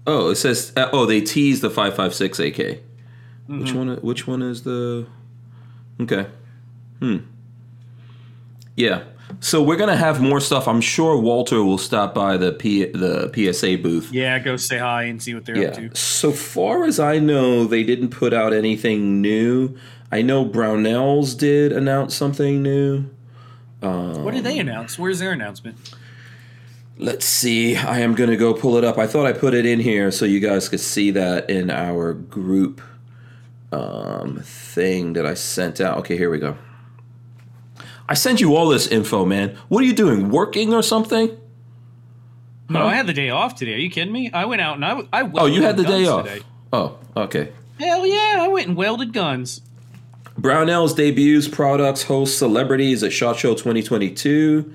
Oh, 0.06 0.30
it 0.30 0.36
says. 0.36 0.72
Uh, 0.74 0.88
oh, 0.90 1.04
they 1.04 1.20
teased 1.20 1.60
the 1.60 1.68
five 1.70 1.94
five 1.94 2.14
AK. 3.48 3.58
Which 3.60 3.68
Mm-hmm. 3.70 3.78
one? 3.78 3.96
Which 3.98 4.26
one 4.26 4.42
is 4.42 4.62
the? 4.62 5.06
Okay. 6.00 6.26
Hmm. 7.00 7.18
Yeah. 8.76 9.04
So 9.40 9.62
we're 9.62 9.76
gonna 9.76 9.96
have 9.96 10.20
more 10.20 10.40
stuff. 10.40 10.68
I'm 10.68 10.80
sure 10.80 11.18
Walter 11.18 11.62
will 11.64 11.78
stop 11.78 12.14
by 12.14 12.36
the 12.36 12.52
P 12.52 12.84
the 12.86 13.30
PSA 13.34 13.78
booth. 13.78 14.12
Yeah, 14.12 14.38
go 14.38 14.56
say 14.56 14.78
hi 14.78 15.04
and 15.04 15.22
see 15.22 15.34
what 15.34 15.44
they're 15.44 15.68
up 15.68 15.74
to. 15.74 15.94
So 15.96 16.30
far 16.30 16.84
as 16.84 17.00
I 17.00 17.18
know, 17.18 17.64
they 17.64 17.82
didn't 17.82 18.10
put 18.10 18.32
out 18.32 18.52
anything 18.52 19.20
new. 19.20 19.76
I 20.12 20.22
know 20.22 20.44
Brownells 20.44 21.36
did 21.36 21.72
announce 21.72 22.14
something 22.14 22.62
new. 22.62 23.06
What 23.80 24.32
did 24.32 24.44
they 24.44 24.58
announce? 24.58 24.98
Where's 24.98 25.18
their 25.18 25.32
announcement? 25.32 25.76
Let's 26.96 27.26
see. 27.26 27.76
I 27.76 27.98
am 28.00 28.14
going 28.14 28.30
to 28.30 28.36
go 28.36 28.54
pull 28.54 28.76
it 28.78 28.84
up. 28.84 28.96
I 28.96 29.06
thought 29.06 29.26
I 29.26 29.32
put 29.32 29.52
it 29.52 29.66
in 29.66 29.80
here 29.80 30.10
so 30.10 30.24
you 30.24 30.40
guys 30.40 30.68
could 30.70 30.80
see 30.80 31.10
that 31.10 31.50
in 31.50 31.68
our 31.70 32.14
group 32.14 32.80
um, 33.74 34.40
thing 34.42 35.14
that 35.14 35.26
I 35.26 35.34
sent 35.34 35.80
out. 35.80 35.98
Okay, 35.98 36.16
here 36.16 36.30
we 36.30 36.38
go. 36.38 36.56
I 38.08 38.14
sent 38.14 38.40
you 38.40 38.54
all 38.54 38.68
this 38.68 38.86
info, 38.86 39.24
man. 39.24 39.56
What 39.68 39.82
are 39.82 39.86
you 39.86 39.94
doing? 39.94 40.28
Working 40.28 40.74
or 40.74 40.82
something? 40.82 41.36
No, 42.68 42.86
I 42.86 42.94
had 42.94 43.06
the 43.06 43.12
day 43.12 43.30
off 43.30 43.54
today. 43.56 43.74
Are 43.74 43.78
you 43.78 43.90
kidding 43.90 44.12
me? 44.12 44.30
I 44.32 44.44
went 44.46 44.60
out 44.62 44.76
and 44.76 44.84
I 44.84 45.00
I 45.12 45.30
Oh, 45.34 45.46
you 45.46 45.62
had 45.62 45.76
the 45.76 45.84
day 45.84 46.06
off. 46.06 46.24
today. 46.26 46.42
Oh, 46.72 46.98
okay. 47.16 47.52
Hell 47.78 48.06
yeah! 48.06 48.38
I 48.40 48.48
went 48.48 48.68
and 48.68 48.76
welded 48.76 49.12
guns. 49.12 49.60
Brownells 50.40 50.96
debuts 50.96 51.46
products, 51.48 52.04
hosts 52.04 52.36
celebrities 52.36 53.02
at 53.02 53.12
SHOT 53.12 53.36
Show 53.36 53.52
2022. 53.54 54.74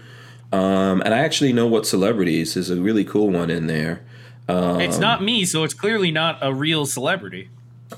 Um, 0.51 1.01
and 1.01 1.13
I 1.13 1.19
actually 1.19 1.53
know 1.53 1.67
what 1.67 1.85
celebrities. 1.85 2.55
is 2.55 2.69
a 2.69 2.75
really 2.75 3.03
cool 3.03 3.29
one 3.29 3.49
in 3.49 3.67
there. 3.67 4.01
it's 4.47 4.97
not 4.97 5.21
me, 5.21 5.45
so 5.45 5.63
it's 5.63 5.73
clearly 5.73 6.11
not 6.11 6.37
a 6.41 6.53
real 6.53 6.85
celebrity. 6.85 7.49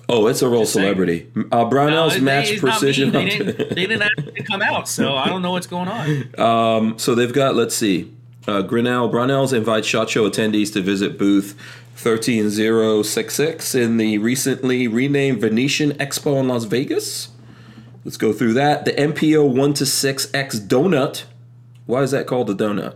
Oh, 0.08 0.28
it's 0.28 0.42
a 0.42 0.48
real 0.50 0.66
saying. 0.66 0.86
celebrity. 0.86 1.28
Uh, 1.52 1.66
Brownells 1.66 2.14
they- 2.14 2.20
match 2.22 2.50
it's 2.52 2.64
not 2.64 2.68
me. 2.68 2.72
precision. 2.80 3.12
They 3.12 3.26
didn't, 3.26 3.58
they 3.76 3.86
didn't 3.88 4.02
actually 4.18 4.44
come 4.44 4.62
out, 4.62 4.88
so 4.88 5.16
I 5.16 5.28
don't 5.28 5.42
know 5.42 5.52
what's 5.52 5.68
going 5.68 5.88
on. 5.90 6.98
So 7.00 7.14
they've 7.16 7.34
got, 7.34 7.56
let's 7.56 7.76
see, 7.76 8.12
uh, 8.48 8.62
Grinnell, 8.62 9.10
Brownells 9.10 9.54
invites 9.54 9.88
SHOT 9.88 10.10
Show 10.10 10.30
attendees 10.30 10.72
to 10.74 10.82
visit 10.82 11.18
booth 11.18 11.56
13066 11.96 13.76
in 13.76 13.98
the 13.98 14.18
recently 14.18 14.88
renamed 14.88 15.42
Venetian 15.42 15.92
Expo 15.94 16.40
in 16.40 16.48
Las 16.48 16.64
Vegas. 16.64 17.30
Let's 18.04 18.18
go 18.18 18.34
through 18.34 18.54
that. 18.54 18.86
The 18.86 18.94
MPO 18.94 19.54
1 19.56 19.74
to 19.76 19.84
6X 19.84 20.68
Donut. 20.68 21.24
Why 21.86 22.02
is 22.02 22.12
that 22.12 22.26
called 22.28 22.50
a 22.50 22.56
donut? 22.56 22.96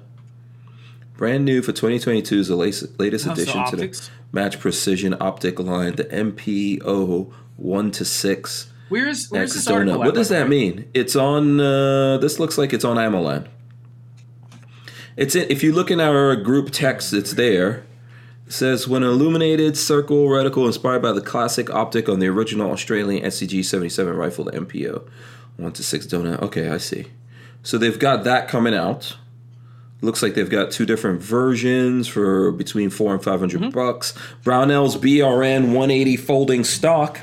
Brand 1.17 1.45
new 1.45 1.61
for 1.61 1.71
2022 1.71 2.39
is 2.39 2.47
the 2.49 2.55
latest, 2.55 2.99
latest 2.99 3.25
How's 3.25 3.37
the 3.37 3.43
addition 3.43 3.65
to 3.67 3.75
the? 3.75 4.09
Match 4.31 4.59
Precision 4.59 5.15
optic 5.21 5.59
line, 5.59 5.95
the 5.95 6.03
MPO 6.05 7.31
1 7.55 7.91
to 7.91 8.05
6 8.05 8.71
Where's 8.89 9.29
where's 9.29 9.53
this 9.53 9.67
article? 9.67 9.97
What 9.97 10.13
does 10.13 10.29
that 10.29 10.47
mean? 10.47 10.89
It's 10.93 11.15
on. 11.15 11.59
Uh, 11.59 12.17
this 12.19 12.39
looks 12.39 12.57
like 12.57 12.71
it's 12.71 12.85
on 12.85 12.97
AmmoLand. 12.97 13.47
It's 15.17 15.35
in, 15.35 15.49
if 15.49 15.63
you 15.63 15.73
look 15.73 15.89
in 15.89 15.99
our 15.99 16.35
group 16.35 16.69
text, 16.71 17.11
it's 17.11 17.33
there. 17.33 17.83
It 18.45 18.53
says 18.53 18.87
when 18.87 19.01
an 19.01 19.09
illuminated 19.09 19.75
circle 19.75 20.27
reticle 20.27 20.67
inspired 20.67 21.01
by 21.01 21.13
the 21.13 21.21
classic 21.21 21.71
optic 21.71 22.07
on 22.07 22.19
the 22.19 22.27
original 22.27 22.71
Australian 22.71 23.23
StG 23.23 23.65
seventy 23.65 23.89
seven 23.89 24.15
rifle, 24.15 24.45
the 24.45 24.51
MPO 24.51 25.07
one 25.57 25.71
to 25.71 25.83
six 25.83 26.05
donut. 26.05 26.41
Okay, 26.43 26.69
I 26.69 26.77
see. 26.77 27.07
So 27.63 27.79
they've 27.79 27.97
got 27.97 28.23
that 28.25 28.47
coming 28.47 28.75
out. 28.75 29.17
Looks 30.01 30.21
like 30.21 30.35
they've 30.35 30.49
got 30.49 30.71
two 30.71 30.85
different 30.85 31.21
versions 31.21 32.07
for 32.07 32.51
between 32.51 32.89
four 32.89 33.13
and 33.13 33.23
five 33.23 33.39
Mm-hmm. 33.39 33.69
bucks. 33.69 34.13
Brownell's 34.43 34.97
BRN 34.97 35.67
180 35.67 36.17
folding 36.17 36.63
stock 36.63 37.19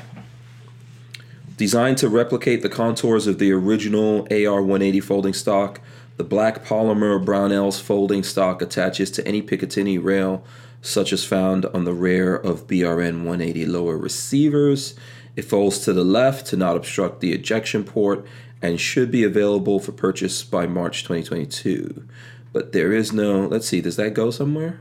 designed 1.55 1.97
to 1.99 2.09
replicate 2.09 2.61
the 2.61 2.69
contours 2.69 3.27
of 3.27 3.39
the 3.39 3.51
original 3.51 4.27
AR 4.31 4.61
180 4.61 4.99
folding 4.99 5.33
stock. 5.33 5.79
The 6.17 6.23
black 6.23 6.65
polymer 6.65 7.23
Brownells 7.23 7.79
folding 7.81 8.23
stock 8.23 8.61
attaches 8.61 9.09
to 9.11 9.27
any 9.27 9.41
Picatinny 9.41 10.03
rail, 10.03 10.43
such 10.81 11.13
as 11.13 11.23
found 11.23 11.65
on 11.67 11.85
the 11.85 11.93
rear 11.93 12.35
of 12.35 12.67
BRN 12.67 13.19
180 13.23 13.65
lower 13.65 13.97
receivers. 13.97 14.95
It 15.35 15.43
folds 15.45 15.79
to 15.79 15.93
the 15.93 16.03
left 16.03 16.47
to 16.47 16.57
not 16.57 16.75
obstruct 16.75 17.19
the 17.19 17.33
ejection 17.33 17.83
port 17.83 18.25
and 18.61 18.79
should 18.79 19.09
be 19.11 19.23
available 19.23 19.79
for 19.79 19.91
purchase 19.91 20.43
by 20.43 20.67
March 20.67 21.03
2022. 21.03 22.07
But 22.53 22.71
there 22.71 22.93
is 22.93 23.11
no, 23.11 23.47
let's 23.47 23.67
see, 23.67 23.81
does 23.81 23.95
that 23.97 24.13
go 24.13 24.31
somewhere? 24.31 24.79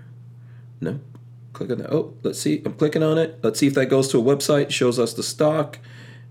No. 0.81 1.01
Click 1.55 1.71
on 1.71 1.79
that. 1.79 1.93
Oh, 1.93 2.15
let's 2.23 2.39
see. 2.41 2.63
I'm 2.65 2.75
clicking 2.75 3.03
on 3.03 3.19
it. 3.19 3.39
Let's 3.43 3.59
see 3.59 3.67
if 3.67 3.75
that 3.75 3.87
goes 3.87 4.09
to 4.09 4.19
a 4.19 4.23
website, 4.23 4.71
shows 4.71 4.99
us 4.99 5.13
the 5.15 5.23
stock. 5.23 5.79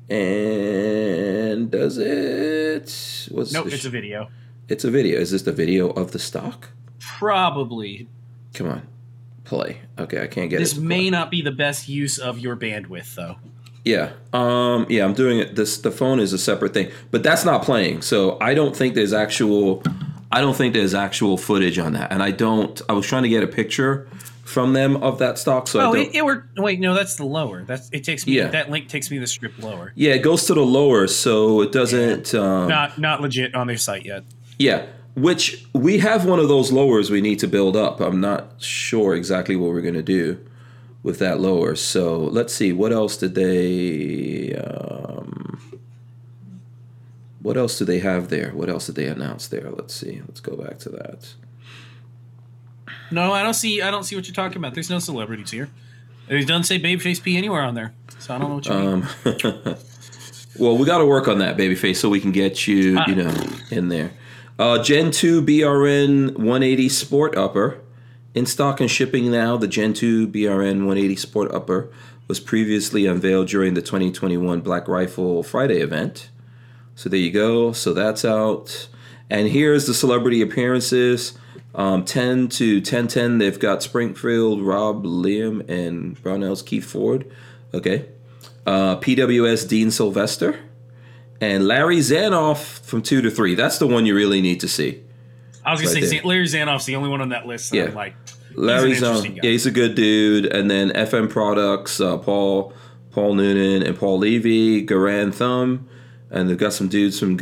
And 0.09 1.71
does 1.71 1.97
it? 1.97 3.27
What's 3.31 3.51
Nope, 3.53 3.67
the 3.67 3.73
it's 3.73 3.85
a 3.85 3.89
video. 3.89 4.29
it's 4.67 4.83
a 4.83 4.91
video. 4.91 5.19
Is 5.19 5.31
this 5.31 5.43
the 5.43 5.51
video 5.51 5.89
of 5.91 6.11
the 6.11 6.19
stock? 6.19 6.69
Probably. 6.99 8.07
Come 8.53 8.67
on, 8.67 8.87
play. 9.45 9.81
Okay, 9.97 10.21
I 10.21 10.27
can't 10.27 10.49
get 10.49 10.59
This 10.59 10.73
it. 10.73 10.75
to 10.75 10.81
may 10.81 11.03
play. 11.03 11.09
not 11.11 11.31
be 11.31 11.41
the 11.41 11.51
best 11.51 11.87
use 11.87 12.17
of 12.17 12.39
your 12.39 12.55
bandwidth, 12.57 13.15
though. 13.15 13.37
Yeah. 13.85 14.11
Um. 14.33 14.85
Yeah, 14.89 15.05
I'm 15.05 15.13
doing 15.13 15.39
it. 15.39 15.55
This 15.55 15.77
the 15.77 15.91
phone 15.91 16.19
is 16.19 16.33
a 16.33 16.37
separate 16.37 16.73
thing, 16.73 16.91
but 17.11 17.23
that's 17.23 17.45
not 17.45 17.63
playing. 17.63 18.01
So 18.01 18.37
I 18.41 18.53
don't 18.53 18.75
think 18.75 18.95
there's 18.95 19.13
actual. 19.13 19.81
I 20.31 20.41
don't 20.41 20.55
think 20.55 20.73
there's 20.73 20.93
actual 20.93 21.37
footage 21.37 21.77
on 21.77 21.93
that, 21.93 22.11
and 22.11 22.23
I 22.23 22.31
don't. 22.31 22.81
I 22.89 22.93
was 22.93 23.05
trying 23.05 23.23
to 23.23 23.29
get 23.29 23.43
a 23.43 23.47
picture 23.47 24.07
from 24.43 24.73
them 24.73 24.97
of 24.97 25.19
that 25.19 25.37
stock, 25.37 25.67
so 25.67 25.79
I 25.79 25.85
Oh, 25.85 25.93
it, 25.93 26.15
it 26.15 26.25
were 26.25 26.45
wait, 26.57 26.79
no, 26.79 26.93
that's 26.93 27.15
the 27.15 27.25
lower. 27.25 27.63
That's 27.63 27.89
it 27.91 28.03
takes 28.03 28.25
me. 28.25 28.33
Yeah. 28.33 28.47
That 28.47 28.69
link 28.69 28.87
takes 28.89 29.09
me 29.11 29.17
to 29.17 29.21
the 29.21 29.27
strip 29.27 29.57
lower. 29.59 29.93
yeah, 29.95 30.13
it 30.13 30.23
goes 30.23 30.45
to 30.45 30.53
the 30.53 30.65
lower, 30.65 31.07
so 31.07 31.61
it 31.61 31.71
doesn't. 31.71 32.33
Um, 32.33 32.67
Not 32.67 32.97
not 32.97 33.21
legit 33.21 33.55
on 33.55 33.67
their 33.67 33.77
site 33.77 34.05
yet. 34.05 34.23
Yeah, 34.59 34.85
which 35.15 35.65
we 35.73 35.99
have 35.99 36.25
one 36.25 36.39
of 36.39 36.47
those 36.47 36.71
lowers 36.71 37.09
we 37.09 37.21
need 37.21 37.39
to 37.39 37.47
build 37.47 37.75
up. 37.75 37.99
I'm 37.99 38.19
not 38.21 38.61
sure 38.61 39.15
exactly 39.15 39.55
what 39.55 39.69
we're 39.71 39.81
going 39.81 39.93
to 39.95 40.01
do 40.03 40.39
with 41.03 41.19
that 41.19 41.39
lower. 41.39 41.75
So 41.75 42.19
let's 42.19 42.53
see. 42.53 42.71
What 42.73 42.91
else 42.93 43.17
did 43.17 43.35
they. 43.35 44.55
Um, 44.55 45.20
what 47.41 47.57
else 47.57 47.77
do 47.77 47.85
they 47.85 47.99
have 47.99 48.29
there? 48.29 48.51
What 48.51 48.69
else 48.69 48.85
did 48.87 48.95
they 48.95 49.07
announce 49.07 49.47
there? 49.47 49.69
Let's 49.71 49.93
see. 49.93 50.21
Let's 50.27 50.39
go 50.39 50.55
back 50.55 50.79
to 50.79 50.89
that. 50.89 51.33
No, 53.09 53.31
I 53.33 53.43
don't 53.43 53.53
see. 53.53 53.81
I 53.81 53.91
don't 53.91 54.03
see 54.03 54.15
what 54.15 54.27
you're 54.27 54.35
talking 54.35 54.57
about. 54.57 54.73
There's 54.73 54.89
no 54.89 54.99
celebrities 54.99 55.51
here. 55.51 55.69
It 56.29 56.47
doesn't 56.47 56.63
say 56.63 56.79
Babyface 56.79 57.21
P 57.21 57.35
anywhere 57.37 57.61
on 57.61 57.75
there, 57.75 57.93
so 58.19 58.33
I 58.33 58.37
don't 58.37 58.49
know 58.49 58.55
what 58.55 58.65
you 58.65 58.73
mean. 58.73 58.87
Um, 59.65 59.75
well, 60.59 60.77
we 60.77 60.85
got 60.85 60.99
to 60.99 61.05
work 61.05 61.27
on 61.27 61.39
that, 61.39 61.57
babyface, 61.57 61.97
so 61.97 62.09
we 62.09 62.21
can 62.21 62.31
get 62.31 62.67
you, 62.67 62.97
Ah. 62.99 63.05
you 63.07 63.15
know, 63.15 63.33
in 63.69 63.89
there. 63.89 64.11
Uh, 64.57 64.81
Gen 64.81 65.11
2 65.11 65.41
BRN 65.41 66.37
180 66.37 66.89
Sport 66.89 67.35
Upper. 67.37 67.79
In 68.33 68.45
stock 68.45 68.79
and 68.79 68.89
shipping 68.89 69.29
now, 69.29 69.57
the 69.57 69.67
Gen 69.67 69.93
2 69.93 70.27
BRN 70.29 70.85
180 70.85 71.15
Sport 71.17 71.51
Upper 71.53 71.89
was 72.29 72.39
previously 72.39 73.05
unveiled 73.05 73.49
during 73.49 73.73
the 73.73 73.81
2021 73.81 74.61
Black 74.61 74.87
Rifle 74.87 75.43
Friday 75.43 75.81
event. 75.81 76.29
So 76.95 77.09
there 77.09 77.19
you 77.19 77.31
go. 77.31 77.71
So 77.71 77.93
that's 77.93 78.23
out. 78.25 78.87
And 79.29 79.47
here's 79.47 79.87
the 79.87 79.93
celebrity 79.93 80.41
appearances. 80.41 81.37
Um, 81.73 82.03
10 82.03 82.49
to 82.49 82.75
1010, 82.75 83.37
they've 83.37 83.57
got 83.57 83.81
Springfield, 83.81 84.61
Rob 84.61 85.05
Leatham, 85.05 85.61
and 85.69 86.21
Brownells, 86.21 86.65
Keith 86.65 86.83
Ford. 86.85 87.31
Okay. 87.73 88.07
Uh, 88.65 88.97
PWS, 88.97 89.67
Dean 89.67 89.89
Sylvester. 89.89 90.59
And 91.39 91.65
Larry 91.67 91.97
Zanoff 91.99 92.79
from 92.81 93.01
2 93.01 93.21
to 93.21 93.31
3. 93.31 93.55
That's 93.55 93.77
the 93.77 93.87
one 93.87 94.05
you 94.05 94.15
really 94.15 94.41
need 94.41 94.59
to 94.59 94.67
see. 94.67 95.01
I 95.65 95.71
was 95.71 95.81
gonna 95.81 95.93
say 95.93 96.17
there. 96.17 96.21
Larry 96.25 96.45
Zanoff's 96.45 96.85
the 96.85 96.95
only 96.95 97.09
one 97.09 97.21
on 97.21 97.29
that 97.29 97.45
list 97.47 97.71
that 97.71 97.77
Yeah. 97.77 97.83
I'm 97.85 97.93
like. 97.93 98.15
Larry's 98.53 99.01
on. 99.01 99.23
Yeah, 99.35 99.41
he's 99.43 99.65
a 99.65 99.71
good 99.71 99.95
dude. 99.95 100.45
And 100.47 100.69
then 100.69 100.89
FM 100.91 101.29
Products, 101.29 102.01
uh, 102.01 102.17
Paul, 102.17 102.73
Paul 103.11 103.35
Noonan, 103.35 103.81
and 103.83 103.97
Paul 103.97 104.17
Levy, 104.17 104.85
Garand 104.85 105.33
Thumb, 105.33 105.87
and 106.31 106.49
they've 106.49 106.57
got 106.57 106.73
some 106.73 106.87
dudes 106.87 107.19
from 107.19 107.37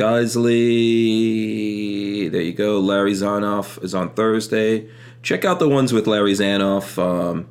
Geissele. 0.99 2.31
There 2.31 2.41
you 2.41 2.53
go. 2.53 2.79
Larry 2.79 3.13
Zanoff 3.13 3.81
is 3.83 3.93
on 3.95 4.09
Thursday. 4.13 4.87
Check 5.23 5.45
out 5.45 5.59
the 5.59 5.67
ones 5.69 5.91
with 5.93 6.07
Larry 6.07 6.33
Zanoff. 6.33 6.97
Um, 7.01 7.47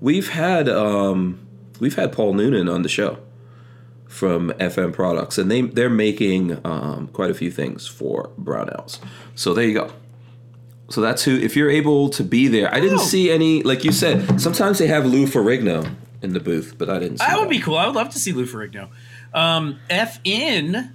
we've 0.00 0.30
had 0.30 0.68
um, 0.68 1.38
we've 1.80 1.96
had 1.96 2.12
Paul 2.12 2.34
Noonan 2.34 2.68
on 2.68 2.82
the 2.82 2.88
show 2.88 3.18
from 4.06 4.50
FM 4.52 4.92
Products, 4.92 5.38
and 5.38 5.50
they 5.50 5.62
they're 5.62 5.90
making 5.90 6.58
um, 6.64 7.08
quite 7.08 7.30
a 7.30 7.34
few 7.34 7.50
things 7.50 7.86
for 7.86 8.30
Brownells. 8.40 8.98
So 9.34 9.54
there 9.54 9.64
you 9.64 9.74
go. 9.74 9.92
So 10.88 11.00
that's 11.00 11.22
who. 11.24 11.36
If 11.36 11.56
you're 11.56 11.70
able 11.70 12.08
to 12.10 12.24
be 12.24 12.48
there, 12.48 12.72
I 12.74 12.80
didn't 12.80 12.98
Oh. 13.00 13.04
see 13.04 13.30
any. 13.30 13.62
Like 13.62 13.84
you 13.84 13.92
said, 13.92 14.40
sometimes 14.40 14.78
they 14.78 14.88
have 14.88 15.06
Lou 15.06 15.26
Ferrigno 15.26 15.94
in 16.22 16.32
the 16.32 16.40
booth, 16.40 16.74
but 16.78 16.90
I 16.90 16.98
didn't. 16.98 17.18
see 17.18 17.26
That 17.26 17.38
would 17.40 17.48
be 17.48 17.60
cool. 17.60 17.76
I 17.76 17.86
would 17.86 17.94
love 17.94 18.10
to 18.10 18.18
see 18.18 18.32
Lou 18.32 18.44
Ferrigno. 18.46 18.88
Um, 19.32 19.78
FN, 19.88 20.92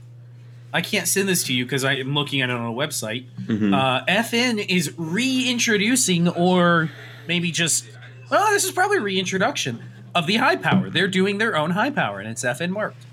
I 0.73 0.81
can't 0.81 1.07
send 1.07 1.29
this 1.29 1.43
to 1.45 1.53
you 1.53 1.65
because 1.65 1.83
I'm 1.85 2.13
looking 2.13 2.41
at 2.41 2.49
it 2.49 2.55
on 2.55 2.65
a 2.65 2.73
website. 2.73 3.25
Mm-hmm. 3.45 3.73
Uh, 3.73 4.05
FN 4.05 4.65
is 4.67 4.93
reintroducing, 4.97 6.27
or 6.29 6.89
maybe 7.27 7.51
just, 7.51 7.85
well, 8.29 8.49
this 8.51 8.65
is 8.65 8.71
probably 8.71 8.99
reintroduction 8.99 9.81
of 10.13 10.27
the 10.27 10.35
high 10.37 10.55
power. 10.57 10.89
They're 10.89 11.07
doing 11.07 11.37
their 11.37 11.55
own 11.55 11.71
high 11.71 11.91
power, 11.91 12.19
and 12.19 12.27
it's 12.29 12.43
FN 12.43 12.71
marked. 12.71 13.05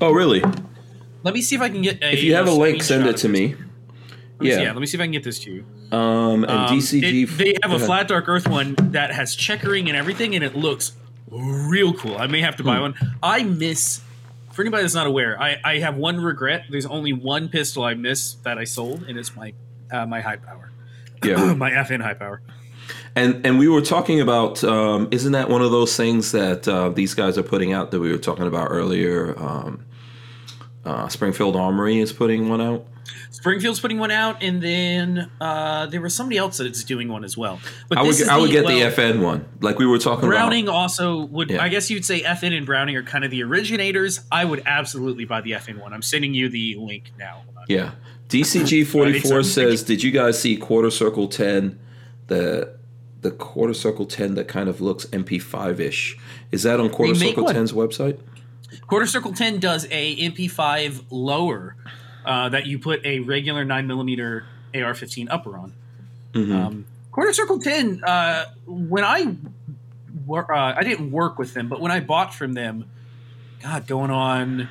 Oh, 0.00 0.12
really? 0.12 0.42
Let 1.22 1.34
me 1.34 1.40
see 1.42 1.56
if 1.56 1.62
I 1.62 1.68
can 1.68 1.82
get 1.82 2.02
a. 2.02 2.12
If 2.12 2.22
you 2.22 2.34
have 2.34 2.46
a 2.46 2.52
link, 2.52 2.82
send 2.82 3.06
it 3.06 3.16
to 3.18 3.28
me. 3.28 3.54
Let 3.54 4.40
me 4.40 4.50
see- 4.54 4.62
Yeah. 4.62 4.72
let 4.72 4.80
me 4.80 4.86
see 4.86 4.96
if 4.96 5.00
I 5.00 5.04
can 5.04 5.12
get 5.12 5.24
this 5.24 5.38
to 5.40 5.50
you. 5.50 5.64
Um, 5.90 6.44
and 6.44 6.50
Um, 6.52 6.68
DCG. 6.78 7.22
it- 7.24 7.38
they 7.38 7.54
have 7.62 7.72
a 7.72 7.78
flat 7.84 8.06
dark 8.06 8.28
earth 8.28 8.46
one 8.48 8.76
that 8.78 9.12
has 9.12 9.34
checkering 9.34 9.88
and 9.88 9.96
everything, 9.96 10.34
and 10.36 10.44
it 10.44 10.54
looks 10.54 10.92
real 11.30 11.92
cool. 11.94 12.16
I 12.18 12.26
may 12.28 12.40
have 12.42 12.56
to 12.56 12.62
Hmm. 12.62 12.68
buy 12.68 12.80
one. 12.80 12.94
I 13.22 13.42
miss. 13.42 14.00
For 14.58 14.62
anybody 14.62 14.82
that's 14.82 14.94
not 14.96 15.06
aware, 15.06 15.40
I, 15.40 15.56
I 15.62 15.78
have 15.78 15.94
one 15.94 16.20
regret. 16.20 16.64
There's 16.68 16.84
only 16.84 17.12
one 17.12 17.48
pistol 17.48 17.84
I 17.84 17.94
miss 17.94 18.34
that 18.42 18.58
I 18.58 18.64
sold, 18.64 19.04
and 19.04 19.16
it's 19.16 19.36
my 19.36 19.54
uh, 19.92 20.04
my 20.04 20.20
high 20.20 20.34
power, 20.34 20.72
Yeah. 21.24 21.54
my 21.56 21.70
FN 21.70 22.02
high 22.02 22.14
power. 22.14 22.42
And 23.14 23.46
and 23.46 23.60
we 23.60 23.68
were 23.68 23.82
talking 23.82 24.20
about. 24.20 24.64
Um, 24.64 25.06
isn't 25.12 25.30
that 25.30 25.48
one 25.48 25.62
of 25.62 25.70
those 25.70 25.96
things 25.96 26.32
that 26.32 26.66
uh, 26.66 26.88
these 26.88 27.14
guys 27.14 27.38
are 27.38 27.44
putting 27.44 27.72
out 27.72 27.92
that 27.92 28.00
we 28.00 28.10
were 28.10 28.18
talking 28.18 28.48
about 28.48 28.66
earlier? 28.72 29.38
Um, 29.38 29.84
uh, 30.84 31.06
Springfield 31.06 31.54
Armory 31.54 32.00
is 32.00 32.12
putting 32.12 32.48
one 32.48 32.60
out. 32.60 32.84
Springfield's 33.30 33.80
putting 33.80 33.98
one 33.98 34.10
out, 34.10 34.42
and 34.42 34.62
then 34.62 35.30
uh, 35.40 35.86
there 35.86 36.00
was 36.00 36.14
somebody 36.14 36.38
else 36.38 36.58
that's 36.58 36.84
doing 36.84 37.08
one 37.08 37.24
as 37.24 37.36
well. 37.36 37.60
But 37.88 37.98
I 37.98 38.02
would 38.02 38.28
I 38.28 38.38
would 38.38 38.50
get 38.50 38.64
well, 38.64 38.74
the 38.74 38.96
FN 38.96 39.22
one, 39.22 39.48
like 39.60 39.78
we 39.78 39.86
were 39.86 39.98
talking 39.98 40.24
about 40.24 40.36
Browning 40.36 40.64
about. 40.64 40.74
also 40.74 41.24
would. 41.26 41.50
Yeah. 41.50 41.62
I 41.62 41.68
guess 41.68 41.90
you'd 41.90 42.04
say 42.04 42.22
FN 42.22 42.56
and 42.56 42.66
Browning 42.66 42.96
are 42.96 43.02
kind 43.02 43.24
of 43.24 43.30
the 43.30 43.42
originators. 43.42 44.20
I 44.32 44.44
would 44.44 44.62
absolutely 44.66 45.24
buy 45.24 45.40
the 45.40 45.52
FN 45.52 45.80
one. 45.80 45.92
I'm 45.92 46.02
sending 46.02 46.34
you 46.34 46.48
the 46.48 46.76
link 46.76 47.12
now. 47.18 47.42
Yeah. 47.68 47.92
DCG 48.28 48.86
forty 48.86 49.20
four 49.20 49.42
says, 49.42 49.82
"Did 49.82 50.02
you 50.02 50.10
guys 50.10 50.40
see 50.40 50.56
quarter 50.56 50.90
circle 50.90 51.28
ten? 51.28 51.78
The 52.26 52.76
the 53.20 53.30
quarter 53.30 53.74
circle 53.74 54.06
ten 54.06 54.34
that 54.34 54.48
kind 54.48 54.68
of 54.68 54.80
looks 54.80 55.06
MP 55.06 55.40
five 55.40 55.80
ish. 55.80 56.18
Is 56.50 56.62
that 56.64 56.80
on 56.80 56.90
quarter 56.90 57.14
circle 57.14 57.44
one. 57.44 57.54
10's 57.54 57.72
website? 57.72 58.18
Quarter 58.86 59.06
Circle 59.06 59.32
10 59.34 59.60
does 59.60 59.86
a 59.90 60.16
MP5 60.16 61.04
lower 61.10 61.76
uh, 62.28 62.50
that 62.50 62.66
you 62.66 62.78
put 62.78 63.04
a 63.06 63.20
regular 63.20 63.64
9mm 63.64 64.42
AR-15 64.74 65.28
upper 65.30 65.56
on. 65.56 65.72
Mm-hmm. 66.34 66.52
Um, 66.52 66.84
Quarter 67.10 67.32
Circle 67.32 67.58
10, 67.60 68.04
uh, 68.04 68.44
when 68.66 69.02
I 69.02 69.34
wor- 70.26 70.54
uh, 70.54 70.74
I 70.76 70.82
didn't 70.84 71.10
work 71.10 71.38
with 71.38 71.54
them, 71.54 71.68
but 71.68 71.80
when 71.80 71.90
I 71.90 72.00
bought 72.00 72.34
from 72.34 72.52
them, 72.52 72.84
God, 73.62 73.86
going 73.86 74.10
on 74.10 74.68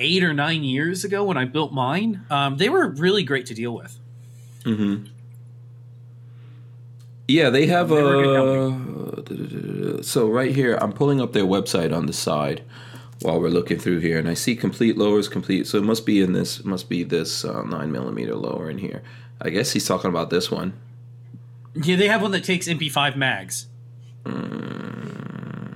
eight 0.00 0.24
or 0.24 0.34
nine 0.34 0.64
years 0.64 1.04
ago 1.04 1.24
when 1.24 1.36
I 1.36 1.44
built 1.44 1.72
mine, 1.72 2.26
um, 2.28 2.56
they 2.56 2.68
were 2.68 2.88
really 2.88 3.22
great 3.22 3.46
to 3.46 3.54
deal 3.54 3.74
with. 3.74 3.96
Mm-hmm. 4.64 5.04
Yeah, 7.28 7.50
they 7.50 7.66
have 7.66 7.92
a. 7.92 8.74
So 10.02 10.28
right 10.28 10.54
here, 10.54 10.78
I'm 10.80 10.92
pulling 10.92 11.20
up 11.20 11.32
their 11.34 11.44
website 11.44 11.94
on 11.96 12.06
the 12.06 12.12
side 12.12 12.62
while 13.22 13.40
we're 13.40 13.48
looking 13.48 13.78
through 13.78 13.98
here, 14.00 14.18
and 14.18 14.28
I 14.28 14.34
see 14.34 14.54
complete 14.56 14.96
lowers 14.96 15.28
complete. 15.28 15.66
So 15.66 15.78
it 15.78 15.84
must 15.84 16.06
be 16.06 16.20
in 16.20 16.32
this. 16.32 16.64
Must 16.64 16.88
be 16.88 17.02
this 17.04 17.44
uh, 17.44 17.62
nine 17.62 17.90
millimeter 17.92 18.34
lower 18.34 18.70
in 18.70 18.78
here. 18.78 19.02
I 19.40 19.50
guess 19.50 19.72
he's 19.72 19.86
talking 19.86 20.08
about 20.10 20.30
this 20.30 20.50
one. 20.50 20.72
Yeah, 21.74 21.96
they 21.96 22.08
have 22.08 22.22
one 22.22 22.32
that 22.32 22.44
takes 22.44 22.66
MP5 22.68 23.16
mags. 23.16 23.66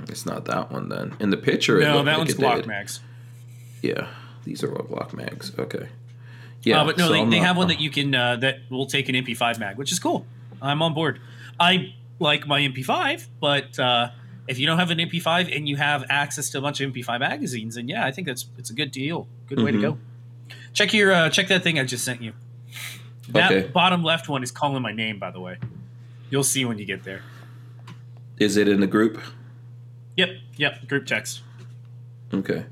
It's 0.08 0.26
not 0.26 0.44
that 0.46 0.70
one 0.70 0.88
then. 0.88 1.16
In 1.20 1.30
the 1.30 1.36
picture, 1.36 1.80
No, 1.80 1.98
that 2.02 2.04
like 2.04 2.18
one's 2.18 2.34
Glock 2.34 2.56
did. 2.56 2.66
mags. 2.66 3.00
Yeah, 3.82 4.08
these 4.44 4.62
are 4.62 4.72
all 4.74 4.84
Glock 4.84 5.14
mags. 5.14 5.52
Okay. 5.58 5.88
Yeah, 6.62 6.82
Uh, 6.82 6.84
but 6.84 6.98
no, 6.98 7.06
so 7.06 7.12
they, 7.12 7.20
I'm 7.20 7.30
they 7.30 7.38
not- 7.38 7.46
have 7.46 7.56
one 7.56 7.68
that 7.68 7.80
you 7.80 7.90
can 7.90 8.14
uh, 8.14 8.36
that 8.36 8.58
will 8.70 8.86
take 8.86 9.08
an 9.08 9.14
MP5 9.14 9.58
mag, 9.58 9.76
which 9.78 9.90
is 9.90 9.98
cool. 9.98 10.26
I'm 10.60 10.82
on 10.82 10.92
board. 10.94 11.20
I 11.58 11.94
like 12.20 12.46
my 12.46 12.60
MP5, 12.60 13.26
but 13.40 13.78
uh, 13.78 14.10
if 14.48 14.58
you 14.58 14.66
don't 14.66 14.78
have 14.78 14.90
an 14.90 14.98
MP5 14.98 15.54
and 15.56 15.68
you 15.68 15.76
have 15.76 16.04
access 16.08 16.50
to 16.50 16.58
a 16.58 16.60
bunch 16.60 16.80
of 16.80 16.92
MP5 16.92 17.20
magazines, 17.20 17.74
then 17.76 17.88
yeah, 17.88 18.04
I 18.04 18.10
think 18.10 18.26
that's 18.26 18.46
it's 18.58 18.70
a 18.70 18.74
good 18.74 18.90
deal. 18.90 19.28
Good 19.48 19.60
way 19.60 19.70
to 19.72 19.78
Mhm. 19.78 19.82
go. 19.82 19.98
Check 20.72 20.92
your 20.94 21.12
uh, 21.12 21.30
check 21.30 21.48
that 21.48 21.62
thing 21.62 21.78
I 21.78 21.84
just 21.84 22.04
sent 22.04 22.22
you. 22.22 22.32
That 23.28 23.52
Okay. 23.52 23.68
bottom 23.68 24.02
left 24.02 24.28
one 24.28 24.42
is 24.42 24.50
calling 24.50 24.82
my 24.82 24.92
name, 24.92 25.18
by 25.18 25.30
the 25.30 25.40
way. 25.40 25.56
You'll 26.30 26.44
see 26.44 26.64
when 26.64 26.78
you 26.78 26.84
get 26.84 27.04
there. 27.04 27.22
Is 28.38 28.56
it 28.56 28.66
in 28.68 28.80
the 28.80 28.86
group? 28.86 29.20
Yep, 30.16 30.30
yep. 30.56 30.88
Group 30.88 31.06
text. 31.06 31.42
Okay. 32.34 32.64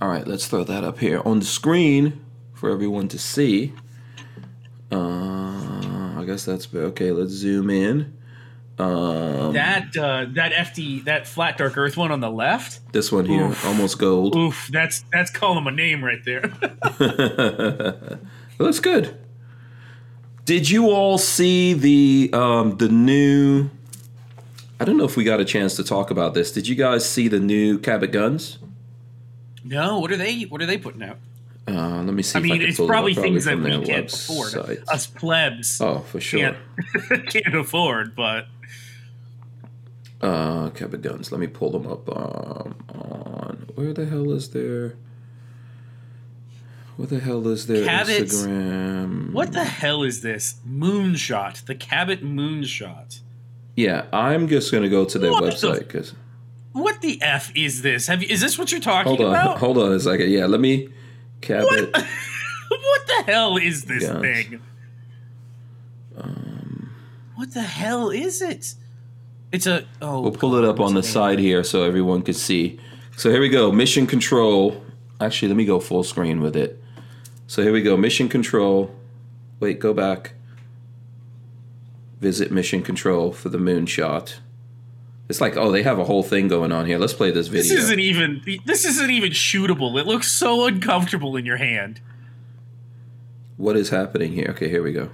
All 0.00 0.08
right, 0.08 0.26
let's 0.26 0.46
throw 0.46 0.64
that 0.64 0.84
up 0.84 0.98
here 0.98 1.22
on 1.24 1.38
the 1.38 1.44
screen 1.44 2.20
for 2.52 2.70
everyone 2.70 3.08
to 3.08 3.18
see. 3.18 3.72
Uh, 4.92 6.20
I 6.20 6.24
guess 6.26 6.44
that's 6.44 6.72
okay. 6.74 7.10
Let's 7.12 7.30
zoom 7.32 7.70
in. 7.70 8.12
Um, 8.78 9.52
That 9.52 9.96
uh, 9.96 10.26
that 10.34 10.52
FD 10.52 11.04
that 11.04 11.28
flat 11.28 11.56
dark 11.58 11.76
earth 11.78 11.96
one 11.96 12.10
on 12.10 12.20
the 12.20 12.30
left. 12.30 12.80
this 12.92 13.12
one 13.12 13.24
here, 13.24 13.46
Oof. 13.46 13.64
almost 13.64 13.98
gold. 13.98 14.34
Oof, 14.34 14.68
that's 14.72 15.04
that's 15.12 15.30
calling 15.30 15.62
my 15.62 15.70
name 15.70 16.02
right 16.04 16.24
there. 16.24 16.42
That's 18.58 18.80
good. 18.80 19.16
Did 20.44 20.68
you 20.70 20.90
all 20.90 21.18
see 21.18 21.72
the 21.72 22.30
um, 22.32 22.76
the 22.76 22.88
new? 22.88 23.70
I 24.80 24.84
don't 24.84 24.96
know 24.96 25.04
if 25.04 25.16
we 25.16 25.24
got 25.24 25.40
a 25.40 25.44
chance 25.44 25.74
to 25.76 25.84
talk 25.84 26.10
about 26.10 26.34
this. 26.34 26.52
Did 26.52 26.68
you 26.68 26.74
guys 26.74 27.08
see 27.08 27.28
the 27.28 27.40
new 27.40 27.78
Cabot 27.78 28.10
guns? 28.12 28.58
no, 29.64 29.98
what 29.98 30.12
are 30.12 30.16
they? 30.16 30.42
What 30.42 30.60
are 30.62 30.66
they 30.66 30.78
putting 30.78 31.02
out? 31.02 31.16
Uh, 31.66 32.02
let 32.02 32.12
me 32.14 32.22
see. 32.22 32.38
I 32.38 32.40
if 32.40 32.44
I 32.44 32.48
mean, 32.48 32.60
can 32.60 32.68
it's 32.68 32.78
it 32.78 32.86
probably 32.86 33.14
things 33.14 33.46
that 33.46 33.58
we 33.58 33.70
can't 33.84 34.12
afford. 34.12 34.54
Us 34.88 35.06
plebs 35.06 35.80
Oh, 35.80 36.00
for 36.00 36.20
sure. 36.20 36.40
can't, 36.40 37.26
can't 37.30 37.56
afford, 37.56 38.14
but 38.14 38.46
Uh, 40.20 40.70
Cabot 40.70 41.02
guns. 41.02 41.30
Let 41.32 41.40
me 41.40 41.46
pull 41.46 41.70
them 41.70 41.86
up 41.86 42.08
um, 42.08 42.74
on 42.88 43.66
where 43.74 43.92
the 43.92 44.06
hell 44.06 44.30
is 44.32 44.50
their 44.50 44.94
where 46.96 47.06
the 47.08 47.18
hell 47.20 47.46
is 47.48 47.66
their 47.66 47.84
Cabot's- 47.84 48.44
Instagram? 48.46 49.32
what 49.32 49.52
the 49.52 49.64
hell 49.64 50.02
is 50.02 50.22
this? 50.22 50.54
Moonshot, 50.66 51.66
the 51.66 51.74
Cabot 51.74 52.22
Moonshot. 52.24 53.20
Yeah, 53.76 54.04
I'm 54.12 54.48
just 54.48 54.70
gonna 54.72 54.88
go 54.88 55.04
to 55.04 55.18
their 55.18 55.32
What 55.32 55.42
website 55.44 55.80
because 55.80 56.14
What 56.72 57.00
the 57.02 57.20
f 57.20 57.50
is 57.56 57.82
this? 57.82 58.06
Have 58.06 58.22
you? 58.22 58.28
Is 58.28 58.40
this 58.40 58.56
what 58.56 58.70
you're 58.70 58.80
talking 58.80 59.08
hold 59.16 59.20
on, 59.20 59.34
about? 59.34 59.58
hold 59.64 59.76
on 59.78 59.92
a 59.92 60.00
second. 60.00 60.30
Yeah, 60.30 60.46
let 60.46 60.60
me 60.60 60.88
Cabot. 61.40 61.92
What? 61.92 62.06
what 62.70 63.06
the 63.08 63.22
hell 63.26 63.56
is 63.56 63.82
this 63.84 64.04
Guns. 64.06 64.20
thing? 64.22 64.60
Um, 66.16 66.90
What 67.34 67.52
the 67.52 67.62
hell 67.62 68.10
is 68.10 68.40
it? 68.40 68.74
It's 69.54 69.68
a. 69.68 69.86
Oh, 70.02 70.20
We'll 70.20 70.32
pull 70.32 70.56
it 70.56 70.64
up 70.64 70.80
on 70.80 70.94
the 70.94 71.02
side 71.04 71.38
here 71.38 71.62
so 71.62 71.84
everyone 71.84 72.22
can 72.22 72.34
see. 72.34 72.80
So 73.16 73.30
here 73.30 73.40
we 73.40 73.48
go. 73.48 73.70
Mission 73.70 74.04
control. 74.04 74.82
Actually, 75.20 75.46
let 75.46 75.56
me 75.56 75.64
go 75.64 75.78
full 75.78 76.02
screen 76.02 76.40
with 76.40 76.56
it. 76.56 76.82
So 77.46 77.62
here 77.62 77.72
we 77.72 77.80
go. 77.80 77.96
Mission 77.96 78.28
control. 78.28 78.92
Wait, 79.60 79.78
go 79.78 79.94
back. 79.94 80.32
Visit 82.20 82.50
mission 82.50 82.82
control 82.82 83.32
for 83.32 83.48
the 83.48 83.58
moonshot. 83.58 84.40
It's 85.28 85.40
like, 85.40 85.56
oh, 85.56 85.70
they 85.70 85.84
have 85.84 86.00
a 86.00 86.04
whole 86.04 86.24
thing 86.24 86.48
going 86.48 86.72
on 86.72 86.86
here. 86.86 86.98
Let's 86.98 87.12
play 87.12 87.30
this 87.30 87.46
video. 87.46 87.62
This 87.76 87.84
isn't 87.84 88.00
even. 88.00 88.42
This 88.64 88.84
isn't 88.84 89.10
even 89.10 89.30
shootable. 89.30 89.96
It 90.00 90.06
looks 90.06 90.32
so 90.32 90.66
uncomfortable 90.66 91.36
in 91.36 91.46
your 91.46 91.58
hand. 91.58 92.00
what 93.56 93.76
is 93.76 93.90
happening 93.90 94.32
here? 94.32 94.48
Okay, 94.50 94.68
here 94.68 94.82
we 94.82 94.92
go. 94.92 95.10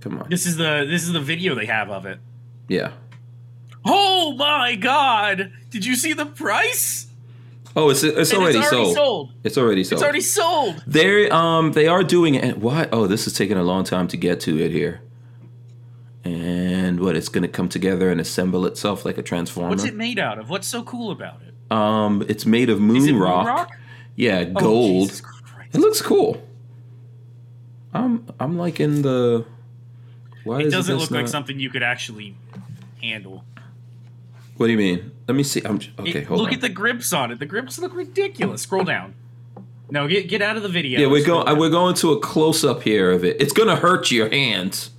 Come 0.00 0.18
on. 0.18 0.28
This 0.28 0.44
is 0.44 0.58
the 0.58 0.84
this 0.86 1.04
is 1.04 1.12
the 1.12 1.20
video 1.22 1.54
they 1.54 1.64
have 1.64 1.88
of 1.88 2.04
it. 2.04 2.18
Yeah. 2.68 2.92
Oh 3.84 4.34
my 4.36 4.74
god! 4.74 5.52
Did 5.70 5.84
you 5.84 5.96
see 5.96 6.12
the 6.12 6.26
price? 6.26 7.06
Oh, 7.76 7.90
it's 7.90 8.02
it's 8.02 8.32
And 8.32 8.42
already, 8.42 8.58
it's 8.58 8.72
already 8.72 8.84
sold. 8.84 8.96
sold. 8.96 9.32
It's 9.44 9.58
already 9.58 9.84
sold. 9.84 9.98
It's 9.98 10.02
already 10.02 10.20
sold. 10.20 10.82
They 10.86 11.30
um 11.30 11.72
they 11.72 11.86
are 11.86 12.02
doing 12.02 12.34
it. 12.34 12.58
What? 12.58 12.88
Oh, 12.92 13.06
this 13.06 13.26
is 13.26 13.34
taking 13.34 13.56
a 13.56 13.62
long 13.62 13.84
time 13.84 14.08
to 14.08 14.16
get 14.16 14.40
to 14.40 14.58
it 14.58 14.70
here. 14.72 15.00
And 16.24 17.00
what? 17.00 17.14
It's 17.16 17.28
gonna 17.28 17.48
come 17.48 17.68
together 17.68 18.10
and 18.10 18.20
assemble 18.20 18.66
itself 18.66 19.04
like 19.04 19.16
a 19.18 19.22
transformer. 19.22 19.70
What's 19.70 19.84
it 19.84 19.94
made 19.94 20.18
out 20.18 20.38
of? 20.38 20.50
What's 20.50 20.66
so 20.66 20.82
cool 20.82 21.10
about 21.10 21.40
it? 21.42 21.54
Um, 21.72 22.24
it's 22.28 22.46
made 22.46 22.70
of 22.70 22.80
moon, 22.80 22.96
it 23.08 23.12
moon 23.12 23.20
rock. 23.20 23.46
rock? 23.46 23.70
Yeah, 24.16 24.44
Oh, 24.56 24.60
gold. 24.60 25.22
It 25.72 25.78
looks 25.78 26.02
cool. 26.02 26.42
I'm 27.94 28.26
I'm 28.40 28.58
liking 28.58 29.02
the. 29.02 29.44
Why 30.44 30.62
It 30.62 30.70
doesn't 30.70 30.96
look 30.96 31.10
like 31.10 31.28
something 31.28 31.60
you 31.60 31.70
could 31.70 31.82
actually 31.82 32.34
handle. 33.02 33.44
What 34.58 34.66
do 34.66 34.72
you 34.72 34.78
mean? 34.78 35.12
Let 35.26 35.34
me 35.36 35.42
see. 35.44 35.62
I'm 35.64 35.78
j- 35.78 35.92
okay. 35.98 36.18
It- 36.20 36.26
hold 36.26 36.40
look 36.40 36.48
on. 36.48 36.54
at 36.54 36.60
the 36.60 36.68
grips 36.68 37.12
on 37.12 37.30
it. 37.32 37.38
The 37.38 37.46
grips 37.46 37.78
look 37.78 37.94
ridiculous. 37.94 38.62
Scroll 38.62 38.84
down. 38.84 39.14
No, 39.90 40.06
get 40.06 40.28
get 40.28 40.42
out 40.42 40.56
of 40.58 40.62
the 40.62 40.68
video. 40.68 41.00
yeah, 41.00 41.06
we're 41.06 41.22
Scroll 41.22 41.38
going. 41.38 41.46
down. 41.46 41.56
Uh, 41.56 41.60
we're 41.60 41.70
going 41.70 41.94
to 41.94 42.12
a 42.12 42.20
close 42.20 42.64
up 42.64 42.82
here 42.82 43.10
of 43.10 43.24
it. 43.24 43.40
It's 43.40 43.52
gonna 43.54 43.76
hurt 43.76 44.10
your 44.10 44.28
hands. 44.28 44.90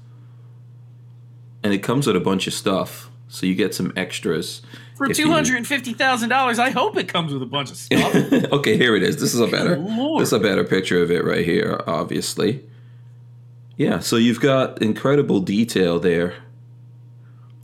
And 1.62 1.74
it 1.74 1.80
comes 1.80 2.08
with 2.08 2.16
a 2.16 2.22
bunch 2.22 2.48
of 2.48 2.54
stuff, 2.54 3.12
so 3.28 3.46
you 3.46 3.54
get 3.54 3.76
some 3.76 3.92
extras. 3.98 4.62
For 4.96 5.08
two 5.14 5.30
hundred 5.32 5.58
and 5.58 5.68
fifty 5.68 5.94
thousand 5.94 6.30
dollars, 6.30 6.58
I 6.58 6.70
hope 6.72 6.96
it 6.98 7.08
comes 7.10 7.34
with 7.34 7.42
a 7.44 7.46
bunch 7.46 7.70
of 7.70 7.78
stuff. 7.78 8.16
okay, 8.54 8.78
here 8.78 8.96
it 8.96 9.04
is. 9.04 9.18
This 9.20 9.34
is 9.34 9.40
a 9.42 9.48
better. 9.48 9.78
Lord. 9.78 10.22
This 10.22 10.30
is 10.30 10.34
a 10.34 10.40
better 10.40 10.64
picture 10.64 11.02
of 11.04 11.12
it 11.12 11.24
right 11.26 11.46
here. 11.46 11.84
Obviously. 11.86 12.64
Yeah. 13.78 14.00
So 14.00 14.16
you've 14.16 14.40
got 14.40 14.82
incredible 14.82 15.40
detail 15.42 16.00
there. 16.00 16.36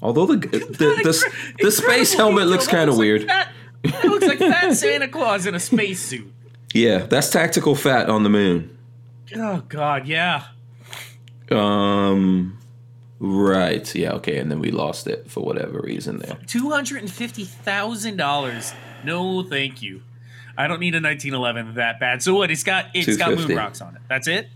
Although 0.05 0.27
the 0.27 0.37
the, 0.37 0.59
the, 1.03 1.31
the 1.61 1.71
space 1.71 2.13
helmet 2.13 2.47
looks 2.47 2.67
kind 2.67 2.89
of 2.89 2.95
looks 2.97 2.99
like 2.99 3.05
weird. 3.05 3.23
fat- 3.27 3.51
That 3.83 4.03
looks 4.05 4.27
like 4.27 4.39
fat 4.39 4.73
Santa 4.77 5.07
Claus 5.07 5.45
in 5.45 5.55
a 5.55 5.59
spacesuit. 5.59 6.31
Yeah, 6.73 6.99
that's 6.99 7.29
tactical 7.29 7.75
fat 7.75 8.09
on 8.09 8.23
the 8.23 8.29
moon. 8.29 8.77
Oh 9.35 9.63
God, 9.67 10.07
yeah. 10.07 10.43
Um, 11.51 12.57
right. 13.19 13.93
Yeah. 13.95 14.13
Okay. 14.13 14.37
And 14.37 14.49
then 14.51 14.59
we 14.59 14.71
lost 14.71 15.07
it 15.07 15.29
for 15.29 15.41
whatever 15.43 15.79
reason 15.81 16.19
there. 16.19 16.37
Two 16.47 16.69
hundred 16.71 17.01
and 17.01 17.11
fifty 17.11 17.43
thousand 17.45 18.17
dollars. 18.17 18.73
No, 19.03 19.43
thank 19.43 19.81
you. 19.81 20.01
I 20.57 20.67
don't 20.67 20.79
need 20.79 20.95
a 20.95 21.01
1911 21.01 21.75
that 21.75 21.99
bad. 21.99 22.23
So 22.23 22.33
what? 22.35 22.49
It's 22.49 22.63
got 22.63 22.85
it's 22.93 23.17
got 23.17 23.35
moon 23.35 23.55
rocks 23.57 23.81
on 23.81 23.95
it. 23.95 24.01
That's 24.07 24.27
it. 24.27 24.49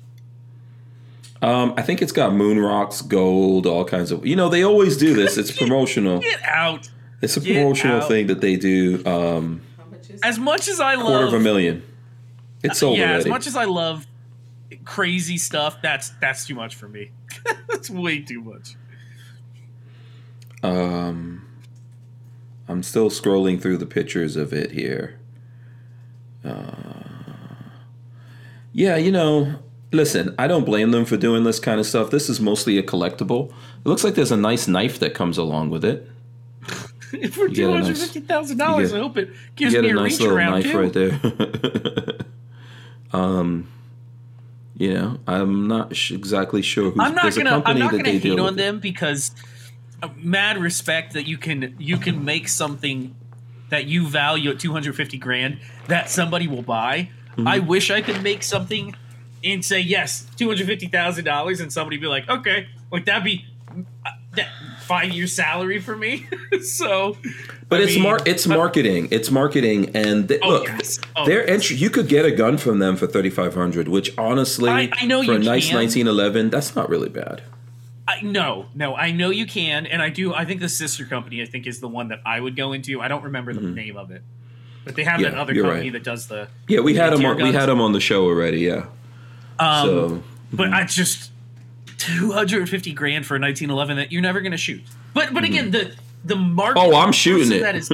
Um, 1.42 1.74
I 1.78 1.82
think 1.82 2.02
it's 2.02 2.12
got 2.12 2.34
moon 2.34 2.60
rocks, 2.60 3.02
gold, 3.02 3.66
all 3.66 3.86
kinds 3.86 4.12
of. 4.12 4.26
You 4.26 4.36
know, 4.36 4.50
they 4.50 4.64
always 4.64 4.98
do 4.98 5.14
this. 5.14 5.38
It's 5.38 5.52
promotional. 5.58 6.20
Get 6.20 6.42
out. 6.44 6.90
It's 7.22 7.38
a 7.38 7.40
Get 7.40 7.56
promotional 7.56 8.02
out. 8.02 8.08
thing 8.08 8.28
that 8.28 8.42
they 8.42 8.56
do. 8.56 9.04
Um, 9.06 9.62
How 9.78 9.86
much 9.86 10.10
is 10.10 10.22
As 10.22 10.40
much 10.40 10.68
as 10.68 10.80
I 10.80 10.96
love, 10.96 11.08
quarter 11.08 11.26
of 11.28 11.34
a 11.34 11.40
million. 11.40 11.84
It's 12.64 12.80
sold 12.80 12.98
yeah. 12.98 13.06
already. 13.06 13.20
As 13.20 13.28
much 13.28 13.48
as 13.48 13.56
I 13.56 13.66
love 13.66 14.06
crazy 14.84 15.38
stuff, 15.38 15.82
that's 15.82 16.10
that's 16.22 16.46
too 16.46 16.56
much 16.56 16.76
for 16.76 16.90
me. 16.90 17.12
that's 17.70 17.90
way 17.90 18.20
too 18.20 18.42
much. 18.42 18.76
Um, 20.62 21.48
I'm 22.68 22.84
still 22.84 23.10
scrolling 23.10 23.62
through 23.62 23.78
the 23.78 23.86
pictures 23.86 24.36
of 24.36 24.52
it 24.52 24.72
here. 24.72 25.20
Uh, 26.44 27.04
yeah, 28.74 28.98
you 28.98 29.12
know, 29.12 29.56
listen, 29.92 30.36
I 30.38 30.48
don't 30.48 30.66
blame 30.66 30.92
them 30.92 31.06
for 31.06 31.18
doing 31.18 31.44
this 31.44 31.60
kind 31.60 31.80
of 31.80 31.86
stuff. 31.86 32.12
This 32.12 32.30
is 32.30 32.40
mostly 32.40 32.78
a 32.78 32.84
collectible. 32.84 33.50
It 33.50 33.88
looks 33.88 34.04
like 34.04 34.16
there's 34.16 34.32
a 34.32 34.38
nice 34.38 34.68
knife 34.68 35.00
that 35.00 35.14
comes 35.14 35.38
along 35.38 35.70
with 35.70 35.86
it. 35.86 36.08
For 37.32 37.50
two 37.50 37.72
hundred 37.72 37.98
fifty 37.98 38.20
thousand 38.20 38.58
dollars, 38.58 38.94
I 38.94 39.00
hope 39.00 39.18
it 39.18 39.32
gives 39.56 39.74
me 39.74 39.90
a 39.90 39.94
nice 39.94 40.12
reach 40.12 40.20
little 40.20 40.38
around 40.38 40.52
knife 40.52 40.72
too. 40.72 40.80
right 40.80 40.94
there. 40.94 42.26
um, 43.20 43.68
you 44.76 44.94
know, 44.94 45.20
I'm 45.26 45.68
not 45.68 45.96
sh- 45.96 46.12
exactly 46.12 46.62
sure 46.62 46.92
who's. 46.92 47.00
I'm 47.00 47.16
not 47.16 47.36
gonna. 47.36 47.64
I'm 47.66 47.80
not 47.80 47.92
gonna 47.92 48.12
hate 48.12 48.40
on 48.40 48.58
them 48.58 48.80
because 48.80 49.32
uh, 50.04 50.10
mad 50.18 50.60
respect 50.60 51.14
that 51.14 51.28
you 51.28 51.40
can 51.40 51.76
you 51.80 51.98
can 51.98 52.24
make 52.24 52.48
something 52.48 53.16
that 53.70 53.86
you 53.86 54.08
value 54.08 54.52
at 54.52 54.60
250 54.60 55.18
grand 55.18 55.60
that 55.88 56.10
somebody 56.10 56.48
will 56.48 56.62
buy. 56.62 57.10
Mm-hmm. 57.32 57.48
I 57.48 57.60
wish 57.60 57.90
I 57.90 58.02
could 58.02 58.22
make 58.22 58.44
something 58.44 58.96
and 59.44 59.64
say 59.64 59.80
yes, 59.80 60.26
250 60.38 60.88
thousand 60.88 61.26
dollars, 61.26 61.60
and 61.60 61.72
somebody 61.72 61.98
be 61.98 62.08
like, 62.08 62.28
okay, 62.30 62.68
like 62.92 63.06
that'd 63.06 63.24
be 63.24 63.46
uh, 64.06 64.10
that 64.36 64.48
five 64.82 65.12
year 65.12 65.28
salary 65.28 65.80
for 65.80 65.96
me. 65.96 66.28
so, 66.62 67.18
But 67.68 67.82
I 67.82 67.84
it's 67.84 67.94
mean, 67.96 68.04
mar- 68.04 68.20
it's 68.26 68.48
uh, 68.48 68.56
marketing. 68.56 69.08
It's 69.12 69.30
marketing, 69.32 69.96
and 69.96 70.28
they, 70.28 70.40
Oh, 70.40 70.50
look, 70.50 70.68
yes. 70.68 71.00
Oh, 71.16 71.26
their 71.26 71.42
yes. 71.42 71.50
entry. 71.50 71.76
You 71.78 71.90
could 71.90 72.08
get 72.08 72.26
a 72.26 72.32
gun 72.32 72.58
from 72.58 72.80
them 72.80 72.96
for 72.96 73.08
thirty 73.08 73.30
five 73.30 73.54
hundred, 73.54 73.88
which 73.88 74.16
honestly, 74.18 74.70
I- 74.70 74.90
I 74.94 75.06
know 75.06 75.20
for 75.24 75.32
you 75.34 75.38
a 75.38 75.40
nice 75.40 75.72
nineteen 75.72 76.08
eleven, 76.08 76.50
that's 76.50 76.76
not 76.76 76.90
really 76.90 77.10
bad. 77.10 77.44
I, 78.08 78.22
no, 78.22 78.66
no, 78.74 78.96
I 78.96 79.12
know 79.12 79.30
you 79.30 79.46
can, 79.46 79.86
and 79.86 80.02
I 80.02 80.10
do. 80.10 80.34
I 80.34 80.44
think 80.44 80.62
the 80.62 80.70
sister 80.70 81.06
company, 81.06 81.44
I 81.44 81.46
think, 81.46 81.68
is 81.68 81.80
the 81.80 81.88
one 81.88 82.08
that 82.08 82.22
I 82.26 82.40
would 82.40 82.56
go 82.56 82.74
into. 82.74 83.00
I 83.02 83.08
don't 83.08 83.24
remember 83.24 83.54
the 83.54 83.62
name 83.62 83.98
of 83.98 84.10
it, 84.10 84.24
but 84.84 84.96
they 84.96 85.04
have 85.04 85.22
that 85.22 85.34
Mm-hmm. 85.34 85.40
Other 85.40 85.54
company 85.54 85.82
right. 85.84 85.94
that 85.94 86.04
does 86.04 86.26
the. 86.26 86.48
Yeah, 86.68 86.80
we 86.80 86.96
had 86.96 87.12
the 87.12 87.18
him. 87.18 87.22
tear 87.22 87.32
On, 87.34 87.38
we 87.44 87.52
had 87.52 87.70
him 87.70 87.80
on 87.80 87.92
the 87.92 88.00
show 88.00 88.24
already. 88.26 88.62
Yeah. 88.62 88.88
Um, 89.60 89.88
so 89.88 90.24
but 90.52 90.74
I 90.74 90.86
just 90.86 91.32
two 91.98 92.32
hundred 92.32 92.62
and 92.62 92.70
fifty 92.70 92.94
grand 92.94 93.26
for 93.26 93.36
a 93.36 93.40
nineteen 93.40 93.70
eleven 93.70 93.98
that 93.98 94.12
you're 94.12 94.22
never 94.22 94.42
going 94.42 94.52
to 94.52 94.58
shoot. 94.58 94.82
But 95.14 95.34
but 95.34 95.44
again, 95.44 95.72
the 95.72 95.94
the 96.24 96.36
market. 96.36 96.80
oh, 96.80 96.96
I'm 96.96 97.10
the 97.10 97.14
shooting 97.14 97.50
person 97.50 97.58
it. 97.58 97.62
That 97.62 97.76
is, 97.76 97.90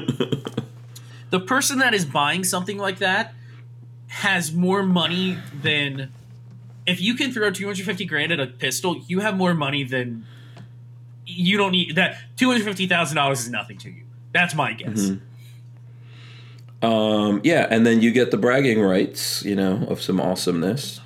the 1.31 1.39
person 1.39 1.79
that 1.79 1.93
is 1.93 2.05
buying 2.05 2.43
something 2.43 2.77
like 2.77 2.99
that 2.99 3.33
has 4.07 4.53
more 4.53 4.83
money 4.83 5.37
than. 5.61 6.13
If 6.85 7.01
you 7.01 7.15
can 7.15 7.31
throw 7.31 7.49
two 7.49 7.65
hundred 7.65 7.85
fifty 7.85 8.05
grand 8.05 8.31
at 8.31 8.39
a 8.39 8.45
pistol, 8.47 9.01
you 9.07 9.19
have 9.19 9.35
more 9.35 9.53
money 9.53 9.83
than. 9.83 10.25
You 11.25 11.57
don't 11.57 11.71
need 11.71 11.95
that. 11.95 12.17
Two 12.37 12.51
hundred 12.51 12.65
fifty 12.65 12.85
thousand 12.85 13.15
dollars 13.15 13.41
is 13.41 13.49
nothing 13.49 13.79
to 13.79 13.89
you. 13.89 14.03
That's 14.31 14.53
my 14.53 14.73
guess. 14.73 14.99
Mm-hmm. 14.99 16.85
um, 16.85 17.41
yeah, 17.43 17.65
and 17.71 17.87
then 17.87 18.01
you 18.01 18.11
get 18.11 18.29
the 18.29 18.37
bragging 18.37 18.81
rights, 18.81 19.43
you 19.43 19.55
know, 19.55 19.83
of 19.89 20.01
some 20.01 20.21
awesomeness 20.21 20.99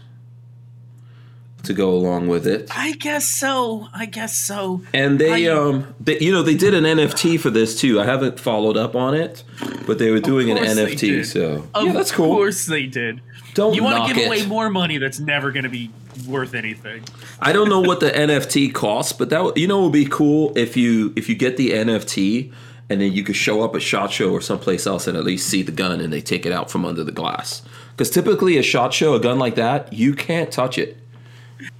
to 1.70 1.74
go 1.74 1.91
along 1.91 2.28
with 2.28 2.46
it. 2.46 2.68
I 2.76 2.94
guess 2.94 3.28
so. 3.28 3.88
I 3.94 4.06
guess 4.06 4.36
so. 4.36 4.82
And 4.94 5.18
they, 5.20 5.48
I- 5.50 5.54
um, 5.56 5.94
they, 6.00 6.20
you 6.20 6.32
know, 6.32 6.44
they 6.44 6.56
did 6.56 6.74
an 6.74 6.84
NFT 6.84 7.40
for 7.40 7.50
this 7.50 7.80
too. 7.80 8.00
I 8.02 8.06
haven't 8.06 8.40
followed 8.40 8.76
up 8.76 8.96
on 8.96 9.14
it, 9.16 9.44
but 9.88 9.98
they 10.00 10.12
were 10.12 10.20
doing 10.20 10.50
an 10.52 10.58
NFT. 10.58 11.26
So 11.26 11.68
Of 11.74 11.86
yeah, 11.86 11.94
that's 11.94 12.12
cool. 12.12 12.32
Of 12.32 12.38
course 12.38 12.66
they 12.66 12.86
did. 12.86 13.22
Don't 13.54 13.74
You 13.74 13.84
want 13.84 14.08
to 14.08 14.14
give 14.14 14.22
it. 14.24 14.28
away 14.28 14.46
more 14.46 14.70
money 14.70 14.98
that's 14.98 15.20
never 15.20 15.52
going 15.52 15.64
to 15.64 15.70
be 15.70 15.90
worth 16.28 16.54
anything. 16.54 17.04
I 17.40 17.54
don't 17.54 17.70
know 17.70 17.80
what 17.82 18.00
the 18.00 18.10
NFT 18.12 18.74
costs, 18.74 19.14
but 19.14 19.30
that 19.30 19.58
you 19.58 19.68
know 19.68 19.84
would 19.84 19.94
be 19.94 20.06
cool 20.06 20.52
if 20.58 20.76
you 20.78 21.14
if 21.16 21.30
you 21.30 21.36
get 21.36 21.58
the 21.58 21.72
NFT 21.72 22.52
and 22.90 23.00
then 23.02 23.12
you 23.14 23.24
could 23.24 23.36
show 23.36 23.62
up 23.62 23.76
at 23.76 23.82
Shot 23.82 24.12
Show 24.12 24.32
or 24.32 24.41
someplace 24.41 24.86
else 24.88 25.08
and 25.08 25.16
at 25.18 25.24
least 25.24 25.48
see 25.48 25.62
the 25.62 25.72
gun 25.72 26.02
and 26.02 26.12
they 26.12 26.22
take 26.22 26.46
it 26.46 26.52
out 26.52 26.70
from 26.72 26.86
under 26.86 27.04
the 27.04 27.12
glass. 27.12 27.62
Because 27.91 28.10
typically 28.10 28.58
a 28.58 28.64
Shot 28.64 28.94
Show, 28.94 29.14
a 29.14 29.20
gun 29.20 29.38
like 29.40 29.56
that, 29.56 29.91
you 29.94 30.14
can't 30.14 30.52
touch 30.52 30.78
it. 30.78 30.98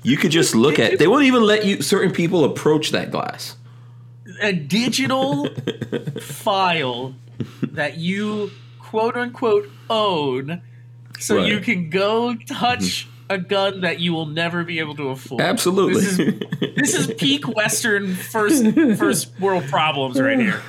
You 0.04 0.18
could 0.18 0.32
just 0.32 0.56
look 0.56 0.80
at. 0.80 1.00
They 1.00 1.08
won't 1.08 1.24
even 1.24 1.44
let 1.44 1.66
you 1.66 1.82
certain 1.82 2.12
people 2.12 2.44
approach 2.44 2.92
that 2.92 3.12
glass. 3.12 3.56
A 4.42 4.54
digital 4.54 5.50
file 6.22 7.16
that 7.64 7.98
you 7.98 8.52
quote 8.80 9.16
unquote 9.16 9.70
own 9.90 10.62
so 11.20 11.38
Right. 11.38 11.52
you 11.52 11.60
can 11.60 11.90
go 11.90 12.34
touch 12.34 13.08
mm-hmm. 13.08 13.34
a 13.34 13.38
gun 13.38 13.82
that 13.82 14.00
you 14.00 14.14
will 14.14 14.26
never 14.26 14.64
be 14.64 14.80
able 14.80 14.96
to 14.96 15.10
afford. 15.10 15.42
Absolutely. 15.42 16.02
This 16.02 16.20
is, 16.20 16.76
this 16.76 16.94
is 16.96 17.14
peak 17.16 17.48
Western 17.48 18.16
first 18.16 18.66
first 18.98 19.38
world 19.40 19.66
problems 19.66 20.20
right 20.20 20.40
here. 20.40 20.62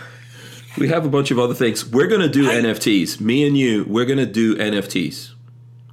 we 0.79 0.89
have 0.89 1.05
a 1.07 1.09
bunch 1.09 1.31
of 1.31 1.39
other 1.39 1.55
things. 1.55 1.89
We're 1.89 2.09
gonna 2.09 2.29
do 2.29 2.49
NFTs. 2.49 3.21
Me 3.21 3.47
and 3.47 3.57
you, 3.57 3.85
we're 3.89 4.07
gonna 4.07 4.27
do 4.27 4.57
NFTs. 4.57 5.33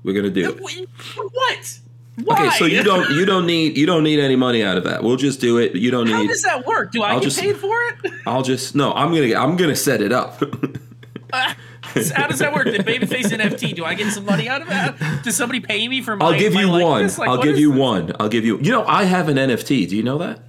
We're 0.03 0.15
gonna 0.15 0.29
do 0.29 0.49
it. 0.49 0.89
What? 1.31 1.79
Why? 2.23 2.47
Okay, 2.47 2.57
so 2.57 2.65
you 2.65 2.81
don't 2.83 3.09
you 3.11 3.25
don't 3.25 3.45
need 3.45 3.77
you 3.77 3.85
don't 3.85 4.03
need 4.03 4.19
any 4.19 4.35
money 4.35 4.63
out 4.63 4.75
of 4.77 4.83
that. 4.85 5.03
We'll 5.03 5.17
just 5.17 5.39
do 5.39 5.57
it. 5.59 5.75
You 5.75 5.91
don't 5.91 6.07
How 6.07 6.21
need. 6.21 6.27
does 6.29 6.41
that 6.41 6.65
work? 6.65 6.91
Do 6.91 7.03
I 7.03 7.09
I'll 7.11 7.19
get 7.19 7.25
just- 7.25 7.39
paid 7.39 7.57
for 7.57 7.75
it? 7.83 8.11
I'll 8.25 8.41
just 8.41 8.73
no. 8.75 8.91
I'm 8.93 9.13
gonna 9.13 9.35
I'm 9.35 9.55
gonna 9.55 9.75
set 9.75 10.01
it 10.01 10.11
up. 10.11 10.41
How 11.33 12.27
does 12.27 12.39
that 12.39 12.53
work? 12.53 12.65
The 12.65 12.79
Babyface 12.83 13.25
NFT. 13.31 13.75
Do 13.75 13.85
I 13.85 13.93
get 13.93 14.11
some 14.13 14.25
money 14.25 14.47
out 14.49 14.61
of 14.61 14.67
that? 14.69 15.23
Does 15.23 15.35
somebody 15.35 15.59
pay 15.59 15.87
me 15.87 16.01
for 16.01 16.15
my? 16.15 16.25
I'll 16.25 16.39
give 16.39 16.53
my 16.53 16.61
you 16.61 16.69
one. 16.69 17.07
Like, 17.17 17.29
I'll 17.29 17.41
give 17.41 17.57
you 17.57 17.71
this? 17.71 17.79
one. 17.79 18.11
I'll 18.19 18.29
give 18.29 18.45
you. 18.45 18.57
You 18.59 18.71
know, 18.71 18.85
I 18.85 19.03
have 19.03 19.29
an 19.29 19.37
NFT. 19.37 19.87
Do 19.89 19.95
you 19.95 20.03
know 20.03 20.17
that? 20.17 20.39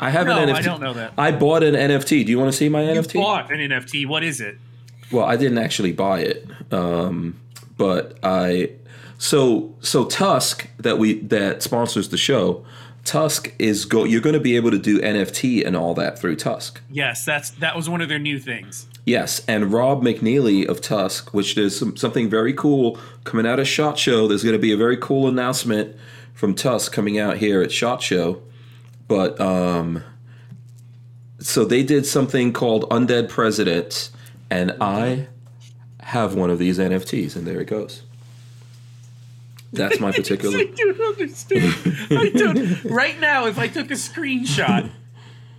I 0.00 0.10
have 0.10 0.26
No, 0.26 0.38
an 0.38 0.48
NFT. 0.48 0.54
I 0.54 0.62
don't 0.62 0.80
know 0.80 0.94
that. 0.94 1.12
I 1.18 1.32
bought 1.32 1.62
an 1.64 1.74
NFT. 1.74 2.24
Do 2.24 2.30
you 2.30 2.38
want 2.38 2.52
to 2.52 2.56
see 2.56 2.68
my 2.68 2.82
You 2.92 3.00
NFT? 3.00 3.14
bought 3.14 3.50
an 3.50 3.58
NFT. 3.58 4.06
What 4.06 4.22
is 4.22 4.40
it? 4.40 4.58
Well, 5.10 5.24
I 5.24 5.36
didn't 5.36 5.58
actually 5.58 5.92
buy 5.92 6.20
it, 6.20 6.46
um, 6.72 7.38
but 7.76 8.18
I. 8.22 8.70
So 9.18 9.74
so 9.80 10.04
TUSC 10.04 10.68
that 10.78 10.98
we 10.98 11.20
that 11.20 11.62
sponsors 11.62 12.08
the 12.08 12.16
show. 12.16 12.64
TUSC 13.04 13.52
is 13.58 13.84
go. 13.84 14.04
You're 14.04 14.20
going 14.20 14.34
to 14.34 14.40
be 14.40 14.54
able 14.56 14.70
to 14.70 14.78
do 14.78 15.00
NFT 15.00 15.66
and 15.66 15.76
all 15.76 15.94
that 15.94 16.18
through 16.18 16.36
TUSC. 16.36 16.76
Yes, 16.90 17.24
that's 17.24 17.50
that 17.50 17.74
was 17.74 17.88
one 17.88 18.00
of 18.00 18.08
their 18.08 18.18
new 18.18 18.38
things. 18.38 18.86
Yes, 19.04 19.42
and 19.48 19.72
Rob 19.72 20.02
McNeely 20.02 20.66
of 20.66 20.80
TUSC, 20.80 21.32
which 21.32 21.54
there's 21.54 21.78
some, 21.78 21.96
something 21.96 22.28
very 22.28 22.52
cool 22.52 22.98
coming 23.24 23.46
out 23.46 23.58
of 23.58 23.66
Shot 23.66 23.98
Show. 23.98 24.28
There's 24.28 24.42
going 24.42 24.52
to 24.52 24.58
be 24.58 24.72
a 24.72 24.76
very 24.76 24.98
cool 24.98 25.26
announcement 25.26 25.96
from 26.34 26.54
TUSC 26.54 26.92
coming 26.92 27.18
out 27.18 27.38
here 27.38 27.62
at 27.62 27.72
Shot 27.72 28.02
Show. 28.02 28.42
But 29.08 29.40
um, 29.40 30.04
so 31.40 31.64
they 31.64 31.82
did 31.82 32.04
something 32.04 32.52
called 32.52 32.88
Undead 32.90 33.30
President, 33.30 34.10
and 34.50 34.76
I 34.80 35.28
have 36.00 36.34
one 36.34 36.50
of 36.50 36.58
these 36.58 36.78
NFTs, 36.78 37.34
and 37.34 37.46
there 37.46 37.60
it 37.60 37.68
goes. 37.68 38.02
That's 39.72 40.00
my 40.00 40.12
particular. 40.16 40.58
I 40.58 40.64
don't 40.64 41.00
understand. 41.00 41.74
I 42.10 42.30
don't. 42.30 42.84
Right 42.84 43.18
now, 43.20 43.46
if 43.46 43.58
I 43.58 43.68
took 43.68 43.90
a 43.90 43.94
screenshot 43.94 44.90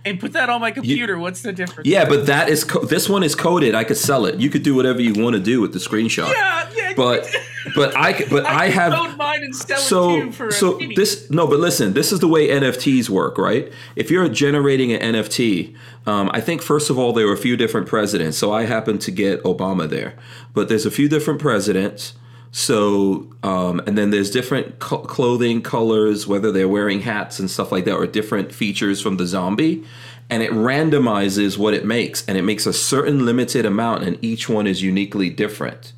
and 0.04 0.18
put 0.18 0.32
that 0.32 0.48
on 0.48 0.60
my 0.60 0.70
computer, 0.70 1.18
what's 1.18 1.42
the 1.42 1.52
difference? 1.52 1.88
Yeah, 1.88 2.08
but 2.08 2.26
that 2.26 2.48
is 2.48 2.64
co- 2.64 2.84
this 2.84 3.08
one 3.08 3.22
is 3.22 3.34
coded. 3.34 3.74
I 3.74 3.84
could 3.84 3.96
sell 3.96 4.26
it. 4.26 4.36
You 4.36 4.50
could 4.50 4.62
do 4.62 4.74
whatever 4.74 5.00
you 5.00 5.22
want 5.22 5.34
to 5.34 5.40
do 5.40 5.60
with 5.60 5.72
the 5.72 5.78
screenshot. 5.78 6.32
yeah, 6.32 6.70
yeah. 6.74 6.94
But 6.96 7.28
but 7.74 7.96
I 7.96 8.24
but 8.28 8.46
I, 8.46 8.64
I, 8.64 8.68
have 8.68 8.92
code 8.92 9.16
mine 9.16 9.42
and 9.42 9.54
sell 9.54 9.78
it 9.78 9.80
to 9.80 9.86
so 9.86 10.32
for 10.32 10.50
so 10.50 10.78
this 10.96 11.30
no 11.30 11.46
but 11.46 11.60
listen 11.60 11.92
this 11.92 12.12
is 12.12 12.20
the 12.20 12.28
way 12.28 12.48
nfts 12.48 13.08
work 13.08 13.38
right 13.38 13.70
if 13.96 14.10
you're 14.10 14.28
generating 14.28 14.92
an 14.92 15.14
nft 15.14 15.76
um, 16.06 16.30
i 16.32 16.40
think 16.40 16.62
first 16.62 16.90
of 16.90 16.98
all 16.98 17.12
there 17.12 17.26
were 17.26 17.32
a 17.32 17.38
few 17.38 17.56
different 17.56 17.86
presidents 17.86 18.38
so 18.38 18.52
i 18.52 18.64
happen 18.64 18.98
to 18.98 19.10
get 19.10 19.42
obama 19.42 19.88
there 19.88 20.16
but 20.54 20.68
there's 20.68 20.86
a 20.86 20.90
few 20.90 21.08
different 21.08 21.40
presidents 21.40 22.14
so 22.52 23.30
um, 23.42 23.80
and 23.86 23.96
then 23.96 24.10
there's 24.10 24.30
different 24.30 24.78
co- 24.80 24.98
clothing 24.98 25.62
colors 25.62 26.26
whether 26.26 26.50
they're 26.50 26.68
wearing 26.68 27.00
hats 27.00 27.38
and 27.38 27.50
stuff 27.50 27.70
like 27.70 27.84
that 27.84 27.94
or 27.94 28.06
different 28.06 28.52
features 28.52 29.00
from 29.00 29.16
the 29.16 29.26
zombie. 29.26 29.84
And 30.28 30.42
it 30.42 30.50
randomizes 30.52 31.58
what 31.58 31.74
it 31.74 31.84
makes 31.84 32.24
and 32.26 32.38
it 32.38 32.42
makes 32.42 32.66
a 32.66 32.72
certain 32.72 33.24
limited 33.24 33.66
amount 33.66 34.04
and 34.04 34.22
each 34.22 34.48
one 34.48 34.66
is 34.66 34.82
uniquely 34.82 35.28
different 35.30 35.92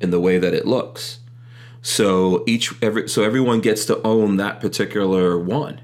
in 0.00 0.10
the 0.10 0.20
way 0.20 0.38
that 0.38 0.54
it 0.54 0.66
looks. 0.66 1.18
So 1.80 2.44
each 2.46 2.74
every 2.82 3.08
so 3.08 3.22
everyone 3.22 3.60
gets 3.60 3.84
to 3.86 4.00
own 4.06 4.36
that 4.36 4.60
particular 4.60 5.38
one 5.38 5.80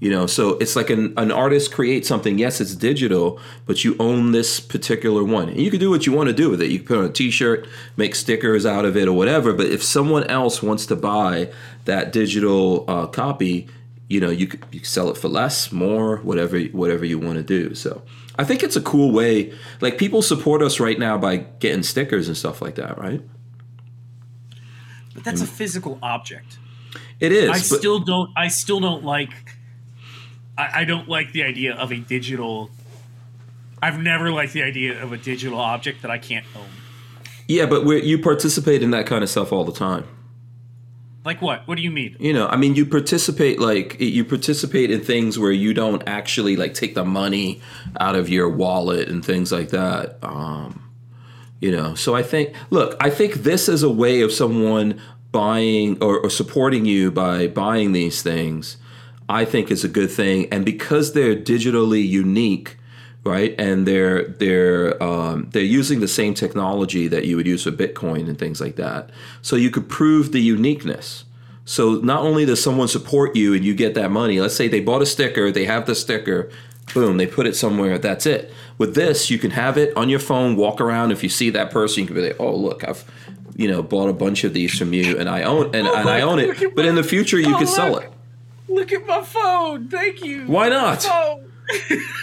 you 0.00 0.10
know 0.10 0.26
so 0.26 0.58
it's 0.58 0.74
like 0.74 0.90
an, 0.90 1.14
an 1.16 1.30
artist 1.30 1.72
creates 1.72 2.08
something 2.08 2.38
yes 2.38 2.60
it's 2.60 2.74
digital 2.74 3.38
but 3.66 3.84
you 3.84 3.94
own 4.00 4.32
this 4.32 4.58
particular 4.58 5.22
one 5.22 5.48
and 5.48 5.60
you 5.60 5.70
can 5.70 5.78
do 5.78 5.90
what 5.90 6.06
you 6.06 6.12
want 6.12 6.26
to 6.26 6.32
do 6.32 6.50
with 6.50 6.60
it 6.60 6.70
you 6.70 6.78
can 6.78 6.86
put 6.86 6.98
on 6.98 7.04
a 7.04 7.12
t-shirt 7.12 7.68
make 7.96 8.14
stickers 8.14 8.66
out 8.66 8.84
of 8.84 8.96
it 8.96 9.06
or 9.06 9.12
whatever 9.12 9.52
but 9.52 9.66
if 9.66 9.82
someone 9.82 10.24
else 10.24 10.62
wants 10.62 10.86
to 10.86 10.96
buy 10.96 11.50
that 11.84 12.12
digital 12.12 12.84
uh, 12.88 13.06
copy 13.06 13.68
you 14.08 14.20
know 14.20 14.30
you 14.30 14.46
could, 14.46 14.64
you 14.72 14.80
could 14.80 14.88
sell 14.88 15.10
it 15.10 15.16
for 15.16 15.28
less 15.28 15.70
more 15.70 16.16
whatever 16.18 16.58
whatever 16.60 17.04
you 17.04 17.18
want 17.18 17.36
to 17.36 17.42
do 17.42 17.74
so 17.74 18.02
i 18.38 18.44
think 18.44 18.62
it's 18.62 18.76
a 18.76 18.80
cool 18.80 19.12
way 19.12 19.52
like 19.80 19.98
people 19.98 20.22
support 20.22 20.62
us 20.62 20.80
right 20.80 20.98
now 20.98 21.16
by 21.18 21.36
getting 21.36 21.82
stickers 21.82 22.26
and 22.26 22.36
stuff 22.36 22.60
like 22.60 22.74
that 22.74 22.98
right 22.98 23.22
but 25.14 25.24
that's 25.24 25.42
a 25.42 25.46
physical 25.46 25.98
object. 26.02 26.58
it 27.18 27.32
is 27.32 27.50
I 27.50 27.54
but- 27.54 27.62
still 27.62 27.98
don't. 28.00 28.30
I 28.36 28.48
still 28.48 28.80
don't 28.80 29.04
like. 29.04 29.30
I, 30.60 30.80
I 30.80 30.84
don't 30.84 31.08
like 31.08 31.32
the 31.32 31.42
idea 31.42 31.74
of 31.74 31.90
a 31.90 31.98
digital. 31.98 32.70
I've 33.82 33.98
never 33.98 34.30
liked 34.30 34.52
the 34.52 34.62
idea 34.62 35.02
of 35.02 35.12
a 35.12 35.16
digital 35.16 35.58
object 35.58 36.02
that 36.02 36.10
I 36.10 36.18
can't 36.18 36.44
own. 36.54 36.68
Yeah, 37.48 37.66
but 37.66 37.84
we're, 37.84 37.98
you 37.98 38.18
participate 38.18 38.82
in 38.82 38.90
that 38.90 39.06
kind 39.06 39.24
of 39.24 39.30
stuff 39.30 39.52
all 39.52 39.64
the 39.64 39.72
time. 39.72 40.06
Like 41.24 41.42
what? 41.42 41.66
What 41.66 41.76
do 41.76 41.82
you 41.82 41.90
mean? 41.90 42.16
You 42.18 42.32
know, 42.32 42.46
I 42.46 42.56
mean, 42.56 42.74
you 42.74 42.86
participate 42.86 43.58
like 43.58 44.00
you 44.00 44.24
participate 44.24 44.90
in 44.90 45.00
things 45.00 45.38
where 45.38 45.52
you 45.52 45.74
don't 45.74 46.02
actually 46.06 46.56
like 46.56 46.74
take 46.74 46.94
the 46.94 47.04
money 47.04 47.60
out 47.98 48.16
of 48.16 48.28
your 48.28 48.48
wallet 48.48 49.08
and 49.08 49.24
things 49.24 49.52
like 49.52 49.68
that. 49.70 50.18
Um, 50.22 50.90
you 51.60 51.72
know, 51.72 51.94
so 51.94 52.14
I 52.14 52.22
think, 52.22 52.54
look, 52.70 52.96
I 53.00 53.10
think 53.10 53.34
this 53.34 53.68
is 53.68 53.82
a 53.82 53.90
way 53.90 54.22
of 54.22 54.32
someone 54.32 55.00
buying 55.30 56.02
or, 56.02 56.18
or 56.18 56.30
supporting 56.30 56.86
you 56.86 57.10
by 57.10 57.48
buying 57.48 57.92
these 57.92 58.22
things. 58.22 58.78
I 59.30 59.44
think 59.44 59.70
is 59.70 59.84
a 59.84 59.88
good 59.88 60.10
thing, 60.10 60.48
and 60.52 60.64
because 60.64 61.12
they're 61.12 61.36
digitally 61.36 62.06
unique, 62.06 62.76
right? 63.24 63.54
And 63.58 63.86
they're 63.86 64.24
they're 64.24 65.00
um, 65.02 65.48
they're 65.52 65.62
using 65.62 66.00
the 66.00 66.08
same 66.08 66.34
technology 66.34 67.06
that 67.08 67.26
you 67.26 67.36
would 67.36 67.46
use 67.46 67.62
for 67.64 67.70
Bitcoin 67.70 68.28
and 68.28 68.38
things 68.38 68.60
like 68.60 68.76
that. 68.76 69.10
So 69.42 69.56
you 69.56 69.70
could 69.70 69.88
prove 69.88 70.32
the 70.32 70.40
uniqueness. 70.40 71.24
So 71.64 71.94
not 71.96 72.22
only 72.22 72.44
does 72.44 72.60
someone 72.62 72.88
support 72.88 73.36
you 73.36 73.54
and 73.54 73.64
you 73.64 73.74
get 73.74 73.94
that 73.94 74.10
money, 74.10 74.40
let's 74.40 74.56
say 74.56 74.66
they 74.66 74.80
bought 74.80 75.02
a 75.02 75.06
sticker, 75.06 75.52
they 75.52 75.66
have 75.66 75.86
the 75.86 75.94
sticker, 75.94 76.50
boom, 76.92 77.16
they 77.16 77.26
put 77.28 77.46
it 77.46 77.54
somewhere, 77.54 77.96
that's 77.98 78.26
it. 78.26 78.50
With 78.78 78.94
this, 78.96 79.30
you 79.30 79.38
can 79.38 79.52
have 79.52 79.78
it 79.78 79.96
on 79.96 80.08
your 80.08 80.18
phone, 80.18 80.56
walk 80.56 80.80
around. 80.80 81.12
If 81.12 81.22
you 81.22 81.28
see 81.28 81.50
that 81.50 81.70
person, 81.70 82.00
you 82.00 82.06
can 82.08 82.16
be 82.16 82.22
like, 82.22 82.40
oh 82.40 82.56
look, 82.56 82.82
I've 82.88 83.04
you 83.54 83.68
know 83.68 83.82
bought 83.82 84.08
a 84.08 84.12
bunch 84.12 84.42
of 84.42 84.52
these 84.54 84.76
from 84.76 84.92
you, 84.92 85.18
and 85.18 85.28
I 85.28 85.42
own 85.44 85.66
and, 85.76 85.86
and 85.86 86.08
I 86.08 86.22
own 86.22 86.38
it. 86.40 86.74
But 86.74 86.86
in 86.86 86.94
the 86.96 87.04
future, 87.04 87.38
you 87.38 87.54
Oh, 87.54 87.58
could 87.58 87.68
sell 87.68 87.98
it. 87.98 88.10
Look 88.70 88.92
at 88.92 89.06
my 89.06 89.22
phone. 89.22 89.88
Thank 89.88 90.24
you. 90.24 90.46
Why 90.46 90.68
not? 90.68 91.02
Phone. 91.02 91.52
Oh. 91.68 91.96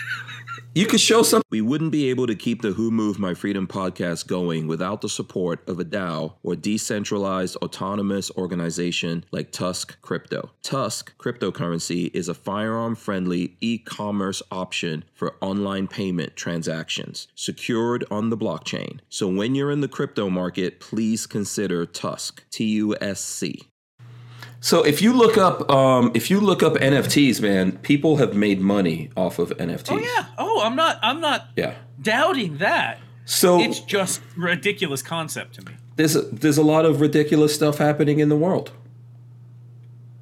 You 0.78 0.86
could 0.86 1.00
show 1.00 1.24
some. 1.24 1.42
We 1.50 1.60
wouldn't 1.60 1.92
be 1.92 2.12
able 2.12 2.28
to 2.28 2.36
keep 2.36 2.62
the 2.62 2.74
Who 2.74 2.92
Moved 2.92 3.20
My 3.20 3.34
Freedom 3.34 3.66
podcast 3.66 4.28
going 4.28 4.68
without 4.68 5.02
the 5.02 5.10
support 5.10 5.68
of 5.68 5.80
a 5.80 5.84
DAO 5.84 6.36
or 6.44 6.56
decentralized 6.56 7.56
autonomous 7.64 8.30
organization 8.38 9.26
like 9.32 9.52
TUSC 9.52 10.00
Crypto. 10.04 10.52
TUSC 10.62 11.16
cryptocurrency 11.18 12.12
is 12.14 12.30
a 12.30 12.36
firearm 12.36 12.94
friendly 12.94 13.58
e 13.60 13.80
commerce 13.80 14.44
option 14.52 15.04
for 15.16 15.34
online 15.42 15.88
payment 15.88 16.36
transactions 16.36 17.28
secured 17.34 18.06
on 18.12 18.30
the 18.30 18.38
blockchain. 18.38 19.00
So 19.10 19.28
when 19.28 19.56
you're 19.56 19.72
in 19.72 19.82
the 19.82 19.88
crypto 19.88 20.30
market, 20.30 20.80
please 20.80 21.26
consider 21.26 21.88
TUSC, 21.88 22.42
T 22.52 22.66
U 22.66 22.96
S 23.02 23.20
C. 23.20 23.64
So 24.60 24.84
if 24.84 25.02
you 25.02 25.14
look 25.14 25.38
up, 25.38 25.70
um, 25.72 26.12
if 26.14 26.30
you 26.32 26.40
look 26.40 26.64
up 26.64 26.74
NFTs, 26.74 27.42
man, 27.42 27.74
people 27.80 28.18
have 28.18 28.34
made 28.36 28.60
money 28.60 29.10
off 29.16 29.38
of 29.40 29.50
NFTs. 29.58 29.92
Oh 29.92 29.98
yeah. 30.00 30.26
Oh, 30.38 30.62
I'm 30.64 30.76
not. 30.76 30.98
I'm 31.04 31.22
not 31.22 31.48
Yeah. 31.56 31.76
doubting 32.02 32.58
that. 32.58 33.00
So 33.26 33.60
It's 33.60 33.80
just 33.82 34.22
ridiculous 34.36 35.02
concept 35.02 35.56
to 35.56 35.66
me. 35.66 35.74
there's 35.98 36.16
a, 36.16 36.22
there's 36.22 36.58
a 36.58 36.64
lot 36.64 36.86
of 36.86 37.02
ridiculous 37.02 37.54
stuff 37.54 37.78
happening 37.78 38.20
in 38.20 38.30
the 38.30 38.36
world. 38.38 38.72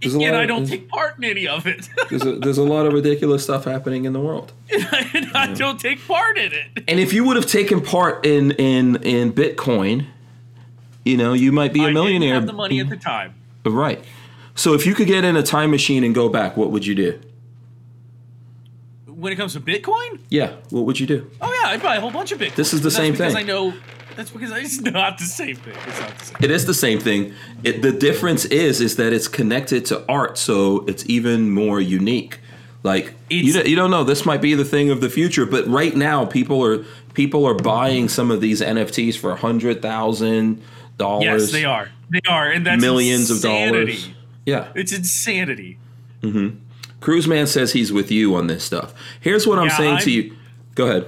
There's 0.02 0.16
lot 0.16 0.34
I 0.36 0.46
don't 0.46 0.66
take 0.68 0.90
part 0.90 1.18
in 1.18 1.24
any 1.24 1.48
of 1.48 1.66
it. 1.66 1.90
There's 2.10 2.24
a, 2.24 2.34
there's 2.38 2.58
a 2.60 2.64
lot 2.64 2.86
of 2.86 2.94
ridiculous 2.94 3.44
stuff 3.44 3.64
happening 3.64 4.06
in 4.06 4.14
the 4.14 4.20
world. 4.20 4.52
and 4.72 5.32
I 5.34 5.52
don't 5.56 5.80
take 5.80 6.06
part 6.06 6.38
in 6.38 6.52
it. 6.54 6.84
And 6.88 7.00
if 7.00 7.12
you 7.14 7.24
would 7.24 7.38
have 7.38 7.48
taken 7.48 7.82
part 7.82 8.24
in 8.26 8.52
in 8.52 8.98
in 8.98 9.34
Bitcoin, 9.34 10.06
you 11.06 11.18
know, 11.18 11.34
you 11.34 11.52
might 11.52 11.74
be 11.74 11.80
a 11.84 11.88
I 11.88 11.92
millionaire. 11.92 12.34
didn't 12.36 12.42
have 12.42 12.48
the 12.48 12.54
money 12.54 12.80
at 12.82 12.90
the 12.90 12.98
time. 12.98 13.34
Right. 13.66 14.04
So 14.56 14.74
if 14.74 14.86
you 14.86 14.96
could 14.96 15.08
get 15.08 15.24
in 15.24 15.36
a 15.36 15.44
time 15.44 15.70
machine 15.72 16.04
and 16.04 16.16
go 16.16 16.30
back, 16.30 16.56
what 16.58 16.72
would 16.72 16.86
you 16.86 16.96
do? 16.96 17.20
When 19.06 19.32
it 19.32 19.36
comes 19.38 19.54
to 19.54 19.60
Bitcoin, 19.62 20.20
Yeah, 20.30 20.54
what 20.70 20.86
would 20.86 21.00
you 21.00 21.08
do? 21.08 21.30
oh 21.42 21.60
yeah, 21.64 21.70
I'd 21.72 21.82
buy 21.82 21.96
a 21.96 22.02
whole 22.02 22.12
bunch 22.12 22.32
of 22.32 22.40
Bitcoin. 22.40 22.56
This 22.56 22.74
is 22.74 22.82
the 22.82 22.92
same 22.92 23.14
because 23.14 23.34
thing. 23.34 23.44
I 23.44 23.48
know. 23.48 23.74
That's 24.16 24.30
because 24.32 24.52
it's 24.52 24.80
not 24.82 25.18
the 25.18 25.26
same 25.26 25.56
thing. 25.58 25.74
It's 25.88 26.00
not 26.00 26.18
the 26.18 26.26
same. 26.26 26.38
It 26.42 26.52
is 26.52 26.66
the 26.66 26.74
same 26.74 27.00
thing. 27.00 27.34
It, 27.64 27.82
the 27.82 27.92
difference 27.92 28.46
is 28.46 28.80
is 28.82 28.96
that 28.98 29.12
it's 29.14 29.28
connected 29.28 29.86
to 29.88 30.06
art, 30.10 30.38
so 30.38 30.86
it's 30.88 31.04
even 31.10 31.50
more 31.50 31.82
unique. 31.82 32.40
Like 32.84 33.14
you, 33.30 33.52
don't- 33.52 33.68
you 33.68 33.76
don't 33.76 33.90
know, 33.92 34.04
this 34.04 34.26
might 34.26 34.42
be 34.42 34.54
the 34.54 34.64
thing 34.66 34.90
of 34.90 35.02
the 35.02 35.10
future, 35.10 35.46
but 35.46 35.66
right 35.68 35.96
now 35.96 36.26
people 36.26 36.64
are 36.64 36.86
people 37.14 37.46
are 37.46 37.56
buying 37.56 38.08
some 38.10 38.32
of 38.32 38.42
these 38.42 38.62
NFTs 38.62 39.18
for 39.18 39.32
a 39.32 39.36
hundred 39.36 39.82
thousand 39.82 40.62
dollars. 40.98 41.26
Yes, 41.44 41.52
they 41.52 41.66
are. 41.66 41.90
They 42.10 42.22
are, 42.30 42.50
and 42.50 42.66
that's 42.66 42.82
millions 42.82 43.30
of 43.32 43.38
insanity. 43.38 43.94
dollars. 43.94 44.10
Yeah, 44.46 44.68
It's 44.76 44.92
insanity. 44.92 45.78
Cruise 47.02 47.28
Man 47.28 47.46
says 47.48 47.74
he's 47.74 47.92
with 47.94 48.10
you 48.12 48.36
on 48.36 48.48
this 48.48 48.64
stuff. 48.64 48.94
Here's 49.22 49.46
what 49.46 49.60
I'm 49.60 49.68
Yeah, 49.68 49.78
saying 49.78 49.98
to 50.00 50.04
I'm- 50.04 50.10
you. 50.10 50.36
Go 50.76 50.88
ahead. 50.88 51.06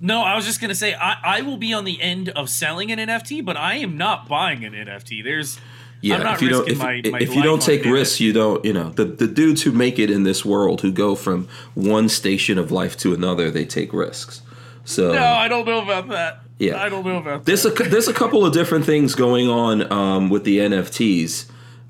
No, 0.00 0.20
I 0.22 0.36
was 0.36 0.44
just 0.44 0.60
gonna 0.60 0.74
say 0.74 0.94
I, 0.94 1.16
I 1.24 1.40
will 1.42 1.56
be 1.56 1.72
on 1.72 1.84
the 1.84 2.00
end 2.02 2.28
of 2.30 2.50
selling 2.50 2.92
an 2.92 2.98
NFT, 2.98 3.42
but 3.44 3.56
I 3.56 3.76
am 3.76 3.96
not 3.96 4.28
buying 4.28 4.62
an 4.64 4.74
NFT. 4.74 5.22
There's 5.24 5.58
Yeah, 6.02 6.34
if 6.34 6.42
you 6.42 6.50
don't 6.50 6.68
if, 6.68 6.78
my- 6.78 7.00
my 7.10 7.18
if 7.18 7.34
you 7.34 7.42
don't 7.42 7.62
take 7.62 7.84
risks, 7.84 8.20
you 8.20 8.32
don't. 8.34 8.62
You 8.64 8.74
know 8.74 8.90
the 8.90 9.06
the 9.06 9.26
dudes 9.26 9.62
who 9.62 9.72
make 9.72 9.98
it 9.98 10.10
in 10.10 10.24
this 10.24 10.44
world, 10.44 10.82
who 10.82 10.92
go 10.92 11.14
from 11.14 11.48
one 11.74 12.10
station 12.10 12.58
of 12.58 12.70
life 12.70 12.96
to 12.98 13.14
another, 13.14 13.50
they 13.50 13.64
take 13.64 13.92
risks. 13.94 14.42
So 14.84 15.12
no, 15.12 15.24
I 15.24 15.48
don't 15.48 15.66
know 15.66 15.80
about 15.82 16.08
that. 16.10 16.40
Yeah. 16.58 16.80
I 16.82 16.88
don't 16.90 17.04
know 17.06 17.16
about 17.16 17.44
that. 17.44 17.46
There's 17.46 17.64
a 17.64 17.70
there's 17.70 18.06
a 18.08 18.12
couple 18.14 18.44
of 18.44 18.52
different 18.52 18.84
things 18.84 19.14
going 19.14 19.48
on 19.48 19.90
um, 19.90 20.28
with 20.28 20.44
the 20.44 20.58
NFTs. 20.58 21.46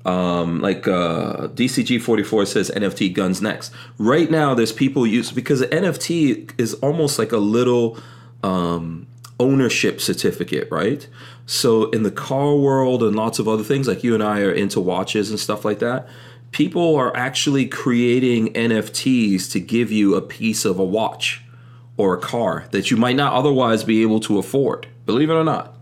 Um, 0.07 0.61
like 0.61 0.87
uh, 0.87 1.49
DCG44 1.49 2.47
says 2.47 2.71
NFT 2.73 3.13
guns 3.13 3.41
next. 3.41 3.73
Right 3.97 4.31
now, 4.31 4.53
there's 4.53 4.71
people 4.71 5.05
use 5.05 5.31
because 5.31 5.61
NFT 5.63 6.51
is 6.57 6.75
almost 6.75 7.19
like 7.19 7.33
a 7.33 7.37
little 7.37 7.97
um, 8.41 9.05
ownership 9.39 9.99
certificate, 9.99 10.69
right? 10.71 11.05
So 11.45 11.89
in 11.91 12.03
the 12.03 12.11
car 12.11 12.55
world 12.55 13.03
and 13.03 13.15
lots 13.15 13.37
of 13.39 13.47
other 13.47 13.63
things, 13.63 13.87
like 13.87 14.03
you 14.03 14.13
and 14.13 14.23
I 14.23 14.41
are 14.41 14.51
into 14.51 14.79
watches 14.79 15.29
and 15.29 15.39
stuff 15.39 15.65
like 15.65 15.79
that. 15.79 16.07
people 16.51 16.95
are 16.95 17.15
actually 17.15 17.67
creating 17.67 18.53
NFTs 18.53 19.51
to 19.51 19.59
give 19.59 19.91
you 19.91 20.15
a 20.15 20.21
piece 20.21 20.65
of 20.65 20.79
a 20.79 20.83
watch 20.83 21.43
or 21.97 22.15
a 22.15 22.19
car 22.19 22.65
that 22.71 22.91
you 22.91 22.97
might 22.97 23.15
not 23.15 23.33
otherwise 23.33 23.83
be 23.83 24.01
able 24.01 24.19
to 24.21 24.37
afford. 24.37 24.87
Believe 25.05 25.29
it 25.29 25.33
or 25.33 25.43
not. 25.43 25.76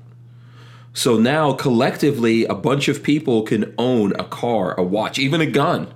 So 0.96 1.18
now 1.18 1.52
collectively, 1.52 2.46
a 2.46 2.56
bunch 2.56 2.88
of 2.88 3.04
people 3.04 3.44
can 3.44 3.76
own 3.78 4.14
a 4.14 4.24
car, 4.24 4.80
a 4.80 4.84
watch, 4.84 5.20
even 5.20 5.42
a 5.42 5.46
gun. 5.46 5.94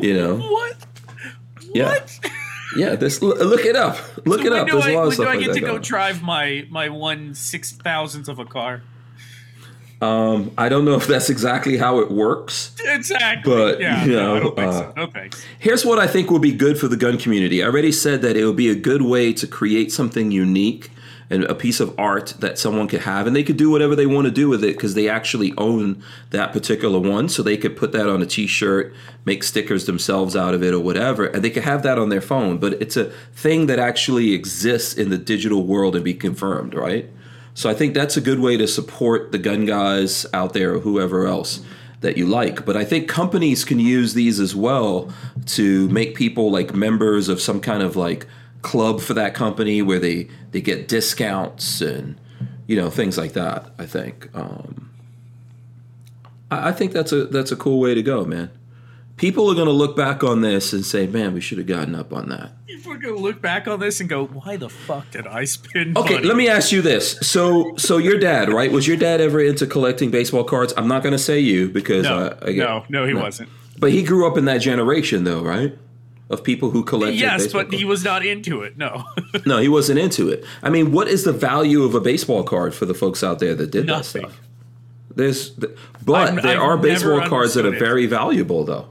You 0.00 0.14
know? 0.14 0.36
What? 0.50 0.76
Yeah. 1.72 1.84
What? 1.84 2.20
Yeah, 2.76 2.94
this 2.94 3.22
look 3.22 3.64
it 3.64 3.76
up. 3.76 3.96
Look 4.26 4.44
it 4.44 4.50
when 4.50 4.60
up. 4.60 4.68
There's 4.68 4.84
I, 4.84 4.90
a 4.90 4.94
lot 4.96 5.02
of 5.02 5.06
when 5.06 5.14
stuff 5.14 5.26
do 5.26 5.30
I 5.30 5.36
get 5.38 5.46
that 5.46 5.60
to 5.60 5.60
go 5.60 5.74
on. 5.76 5.80
drive 5.80 6.22
my 6.22 6.66
my 6.68 6.90
one 6.90 7.32
six 7.32 7.72
thousandth 7.72 8.28
of 8.28 8.38
a 8.38 8.44
car? 8.44 8.82
Um, 10.02 10.50
I 10.58 10.68
don't 10.68 10.84
know 10.84 10.96
if 10.96 11.06
that's 11.06 11.30
exactly 11.30 11.78
how 11.78 12.00
it 12.00 12.10
works. 12.10 12.74
Exactly. 12.84 13.50
But, 13.50 13.80
yeah, 13.80 14.04
you 14.04 14.12
no, 14.12 14.18
I 14.18 14.38
know, 14.38 14.40
don't 14.40 14.56
think 14.56 14.68
uh, 14.68 14.72
so. 14.72 14.92
No. 14.96 15.28
Here's 15.58 15.86
what 15.86 15.98
I 15.98 16.06
think 16.06 16.30
will 16.30 16.38
be 16.38 16.52
good 16.52 16.78
for 16.78 16.86
the 16.86 16.98
gun 16.98 17.16
community. 17.16 17.62
I 17.62 17.66
already 17.66 17.92
said 17.92 18.20
that 18.22 18.36
it 18.36 18.44
would 18.44 18.56
be 18.56 18.68
a 18.68 18.74
good 18.74 19.00
way 19.02 19.32
to 19.32 19.46
create 19.46 19.90
something 19.90 20.30
unique 20.30 20.90
and 21.28 21.44
a 21.44 21.54
piece 21.54 21.80
of 21.80 21.94
art 21.98 22.34
that 22.38 22.58
someone 22.58 22.88
could 22.88 23.02
have, 23.02 23.26
and 23.26 23.34
they 23.34 23.42
could 23.42 23.56
do 23.56 23.70
whatever 23.70 23.96
they 23.96 24.06
want 24.06 24.26
to 24.26 24.30
do 24.30 24.48
with 24.48 24.62
it 24.62 24.76
because 24.76 24.94
they 24.94 25.08
actually 25.08 25.52
own 25.58 26.02
that 26.30 26.52
particular 26.52 26.98
one. 26.98 27.28
So 27.28 27.42
they 27.42 27.56
could 27.56 27.76
put 27.76 27.92
that 27.92 28.08
on 28.08 28.22
a 28.22 28.26
T-shirt, 28.26 28.94
make 29.24 29.42
stickers 29.42 29.86
themselves 29.86 30.36
out 30.36 30.54
of 30.54 30.62
it, 30.62 30.72
or 30.72 30.80
whatever, 30.80 31.26
and 31.26 31.42
they 31.42 31.50
could 31.50 31.64
have 31.64 31.82
that 31.82 31.98
on 31.98 32.08
their 32.08 32.20
phone. 32.20 32.58
But 32.58 32.74
it's 32.74 32.96
a 32.96 33.10
thing 33.34 33.66
that 33.66 33.78
actually 33.78 34.32
exists 34.32 34.94
in 34.94 35.10
the 35.10 35.18
digital 35.18 35.64
world 35.64 35.96
and 35.96 36.04
be 36.04 36.14
confirmed, 36.14 36.74
right? 36.74 37.10
So 37.54 37.70
I 37.70 37.74
think 37.74 37.94
that's 37.94 38.16
a 38.16 38.20
good 38.20 38.40
way 38.40 38.56
to 38.58 38.68
support 38.68 39.32
the 39.32 39.38
gun 39.38 39.64
guys 39.64 40.26
out 40.34 40.52
there 40.52 40.74
or 40.74 40.80
whoever 40.80 41.26
else 41.26 41.62
that 42.02 42.18
you 42.18 42.26
like. 42.26 42.66
But 42.66 42.76
I 42.76 42.84
think 42.84 43.08
companies 43.08 43.64
can 43.64 43.80
use 43.80 44.12
these 44.12 44.38
as 44.38 44.54
well 44.54 45.10
to 45.46 45.88
make 45.88 46.14
people 46.14 46.50
like 46.50 46.74
members 46.74 47.30
of 47.30 47.40
some 47.40 47.60
kind 47.60 47.82
of 47.82 47.96
like 47.96 48.26
club 48.66 49.00
for 49.00 49.14
that 49.14 49.32
company 49.32 49.80
where 49.80 50.00
they 50.00 50.28
they 50.50 50.60
get 50.60 50.88
discounts 50.88 51.80
and 51.80 52.20
you 52.66 52.76
know 52.76 52.90
things 52.90 53.16
like 53.16 53.32
that. 53.34 53.70
I 53.78 53.86
think 53.86 54.28
um, 54.34 54.90
I, 56.50 56.68
I 56.68 56.72
think 56.72 56.92
that's 56.92 57.12
a 57.12 57.26
that's 57.26 57.52
a 57.52 57.56
cool 57.56 57.78
way 57.80 57.94
to 57.94 58.02
go, 58.02 58.24
man. 58.24 58.50
People 59.16 59.48
are 59.50 59.54
going 59.54 59.66
to 59.68 59.72
look 59.72 59.96
back 59.96 60.22
on 60.22 60.42
this 60.42 60.72
and 60.74 60.84
say, 60.84 61.06
"Man, 61.06 61.32
we 61.32 61.40
should 61.40 61.58
have 61.58 61.66
gotten 61.66 61.94
up 61.94 62.12
on 62.12 62.28
that." 62.28 62.52
We're 62.86 62.98
gonna 62.98 63.16
look 63.16 63.42
back 63.42 63.66
on 63.66 63.80
this 63.80 64.00
and 64.00 64.08
go, 64.08 64.26
"Why 64.26 64.56
the 64.56 64.68
fuck 64.68 65.10
did 65.10 65.26
I 65.26 65.44
spend?" 65.44 65.96
Okay, 65.96 66.14
money? 66.14 66.26
let 66.26 66.36
me 66.36 66.48
ask 66.48 66.70
you 66.72 66.82
this. 66.82 67.12
So, 67.20 67.74
so 67.76 67.98
your 67.98 68.18
dad, 68.18 68.48
right? 68.48 68.70
Was 68.70 68.86
your 68.86 68.96
dad 68.96 69.20
ever 69.20 69.40
into 69.40 69.66
collecting 69.66 70.10
baseball 70.10 70.44
cards? 70.44 70.72
I'm 70.76 70.88
not 70.88 71.02
going 71.02 71.12
to 71.12 71.18
say 71.18 71.38
you 71.40 71.68
because 71.68 72.04
No, 72.04 72.16
uh, 72.18 72.36
I 72.42 72.52
get- 72.52 72.68
no, 72.68 72.84
no, 72.88 73.06
he 73.06 73.14
wasn't. 73.14 73.48
But 73.78 73.90
he 73.92 74.02
grew 74.02 74.26
up 74.26 74.38
in 74.38 74.44
that 74.46 74.58
generation, 74.58 75.24
though, 75.24 75.42
right? 75.42 75.76
Of 76.28 76.42
people 76.42 76.70
who 76.70 76.82
collected. 76.82 77.20
Yes, 77.20 77.52
but 77.52 77.72
he 77.72 77.84
was 77.84 78.02
not 78.04 78.26
into 78.26 78.62
it. 78.62 78.76
No, 78.76 79.04
no, 79.46 79.58
he 79.58 79.68
wasn't 79.68 80.00
into 80.00 80.28
it. 80.28 80.44
I 80.60 80.70
mean, 80.70 80.90
what 80.90 81.06
is 81.06 81.22
the 81.22 81.32
value 81.32 81.84
of 81.84 81.94
a 81.94 82.00
baseball 82.00 82.42
card 82.42 82.74
for 82.74 82.84
the 82.84 82.94
folks 82.94 83.22
out 83.22 83.38
there 83.38 83.54
that 83.54 83.70
did 83.70 83.86
Nothing. 83.86 84.22
that 84.22 84.30
stuff? 84.32 84.40
There's, 85.14 85.50
but 85.50 85.76
I've- 86.14 86.40
there 86.42 86.56
I've 86.60 86.62
are 86.62 86.76
baseball 86.76 87.20
cards 87.28 87.54
that 87.54 87.64
are 87.64 87.72
it. 87.74 87.78
very 87.78 88.06
valuable, 88.06 88.64
though. 88.64 88.88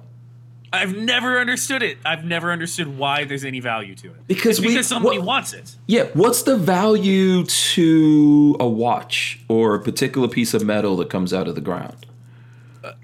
I've 0.71 0.95
never 0.95 1.37
understood 1.39 1.83
it. 1.83 1.97
I've 2.05 2.23
never 2.25 2.51
understood 2.53 2.97
why 2.97 3.25
there's 3.25 3.43
any 3.45 3.59
value 3.59 3.95
to 3.95 4.07
it. 4.07 4.27
Because 4.27 4.61
we- 4.61 4.69
because 4.69 4.87
somebody 4.87 5.17
what- 5.19 5.27
wants 5.27 5.51
it. 5.53 5.75
Yeah, 5.87 6.05
what's 6.13 6.43
the 6.43 6.55
value 6.57 7.43
to 7.45 8.55
a 8.61 8.67
watch 8.67 9.41
or 9.49 9.75
a 9.75 9.79
particular 9.81 10.27
piece 10.29 10.53
of 10.53 10.63
metal 10.63 10.95
that 10.97 11.09
comes 11.09 11.33
out 11.33 11.47
of 11.49 11.55
the 11.55 11.61
ground? 11.61 12.04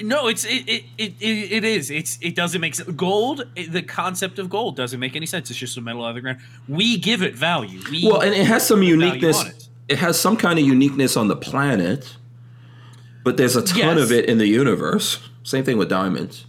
No, 0.02 0.28
it's 0.28 0.44
it 0.46 0.68
it, 0.68 0.84
it, 0.98 1.14
it 1.20 1.52
it 1.52 1.64
is. 1.64 1.90
It's 1.92 2.18
it 2.22 2.36
doesn't 2.36 2.62
make 2.62 2.76
sense. 2.76 2.90
Gold, 2.92 3.44
it- 3.56 3.72
the 3.72 3.82
concept 3.82 4.40
of 4.40 4.50
gold 4.50 4.76
doesn't 4.76 5.00
make 5.00 5.16
any 5.16 5.26
sense. 5.26 5.50
It's 5.50 5.60
just 5.60 5.78
a 5.78 5.82
metal 5.82 6.04
out 6.06 6.10
of 6.10 6.16
the 6.16 6.22
ground. 6.22 6.40
We 6.68 6.98
give 6.98 7.22
it 7.24 7.36
value. 7.36 7.80
We, 7.90 8.08
Well, 8.08 8.22
and 8.22 8.34
it 8.34 8.46
has 8.48 8.66
some 8.68 8.84
uniqueness. 8.84 9.44
it. 9.44 9.68
It 9.90 10.00
has 10.00 10.20
some 10.20 10.38
kind 10.38 10.58
of 10.60 10.66
uniqueness 10.66 11.18
on 11.18 11.28
the 11.28 11.36
planet, 11.36 12.16
but 13.24 13.36
there's 13.38 13.56
a 13.56 13.62
ton 13.62 13.78
Yes. 13.98 14.00
of 14.00 14.12
it 14.12 14.26
in 14.26 14.38
the 14.38 14.48
universe. 14.48 15.20
Same 15.44 15.64
thing 15.64 15.78
with 15.78 15.90
diamonds. 15.90 16.46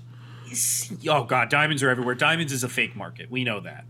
oh 1.09 1.25
god, 1.25 1.49
diamonds 1.49 1.83
are 1.83 1.89
everywhere. 1.91 2.15
Diamonds 2.15 2.53
is 2.53 2.63
a 2.63 2.69
fake 2.69 2.95
market. 2.95 3.31
We 3.31 3.43
know 3.45 3.61
that. 3.61 3.85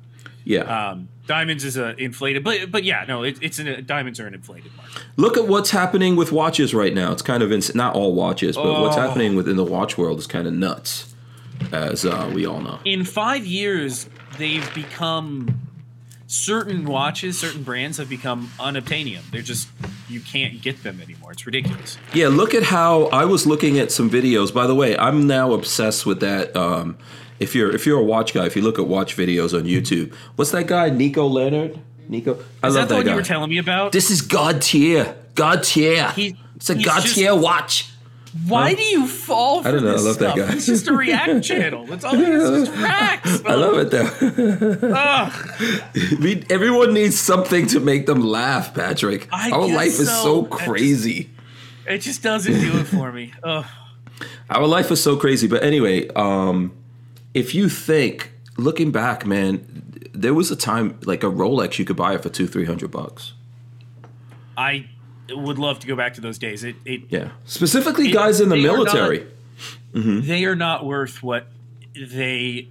Yeah. 0.45 0.91
Um, 0.91 1.09
diamonds 1.27 1.65
is 1.65 1.77
a 1.77 1.95
inflated, 2.03 2.43
but 2.45 2.71
but 2.71 2.85
yeah, 2.85 3.05
no, 3.07 3.23
it, 3.23 3.39
it's 3.41 3.59
an, 3.59 3.85
diamonds 3.87 4.19
are 4.21 4.27
an 4.27 4.35
inflated 4.35 4.75
market. 4.77 5.03
Look 5.17 5.37
at 5.37 5.47
what's 5.47 5.71
happening 5.71 6.17
with 6.17 6.33
watches 6.33 6.75
right 6.75 6.93
now. 6.95 7.13
It's 7.13 7.23
kind 7.23 7.43
of 7.43 7.53
ins- 7.53 7.75
not 7.75 7.95
all 7.95 8.15
watches, 8.15 8.57
but 8.57 8.81
what's 8.81 8.97
Oh. 8.97 9.01
happening 9.01 9.37
within 9.37 9.57
the 9.57 9.65
watch 9.65 9.97
world 9.97 10.19
is 10.19 10.27
kind 10.27 10.47
of 10.47 10.53
nuts, 10.53 11.15
as 11.73 12.05
uh, 12.05 12.31
we 12.35 12.45
all 12.47 12.61
know. 12.61 12.81
In 12.85 13.05
five 13.05 13.47
years, 13.47 14.09
they've 14.39 14.69
become 14.75 15.61
certain 16.27 16.85
watches, 16.87 17.39
certain 17.39 17.63
brands 17.63 17.99
have 17.99 18.09
become 18.09 18.51
unobtainium. 18.59 19.21
They're 19.31 19.43
just 19.43 19.69
you 20.09 20.21
can't 20.21 20.61
get 20.61 20.83
them 20.83 21.01
anymore. 21.01 21.33
It's 21.33 21.47
ridiculous. 21.47 21.97
Yeah, 22.13 22.29
look 22.29 22.55
at 22.55 22.65
how 22.65 23.05
I 23.07 23.25
was 23.25 23.47
looking 23.47 23.79
at 23.79 23.91
some 23.93 24.11
videos. 24.11 24.53
By 24.53 24.67
the 24.67 24.75
way, 24.75 24.97
I'm 24.99 25.27
now 25.27 25.53
obsessed 25.53 26.05
with 26.05 26.21
that. 26.21 26.55
Um, 26.57 26.97
if 27.43 27.55
you're 27.55 27.75
if 27.75 27.87
you're 27.87 27.99
a 28.01 28.05
watch 28.05 28.33
guy, 28.35 28.47
if 28.47 28.57
you 28.57 28.63
look 28.63 28.79
at 28.79 28.87
watch 28.87 29.17
videos 29.17 29.57
on 29.57 29.65
YouTube, 29.65 30.15
what's 30.37 30.51
that 30.53 30.67
guy 30.67 30.91
Nico 30.91 31.27
Leonard? 31.27 31.79
Nico, 32.09 32.39
I 32.63 32.69
Is 32.69 32.75
love 32.75 32.77
that 32.89 32.89
the 32.89 32.89
that 32.89 32.95
one 32.97 33.05
guy. 33.07 33.11
you 33.13 33.17
were 33.17 33.23
telling 33.23 33.51
me 33.51 33.59
about? 33.59 33.93
this 33.93 34.11
is 34.11 34.23
God 34.23 34.61
tier, 34.63 35.15
God 35.35 35.63
tier. 35.63 36.11
He- 36.13 36.37
it's 36.57 36.71
a 36.71 36.75
God 36.75 37.03
just- 37.03 37.15
tier 37.15 37.35
watch. 37.35 37.89
Why 38.49 38.73
do 38.73 38.83
you 38.83 39.07
fall 39.07 39.61
for 39.63 39.69
I 39.69 39.73
don't 39.73 39.85
know, 39.85 39.95
I 39.95 39.99
love 39.99 40.19
that 40.21 40.35
guy. 40.37 40.55
It's 40.55 40.65
just 40.65 40.89
a 40.89 40.95
React 40.95 41.45
channel. 41.45 41.85
That's 41.85 42.03
all 42.03 42.15
it 42.15 42.27
is. 42.27 42.51
It's 42.51 42.69
just 42.71 42.81
Reacts. 42.83 43.43
I 43.45 43.55
love 43.57 43.77
it 43.79 43.91
though. 43.91 45.31
We, 46.21 46.43
everyone 46.49 46.95
needs 46.95 47.21
something 47.21 47.67
to 47.69 47.81
make 47.81 48.07
them 48.07 48.23
laugh, 48.23 48.73
Patrick. 48.75 49.29
I 49.31 49.51
Our 49.51 49.69
life 49.69 49.89
is 50.01 50.09
so. 50.09 50.23
so 50.23 50.47
I 50.47 50.49
just- 50.49 50.65
crazy. 50.69 51.31
It 51.87 51.99
just 51.99 52.23
doesn't 52.23 52.59
do 52.59 52.79
it 52.79 52.85
for 52.85 53.13
me. 53.13 53.35
Ugh. 53.45 53.67
Our 54.49 54.67
life 54.67 54.91
is 54.91 55.03
so 55.03 55.17
crazy. 55.17 55.47
But 55.47 55.63
anyway, 55.63 56.09
um, 56.09 56.73
if 57.35 57.55
you 57.55 57.69
think 57.69 58.33
looking 58.57 58.91
back, 58.91 59.27
man, 59.27 59.99
there 60.13 60.35
was 60.35 60.51
a 60.51 60.57
time 60.57 60.99
like 61.05 61.23
a 61.23 61.31
Rolex 61.31 61.79
you 61.79 61.85
could 61.85 61.97
buy 61.97 62.15
it 62.15 62.23
for 62.23 62.29
two, 62.29 62.47
three 62.47 62.65
hundred 62.65 62.91
bucks. 62.91 63.33
I 64.57 64.89
would 65.31 65.59
love 65.59 65.79
to 65.81 65.87
go 65.87 65.97
back 65.97 66.15
to 66.15 66.21
those 66.21 66.39
days. 66.39 66.65
It, 66.65 66.77
it 66.85 67.03
yeah, 67.09 67.31
specifically 67.45 68.09
it, 68.09 68.13
guys 68.13 68.41
in 68.41 68.49
the 68.49 68.57
military. 68.57 69.21
Are 69.21 69.25
not, 69.25 70.05
mm-hmm. 70.05 70.27
They 70.27 70.45
are 70.45 70.57
not 70.57 70.85
worth 70.85 71.23
what 71.23 71.47
they. 71.95 72.69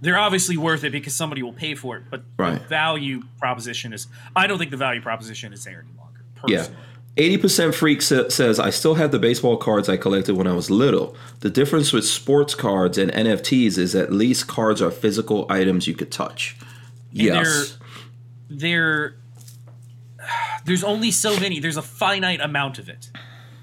They're 0.00 0.18
obviously 0.18 0.56
worth 0.56 0.82
it 0.82 0.90
because 0.90 1.14
somebody 1.14 1.44
will 1.44 1.52
pay 1.52 1.76
for 1.76 1.96
it, 1.96 2.04
but 2.10 2.22
right. 2.36 2.60
the 2.60 2.68
value 2.68 3.22
proposition 3.38 3.92
is. 3.92 4.08
I 4.34 4.48
don't 4.48 4.58
think 4.58 4.72
the 4.72 4.76
value 4.76 5.00
proposition 5.00 5.52
is 5.52 5.64
there 5.64 5.84
any 5.86 5.96
longer. 5.96 6.24
Personally. 6.34 6.76
Yeah. 6.76 6.91
80% 7.16 7.74
Freak 7.74 8.00
sa- 8.00 8.28
says, 8.28 8.58
I 8.58 8.70
still 8.70 8.94
have 8.94 9.10
the 9.12 9.18
baseball 9.18 9.56
cards 9.58 9.88
I 9.88 9.96
collected 9.96 10.34
when 10.34 10.46
I 10.46 10.54
was 10.54 10.70
little. 10.70 11.14
The 11.40 11.50
difference 11.50 11.92
with 11.92 12.06
sports 12.06 12.54
cards 12.54 12.96
and 12.96 13.12
NFTs 13.12 13.76
is 13.76 13.94
at 13.94 14.12
least 14.12 14.46
cards 14.46 14.80
are 14.80 14.90
physical 14.90 15.46
items 15.50 15.86
you 15.86 15.94
could 15.94 16.10
touch. 16.10 16.56
And 17.10 17.20
yes. 17.20 17.78
They're, 18.48 18.58
they're, 18.58 19.14
there's 20.64 20.84
only 20.84 21.10
so 21.10 21.38
many, 21.38 21.60
there's 21.60 21.76
a 21.76 21.82
finite 21.82 22.40
amount 22.40 22.78
of 22.78 22.88
it. 22.88 23.10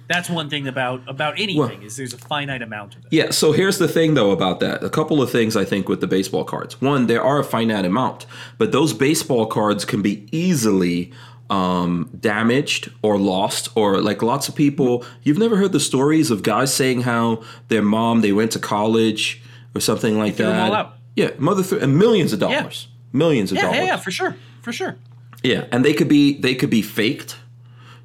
That's 0.07 0.27
one 0.27 0.49
thing 0.49 0.67
about 0.67 1.07
about 1.07 1.35
anything 1.39 1.59
well, 1.59 1.83
is 1.83 1.95
there's 1.95 2.15
a 2.15 2.17
finite 2.17 2.63
amount 2.63 2.95
of 2.95 3.05
it. 3.05 3.13
Yeah, 3.13 3.29
so 3.29 3.51
here's 3.51 3.77
the 3.77 3.87
thing 3.87 4.15
though 4.15 4.31
about 4.31 4.59
that. 4.59 4.83
A 4.83 4.89
couple 4.89 5.21
of 5.21 5.31
things 5.31 5.55
I 5.55 5.63
think 5.63 5.87
with 5.87 6.01
the 6.01 6.07
baseball 6.07 6.43
cards. 6.43 6.81
One, 6.81 7.05
there 7.05 7.21
are 7.21 7.37
a 7.37 7.43
finite 7.43 7.85
amount, 7.85 8.25
but 8.57 8.71
those 8.71 8.91
baseball 8.91 9.45
cards 9.45 9.85
can 9.85 10.01
be 10.01 10.27
easily 10.31 11.13
um, 11.49 12.09
damaged 12.19 12.91
or 13.01 13.17
lost, 13.17 13.69
or 13.75 14.01
like 14.01 14.21
lots 14.21 14.47
of 14.49 14.55
people. 14.55 15.03
You've 15.23 15.37
never 15.39 15.57
heard 15.57 15.71
the 15.71 15.79
stories 15.79 16.29
of 16.31 16.43
guys 16.43 16.73
saying 16.73 17.01
how 17.01 17.43
their 17.69 17.81
mom 17.81 18.21
they 18.21 18.31
went 18.31 18.51
to 18.51 18.59
college 18.59 19.41
or 19.75 19.81
something 19.81 20.17
like 20.17 20.35
Threw 20.35 20.45
that. 20.45 20.51
them 20.53 20.61
all 20.69 20.73
out. 20.75 20.93
Yeah, 21.15 21.31
mother 21.37 21.63
threw 21.63 21.79
and 21.79 21.97
millions 21.97 22.33
of 22.33 22.39
dollars, 22.39 22.87
millions 23.13 23.51
of 23.51 23.57
yeah, 23.57 23.63
dollars. 23.63 23.77
yeah 23.77 23.85
yeah 23.85 23.97
for 23.97 24.11
sure 24.11 24.35
for 24.61 24.71
sure 24.71 24.95
Yeah, 25.43 25.65
and 25.71 25.83
they 25.83 25.93
could 25.93 26.07
be 26.07 26.37
they 26.39 26.55
could 26.55 26.69
be 26.69 26.81
faked. 26.81 27.35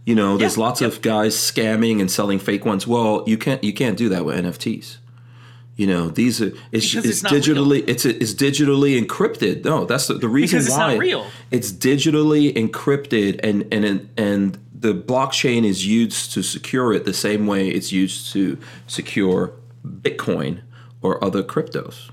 You 0.06 0.14
know, 0.14 0.36
there's 0.36 0.56
Yeah, 0.56 0.64
lots 0.64 0.80
of 0.82 1.00
guys 1.00 1.34
scamming 1.34 2.00
and 2.00 2.10
selling 2.10 2.38
fake 2.38 2.64
ones. 2.66 2.86
Well, 2.86 3.24
you 3.26 3.38
can't 3.38 3.62
you 3.64 3.72
can't 3.72 3.96
do 3.96 4.08
that 4.10 4.24
with 4.24 4.36
NFTs. 4.36 4.98
You 5.76 5.88
know, 5.88 6.08
these 6.08 6.40
are 6.40 6.52
it's, 6.70 6.94
it's, 6.94 7.06
it's 7.06 7.22
digitally 7.22 7.82
it's 7.88 8.04
it's 8.04 8.32
digitally 8.32 9.00
encrypted. 9.02 9.64
No, 9.64 9.84
that's 9.84 10.06
the, 10.06 10.14
the 10.14 10.28
reason 10.28 10.58
Because 10.58 10.66
it's 10.68 10.76
why 10.76 10.92
not 10.92 10.98
real. 11.00 11.26
it's 11.50 11.72
digitally 11.72 12.54
encrypted 12.54 13.40
and 13.42 13.66
and 13.72 14.08
and 14.16 14.58
the 14.72 14.94
blockchain 14.94 15.64
is 15.64 15.86
used 15.86 16.32
to 16.34 16.42
secure 16.42 16.92
it 16.92 17.04
the 17.04 17.14
same 17.14 17.46
way 17.46 17.68
it's 17.68 17.90
used 17.90 18.32
to 18.34 18.56
secure 18.86 19.52
Bitcoin 19.84 20.60
or 21.02 21.22
other 21.24 21.42
cryptos. 21.42 22.10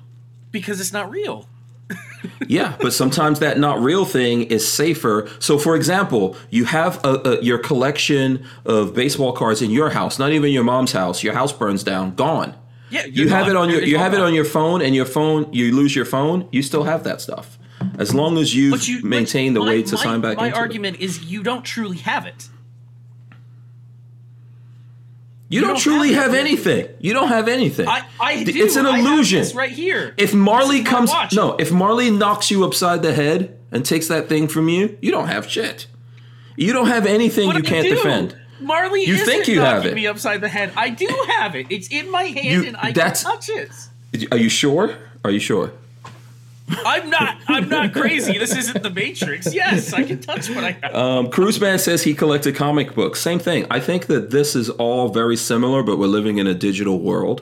because 0.51 0.79
it's 0.81 0.93
not 0.93 1.11
real 1.11 1.47
Yeah, 2.47 2.75
but 2.81 2.93
sometimes 2.93 3.39
that 3.39 3.57
not 3.59 3.79
real 3.79 4.05
thing 4.05 4.43
is 4.43 4.67
safer. 4.67 5.29
So, 5.39 5.57
for 5.57 5.75
example, 5.75 6.35
you 6.49 6.65
have 6.65 7.03
a, 7.03 7.21
a, 7.39 7.41
your 7.43 7.57
collection 7.57 8.45
of 8.65 8.93
baseball 8.93 9.33
cards 9.33 9.61
in 9.61 9.71
your 9.71 9.89
house, 9.91 10.19
not 10.19 10.31
even 10.31 10.51
your 10.51 10.63
mom's 10.63 10.91
house. 10.91 11.23
Your 11.23 11.33
house 11.33 11.51
burns 11.53 11.83
down, 11.83 12.15
gone. 12.15 12.55
Yeah, 12.91 13.05
you 13.05 13.29
have 13.29 13.47
it 13.47 13.55
on 13.55 13.69
your 13.69 13.81
you 13.83 13.97
have 13.97 14.13
it 14.13 14.19
on 14.19 14.33
your 14.33 14.45
phone, 14.45 14.81
and 14.81 14.93
your 14.93 15.05
phone 15.05 15.51
you 15.53 15.73
lose 15.73 15.95
your 15.95 16.05
phone, 16.05 16.47
you 16.51 16.61
still 16.61 16.83
have 16.83 17.03
that 17.05 17.21
stuff. 17.21 17.57
As 17.97 18.13
long 18.13 18.37
as 18.37 18.53
you 18.55 18.75
you 18.75 19.01
maintain 19.03 19.53
the 19.53 19.59
my- 19.59 19.65
way 19.67 19.83
to 19.83 19.95
my- 19.95 20.03
sign 20.03 20.21
back 20.21 20.37
My 20.37 20.47
into 20.47 20.57
it. 20.57 20.61
argument 20.61 20.99
is 20.99 21.23
you 21.23 21.41
don't 21.43 21.63
truly 21.63 21.97
have 21.97 22.25
it. 22.25 22.49
You, 25.49 25.59
you 25.59 25.61
don't, 25.61 25.71
don't 25.75 25.81
truly 25.81 26.13
have 26.13 26.31
have, 26.31 26.33
anything. 26.33 26.87
You 26.99 27.13
don't 27.13 27.27
have 27.27 27.49
anything. 27.49 27.85
I, 27.87 28.05
I 28.21 28.43
do. 28.43 28.51
It's 28.55 28.77
an 28.77 28.85
illusion. 28.85 29.45
right 29.55 29.71
here. 29.71 30.13
if 30.15 30.33
Marley 30.33 30.77
This 30.81 30.87
is 30.87 30.91
my 30.93 30.97
comes, 30.97 31.33
no, 31.33 31.55
if 31.57 31.73
Marley 31.73 32.09
knocks 32.09 32.49
you 32.51 32.63
upside 32.63 33.01
the 33.01 33.13
head 33.13 33.59
and 33.69 33.85
takes 33.85 34.07
that 34.07 34.29
thing 34.29 34.47
from 34.47 34.69
you, 34.69 34.97
you 35.01 35.11
don't 35.11 35.27
have 35.27 35.49
shit. 35.49 35.87
You 36.55 36.71
don't 36.71 36.87
have 36.87 37.05
anything 37.05 37.47
But 37.49 37.57
you 37.57 37.63
can't 37.63 37.87
defend. 37.87 38.37
Marley 38.61 39.03
You 39.05 39.15
isn't 39.15 39.25
think 39.25 39.47
you 39.47 39.59
have 39.61 39.77
knocking 39.77 39.91
it. 39.91 39.95
me 39.95 40.07
upside 40.07 40.41
the 40.41 40.49
head. 40.49 40.71
I 40.75 40.89
do 40.89 41.07
have 41.39 41.55
it. 41.55 41.67
It's 41.69 41.87
in 41.89 42.09
my 42.11 42.23
hand 42.23 42.45
You- 42.63 42.67
and 42.67 42.77
I 42.77 42.91
that's- 42.91 43.23
can 43.23 43.31
touch 43.33 43.49
it. 43.49 44.31
Are 44.31 44.37
you 44.37 44.49
sure? 44.49 44.95
Are 45.23 45.31
you 45.31 45.39
sure? 45.39 45.71
I'm 46.85 47.09
not. 47.09 47.37
I'm 47.47 47.67
not 47.67 47.91
crazy. 47.93 48.37
This 48.37 48.55
isn't 48.55 48.81
the 48.81 48.89
Matrix. 48.89 49.53
Yes, 49.53 49.91
I 49.93 50.03
can 50.03 50.21
touch 50.21 50.49
what 50.49 50.63
I 50.63 50.71
have. 50.81 50.95
Um, 50.95 51.29
Cruiseman 51.29 51.79
says 51.79 52.03
he 52.03 52.13
collected 52.13 52.55
comic 52.55 52.95
books. 52.95 53.19
Same 53.19 53.39
thing. 53.39 53.65
I 53.69 53.79
think 53.81 54.07
that 54.07 54.31
this 54.31 54.55
is 54.55 54.69
all 54.69 55.09
very 55.09 55.35
similar, 55.35 55.83
but 55.83 55.97
we're 55.99 56.07
living 56.07 56.37
in 56.37 56.47
a 56.47 56.53
digital 56.53 56.99
world. 56.99 57.41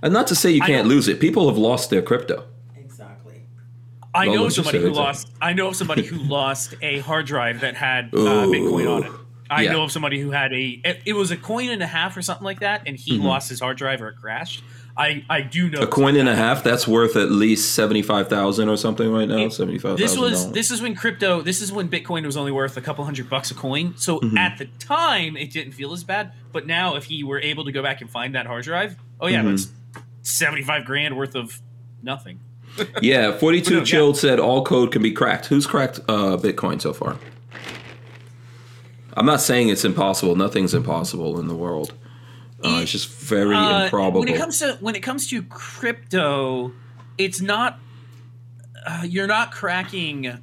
And 0.00 0.12
not 0.12 0.28
to 0.28 0.36
say 0.36 0.50
you 0.52 0.60
can't 0.60 0.86
lose 0.86 1.08
it. 1.08 1.18
People 1.18 1.48
have 1.48 1.58
lost 1.58 1.90
their 1.90 2.02
crypto. 2.02 2.44
Exactly. 2.76 3.42
I 4.14 4.26
know 4.26 4.44
let's 4.44 4.54
somebody 4.54 4.78
who 4.80 4.90
lost. 4.90 5.28
I 5.42 5.54
know 5.54 5.68
of 5.68 5.76
somebody 5.76 6.04
who 6.04 6.16
lost 6.16 6.74
a 6.80 7.00
hard 7.00 7.26
drive 7.26 7.60
that 7.62 7.74
had 7.74 8.14
uh, 8.14 8.18
Ooh. 8.18 8.52
Bitcoin 8.52 8.96
on 8.96 9.04
it. 9.04 9.12
I 9.50 9.62
Yeah. 9.62 9.72
know 9.72 9.82
of 9.84 9.92
somebody 9.92 10.20
who 10.20 10.30
had 10.30 10.52
a. 10.52 10.80
It, 10.84 11.00
it 11.06 11.12
was 11.14 11.30
a 11.30 11.36
coin 11.36 11.70
and 11.70 11.82
a 11.82 11.86
half 11.86 12.16
or 12.16 12.22
something 12.22 12.44
like 12.44 12.60
that, 12.60 12.82
and 12.86 12.96
he 12.96 13.18
lost 13.18 13.48
his 13.48 13.60
hard 13.60 13.76
drive 13.76 14.02
or 14.02 14.08
it 14.08 14.16
crashed. 14.20 14.62
I 14.96 15.24
I 15.30 15.42
do 15.42 15.70
know 15.70 15.78
Mm-hmm. 15.78 15.84
A 15.84 15.86
coin 15.92 16.16
and 16.16 16.28
a 16.28 16.34
half, 16.34 16.64
that's 16.64 16.88
worth 16.88 17.14
at 17.16 17.30
least 17.30 17.72
75,000 17.74 18.68
or 18.68 18.76
something 18.76 19.12
right 19.12 19.28
now. 19.28 19.36
It- 19.38 19.52
$75,000. 19.52 19.96
This 19.96 20.16
was 20.18 20.50
this 20.52 20.70
is 20.72 20.82
when 20.82 20.94
crypto. 20.96 21.40
This 21.40 21.62
is 21.62 21.70
when 21.70 21.88
Bitcoin 21.88 22.26
was 22.26 22.36
only 22.36 22.50
worth 22.52 22.76
a 22.76 22.80
couple 22.80 23.04
hundred 23.04 23.30
bucks 23.30 23.50
a 23.50 23.54
coin. 23.54 23.94
So 23.96 24.18
Mm-hmm. 24.18 24.36
at 24.36 24.58
the 24.58 24.66
time, 24.80 25.36
it 25.36 25.52
didn't 25.52 25.72
feel 25.72 25.92
as 25.92 26.02
bad. 26.04 26.32
But 26.52 26.66
now, 26.66 26.96
if 26.96 27.04
he 27.04 27.22
were 27.22 27.40
able 27.40 27.64
to 27.66 27.72
go 27.72 27.82
back 27.82 28.00
and 28.00 28.10
find 28.10 28.34
that 28.34 28.46
hard 28.46 28.64
drive, 28.64 28.96
oh 29.20 29.28
yeah, 29.28 29.40
Mm-hmm. 29.42 29.50
that's 29.50 29.68
seventy 30.22 30.62
five 30.62 30.84
grand 30.84 31.16
worth 31.16 31.36
of 31.36 31.60
nothing. 32.02 32.40
Yeah, 33.00 33.32
42 33.36 33.64
But 33.64 33.70
no, 33.72 33.78
yeah. 33.78 33.84
Chilled 33.84 34.16
said 34.16 34.38
all 34.40 34.64
code 34.64 34.92
can 34.92 35.02
be 35.02 35.10
cracked. 35.12 35.46
Who's 35.46 35.66
cracked 35.66 36.00
uh, 36.08 36.36
Bitcoin 36.36 36.80
so 36.80 36.92
far? 36.92 37.16
I'm 39.18 39.26
not 39.26 39.40
saying 39.40 39.68
it's 39.68 39.84
impossible. 39.84 40.36
Nothing's 40.36 40.74
impossible 40.74 41.40
in 41.40 41.48
the 41.48 41.56
world. 41.56 41.92
Uh, 42.62 42.80
it's 42.82 42.92
just 42.92 43.08
very 43.08 43.54
Uh, 43.54 43.84
improbable. 43.84 44.20
When 44.20 44.28
it 44.28 44.36
comes 44.38 44.58
to 44.60 44.76
when 44.80 44.94
it 44.96 45.00
comes 45.00 45.28
to 45.30 45.42
crypto, 45.42 46.72
it's 47.16 47.40
not. 47.40 47.78
Uh, 48.86 49.02
you're 49.06 49.26
not 49.26 49.52
cracking. 49.52 50.38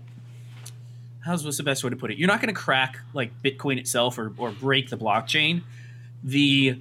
How's 1.21 1.43
what's 1.43 1.57
the 1.57 1.63
best 1.63 1.83
way 1.83 1.89
to 1.89 1.95
put 1.95 2.11
it? 2.11 2.17
You're 2.17 2.27
not 2.27 2.39
going 2.41 2.53
to 2.53 2.59
crack 2.59 2.99
like 3.13 3.31
Bitcoin 3.41 3.77
itself 3.79 4.17
or 4.17 4.31
or 4.37 4.51
break 4.51 4.89
the 4.89 4.97
blockchain. 4.97 5.61
The 6.23 6.79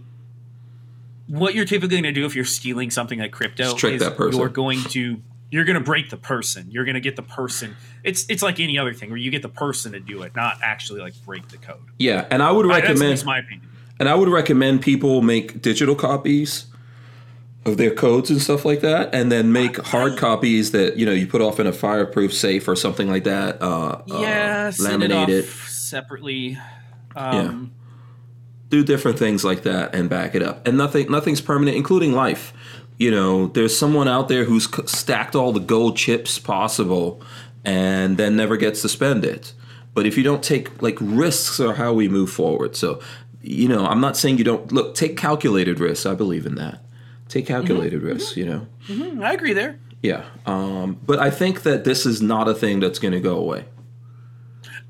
what 1.26 1.54
you're 1.54 1.64
typically 1.64 1.96
going 2.00 2.02
to 2.04 2.12
do 2.12 2.26
if 2.26 2.34
you're 2.36 2.44
stealing 2.44 2.90
something 2.90 3.18
like 3.18 3.32
crypto 3.32 3.64
Just 3.64 3.78
trick 3.78 3.94
is 3.94 4.00
that 4.02 4.16
person. 4.16 4.38
you're 4.38 4.48
going 4.50 4.82
to 4.90 5.22
you're 5.54 5.64
going 5.64 5.78
to 5.78 5.84
break 5.84 6.10
the 6.10 6.16
person. 6.16 6.66
You're 6.70 6.84
going 6.84 6.94
to 6.94 7.00
get 7.00 7.16
the 7.16 7.22
person. 7.22 7.76
It's 8.02 8.26
it's 8.28 8.42
like 8.42 8.58
any 8.60 8.76
other 8.78 8.92
thing 8.92 9.08
where 9.10 9.18
you 9.18 9.30
get 9.30 9.42
the 9.42 9.48
person 9.48 9.92
to 9.92 10.00
do 10.00 10.22
it, 10.22 10.34
not 10.34 10.58
actually 10.62 11.00
like 11.00 11.14
break 11.24 11.48
the 11.48 11.56
code. 11.58 11.78
yeah, 11.98 12.26
and 12.30 12.42
I 12.42 12.50
would 12.50 12.66
I- 12.66 12.80
that's 12.80 12.88
recommend 12.88 13.24
my 13.24 13.38
opinion. 13.38 13.68
and 14.00 14.08
I 14.08 14.14
would 14.14 14.28
recommend 14.28 14.82
people 14.82 15.22
make 15.22 15.62
digital 15.62 15.94
copies 15.94 16.66
of 17.66 17.78
their 17.78 17.90
codes 17.94 18.28
and 18.30 18.42
stuff 18.42 18.64
like 18.66 18.80
that, 18.80 19.14
and 19.14 19.32
then 19.32 19.50
make 19.52 19.76
hard 19.78 20.18
copies 20.18 20.72
that 20.72 20.96
you 20.98 21.06
know 21.06 21.12
you 21.12 21.26
put 21.26 21.40
off 21.40 21.58
in 21.60 21.66
a 21.66 21.72
fireproof 21.72 22.34
safe 22.34 22.68
or 22.68 22.76
something 22.76 23.08
like 23.08 23.24
that. 23.24 23.62
Uh, 23.62 24.02
Yeah, 24.06 24.66
uh, 24.68 24.70
send 24.72 25.02
it 25.02 25.10
laminate 25.10 25.28
it. 25.28 25.44
off 25.44 25.68
separately. 25.70 26.58
Um, 27.16 27.72
do 28.70 28.82
different 28.82 29.18
things 29.18 29.44
like 29.44 29.62
that 29.62 29.94
and 29.94 30.10
back 30.10 30.34
it 30.34 30.42
up. 30.42 30.66
And 30.66 30.76
nothing 30.76 31.10
nothing's 31.10 31.40
permanent, 31.40 31.76
including 31.76 32.12
life. 32.12 32.52
You 32.96 33.10
know, 33.10 33.48
there's 33.48 33.76
someone 33.76 34.08
out 34.08 34.28
there 34.28 34.44
who's 34.44 34.68
stacked 34.90 35.34
all 35.34 35.52
the 35.52 35.60
gold 35.60 35.96
chips 35.96 36.38
possible 36.38 37.20
and 37.64 38.16
then 38.16 38.36
never 38.36 38.56
gets 38.56 38.82
to 38.82 38.88
spend 38.88 39.24
it. 39.24 39.52
But 39.94 40.06
if 40.06 40.16
you 40.16 40.22
don't 40.24 40.42
take 40.42 40.82
like 40.82 40.96
risks 41.00 41.60
are 41.60 41.74
how 41.74 41.92
we 41.92 42.08
move 42.08 42.30
forward. 42.30 42.76
So, 42.76 43.00
you 43.40 43.68
know, 43.68 43.86
I'm 43.86 44.00
not 44.00 44.16
saying 44.16 44.38
you 44.38 44.44
don't 44.44 44.70
look 44.72 44.94
take 44.94 45.16
calculated 45.16 45.80
risks. 45.80 46.06
I 46.06 46.14
believe 46.14 46.46
in 46.46 46.54
that. 46.56 46.80
Take 47.28 47.46
calculated 47.46 48.02
risks, 48.02 48.36
you 48.36 48.44
know. 48.44 48.66
Mm, 48.86 49.24
I 49.24 49.32
agree 49.32 49.54
there. 49.54 49.78
Yeah. 50.02 50.24
Um, 50.46 51.00
but 51.04 51.18
I 51.18 51.30
think 51.30 51.62
that 51.62 51.84
this 51.84 52.04
is 52.04 52.20
not 52.20 52.46
a 52.48 52.54
thing 52.54 52.80
that's 52.80 52.98
going 52.98 53.12
to 53.12 53.20
go 53.20 53.36
away. 53.36 53.64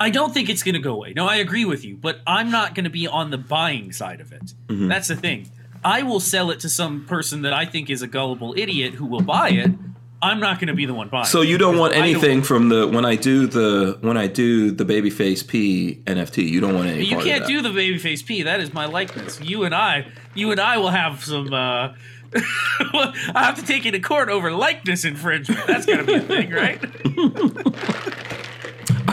I 0.01 0.11
don't 0.11 0.35
think 0.35 0.51
it's 0.51 0.63
going 0.63 0.75
to 0.75 0.81
go 0.81 0.95
away. 0.95 1.13
No, 1.15 1.29
I 1.29 1.37
agree 1.37 1.65
with 1.65 1.85
you, 1.85 1.97
but 1.97 2.19
I'm 2.27 2.51
not 2.51 2.75
going 2.75 2.85
to 2.85 2.91
be 2.91 3.07
on 3.07 3.31
the 3.31 3.39
buying 3.39 3.93
side 3.93 4.21
of 4.21 4.33
it. 4.33 4.53
Mm-hmm. 4.67 4.89
That's 4.89 5.09
the 5.09 5.17
thing. 5.17 5.51
I 5.85 6.03
will 6.03 6.21
sell 6.21 6.51
it 6.51 6.61
to 6.61 6.69
some 6.69 7.05
person 7.05 7.43
that 7.43 7.53
I 7.53 7.67
think 7.67 7.91
is 7.91 8.03
a 8.03 8.07
gullible 8.07 8.55
idiot 8.57 8.95
who 8.95 9.07
will 9.07 9.23
buy 9.23 9.51
it. 9.51 9.71
I'm 10.23 10.41
not 10.41 10.59
going 10.59 10.69
to 10.69 10.75
be 10.75 10.87
the 10.87 10.95
one 10.95 11.09
buying. 11.09 11.27
So 11.27 11.43
you 11.43 11.59
don't 11.59 11.77
want 11.77 11.95
anything 11.95 12.43
from 12.43 12.71
the 12.71 12.89
when 12.89 13.05
I 13.05 13.15
do 13.17 13.47
the 13.47 13.99
when 14.01 14.17
I 14.17 14.27
do 14.27 14.71
the 14.71 14.85
babyface 14.85 15.47
P 15.47 16.01
NFT. 16.07 16.49
You 16.49 16.61
don't 16.61 16.75
want 16.75 16.89
any. 16.89 17.05
You 17.05 17.19
can't 17.19 17.47
do 17.47 17.61
the 17.61 17.69
babyface 17.69 18.25
P. 18.25 18.43
That 18.43 18.61
is 18.61 18.73
my 18.73 18.87
likeness. 18.87 19.39
You 19.43 19.65
and 19.65 19.75
I, 19.75 20.07
you 20.35 20.51
and 20.51 20.61
I 20.61 20.79
will 20.79 20.89
have 20.89 21.23
some. 21.23 21.53
uh 21.53 21.95
I 22.37 23.13
have 23.45 23.57
to 23.61 23.65
take 23.65 23.85
you 23.85 23.93
to 23.93 24.01
court 24.01 24.29
over 24.29 24.51
likeness 24.51 25.05
infringement. 25.05 25.67
That's 25.69 25.87
got 25.87 25.99
to 25.99 26.05
be 26.05 26.15
a 26.15 26.21
thing, 26.21 26.51
right? 26.51 26.81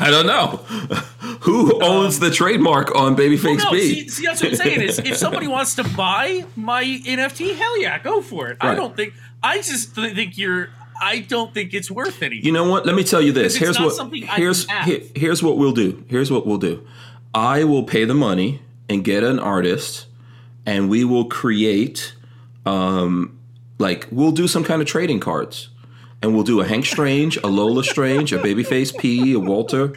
I 0.02 0.10
don't 0.12 0.26
know. 0.28 0.48
Who 1.42 1.82
owns 1.84 2.20
the 2.20 2.30
trademark 2.32 2.96
on 2.96 3.16
Babyface 3.16 3.52
Um, 3.52 3.58
no, 3.58 3.72
B? 3.72 3.80
see, 3.82 4.10
see, 4.10 4.26
that's 4.26 4.42
what 4.42 4.52
I'm 4.52 4.58
saying. 4.58 4.82
Is 4.82 5.00
if 5.00 5.18
somebody 5.18 5.48
wants 5.48 5.76
to 5.76 5.84
buy 5.84 6.46
my 6.56 6.84
NFT, 6.84 7.56
hell 7.56 7.80
yeah, 7.82 7.98
go 8.00 8.22
for 8.22 8.50
it. 8.50 8.58
I 8.62 8.76
don't 8.76 8.96
think. 8.96 9.14
I 9.42 9.58
just 9.58 9.94
think 9.96 10.38
you're. 10.38 10.70
I 11.04 11.20
don't 11.22 11.52
think 11.52 11.74
it's 11.74 11.90
worth 11.90 12.22
anything. 12.22 12.46
you 12.46 12.52
know 12.52 12.70
what? 12.70 12.86
Let 12.86 12.96
me 12.96 13.04
tell 13.04 13.22
you 13.24 13.32
this. 13.32 13.56
Here's 13.56 13.80
what. 13.80 14.14
Here's 14.14 14.70
here- 14.84 15.02
here's 15.16 15.42
what 15.42 15.58
we'll 15.58 15.72
do. 15.72 16.04
Here's 16.08 16.30
what 16.32 16.46
we'll 16.46 16.60
do. 16.60 16.86
I 17.34 17.64
will 17.64 17.84
pay 17.84 18.06
the 18.06 18.14
money 18.14 18.62
and 18.88 19.04
get 19.04 19.24
an 19.24 19.40
artist, 19.40 20.06
and 20.66 20.90
we 20.92 21.04
will 21.04 21.26
create, 21.26 22.14
um, 22.68 23.40
like 23.80 24.08
we'll 24.12 24.32
do 24.32 24.48
some 24.48 24.64
kind 24.64 24.80
of 24.82 24.88
trading 24.88 25.20
cards, 25.20 25.70
and 26.22 26.34
we'll 26.34 26.44
do 26.44 26.62
a 26.62 26.66
Hank 26.66 26.86
Strange, 26.86 27.38
a 27.38 27.48
Lola 27.48 27.84
Strange, 27.84 28.32
a 28.34 28.40
Babyface 28.40 28.98
P, 28.98 29.34
a 29.34 29.40
Walter 29.40 29.90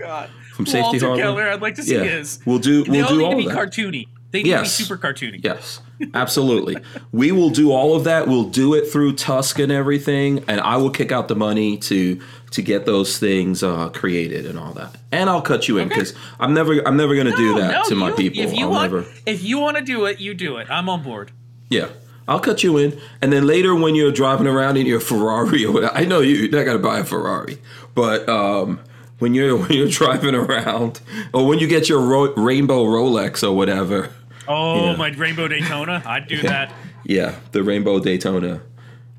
from 0.54 0.66
Safety 0.66 0.82
Walter 0.82 1.06
Harbor. 1.06 1.22
Keller, 1.22 1.48
I'd 1.50 1.60
like 1.62 1.74
to 1.76 1.82
see 1.82 1.94
Yeah. 1.96 2.04
his. 2.04 2.38
We'll 2.46 2.58
do- 2.58 2.84
we'll 2.88 3.02
all 3.04 3.08
do 3.10 3.16
need 3.18 3.24
all 3.24 3.30
to 3.32 3.36
be 3.36 3.46
that. 3.48 3.56
cartoony. 3.56 4.06
They 4.30 4.42
need 4.42 4.48
Yes. 4.50 4.76
to 4.76 4.82
be 4.82 4.86
super 4.88 4.98
cartoony. 5.00 5.40
Yes, 5.44 5.80
absolutely. 6.12 6.76
we 7.12 7.30
will 7.30 7.50
do 7.50 7.70
all 7.70 7.94
of 7.94 8.02
that. 8.04 8.26
We'll 8.26 8.44
do 8.44 8.74
it 8.74 8.90
through 8.90 9.12
TUSC 9.14 9.62
and 9.62 9.70
everything, 9.70 10.42
and 10.48 10.60
I 10.60 10.76
will 10.76 10.90
kick 10.90 11.12
out 11.12 11.28
the 11.28 11.36
money 11.36 11.76
to 11.78 12.18
to 12.50 12.62
get 12.62 12.84
those 12.86 13.18
things 13.18 13.62
uh, 13.64 13.88
created 13.88 14.46
and 14.46 14.58
all 14.58 14.72
that. 14.74 14.94
And 15.10 15.28
I'll 15.28 15.42
cut 15.42 15.66
you 15.68 15.78
in 15.78 15.86
Okay. 15.86 15.94
because 15.96 16.14
I'm 16.40 16.52
never 16.54 16.80
I'm 16.86 16.96
never 16.96 17.14
going 17.14 17.26
to 17.28 17.36
do 17.36 17.54
that 17.60 17.72
no, 17.72 17.82
to 17.88 17.94
my 17.94 18.08
you- 18.10 18.14
people. 18.14 18.42
If 18.42 18.56
you 18.56 18.64
I'll 18.66 18.70
want, 18.72 18.92
never. 18.92 19.04
if 19.26 19.42
you 19.44 19.58
want 19.58 19.76
to 19.76 19.84
do 19.84 20.04
it, 20.06 20.20
you 20.20 20.34
do 20.34 20.56
it. 20.56 20.66
I'm 20.70 20.88
on 20.88 21.02
board. 21.04 21.30
Yeah. 21.70 21.86
I'll 22.26 22.40
cut 22.40 22.62
you 22.62 22.76
in, 22.78 22.98
and 23.20 23.32
then 23.32 23.46
later 23.46 23.74
when 23.74 23.94
you're 23.94 24.12
driving 24.12 24.46
around 24.46 24.76
in 24.78 24.86
your 24.86 25.00
Ferrari 25.00 25.64
or 25.64 25.72
whatever, 25.72 25.94
I 25.94 26.04
know 26.04 26.20
you, 26.20 26.34
you're 26.36 26.50
not 26.50 26.64
gonna 26.64 26.78
buy 26.78 26.98
a 27.00 27.04
Ferrari, 27.04 27.58
but 27.94 28.28
um, 28.28 28.80
when 29.18 29.34
you're 29.34 29.56
when 29.60 29.72
you're 29.72 29.88
driving 29.88 30.34
around, 30.34 31.00
or 31.32 31.46
when 31.46 31.58
you 31.58 31.66
get 31.66 31.88
your 31.88 32.00
ro- 32.00 32.34
rainbow 32.34 32.84
Rolex 32.84 33.46
or 33.46 33.52
whatever, 33.54 34.10
Oh, 34.46 34.90
Yeah. 34.90 34.96
my 34.96 35.08
Rainbow 35.08 35.48
Daytona. 35.48 36.02
I'd 36.04 36.28
do 36.28 36.40
that. 36.42 36.72
Yeah, 37.04 37.34
the 37.52 37.62
Rainbow 37.62 37.98
Daytona. 38.00 38.60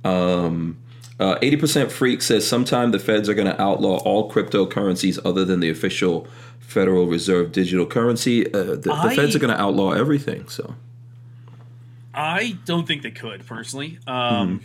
Um, 0.03 0.77
uh, 1.19 1.35
80% 1.41 1.91
Freak 1.91 2.21
says 2.21 2.45
sometime 2.47 2.91
the 2.91 2.99
feds 2.99 3.29
are 3.29 3.33
going 3.33 3.47
to 3.47 3.59
outlaw 3.61 3.97
all 4.03 4.29
cryptocurrencies 4.29 5.17
other 5.25 5.45
than 5.45 5.61
the 5.61 5.69
official 5.69 6.27
Federal 6.59 7.07
Reserve 7.07 7.51
digital 7.51 7.85
currency. 7.85 8.45
Uh, 8.53 8.63
the, 8.75 8.75
the 9.03 9.13
feds 9.15 9.35
are 9.35 9.39
going 9.39 9.53
to 9.53 9.59
outlaw 9.59 9.91
everything. 9.93 10.47
So 10.49 10.75
I 12.15 12.57
don't 12.65 12.87
think 12.87 13.01
they 13.03 13.11
could 13.11 13.45
personally. 13.45 13.99
Um, 14.07 14.61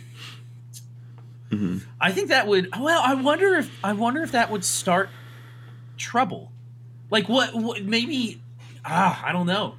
Mm-hmm. 1.51 1.79
I 1.99 2.11
think 2.13 2.29
that 2.29 2.47
would. 2.47 2.69
Well, 2.79 3.01
I 3.03 3.13
wonder 3.15 3.55
if 3.55 3.69
I 3.83 3.91
wonder 3.91 4.23
if 4.23 4.31
that 4.31 4.49
would 4.51 4.63
start 4.63 5.09
trouble. 5.97 6.49
Like 7.09 7.27
what? 7.27 7.53
what 7.53 7.83
maybe. 7.83 8.41
Ah, 8.85 9.21
I 9.25 9.33
don't 9.33 9.47
know. 9.47 9.75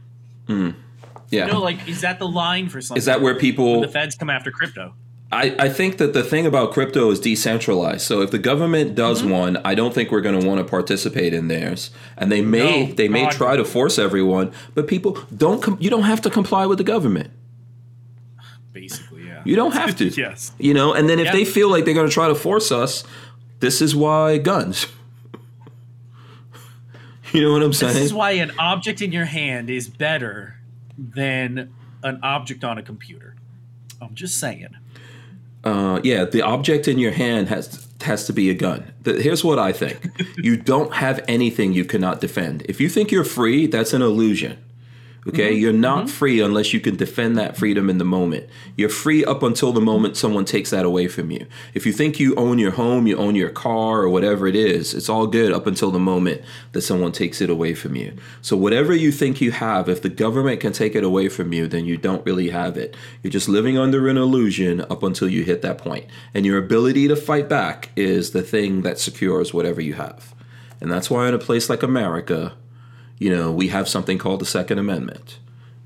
yeah, 1.30 1.46
No, 1.46 1.60
like 1.62 1.88
is 1.88 2.02
that 2.02 2.18
the 2.18 2.28
line 2.28 2.68
for 2.68 2.82
something? 2.82 2.98
is 2.98 3.06
that 3.06 3.22
where 3.22 3.34
people? 3.34 3.80
the 3.80 3.88
feds 3.88 4.14
come 4.16 4.28
after 4.28 4.50
crypto? 4.50 4.94
I, 5.32 5.56
I 5.58 5.68
think 5.70 5.96
that 5.96 6.12
the 6.12 6.22
thing 6.22 6.44
about 6.44 6.74
crypto 6.74 7.10
is 7.10 7.18
decentralized. 7.18 8.02
So 8.02 8.20
if 8.20 8.30
the 8.30 8.38
government 8.38 8.94
does 8.94 9.22
Mm-hmm. 9.22 9.30
one, 9.30 9.56
I 9.64 9.74
don't 9.74 9.94
think 9.94 10.10
we're 10.12 10.20
going 10.20 10.38
to 10.38 10.46
want 10.46 10.58
to 10.58 10.64
participate 10.64 11.32
in 11.32 11.48
theirs. 11.48 11.90
And 12.18 12.30
they 12.30 12.42
may 12.42 12.88
No, 12.88 12.92
they 12.92 13.08
may 13.08 13.22
God, 13.22 13.32
try 13.32 13.56
to 13.56 13.64
force 13.64 13.98
everyone, 13.98 14.52
but 14.74 14.86
people 14.86 15.18
don't. 15.34 15.62
Com- 15.62 15.78
you 15.80 15.88
don't 15.88 16.02
have 16.02 16.20
to 16.20 16.28
comply 16.30 16.66
with 16.66 16.76
the 16.76 16.84
government. 16.84 17.30
Basically. 18.72 19.26
Yeah. 19.26 19.42
You 19.44 19.56
don't 19.56 19.72
have 19.72 19.96
to. 19.96 20.08
Yes. 20.22 20.52
You 20.58 20.74
know, 20.74 20.92
and 20.92 21.08
then 21.08 21.18
if 21.18 21.32
they 21.32 21.44
feel 21.44 21.70
like 21.70 21.84
they're 21.84 21.94
going 21.94 22.08
to 22.08 22.12
try 22.12 22.28
to 22.28 22.34
force 22.34 22.70
us, 22.70 23.04
this 23.60 23.80
is 23.80 23.96
why 23.96 24.38
guns. 24.38 24.86
you 27.32 27.42
know 27.42 27.52
what 27.52 27.62
I'm 27.62 27.72
saying? 27.72 27.94
This 27.94 28.04
is 28.04 28.14
why 28.14 28.32
an 28.32 28.52
object 28.58 29.00
in 29.00 29.12
your 29.12 29.24
hand 29.24 29.70
is 29.70 29.88
better 29.88 30.56
than 30.98 31.72
an 32.02 32.20
object 32.22 32.64
on 32.64 32.78
a 32.78 32.82
computer. 32.82 33.34
I'm 34.00 34.14
just 34.14 34.38
saying. 34.38 34.68
Uh, 35.64 36.00
yeah, 36.02 36.24
the 36.24 36.42
object 36.42 36.88
in 36.88 36.98
your 36.98 37.12
hand 37.12 37.48
has 37.48 37.86
has 38.02 38.26
to 38.26 38.32
be 38.32 38.50
a 38.50 38.54
gun. 38.54 38.92
The, 39.02 39.22
here's 39.22 39.44
what 39.44 39.58
I 39.58 39.72
think: 39.72 40.10
you 40.36 40.56
don't 40.56 40.94
have 40.94 41.24
anything 41.28 41.72
you 41.72 41.84
cannot 41.84 42.20
defend. 42.20 42.62
If 42.68 42.80
you 42.80 42.88
think 42.88 43.12
you're 43.12 43.24
free, 43.24 43.66
that's 43.66 43.92
an 43.92 44.02
illusion. 44.02 44.58
Okay, 45.24 45.52
mm-hmm. 45.52 45.60
you're 45.60 45.72
not 45.72 46.06
mm-hmm. 46.06 46.14
free 46.14 46.40
unless 46.40 46.72
you 46.72 46.80
can 46.80 46.96
defend 46.96 47.38
that 47.38 47.56
freedom 47.56 47.88
in 47.88 47.98
the 47.98 48.04
moment. 48.04 48.48
You're 48.76 48.88
free 48.88 49.24
up 49.24 49.44
until 49.44 49.72
the 49.72 49.80
moment 49.80 50.16
someone 50.16 50.44
takes 50.44 50.70
that 50.70 50.84
away 50.84 51.06
from 51.06 51.30
you. 51.30 51.46
If 51.74 51.86
you 51.86 51.92
think 51.92 52.18
you 52.18 52.34
own 52.34 52.58
your 52.58 52.72
home, 52.72 53.06
you 53.06 53.16
own 53.16 53.36
your 53.36 53.50
car, 53.50 54.02
or 54.02 54.08
whatever 54.08 54.48
it 54.48 54.56
is, 54.56 54.94
it's 54.94 55.08
all 55.08 55.28
good 55.28 55.52
up 55.52 55.68
until 55.68 55.92
the 55.92 56.00
moment 56.00 56.42
that 56.72 56.82
someone 56.82 57.12
takes 57.12 57.40
it 57.40 57.50
away 57.50 57.72
from 57.74 57.94
you. 57.94 58.16
So, 58.40 58.56
whatever 58.56 58.92
you 58.92 59.12
think 59.12 59.40
you 59.40 59.52
have, 59.52 59.88
if 59.88 60.02
the 60.02 60.08
government 60.08 60.60
can 60.60 60.72
take 60.72 60.96
it 60.96 61.04
away 61.04 61.28
from 61.28 61.52
you, 61.52 61.68
then 61.68 61.84
you 61.84 61.96
don't 61.96 62.26
really 62.26 62.50
have 62.50 62.76
it. 62.76 62.96
You're 63.22 63.30
just 63.30 63.48
living 63.48 63.78
under 63.78 64.08
an 64.08 64.16
illusion 64.16 64.80
up 64.80 65.04
until 65.04 65.28
you 65.28 65.44
hit 65.44 65.62
that 65.62 65.78
point. 65.78 66.06
And 66.34 66.44
your 66.44 66.58
ability 66.58 67.06
to 67.06 67.14
fight 67.14 67.48
back 67.48 67.90
is 67.94 68.32
the 68.32 68.42
thing 68.42 68.82
that 68.82 68.98
secures 68.98 69.54
whatever 69.54 69.80
you 69.80 69.94
have. 69.94 70.34
And 70.80 70.90
that's 70.90 71.08
why, 71.08 71.28
in 71.28 71.34
a 71.34 71.38
place 71.38 71.70
like 71.70 71.84
America, 71.84 72.54
you 73.18 73.30
know, 73.30 73.52
we 73.52 73.68
have 73.68 73.88
something 73.88 74.18
called 74.18 74.40
the 74.40 74.46
Second 74.46 74.78
Amendment, 74.78 75.38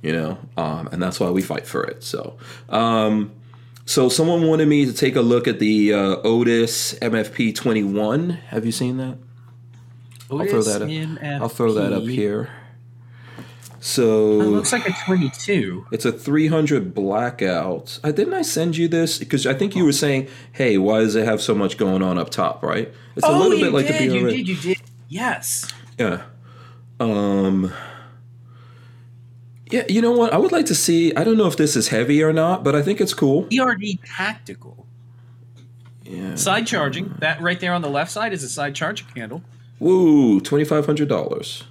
you 0.03 0.13
know, 0.13 0.39
um, 0.57 0.89
and 0.93 1.03
that's 1.03 1.21
why 1.21 1.31
we 1.31 1.43
fight 1.43 1.67
for 1.67 1.85
it. 1.85 2.03
So, 2.03 2.37
um, 2.69 3.33
so 3.85 4.09
someone 4.09 4.47
wanted 4.47 4.69
me 4.69 4.87
to 4.87 4.93
take 4.93 5.17
a 5.17 5.21
look 5.21 5.47
at 5.47 5.59
the 5.59 5.93
uh, 5.93 6.17
Otis 6.25 6.95
MFP 6.95 7.55
21. 7.55 8.31
Have 8.31 8.67
you 8.67 8.73
seen 8.73 8.97
that? 8.97 9.19
I'll 10.31 10.45
throw 10.45 10.63
that 10.63 10.83
up. 10.83 11.43
I'll 11.43 11.49
throw 11.49 11.73
that 11.75 11.93
up 11.93 12.03
here. 12.03 12.51
So 13.87 14.41
It 14.41 14.47
looks 14.47 14.73
like 14.73 14.89
a 14.89 14.93
22. 15.05 15.87
it's 15.93 16.05
a 16.05 16.11
300 16.11 16.93
blackout. 16.93 18.01
Uh, 18.03 18.11
didn't 18.11 18.35
I 18.35 18.43
send 18.43 18.77
you 18.77 18.89
this? 18.89 19.19
Because 19.19 19.47
I 19.47 19.55
think 19.55 19.77
you 19.77 19.85
were 19.85 19.93
saying, 19.93 20.27
"Hey, 20.51 20.77
why 20.77 21.01
does 21.01 21.15
it 21.15 21.25
have 21.25 21.41
so 21.41 21.55
much 21.55 21.79
going 21.79 22.03
on 22.03 22.19
up 22.19 22.31
top?" 22.31 22.65
Right? 22.65 22.93
It's 23.15 23.25
a 23.25 23.31
oh, 23.31 23.39
little 23.39 23.61
bit 23.61 23.73
like 23.73 23.87
did, 23.87 24.11
the 24.11 24.15
you 24.17 24.29
did, 24.29 24.49
you 24.49 24.57
did. 24.57 24.79
Yes. 25.09 25.73
Yeah. 25.99 26.23
Um. 27.01 27.73
Yeah, 29.71 29.83
you 29.89 30.01
know 30.01 30.13
what? 30.13 30.33
I 30.33 30.37
would 30.39 30.53
like 30.53 30.67
to 30.67 30.75
see. 30.75 31.15
I 31.17 31.25
don't 31.25 31.37
know 31.37 31.47
if 31.49 31.57
this 31.57 31.75
is 31.77 31.89
heavy 31.89 32.23
or 32.23 32.33
not, 32.33 32.63
but 32.63 32.75
I 32.77 32.83
think 32.83 33.01
it's 33.01 33.13
cool. 33.15 33.49
ERD 33.57 33.83
tactical. 34.05 34.87
Yeah. 36.05 36.37
Side 36.37 36.69
charging. 36.69 37.15
That 37.19 37.41
right 37.43 37.59
there 37.59 37.73
on 37.75 37.83
the 37.83 37.89
left 37.91 38.13
side 38.13 38.33
is 38.33 38.45
a 38.45 38.49
side 38.49 38.77
charging 38.77 39.09
handle. 39.17 39.43
Woo! 39.81 40.41
Twenty 40.41 40.65
five 40.65 40.87
hundred 40.87 41.09
dollars, 41.09 41.65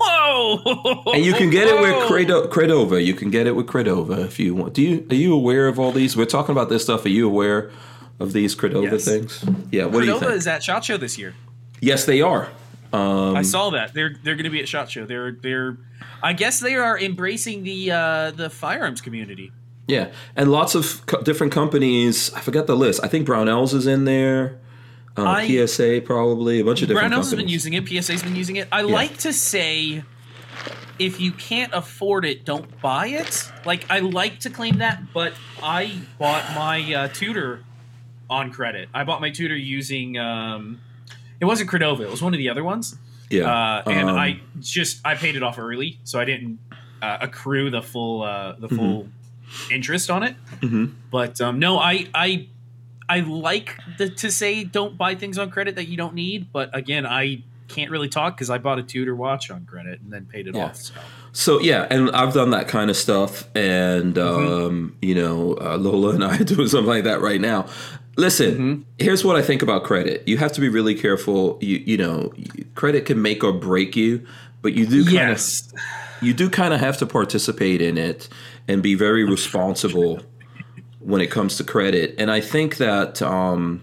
Whoa! 0.00 1.12
and 1.14 1.24
you 1.24 1.32
can 1.32 1.50
get 1.50 1.68
it 1.68 1.80
with 1.80 1.92
Whoa! 1.92 2.08
Credo- 2.08 2.46
Credova. 2.48 3.02
You 3.04 3.14
can 3.14 3.30
get 3.30 3.46
it 3.46 3.52
with 3.54 3.66
Credova 3.66 4.24
if 4.26 4.40
you 4.40 4.54
want. 4.56 4.74
Do 4.74 4.82
you? 4.82 5.06
Are 5.08 5.14
you 5.14 5.32
aware 5.32 5.68
of 5.68 5.78
all 5.78 5.92
these? 5.92 6.16
We're 6.16 6.26
talking 6.26 6.52
about 6.52 6.68
this 6.68 6.82
stuff. 6.82 7.04
Are 7.04 7.10
you 7.10 7.26
aware 7.28 7.70
of 8.18 8.32
these 8.32 8.56
Credova 8.56 8.90
Yes. 8.90 9.04
things? 9.04 9.44
Yeah. 9.70 9.84
What 9.86 10.00
do 10.00 10.06
you 10.08 10.18
think? 10.18 10.32
is 10.32 10.46
at 10.48 10.64
Shot 10.64 10.84
Show 10.84 10.96
this 10.96 11.16
year. 11.16 11.34
yes, 11.80 12.04
they 12.04 12.20
are. 12.20 12.48
Um, 12.92 13.36
I 13.36 13.42
saw 13.42 13.70
that. 13.70 13.94
They're 13.94 14.16
they're 14.22 14.34
going 14.34 14.44
to 14.44 14.50
be 14.50 14.60
at 14.60 14.68
Shot 14.68 14.90
Show. 14.90 15.06
They're 15.06 15.32
they're. 15.32 15.76
I 16.22 16.32
guess 16.32 16.60
they 16.60 16.74
are 16.74 16.98
embracing 16.98 17.62
the 17.62 17.90
uh, 17.92 18.30
the 18.32 18.50
firearms 18.50 19.00
community. 19.00 19.52
Yeah, 19.86 20.12
and 20.36 20.50
lots 20.50 20.74
of 20.74 21.04
co- 21.06 21.22
different 21.22 21.52
companies. 21.52 22.32
I 22.34 22.40
forgot 22.40 22.66
the 22.66 22.76
list. 22.76 23.00
I 23.02 23.08
think 23.08 23.26
Brownells 23.26 23.74
is 23.74 23.86
in 23.86 24.04
there. 24.04 24.58
Uh, 25.16 25.24
I- 25.24 25.66
PSA 25.66 26.02
probably 26.04 26.60
a 26.60 26.64
bunch 26.64 26.82
of 26.82 26.88
different 26.88 27.12
companies. 27.12 27.26
Brownells 27.26 27.30
has 27.30 27.38
been 27.40 27.48
using 27.48 27.72
it. 27.74 27.88
PSA's 27.88 28.22
been 28.22 28.36
using 28.36 28.56
it. 28.56 28.68
I 28.70 28.82
like 28.82 29.16
to 29.18 29.32
say, 29.32 30.04
if 30.98 31.20
you 31.20 31.32
can't 31.32 31.72
afford 31.74 32.24
it, 32.24 32.44
don't 32.44 32.80
buy 32.80 33.08
it. 33.08 33.50
Like 33.64 33.86
I 33.90 34.00
like 34.00 34.40
to 34.40 34.50
claim 34.50 34.78
that, 34.78 35.12
but 35.12 35.32
I 35.62 35.98
bought 36.18 36.44
my 36.54 36.94
uh, 36.94 37.08
Tudor 37.08 37.64
on 38.28 38.52
credit. 38.52 38.88
I 38.94 39.02
bought 39.04 39.20
my 39.20 39.30
Tudor 39.30 39.56
using. 39.56 40.18
Um, 40.18 40.80
it 41.40 41.44
wasn't 41.46 41.70
Credova. 41.70 42.00
It 42.00 42.10
was 42.10 42.22
one 42.22 42.34
of 42.34 42.38
the 42.38 42.48
other 42.48 42.62
ones. 42.64 42.96
Yeah, 43.30 43.44
Uh, 43.44 43.82
and 43.90 44.10
um, 44.10 44.16
I 44.16 44.40
just 44.60 45.00
I 45.04 45.14
paid 45.14 45.36
it 45.36 45.42
off 45.42 45.58
early, 45.58 45.98
so 46.04 46.18
I 46.18 46.24
didn't 46.24 46.58
uh, 47.00 47.18
accrue 47.20 47.70
the 47.70 47.80
full 47.82 48.22
uh, 48.22 48.54
the 48.58 48.68
full 48.68 49.08
interest 49.70 50.10
on 50.10 50.22
it. 50.22 50.34
Mhm. 50.60 50.92
But 51.10 51.40
um, 51.40 51.58
no, 51.58 51.78
I 51.78 52.08
I 52.14 52.48
I 53.08 53.20
like 53.20 53.76
the, 53.98 54.08
to 54.10 54.30
say 54.30 54.64
don't 54.64 54.96
buy 54.98 55.14
things 55.14 55.38
on 55.38 55.50
credit 55.50 55.76
that 55.76 55.86
you 55.88 55.96
don't 55.96 56.14
need. 56.14 56.52
But 56.52 56.74
again, 56.76 57.06
I 57.06 57.42
can't 57.68 57.90
really 57.90 58.08
talk 58.08 58.36
because 58.36 58.50
I 58.50 58.58
bought 58.58 58.78
a 58.80 58.82
Tudor 58.82 59.14
watch 59.14 59.48
on 59.50 59.64
credit 59.64 60.00
and 60.00 60.12
then 60.12 60.26
paid 60.26 60.48
it 60.48 60.54
Yeah. 60.56 60.64
off. 60.66 60.76
So. 60.76 60.94
So 61.32 61.60
yeah, 61.60 61.86
and 61.88 62.10
I've 62.10 62.34
done 62.34 62.50
that 62.50 62.66
kind 62.66 62.90
of 62.90 62.96
stuff, 62.96 63.44
and 63.54 64.14
Mm-hmm. 64.16 64.52
um, 64.66 64.96
you 65.00 65.14
know, 65.14 65.56
uh, 65.60 65.76
Lola 65.76 66.10
and 66.16 66.24
I 66.24 66.36
are 66.40 66.44
doing 66.44 66.66
something 66.66 66.88
like 66.88 67.04
that 67.04 67.20
right 67.20 67.40
now. 67.40 67.66
Listen, 68.20 68.54
Mm-hmm. 68.54 68.82
here's 68.98 69.24
what 69.24 69.36
I 69.36 69.42
think 69.42 69.62
about 69.62 69.84
credit. 69.84 70.26
You 70.28 70.36
have 70.36 70.52
to 70.52 70.60
be 70.60 70.68
really 70.68 70.94
careful. 70.94 71.58
You 71.60 71.78
you 71.78 71.96
know, 71.96 72.32
credit 72.74 73.06
can 73.06 73.22
make 73.22 73.42
or 73.42 73.52
break 73.52 73.96
you, 73.96 74.26
but 74.62 74.74
you 74.74 74.86
do 74.86 75.04
kind 75.04 75.30
of 75.30 75.42
you 76.20 76.34
do 76.34 76.50
kind 76.50 76.74
of 76.74 76.80
have 76.80 76.98
to 76.98 77.06
participate 77.06 77.80
in 77.80 77.96
it 77.96 78.28
and 78.68 78.82
be 78.82 78.94
very 78.94 79.24
responsible 79.24 80.20
when 80.98 81.20
it 81.20 81.30
comes 81.30 81.56
to 81.56 81.64
credit. 81.64 82.14
And 82.18 82.30
I 82.30 82.40
think 82.40 82.76
that 82.76 83.22
um, 83.22 83.82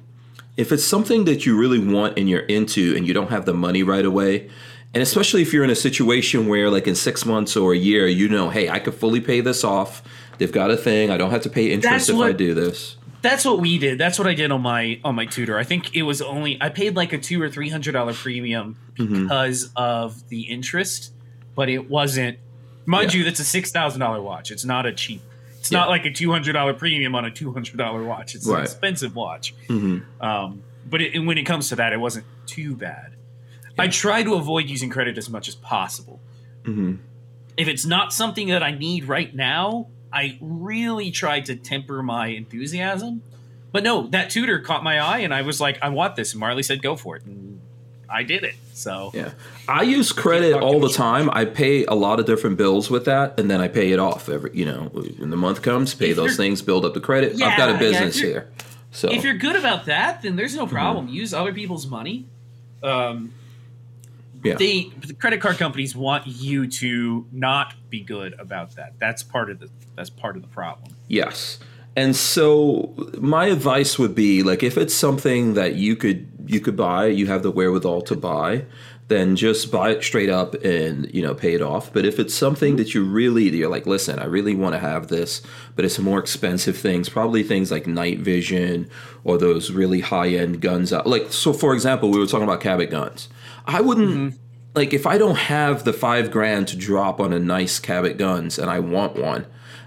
if 0.56 0.72
it's 0.72 0.84
something 0.84 1.26
that 1.26 1.46
you 1.46 1.58
really 1.58 1.80
want 1.80 2.18
and 2.18 2.30
you're 2.30 2.42
into 2.42 2.96
and 2.96 3.08
you 3.08 3.14
don't 3.14 3.32
have 3.32 3.46
the 3.46 3.54
money 3.54 3.82
right 3.82 4.06
away, 4.06 4.50
and 4.94 5.02
especially 5.02 5.42
if 5.42 5.52
you're 5.52 5.64
in 5.64 5.72
a 5.72 5.76
situation 5.76 6.48
where, 6.48 6.70
like 6.70 6.88
in 6.88 6.96
six 6.96 7.26
months 7.26 7.58
or 7.58 7.74
a 7.74 7.78
year, 7.78 8.08
you 8.08 8.30
know, 8.30 8.50
hey, 8.50 8.70
I 8.70 8.80
could 8.80 8.94
fully 8.94 9.20
pay 9.20 9.42
this 9.42 9.64
off. 9.64 10.04
They've 10.38 10.52
got 10.52 10.70
a 10.70 10.78
thing. 10.78 11.10
I 11.10 11.18
don't 11.18 11.32
have 11.32 11.42
to 11.42 11.50
pay 11.50 11.72
interest 11.72 12.08
That's 12.08 12.10
if 12.10 12.18
I 12.18 12.32
do 12.32 12.54
this. 12.54 12.98
That's 13.30 13.44
what 13.44 13.60
we 13.60 13.78
did. 13.78 13.98
That's 13.98 14.18
what 14.18 14.28
I 14.28 14.34
did 14.34 14.52
on 14.52 14.62
my 14.62 15.00
on 15.04 15.16
my 15.16 15.26
Tudor. 15.26 15.58
I 15.58 15.64
think 15.64 15.96
it 15.96 16.04
was 16.04 16.22
only 16.22 16.58
I 16.62 16.70
paid 16.70 16.96
like 16.96 17.12
a 17.12 17.18
two 17.18 17.42
or 17.42 17.50
three 17.50 17.70
hundred 17.70 17.92
dollar 17.92 18.14
premium 18.14 18.78
Mm-hmm. 18.96 19.24
because 19.24 19.70
of 19.76 20.28
the 20.30 20.42
interest, 20.44 21.14
but 21.56 21.70
it 21.70 21.90
wasn't. 21.90 22.40
Mind 22.88 23.14
Yeah. 23.14 23.20
you, 23.20 23.24
that's 23.26 23.40
a 23.40 23.44
six 23.46 23.72
thousand 23.72 24.00
dollar 24.00 24.22
watch. 24.22 24.50
It's 24.50 24.64
not 24.66 24.86
a 24.86 24.94
cheap. 24.94 25.22
It's 25.60 25.72
Yeah. 25.72 25.80
not 25.80 25.90
like 25.90 26.06
a 26.06 26.12
two 26.12 26.32
hundred 26.32 26.54
dollar 26.54 26.74
premium 26.74 27.14
on 27.16 27.26
a 27.26 27.32
two 27.32 27.52
hundred 27.54 27.78
dollar 27.78 28.04
watch. 28.04 28.34
It's 28.34 28.48
an 28.48 28.62
expensive 28.62 29.14
watch. 29.16 29.54
Mhm. 29.68 30.04
Um, 30.22 30.64
but 30.90 31.02
it, 31.02 31.20
when 31.20 31.38
it 31.38 31.44
comes 31.44 31.68
to 31.70 31.76
that, 31.76 31.92
it 31.94 32.00
wasn't 32.00 32.26
too 32.46 32.76
bad. 32.76 33.16
I 33.78 33.88
try 33.90 34.24
to 34.24 34.34
avoid 34.36 34.68
using 34.70 34.90
credit 34.90 35.18
as 35.18 35.30
much 35.30 35.48
as 35.48 35.54
possible. 35.56 36.20
Mhm. 36.64 36.98
If 37.58 37.68
it's 37.68 37.86
not 37.86 38.14
something 38.14 38.48
that 38.48 38.64
I 38.64 38.72
need 38.72 39.04
right 39.06 39.36
now, 39.36 39.88
I 40.12 40.38
really 40.42 41.12
tried 41.12 41.46
to 41.48 41.56
temper 41.56 42.02
my 42.04 42.28
enthusiasm. 42.28 43.22
But 43.72 43.84
no, 43.84 44.08
that 44.08 44.30
Tudor 44.30 44.60
caught 44.60 44.84
my 44.84 45.00
eye, 45.00 45.20
and 45.20 45.34
I 45.34 45.42
was 45.42 45.60
like, 45.62 45.78
"I 45.82 45.90
want 45.90 46.16
this." 46.16 46.32
And 46.34 46.40
Marley 46.40 46.64
said, 46.64 46.82
"Go 46.82 46.96
for 46.96 47.16
it," 47.18 47.26
and 47.26 47.60
I 48.10 48.24
did 48.24 48.44
it. 48.44 48.56
So 48.74 49.12
Yeah. 49.14 49.32
I 49.68 49.82
use 49.84 50.12
credit 50.14 50.54
all 50.54 50.80
the 50.80 50.90
time. 50.90 51.30
I 51.32 51.44
pay 51.46 51.84
a 51.86 51.94
lot 51.94 52.20
of 52.20 52.26
different 52.26 52.58
bills 52.58 52.90
with 52.90 53.06
that, 53.06 53.38
and 53.40 53.52
then 53.52 53.60
I 53.60 53.68
pay 53.68 53.92
it 53.92 54.00
off 54.00 54.30
every, 54.30 54.52
you 54.54 54.66
know, 54.66 54.90
when 54.94 55.30
the 55.30 55.36
month 55.38 55.62
comes, 55.62 55.94
pay 55.94 56.12
If 56.12 56.16
those 56.16 56.38
things, 56.38 56.62
build 56.62 56.86
up 56.86 56.94
the 56.94 57.02
credit. 57.02 57.34
I've 57.42 57.58
got 57.58 57.70
a 57.70 57.78
business 57.78 58.18
you're- 58.20 58.32
here. 58.32 58.48
So 58.92 59.10
if 59.12 59.24
you're 59.24 59.34
good 59.34 59.56
about 59.58 59.86
that, 59.88 60.22
then 60.22 60.38
there's 60.38 60.56
no 60.56 60.66
Mm-hmm. 60.66 60.74
problem. 60.76 61.08
Use 61.10 61.34
other 61.34 61.54
people's 61.54 61.86
money. 61.86 62.26
Um, 62.82 63.34
yeah. 64.48 64.56
they 64.56 64.92
the 65.06 65.14
credit 65.14 65.42
card 65.42 65.58
companies 65.58 65.96
want 65.96 66.28
you 66.28 66.68
to 66.68 67.26
not 67.32 67.74
be 67.90 68.02
good 68.02 68.34
about 68.40 68.76
that. 68.76 68.94
That's 69.00 69.24
part 69.24 69.50
of 69.50 69.60
the 69.60 69.70
that's 69.96 70.10
part 70.10 70.36
of 70.36 70.42
the 70.42 70.48
problem. 70.48 70.96
Yes. 71.08 71.60
And 71.96 72.16
so 72.16 72.94
my 73.20 73.48
advice 73.48 73.98
would 73.98 74.14
be 74.14 74.44
like 74.44 74.62
if 74.62 74.78
it's 74.78 74.94
something 74.94 75.56
that 75.56 75.76
you 75.76 75.96
could 75.96 76.30
you 76.46 76.60
could 76.60 76.78
buy, 76.78 77.08
you 77.08 77.28
have 77.28 77.44
the 77.44 77.52
wherewithal 77.52 78.04
to 78.04 78.16
buy, 78.16 78.66
then 79.08 79.36
just 79.36 79.72
buy 79.72 79.92
it 79.92 80.04
straight 80.04 80.30
up 80.30 80.54
and 80.64 81.14
you 81.14 81.24
know 81.24 81.34
pay 81.34 81.54
it 81.54 81.62
off. 81.62 81.92
But 81.92 82.06
if 82.06 82.20
it's 82.20 82.36
something 82.36 82.76
that 82.76 82.94
you 82.94 83.04
really 83.04 83.50
you're 83.50 83.70
like, 83.70 83.88
listen, 83.88 84.20
I 84.20 84.26
really 84.26 84.54
want 84.54 84.74
to 84.74 84.80
have 84.80 85.08
this, 85.08 85.42
but 85.76 85.86
it's 85.86 85.98
more 85.98 86.20
expensive 86.20 86.78
things, 86.78 87.10
probably 87.10 87.42
things 87.42 87.72
like 87.72 87.88
night 87.88 88.20
vision 88.20 88.90
or 89.24 89.38
those 89.38 89.72
really 89.72 90.02
high 90.02 90.30
end 90.30 90.62
guns 90.62 90.94
out. 90.94 91.08
Like 91.08 91.32
so 91.32 91.52
for 91.54 91.74
example, 91.74 92.12
we 92.12 92.20
were 92.20 92.28
talking 92.28 92.44
about 92.44 92.62
Cabot 92.62 92.92
guns. 92.92 93.30
I 93.68 93.82
wouldn't 93.82 94.40
like 94.74 94.94
if 94.94 95.06
I 95.06 95.18
don't 95.18 95.36
have 95.36 95.84
the 95.84 95.92
five 95.92 96.32
grand 96.32 96.70
to 96.70 96.78
drop 96.78 97.20
on 97.20 97.34
a 97.34 97.40
nice 97.40 97.80
Cabot 97.80 98.18
guns 98.18 98.58
and 98.58 98.70
I 98.70 98.80
want 98.80 99.18
one, 99.18 99.46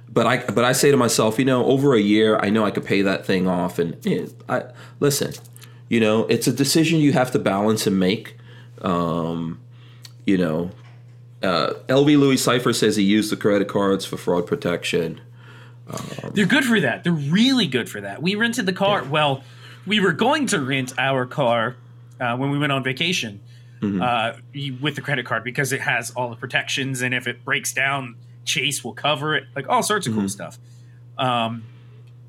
but 0.09 0.27
I 0.27 0.45
but 0.45 0.65
I 0.65 0.73
say 0.73 0.91
to 0.91 0.97
myself, 0.97 1.39
you 1.39 1.47
know, 1.47 1.65
over 1.65 1.95
a 1.95 2.01
year, 2.01 2.39
I 2.39 2.51
know 2.51 2.65
I 2.65 2.71
could 2.71 2.85
pay 2.85 3.01
that 3.03 3.25
thing 3.25 3.49
off, 3.49 3.79
and 3.79 4.07
eh, 4.07 4.27
I 4.49 4.65
listen, 5.01 5.33
you 5.89 5.99
know, 5.99 6.27
it's 6.27 6.47
a 6.47 6.53
decision 6.53 7.01
you 7.01 7.13
have 7.13 7.31
to 7.33 7.39
balance 7.39 7.87
and 7.87 7.99
make. 7.99 8.37
Um, 8.83 9.61
you 10.27 10.37
know, 10.37 10.71
uh, 11.43 11.75
LV 11.89 12.19
Louis 12.19 12.37
Cipher 12.37 12.73
says 12.73 12.97
he 12.97 13.03
used 13.03 13.33
the 13.33 13.37
credit 13.37 13.69
cards 13.69 14.05
for 14.05 14.17
fraud 14.19 14.47
protection. 14.47 15.21
They're 16.35 16.47
good 16.47 16.65
for 16.65 16.81
that. 16.81 17.03
They're 17.03 17.13
really 17.13 17.67
good 17.67 17.89
for 17.89 18.01
that. 18.01 18.23
We 18.23 18.37
rented 18.37 18.67
the 18.67 18.73
car. 18.73 19.03
Well, 19.03 19.43
we 19.87 19.99
were 19.99 20.13
going 20.13 20.47
to 20.49 20.61
rent 20.61 20.95
our 20.99 21.27
car 21.27 21.75
uh, 22.21 22.37
when 22.37 22.51
we 22.51 22.59
went 22.59 22.71
on 22.71 22.85
vacation 22.85 23.41
Mm-hmm. 23.81 24.03
uh, 24.03 24.33
with 24.81 24.95
the 24.97 25.01
credit 25.01 25.25
card 25.27 25.43
because 25.43 25.73
it 25.73 25.81
has 25.81 26.11
all 26.11 26.29
the 26.31 26.37
protections, 26.37 27.01
and 27.03 27.15
if 27.15 27.27
it 27.27 27.45
breaks 27.45 27.73
down, 27.73 28.17
Chase 28.45 28.85
will 28.85 28.93
cover 28.93 29.35
it. 29.35 29.45
Like 29.57 29.69
all 29.69 29.83
sorts 29.83 30.07
of 30.07 30.13
Mm-hmm. 30.13 30.21
cool 30.21 30.29
stuff. 30.29 30.59
Um, 31.19 31.65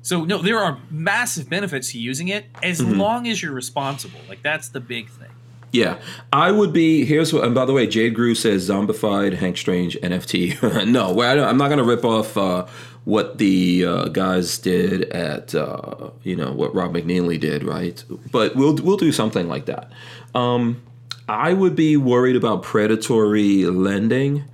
so 0.02 0.24
no, 0.24 0.38
there 0.38 0.58
are 0.58 0.78
massive 0.90 1.48
benefits 1.48 1.92
to 1.92 1.98
using 1.98 2.28
it 2.28 2.46
as 2.62 2.80
Mm-hmm. 2.80 2.98
long 2.98 3.28
as 3.28 3.42
you're 3.42 3.52
responsible. 3.52 4.20
Like 4.28 4.42
that's 4.42 4.68
the 4.68 4.80
big 4.80 5.08
thing. 5.10 5.28
Yeah, 5.72 6.00
I 6.32 6.50
would 6.50 6.72
be. 6.72 7.04
Here's 7.06 7.32
what. 7.32 7.44
And 7.44 7.54
by 7.54 7.64
the 7.64 7.72
way, 7.72 7.86
Jade 7.86 8.14
Grew 8.14 8.34
says 8.34 8.68
zombified 8.68 9.34
Hank 9.34 9.56
Strange 9.56 9.96
NFT. 10.02 10.86
no, 10.86 11.12
well, 11.14 11.30
I 11.30 11.34
don't, 11.34 11.48
I'm 11.48 11.56
not 11.56 11.68
going 11.68 11.78
to 11.78 11.84
rip 11.84 12.04
off 12.04 12.36
uh, 12.36 12.66
what 13.04 13.38
the 13.38 13.86
uh, 13.86 14.04
guys 14.08 14.58
did 14.58 15.04
at 15.10 15.54
uh, 15.54 16.10
you 16.22 16.36
know 16.36 16.52
what 16.52 16.74
Rob 16.74 16.92
McNeely 16.92 17.40
did, 17.40 17.62
right? 17.64 18.04
But 18.30 18.54
we'll 18.54 18.74
we'll 18.76 18.98
do 18.98 19.12
something 19.12 19.48
like 19.48 19.64
that. 19.66 19.90
Um, 20.34 20.82
I 21.28 21.52
would 21.52 21.74
be 21.76 21.96
worried 21.96 22.36
about 22.36 22.62
predatory 22.62 23.64
lending. 23.66 24.44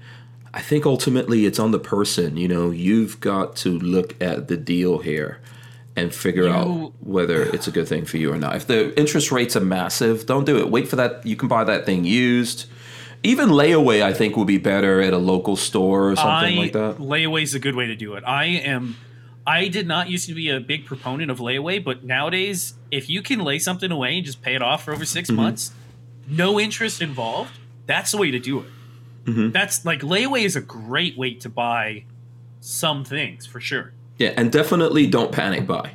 I 0.53 0.61
think 0.61 0.87
ultimately 0.87 1.47
it's 1.47 1.59
on 1.59 1.71
the 1.73 1.79
person. 1.79 2.37
You 2.37 2.49
know, 2.49 2.71
you've 2.71 3.21
got 3.21 3.57
to 3.57 3.79
look 3.79 4.21
at 4.23 4.49
the 4.49 4.57
deal 4.57 4.99
here 4.99 5.41
and 5.97 6.15
figure 6.15 6.45
You- 6.45 6.51
out 6.51 6.93
whether 7.01 7.43
it's 7.43 7.67
a 7.67 7.71
good 7.71 7.89
thing 7.89 8.05
for 8.05 8.17
you 8.19 8.33
or 8.33 8.39
not. 8.39 8.57
If 8.57 8.67
the 8.67 8.99
interest 8.99 9.33
rates 9.33 9.57
are 9.57 9.61
massive, 9.61 10.27
don't 10.27 10.45
do 10.45 10.57
it. 10.59 10.71
Wait 10.71 10.89
for 10.89 10.97
that. 10.97 11.25
You 11.27 11.37
can 11.37 11.49
buy 11.49 11.65
that 11.65 11.87
thing 11.87 12.05
used. 12.05 12.67
Even 13.25 13.49
layaway, 13.49 14.03
I 14.03 14.13
think, 14.13 14.37
will 14.37 14.45
be 14.45 14.59
better 14.59 15.01
at 15.01 15.13
a 15.13 15.19
local 15.19 15.57
store 15.57 16.11
or 16.13 16.17
something 16.17 16.57
I, 16.57 16.61
like 16.63 16.73
that. 16.73 16.99
Layaway 16.99 17.43
is 17.43 17.53
a 17.55 17.59
good 17.59 17.75
way 17.75 17.87
to 17.87 17.97
do 17.97 18.15
it. 18.15 18.23
I 18.25 18.45
am. 18.45 18.97
I 19.45 19.67
did 19.69 19.89
not 19.89 20.09
used 20.09 20.29
to 20.29 20.35
be 20.35 20.51
a 20.51 20.61
big 20.61 20.85
proponent 20.85 21.31
of 21.31 21.39
layaway, 21.39 21.83
but 21.83 22.05
nowadays, 22.05 22.75
if 22.93 23.09
you 23.11 23.23
can 23.23 23.41
lay 23.41 23.59
something 23.59 23.91
away 23.91 24.17
and 24.19 24.25
just 24.25 24.41
pay 24.43 24.55
it 24.55 24.63
off 24.63 24.85
for 24.85 24.93
over 24.93 25.05
6 25.05 25.29
Mm-hmm. 25.31 25.37
months, 25.37 25.73
no 26.29 26.61
interest 26.61 27.01
involved, 27.01 27.59
that's 27.87 28.13
the 28.13 28.19
way 28.19 28.31
to 28.31 28.39
do 28.39 28.61
it. 28.61 28.71
Mm-hmm. 29.25 29.51
That's 29.51 29.85
like 29.85 30.01
layaway 30.01 30.45
is 30.45 30.57
a 30.57 30.61
great 30.61 31.19
way 31.19 31.35
to 31.35 31.49
buy 31.49 32.05
some 32.61 33.05
things 33.05 33.47
for 33.47 33.61
sure. 33.61 33.93
Yeah, 34.17 34.33
and 34.37 34.51
definitely 34.51 35.07
don't 35.07 35.33
panic 35.33 35.67
buy. 35.67 35.93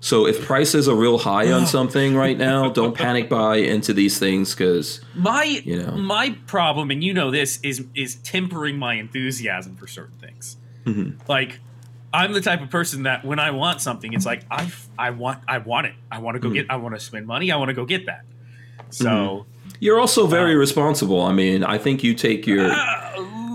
So 0.00 0.26
if 0.26 0.44
prices 0.46 0.88
are 0.88 0.96
real 0.96 1.18
high 1.18 1.52
on 1.52 1.66
something 1.76 2.14
right 2.14 2.36
now, 2.36 2.70
don't 2.70 2.96
panic 2.96 3.28
buy 3.28 3.56
into 3.56 3.92
these 3.92 4.18
things 4.18 4.54
because 4.54 5.00
My 5.14 5.44
You 5.64 5.82
know. 5.82 5.92
my 5.92 6.36
problem, 6.46 6.90
and 6.90 7.04
you 7.04 7.14
know 7.14 7.30
this, 7.30 7.60
is 7.62 7.86
is 7.94 8.16
tempering 8.16 8.78
my 8.78 8.94
enthusiasm 8.94 9.76
for 9.76 9.86
certain 9.86 10.18
things. 10.18 10.56
Mm-hmm. 10.84 11.18
Like, 11.28 11.60
I'm 12.12 12.32
the 12.32 12.40
type 12.40 12.62
of 12.62 12.70
person 12.70 13.04
that 13.04 13.24
when 13.24 13.38
I 13.38 13.50
want 13.50 13.80
something, 13.80 14.12
it's 14.14 14.26
like 14.26 14.44
I 14.50 14.72
I 14.98 15.10
want 15.10 15.42
I 15.46 15.58
want 15.58 15.86
it. 15.86 15.94
I 16.10 16.18
want 16.18 16.36
to 16.36 16.40
go 16.40 16.48
mm-hmm. 16.48 16.54
get. 16.54 16.70
I 16.70 16.76
want 16.76 16.94
to 16.94 17.00
spend 17.00 17.26
money. 17.26 17.52
I 17.52 17.56
want 17.56 17.68
to 17.68 17.74
go 17.74 17.84
get 17.84 18.06
that. 18.06 18.24
So 18.88 19.06
mm-hmm. 19.06 19.49
You're 19.80 19.98
also 19.98 20.26
very 20.26 20.54
responsible. 20.56 21.20
I 21.22 21.32
mean, 21.32 21.64
I 21.64 21.78
think 21.78 22.04
you 22.04 22.14
take 22.14 22.46
your. 22.46 22.70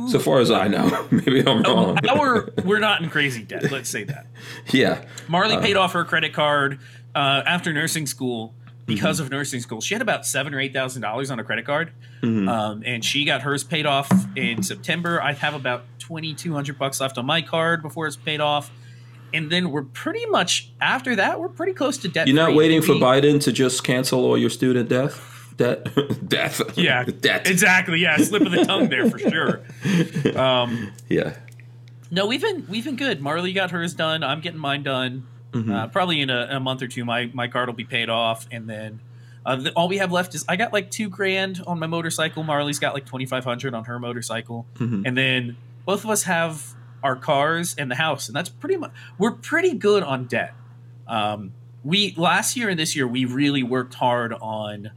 So 0.07 0.19
far 0.19 0.39
as 0.39 0.51
I 0.51 0.67
know, 0.67 1.07
maybe 1.11 1.39
I'm 1.39 1.63
wrong. 1.63 1.97
our 2.07 2.49
we're 2.63 2.77
not 2.79 3.01
in 3.01 3.09
crazy 3.09 3.41
debt. 3.43 3.71
Let's 3.71 3.89
say 3.89 4.03
that. 4.03 4.27
Yeah, 4.71 5.03
Marley 5.27 5.57
paid 5.57 5.77
off 5.77 5.93
her 5.93 6.05
credit 6.05 6.31
card 6.33 6.79
uh, 7.15 7.41
after 7.45 7.73
nursing 7.73 8.05
school 8.05 8.53
because 8.85 9.17
Mm-hmm. 9.17 9.25
of 9.25 9.31
nursing 9.31 9.61
school. 9.61 9.81
She 9.81 9.95
had 9.95 10.03
about 10.03 10.25
seven 10.27 10.53
or 10.53 10.59
eight 10.59 10.73
thousand 10.73 11.01
dollars 11.01 11.31
on 11.31 11.39
a 11.39 11.43
credit 11.43 11.65
card, 11.65 11.91
Mm-hmm. 12.21 12.47
um, 12.47 12.83
and 12.85 13.03
she 13.03 13.25
got 13.25 13.41
hers 13.41 13.63
paid 13.63 13.87
off 13.87 14.11
in 14.35 14.61
September. 14.61 15.19
I 15.21 15.33
have 15.33 15.55
about 15.55 15.85
twenty 15.97 16.35
two 16.35 16.53
hundred 16.53 16.77
bucks 16.77 17.01
left 17.01 17.17
on 17.17 17.25
my 17.25 17.41
card 17.41 17.81
before 17.81 18.05
it's 18.05 18.15
paid 18.15 18.41
off, 18.41 18.69
and 19.33 19.51
then 19.51 19.71
we're 19.71 19.81
pretty 19.83 20.27
much 20.27 20.71
after 20.79 21.15
that 21.15 21.39
we're 21.39 21.49
pretty 21.49 21.73
close 21.73 21.97
to 21.99 22.07
debt. 22.07 22.27
you're 22.27 22.35
not 22.35 22.53
waiting 22.53 22.83
for 22.83 22.93
Biden 22.93 23.41
to 23.41 23.51
just 23.51 23.83
cancel 23.83 24.23
all 24.23 24.37
your 24.37 24.51
student 24.51 24.87
debt, 24.89 25.11
debt, 25.57 25.87
death. 26.27 26.61
Yeah, 26.77 27.03
debt. 27.21 27.47
exactly. 27.49 27.99
Yeah, 27.99 28.17
slip 28.17 28.41
of 28.43 28.51
the 28.51 28.65
tongue 28.65 28.89
there 28.89 29.09
for 29.09 29.19
sure. 29.19 29.61
Um, 30.37 30.91
Yeah, 31.09 31.35
No, 32.11 32.25
we've 32.27 32.41
been 32.41 32.65
we've 32.69 32.85
been 32.85 32.95
good. 32.95 33.21
Marley 33.21 33.53
got 33.53 33.71
hers 33.71 33.93
done. 33.93 34.23
I'm 34.23 34.41
getting 34.41 34.59
mine 34.59 34.83
done. 34.83 35.25
Mm-hmm. 35.51 35.71
Uh, 35.71 35.87
probably 35.87 36.21
in 36.21 36.29
a, 36.29 36.47
a 36.51 36.59
month 36.59 36.81
or 36.81 36.87
two, 36.87 37.05
my 37.05 37.29
my 37.33 37.47
card 37.47 37.67
will 37.69 37.75
be 37.75 37.85
paid 37.85 38.09
off, 38.09 38.47
and 38.51 38.69
then 38.69 38.99
uh, 39.45 39.55
the, 39.55 39.71
all 39.73 39.87
we 39.87 39.97
have 39.97 40.11
left 40.11 40.35
is 40.35 40.43
I 40.49 40.55
got 40.57 40.73
like 40.73 40.91
two 40.91 41.07
grand 41.09 41.61
on 41.65 41.79
my 41.79 41.87
motorcycle. 41.87 42.43
Marley's 42.43 42.79
got 42.79 42.93
like 42.93 43.05
twenty 43.05 43.25
five 43.25 43.43
hundred 43.45 43.73
on 43.73 43.85
her 43.85 43.99
motorcycle, 43.99 44.65
Mm-hmm. 44.75 45.03
and 45.05 45.17
then 45.17 45.57
both 45.85 46.03
of 46.03 46.09
us 46.09 46.23
have 46.23 46.73
our 47.03 47.15
cars 47.15 47.75
and 47.77 47.89
the 47.89 47.95
house, 47.95 48.27
and 48.27 48.35
that's 48.35 48.49
pretty 48.49 48.75
much 48.77 48.91
we're 49.17 49.31
pretty 49.31 49.73
good 49.75 50.03
on 50.03 50.25
debt. 50.25 50.53
Um, 51.07 51.53
we 51.83 52.13
last 52.17 52.57
year 52.57 52.67
and 52.67 52.79
this 52.79 52.95
year 52.95 53.07
we 53.07 53.25
really 53.25 53.61
worked 53.63 53.93
hard 53.93 54.33
on 54.33 54.91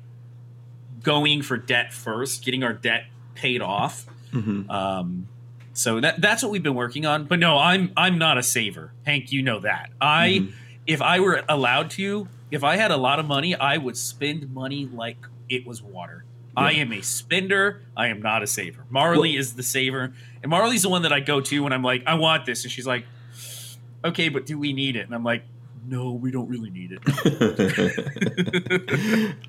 going 1.03 1.43
for 1.43 1.57
debt 1.57 1.93
first, 1.93 2.45
getting 2.45 2.63
our 2.63 2.73
debt 2.73 3.05
paid 3.35 3.63
off. 3.63 4.07
Mm-hmm. 4.33 4.71
Um, 4.71 5.29
so 5.73 6.01
that 6.01 6.21
that's 6.21 6.43
what 6.43 6.51
we've 6.51 6.63
been 6.63 6.75
working 6.75 7.07
on. 7.07 7.25
But 7.25 7.39
no, 7.39 7.57
I'm 7.57 7.93
I'm 7.97 8.19
not 8.19 8.37
a 8.39 8.43
saver, 8.43 8.93
Hank. 9.05 9.33
You 9.33 9.43
know 9.43 9.61
that. 9.61 9.91
I 10.01 10.29
Mm-hmm. 10.29 10.51
if 10.87 11.01
I 11.03 11.21
were 11.21 11.43
allowed 11.49 11.91
to, 11.93 12.29
if 12.51 12.65
I 12.65 12.77
had 12.77 12.91
a 12.91 12.97
lot 12.97 13.19
of 13.21 13.27
money, 13.27 13.55
I 13.55 13.77
would 13.79 13.97
spend 13.97 14.53
money 14.53 14.87
like 14.87 15.19
it 15.49 15.67
was 15.67 15.83
water. 15.83 16.25
I 16.57 16.73
am 16.73 16.93
a 16.93 17.03
spender. 17.03 17.83
I 17.97 18.09
am 18.09 18.21
not 18.21 18.43
a 18.43 18.47
saver. 18.49 18.85
Marley 18.91 19.37
is 19.37 19.55
the 19.55 19.63
saver, 19.63 20.13
and 20.43 20.51
Marley's 20.51 20.83
the 20.83 20.89
one 20.89 21.03
that 21.03 21.13
I 21.13 21.21
go 21.21 21.41
to 21.41 21.63
when 21.63 21.73
I'm 21.73 21.85
like, 21.85 22.03
I 22.05 22.15
want 22.15 22.47
this, 22.47 22.65
and 22.65 22.73
she's 22.73 22.87
like, 22.87 23.05
Okay, 24.05 24.29
but 24.29 24.45
do 24.47 24.59
we 24.59 24.73
need 24.73 24.97
it? 24.97 25.07
And 25.07 25.15
I'm 25.15 25.23
like, 25.25 25.45
No, 25.89 26.13
we 26.13 26.31
don't 26.31 26.49
really 26.49 26.69
need 26.69 26.99
it. 27.01 27.01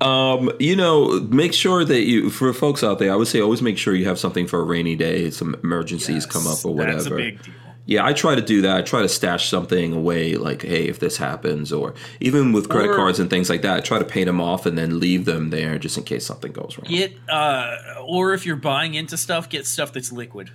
um, 0.00 0.50
you 0.58 0.74
know, 0.74 1.20
make 1.28 1.52
sure 1.52 1.84
that 1.84 2.06
you 2.06 2.30
for 2.30 2.50
folks 2.54 2.82
out 2.82 2.98
there. 2.98 3.12
I 3.12 3.16
would 3.16 3.28
say 3.28 3.40
always 3.40 3.60
make 3.60 3.76
sure 3.76 3.94
you 3.94 4.06
have 4.06 4.18
something 4.18 4.46
for 4.46 4.58
a 4.60 4.64
rainy 4.64 4.96
day. 4.96 5.28
Some 5.30 5.54
emergencies 5.62 6.24
come 6.24 6.46
up 6.46 6.64
or 6.64 6.72
whatever. 6.74 6.94
That's 6.96 7.06
a 7.06 7.14
big 7.14 7.42
deal. 7.42 7.54
Yeah, 7.84 8.06
I 8.06 8.12
try 8.12 8.34
to 8.36 8.40
do 8.40 8.62
that. 8.62 8.76
I 8.76 8.82
try 8.82 9.02
to 9.02 9.08
stash 9.08 9.48
something 9.48 9.92
away, 9.92 10.36
like, 10.36 10.62
hey, 10.62 10.86
if 10.86 11.00
this 11.00 11.16
happens, 11.16 11.72
or 11.72 11.94
even 12.20 12.52
with 12.52 12.68
credit 12.68 12.92
Or- 12.92 12.96
cards 12.96 13.18
and 13.18 13.28
things 13.28 13.50
like 13.50 13.62
that, 13.62 13.78
I 13.78 13.80
try 13.80 13.98
to 13.98 14.04
pay 14.04 14.22
them 14.24 14.40
off 14.40 14.64
and 14.64 14.78
then 14.78 15.00
leave 15.00 15.24
them 15.24 15.50
there 15.50 15.76
just 15.78 15.98
in 15.98 16.04
case 16.04 16.24
something 16.24 16.52
goes 16.52 16.78
wrong. 16.78 16.88
Get 16.88 17.16
uh, 17.28 17.76
or 18.06 18.32
if 18.32 18.46
you're 18.46 18.56
buying 18.56 18.94
into 18.94 19.16
stuff, 19.16 19.48
get 19.48 19.66
stuff 19.66 19.92
that's 19.92 20.12
liquid. 20.12 20.50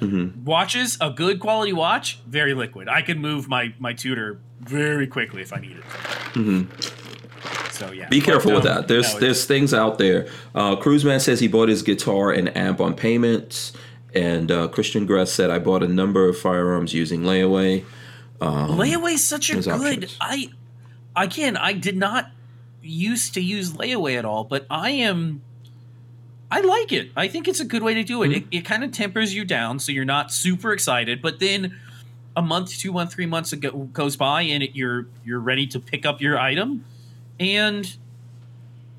Mm-hmm. 0.00 0.44
Watches, 0.44 0.98
a 1.00 1.10
good 1.10 1.40
quality 1.40 1.72
watch, 1.72 2.20
very 2.26 2.54
liquid. 2.54 2.88
I 2.88 3.02
can 3.02 3.18
move 3.18 3.48
my 3.48 3.74
my 3.78 3.92
Tudor 3.92 4.40
very 4.60 5.06
quickly 5.06 5.42
if 5.42 5.52
I 5.52 5.60
need 5.60 5.76
it. 5.78 5.84
So 7.70 7.90
yeah, 7.90 8.04
Mm-hmm. 8.04 8.10
Be 8.10 8.20
careful 8.20 8.52
with 8.54 8.64
that. 8.64 8.88
There's 8.88 9.14
no, 9.14 9.20
there's 9.20 9.44
things 9.46 9.74
out 9.74 9.98
there. 9.98 10.28
Uh, 10.54 10.76
Cruiseman 10.76 11.20
says 11.20 11.40
he 11.40 11.48
bought 11.48 11.68
his 11.68 11.82
guitar 11.82 12.30
and 12.30 12.56
amp 12.56 12.80
on 12.80 12.94
payments, 12.94 13.72
and 14.14 14.50
uh, 14.50 14.68
Christian 14.68 15.06
Gress 15.06 15.32
said 15.32 15.50
I 15.50 15.58
bought 15.58 15.82
a 15.82 15.88
number 15.88 16.28
of 16.28 16.38
firearms 16.38 16.94
using 16.94 17.22
layaway. 17.22 17.84
layaway 18.40 19.14
is 19.14 19.26
such 19.26 19.50
a 19.50 19.54
good. 19.54 19.68
options. 19.68 20.16
I 20.20 20.48
again, 21.16 21.56
I 21.56 21.72
did 21.72 21.96
not 21.96 22.30
used 22.82 23.34
to 23.34 23.40
use 23.40 23.72
layaway 23.72 24.18
at 24.18 24.24
all, 24.24 24.44
but 24.44 24.66
I 24.70 24.90
am. 24.90 25.42
I 26.54 26.60
like 26.60 26.92
it. 26.92 27.10
I 27.16 27.26
think 27.26 27.48
it's 27.48 27.58
a 27.58 27.64
good 27.64 27.82
way 27.82 27.94
to 27.94 28.04
do 28.04 28.22
it. 28.22 28.28
Mm-hmm. 28.28 28.48
It, 28.52 28.58
it 28.58 28.60
kind 28.64 28.84
of 28.84 28.92
tempers 28.92 29.34
you 29.34 29.44
down, 29.44 29.80
so 29.80 29.90
you're 29.90 30.04
not 30.04 30.32
super 30.32 30.72
excited. 30.72 31.20
But 31.20 31.40
then, 31.40 31.76
a 32.36 32.42
month, 32.42 32.78
two 32.78 32.92
months, 32.92 33.12
three 33.12 33.26
months 33.26 33.52
ago 33.52 33.72
goes 33.92 34.16
by, 34.16 34.42
and 34.42 34.62
it, 34.62 34.76
you're 34.76 35.06
you're 35.24 35.40
ready 35.40 35.66
to 35.66 35.80
pick 35.80 36.06
up 36.06 36.20
your 36.20 36.38
item, 36.38 36.84
and 37.40 37.96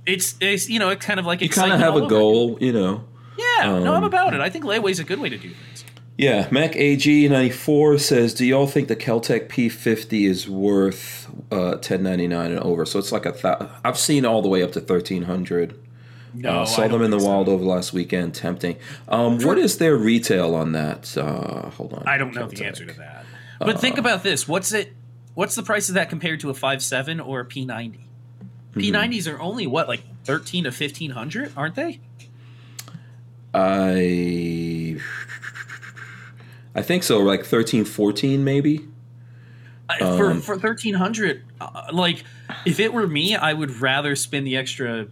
it's 0.06 0.36
it's 0.42 0.70
you 0.70 0.80
know 0.80 0.90
it's 0.90 1.06
kind 1.06 1.18
of 1.18 1.26
like 1.26 1.40
You 1.40 1.48
kind 1.48 1.72
of 1.72 1.80
have 1.80 1.96
a 1.96 2.08
goal, 2.08 2.58
you 2.60 2.74
know. 2.74 3.06
Yeah, 3.38 3.80
no, 3.80 3.94
I'm 3.94 4.04
Um, 4.04 4.04
about 4.04 4.34
it. 4.34 4.42
I 4.42 4.50
think 4.50 4.66
layaway's 4.66 5.00
a 5.00 5.06
good 5.06 5.20
way 5.20 5.30
to 5.30 5.38
do 5.38 5.50
things. 5.50 5.86
Yeah, 6.18 6.48
Mac 6.52 6.76
AG 6.76 7.28
ninety 7.30 7.52
four 7.52 7.98
says, 7.98 8.34
"Do 8.34 8.46
y'all 8.46 8.68
think 8.68 8.90
the 8.90 8.96
KelTec 8.98 9.48
P 9.48 9.70
fifty 9.70 10.26
is 10.26 10.48
worth 10.50 11.30
uh, 11.52 11.76
ten 11.78 12.04
ninety 12.04 12.28
nine 12.28 12.52
and 12.52 12.60
over?" 12.60 12.86
So 12.86 13.00
it's 13.00 13.14
like 13.14 13.26
a 13.26 13.32
th- 13.32 13.70
I've 13.84 13.98
seen 13.98 14.26
all 14.26 14.42
the 14.42 14.50
way 14.50 14.62
up 14.62 14.74
to 14.74 14.82
thirteen 14.82 15.24
hundred. 15.24 15.78
No, 16.36 16.60
uh, 16.60 16.62
I 16.62 16.64
saw 16.66 16.88
them 16.88 17.02
in 17.02 17.12
the 17.12 17.20
so. 17.20 17.28
wild 17.28 17.50
over 17.50 17.64
last 17.64 17.94
weekend, 17.94 18.36
tempting. 18.36 18.78
Um, 19.08 19.40
what 19.40 19.58
is 19.58 19.78
their 19.78 19.96
retail 19.96 20.56
on 20.56 20.74
that? 20.74 21.18
Uh, 21.18 21.70
hold 21.72 21.94
on, 21.94 22.04
I 22.08 22.18
don't 22.18 22.34
know 22.34 22.48
the 22.48 22.66
answer 22.66 22.86
to 22.86 22.94
that. 22.94 23.26
But 23.60 23.76
Uh, 23.76 23.80
think 23.80 23.98
about 23.98 24.24
this: 24.24 24.48
what's 24.48 24.74
it? 24.74 24.94
What's 25.34 25.56
the 25.56 25.64
price 25.64 25.90
of 25.90 25.96
that 25.96 26.10
compared 26.10 26.40
to 26.42 26.50
a 26.50 26.54
five 26.54 26.82
seven 26.82 27.20
or 27.20 27.40
a 27.42 27.46
P 27.46 27.66
ninety? 27.66 28.08
P 28.74 28.92
nineties 28.92 29.28
are 29.28 29.40
only 29.40 29.66
what, 29.68 29.88
like 29.88 30.04
thirteen 30.24 30.66
to 30.66 30.72
fifteen 30.72 31.12
hundred, 31.12 31.52
aren't 31.56 31.76
they? 31.76 32.00
I 33.54 34.98
I 36.76 36.82
think 36.82 37.04
so, 37.04 37.20
like 37.20 37.46
13, 37.46 37.86
14 37.86 38.44
maybe. 38.44 38.86
Uh, 39.88 40.18
for 40.18 40.32
Um, 40.32 40.42
for 40.42 40.58
thirteen 40.58 40.96
hundred, 40.96 41.44
uh, 41.62 41.88
like 41.94 42.24
if 42.66 42.80
it 42.80 42.92
were 42.92 43.08
me, 43.08 43.36
I 43.36 43.54
would 43.54 43.80
rather 43.80 44.16
spend 44.16 44.46
the 44.46 44.58
extra, 44.58 45.08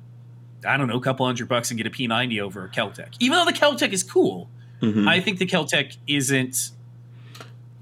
I 0.66 0.78
don't 0.78 0.88
know, 0.88 0.98
a 0.98 1.02
couple 1.02 1.26
hundred 1.26 1.48
bucks 1.48 1.72
and 1.72 1.78
get 1.78 1.88
a 1.88 1.90
P 1.90 2.08
ninety 2.08 2.40
over 2.42 2.66
a 2.66 2.70
KelTec. 2.70 3.16
Even 3.20 3.38
though 3.38 3.46
the 3.46 3.54
KelTec 3.54 3.92
is 3.94 4.04
cool, 4.04 4.50
Mhm. 4.82 5.08
I 5.08 5.20
think 5.20 5.40
the 5.40 5.46
KelTec 5.46 5.98
isn't 6.08 6.72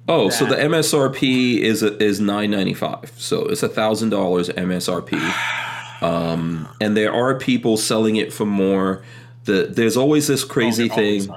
Oh, 0.08 0.30
so 0.30 0.46
the. 0.46 0.56
MSRP 0.56 1.60
is 1.60 1.84
is 1.84 2.20
nine 2.20 2.52
ninety 2.52 2.74
five. 2.74 3.12
So 3.18 3.46
it's 3.46 3.64
a 3.64 3.70
thousand 3.70 4.10
dollars 4.10 4.50
MSRP. 4.50 5.18
Um, 6.02 6.68
and 6.82 6.98
there 6.98 7.14
are 7.14 7.38
people 7.38 7.78
selling 7.78 8.16
it 8.16 8.34
for 8.34 8.44
more. 8.48 9.04
The 9.46 9.68
there's 9.70 9.96
always 9.96 10.26
this 10.26 10.44
crazy 10.44 10.90
Oh, 10.90 10.96
thing. 10.96 11.30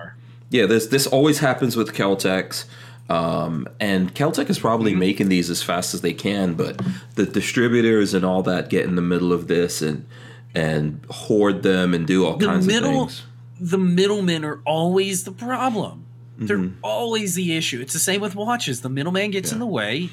Yeah, 0.49 0.65
this 0.65 0.87
this 0.87 1.07
always 1.07 1.41
happens 1.41 1.77
with 1.77 1.93
KelTecs. 1.93 2.65
Um, 3.11 3.69
and 3.79 4.15
KelTec 4.15 4.49
is 4.49 4.59
probably 4.59 4.93
Mm-hmm. 4.93 5.01
making 5.01 5.29
these 5.29 5.51
as 5.51 5.63
fast 5.63 5.93
as 5.93 6.01
they 6.01 6.15
can, 6.15 6.55
but 6.55 6.81
the 7.17 7.27
distributors 7.27 8.15
and 8.15 8.25
all 8.25 8.43
that 8.45 8.71
get 8.71 8.87
in 8.87 8.95
the 8.95 9.03
middle 9.03 9.35
of 9.35 9.49
this 9.49 9.83
and 9.83 10.07
and 10.55 11.05
hoard 11.11 11.63
them 11.63 11.95
and 11.95 12.07
do 12.07 12.25
all 12.27 12.37
The 12.37 12.47
kinds 12.47 12.67
middle, 12.67 13.03
of 13.05 13.09
things. 13.11 13.23
the 13.61 13.79
middlemen 13.79 14.45
are 14.45 14.61
always 14.65 15.25
the 15.25 15.33
problem. 15.33 16.07
They're 16.37 16.59
Mm-hmm. 16.59 16.79
always 16.83 17.35
the 17.35 17.57
issue. 17.57 17.81
It's 17.81 17.93
the 17.93 17.99
same 18.01 18.21
with 18.21 18.35
watches. 18.35 18.81
The 18.81 18.89
middleman 18.89 19.31
gets 19.31 19.53
in 19.53 19.59
the 19.61 19.67
way, 19.67 20.11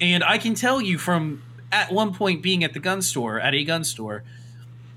and 0.00 0.22
I 0.22 0.36
can 0.38 0.54
tell 0.54 0.80
you 0.82 0.98
from 0.98 1.42
at 1.70 1.90
one 1.92 2.12
point 2.14 2.42
being 2.42 2.62
at 2.62 2.74
the 2.74 2.78
gun 2.78 3.00
store 3.00 3.40
at 3.40 3.54
a 3.54 3.64
gun 3.64 3.82
store, 3.84 4.22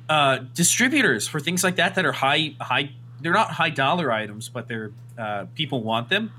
uh, 0.10 0.40
distributors 0.54 1.28
for 1.28 1.40
things 1.40 1.64
like 1.64 1.78
that 1.78 1.96
that 1.96 2.06
are 2.06 2.12
high 2.12 2.56
high. 2.60 2.92
They're 3.22 3.32
not 3.34 3.52
high 3.52 3.70
dollar 3.70 4.12
items, 4.12 4.50
but 4.50 4.68
they're 4.68 4.92
uh, 5.18 5.46
people 5.56 5.82
want 5.82 6.10
them. 6.10 6.34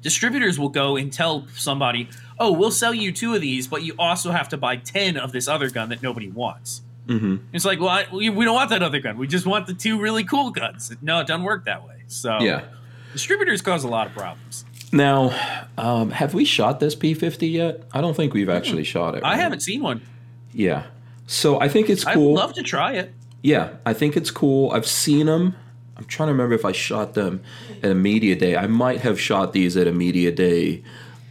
Distributors 0.00 0.58
will 0.58 0.68
go 0.68 0.96
and 0.96 1.12
tell 1.12 1.48
somebody, 1.56 2.08
"Oh, 2.38 2.52
we'll 2.52 2.70
sell 2.70 2.94
you 2.94 3.10
two 3.10 3.34
of 3.34 3.40
these, 3.40 3.66
but 3.66 3.82
you 3.82 3.94
also 3.98 4.30
have 4.30 4.48
to 4.50 4.56
buy 4.56 4.76
ten 4.76 5.16
of 5.16 5.32
this 5.32 5.48
other 5.48 5.68
gun 5.70 5.88
that 5.88 6.02
nobody 6.02 6.28
wants." 6.28 6.82
Hmm 7.06 7.36
It's 7.52 7.64
like, 7.64 7.80
well, 7.80 7.88
I, 7.90 8.06
we, 8.12 8.30
we 8.30 8.44
don't 8.44 8.54
want 8.54 8.70
that 8.70 8.82
other 8.82 9.00
gun. 9.00 9.18
We 9.18 9.26
just 9.26 9.46
want 9.46 9.66
the 9.66 9.74
two 9.74 10.00
really 10.00 10.24
cool 10.24 10.50
guns. 10.50 10.92
No, 11.02 11.20
it 11.20 11.26
doesn't 11.26 11.44
work 11.44 11.64
that 11.66 11.86
way. 11.86 12.02
So 12.06 12.38
Yeah. 12.40 12.62
distributors 13.12 13.62
cause 13.62 13.84
a 13.84 13.88
lot 13.88 14.06
of 14.06 14.12
problems. 14.14 14.64
Now, 14.92 15.32
um, 15.76 16.10
have 16.10 16.34
we 16.34 16.44
shot 16.44 16.80
this 16.80 16.94
P50 16.94 17.50
yet? 17.52 17.82
I 17.92 18.00
don't 18.00 18.14
think 18.16 18.32
we've 18.32 18.48
actually 18.48 18.84
shot 18.84 19.14
it. 19.16 19.24
I 19.24 19.36
haven't 19.36 19.60
seen 19.60 19.82
one. 19.82 20.02
Yeah. 20.52 20.84
So 21.26 21.60
I 21.60 21.68
think 21.68 21.90
it's 21.90 22.06
I'd 22.06 22.14
cool. 22.14 22.34
love 22.34 22.52
to 22.54 22.62
try 22.62 22.92
it. 22.92 23.12
Yeah, 23.42 23.70
I 23.84 23.92
think 23.92 24.16
it's 24.16 24.30
cool. 24.30 24.70
I've 24.70 24.86
seen 24.86 25.26
them. 25.26 25.56
I'm 25.96 26.04
trying 26.04 26.28
to 26.28 26.32
remember 26.32 26.54
if 26.54 26.64
I 26.64 26.72
shot 26.72 27.14
them 27.14 27.42
at 27.82 27.90
a 27.90 27.94
media 27.94 28.34
day. 28.36 28.56
I 28.56 28.66
might 28.66 29.00
have 29.02 29.20
shot 29.20 29.52
these 29.52 29.76
at 29.76 29.86
a 29.86 29.92
media 29.92 30.30
day 30.32 30.82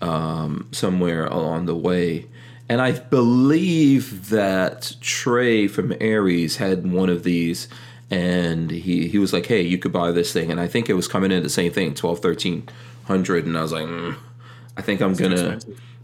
um, 0.02 0.68
somewhere 0.72 1.26
along 1.26 1.66
the 1.66 1.76
way. 1.76 2.28
And 2.70 2.82
I 2.82 2.94
believe 2.94 4.30
that 4.30 4.96
Trey 5.02 5.68
from 5.68 5.94
Aries 6.00 6.58
had 6.58 6.90
one 6.92 7.10
of 7.10 7.24
these 7.24 7.68
and 8.10 8.70
he, 8.72 9.08
he 9.08 9.18
was 9.18 9.34
like, 9.34 9.48
hey, 9.48 9.62
you 9.62 9.78
could 9.78 9.92
buy 9.92 10.12
this 10.12 10.32
thing. 10.32 10.52
And 10.52 10.60
I 10.60 10.68
think 10.68 10.90
it 10.90 10.94
was 10.94 11.08
coming 11.08 11.32
in 11.32 11.44
the 11.44 11.50
same 11.50 11.72
thing, 11.72 11.94
12, 11.94 12.24
1300. 12.24 13.46
And 13.46 13.58
I 13.58 13.62
was 13.62 13.72
like, 13.72 13.86
mm, 13.86 14.16
I 14.78 14.82
think 14.82 15.02
I'm 15.02 15.14
going 15.14 15.32
to, 15.32 15.60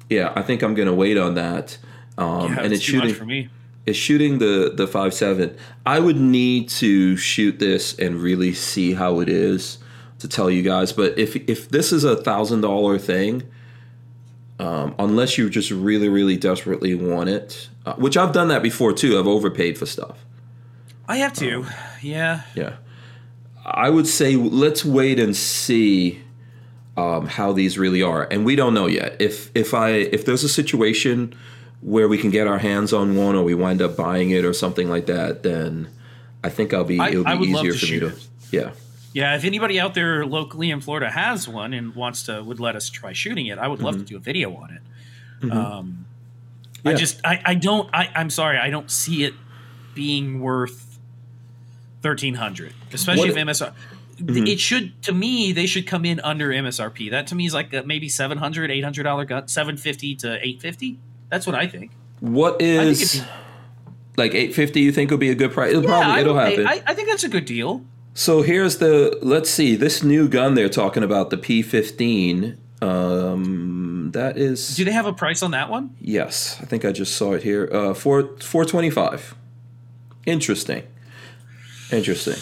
yeah, 0.10 0.34
I 0.36 0.42
think 0.42 0.64
I'm 0.64 0.74
going 0.74 0.88
to 0.88 0.94
wait 0.94 1.18
on 1.18 1.36
that. 1.36 1.78
Um, 2.18 2.54
Yeah, 2.54 2.62
and 2.62 2.74
it's 2.74 2.82
it's 2.82 2.86
too 2.86 2.98
much 2.98 3.04
shooting 3.04 3.16
for 3.16 3.26
me. 3.26 3.50
It's 3.86 3.98
shooting 3.98 4.40
the 4.40 4.72
the 4.76 4.88
five 4.88 5.14
seven. 5.14 5.56
I 5.86 6.00
would 6.00 6.18
need 6.18 6.70
to 6.70 7.16
shoot 7.16 7.60
this 7.60 7.98
and 7.98 8.16
really 8.18 8.54
see 8.54 8.94
how 8.94 9.20
it 9.20 9.30
is 9.30 9.80
to 10.20 10.28
tell 10.28 10.50
you 10.50 10.62
guys. 10.62 10.92
But 10.92 11.18
if 11.18 11.36
if 11.50 11.70
this 11.70 11.92
is 11.92 12.04
a 12.04 12.16
thousand 12.16 12.62
dollar 12.62 12.98
thing, 13.00 13.44
um, 14.60 14.94
unless 15.00 15.38
you 15.38 15.50
just 15.50 15.72
really 15.72 16.10
really 16.10 16.38
desperately 16.38 16.94
want 16.96 17.30
it, 17.30 17.70
uh, 17.86 17.94
which 17.96 18.18
I've 18.18 18.34
done 18.34 18.50
that 18.50 18.62
before 18.62 18.94
too. 18.94 19.18
I've 19.18 19.28
overpaid 19.28 19.78
for 19.78 19.86
stuff. 19.86 20.18
I 21.08 21.18
have 21.18 21.34
to. 21.34 21.64
Um, 21.64 21.70
yeah. 22.02 22.42
Yeah, 22.56 22.76
I 23.66 23.90
would 23.90 24.08
say 24.08 24.36
let's 24.36 24.86
wait 24.86 25.20
and 25.20 25.36
see 25.36 26.22
um, 26.98 27.28
how 27.28 27.52
these 27.54 27.78
really 27.80 28.02
are, 28.04 28.28
and 28.30 28.46
we 28.46 28.56
don't 28.56 28.74
know 28.74 28.88
yet. 28.88 29.16
If 29.20 29.50
if 29.56 29.74
I 29.74 29.90
if 29.90 30.26
there's 30.26 30.44
a 30.44 30.50
situation 30.50 31.34
where 31.82 32.08
we 32.10 32.18
can 32.18 32.30
get 32.30 32.46
our 32.46 32.58
hands 32.60 32.92
on 32.92 33.16
one, 33.16 33.36
or 33.36 33.44
we 33.44 33.56
wind 33.56 33.82
up 33.82 33.96
buying 33.96 34.32
it, 34.32 34.44
or 34.44 34.54
something 34.54 34.90
like 34.90 35.06
that, 35.06 35.44
then 35.44 35.88
I 36.44 36.50
think 36.50 36.74
I'll 36.74 36.84
be 36.84 37.00
I- 37.00 37.10
it'll 37.10 37.24
be 37.24 37.48
easier 37.48 37.72
to 37.72 37.78
for 37.78 37.86
me 37.86 38.00
to. 38.02 38.08
it. 38.08 38.28
Yeah, 38.52 38.72
Yeah, 39.14 39.36
if 39.36 39.44
anybody 39.44 39.80
out 39.80 39.94
there 39.96 40.26
locally 40.26 40.70
in 40.70 40.82
Florida 40.82 41.10
has 41.10 41.48
one 41.48 41.74
and 41.74 41.96
wants 41.96 42.24
to 42.24 42.44
would 42.44 42.60
let 42.60 42.76
us 42.76 42.90
try 42.90 43.12
shooting 43.14 43.48
it, 43.48 43.58
I 43.58 43.68
would 43.68 43.82
love 43.82 43.98
to 43.98 44.04
do 44.04 44.16
a 44.18 44.20
video 44.20 44.56
on 44.56 44.72
it. 44.72 45.52
Um, 45.52 45.52
I 45.56 46.80
Mm-hmm. 46.80 46.88
Yeah. 46.90 46.94
just 46.96 47.20
I, 47.26 47.42
I 47.46 47.56
don't 47.56 47.90
I, 47.94 48.10
I'm 48.16 48.30
sorry 48.30 48.58
I 48.58 48.70
don't 48.70 48.90
see 48.90 49.24
it 49.26 49.34
being 49.96 50.40
worth 50.40 50.98
thirteen 52.02 52.36
hundred, 52.36 52.74
especially 52.94 53.30
What- 53.32 53.38
Mm-hmm. 53.38 53.50
if 53.50 53.58
MSR. 53.58 53.74
It 54.22 54.60
should 54.60 55.02
to 55.04 55.14
me 55.14 55.54
they 55.54 55.66
should 55.66 55.88
come 55.88 56.04
in 56.06 56.20
under 56.20 56.50
MSRP. 56.50 57.10
That 57.12 57.28
to 57.28 57.36
me 57.36 57.46
is 57.46 57.54
like 57.54 57.74
a 57.74 57.84
maybe 57.84 58.10
700 58.10 58.70
800 58.70 59.04
dollar 59.04 59.24
gun, 59.26 59.48
seven 59.48 59.78
fifty 59.78 60.14
to 60.18 60.46
eight 60.46 60.62
fifty. 60.62 61.00
That's 61.30 61.46
what 61.48 61.56
I 61.56 61.68
think. 61.68 61.92
What 62.20 62.62
is 62.62 63.02
I 63.02 63.18
think 63.20 63.32
like 64.18 64.34
eight 64.36 64.54
fifty? 64.54 64.82
You 64.82 64.92
think 64.92 65.10
will 65.12 65.18
be 65.18 65.30
a 65.30 65.36
good 65.36 65.54
price? 65.54 65.70
It'll 65.72 65.84
probably 65.84 66.20
it'll 66.22 66.34
would 66.36 66.44
pay- 66.46 66.64
happen. 66.64 66.68
I, 66.86 66.92
I 66.92 66.94
think 66.94 67.08
that's 67.10 67.24
a 67.24 67.30
good 67.30 67.46
deal. 67.46 67.82
So 68.14 68.42
here's 68.42 68.78
the 68.78 69.18
let's 69.22 69.50
see 69.50 69.76
this 69.76 70.04
new 70.04 70.28
gun 70.28 70.56
they're 70.56 70.70
talking 70.70 71.04
about 71.04 71.30
the 71.30 71.38
P15. 71.38 72.58
Um, 72.82 74.12
that 74.14 74.38
is 74.38 74.76
Do 74.76 74.86
they 74.86 74.92
have 74.92 75.06
a 75.06 75.14
price 75.14 75.42
on 75.44 75.52
that 75.52 75.70
one? 75.70 75.96
Yes, 76.00 76.58
I 76.62 76.66
think 76.66 76.86
I 76.86 76.92
just 76.92 77.16
saw 77.16 77.34
it 77.34 77.44
here. 77.44 77.70
Uh, 77.72 77.94
four 77.94 78.38
four 78.40 78.66
twenty 78.66 78.90
five. 78.90 79.36
Interesting. 80.26 80.84
Interesting. 81.92 82.36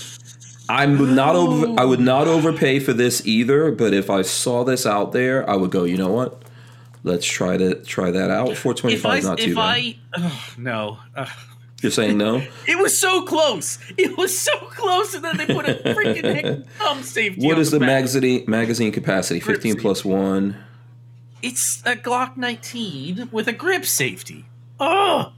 I'm 0.70 1.16
not 1.16 1.36
over. 1.36 1.80
I 1.80 1.86
would 1.86 2.00
not 2.00 2.28
overpay 2.28 2.80
for 2.80 2.94
this 2.94 3.26
either. 3.26 3.72
But 3.72 3.94
if 3.94 4.10
I 4.10 4.22
saw 4.22 4.64
this 4.64 4.86
out 4.86 5.12
there, 5.12 5.50
I 5.50 5.56
would 5.56 5.72
go. 5.72 5.84
You 5.86 5.98
know 5.98 6.12
what? 6.12 6.44
Let's 7.04 7.26
try 7.26 7.58
to 7.58 7.76
try 7.84 8.12
that 8.12 8.30
out. 8.30 8.58
Four 8.58 8.74
twenty 8.74 8.96
If 8.96 9.06
I 9.06 9.10
five 9.10 9.20
is 9.20 9.26
not 9.26 9.38
too 9.38 9.50
if 9.52 9.56
bad. 9.56 9.62
I 9.62 9.98
ugh, 10.16 10.58
no. 10.58 10.98
Ugh. 11.16 11.30
You're 11.82 11.92
saying 11.92 12.18
no? 12.18 12.38
It 12.68 12.78
was 12.78 13.00
so 13.00 13.24
close. 13.24 13.78
It 13.98 14.18
was 14.18 14.38
so 14.38 14.58
close, 14.58 15.14
and 15.14 15.24
then 15.24 15.38
they 15.38 15.46
put 15.46 15.70
a 15.70 15.76
freaking 15.76 16.68
thumb 16.80 17.04
safety. 17.04 17.46
what 17.46 17.60
is 17.60 17.72
the 17.72 17.80
back. 17.80 17.88
magazine 17.88 18.46
magazine 18.48 18.92
capacity? 18.92 19.40
Grip 19.40 19.58
Fifteen 19.58 19.74
safety. 19.74 19.82
plus 19.82 20.04
one. 20.06 20.58
It's 21.44 21.82
a 21.86 21.96
Glock 21.96 22.36
19 22.36 23.30
with 23.32 23.48
a 23.48 23.54
grip 23.54 23.86
safety. 23.86 24.46
Oh, 24.80 25.34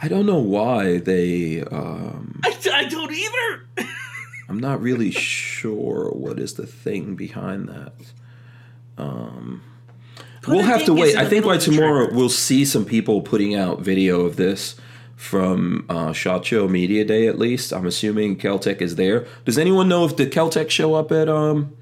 I 0.00 0.08
don't 0.08 0.26
know 0.26 0.38
why 0.38 0.98
they. 0.98 1.62
Um, 1.62 2.40
I, 2.44 2.56
I 2.72 2.84
don't 2.84 3.12
either. 3.12 3.66
I'm 4.48 4.58
not 4.58 4.80
really 4.80 5.10
sure 5.10 6.10
what 6.10 6.38
is 6.38 6.54
the 6.54 6.66
thing 6.66 7.14
behind 7.14 7.68
that. 7.68 7.92
Put 10.42 10.54
we'll 10.54 10.64
have 10.64 10.84
to 10.84 10.94
wait. 10.94 11.16
I 11.16 11.28
think 11.28 11.44
by 11.44 11.58
tomorrow 11.58 12.08
we'll 12.12 12.28
see 12.28 12.64
some 12.64 12.84
people 12.84 13.20
putting 13.20 13.54
out 13.56 13.80
video 13.80 14.20
of 14.20 14.36
this 14.36 14.76
from 15.16 15.84
uh, 15.88 16.12
Shot 16.12 16.44
Show 16.44 16.68
Media 16.68 17.04
Day. 17.04 17.26
At 17.26 17.38
least 17.38 17.72
I'm 17.72 17.86
assuming 17.86 18.36
KelTec 18.36 18.80
is 18.80 18.96
there. 18.96 19.26
Does 19.44 19.58
anyone 19.58 19.88
know 19.88 20.04
if 20.04 20.16
the 20.16 20.26
KelTec 20.26 20.70
show 20.70 20.94
up 20.94 21.10
at 21.10 21.28
um? 21.28 21.74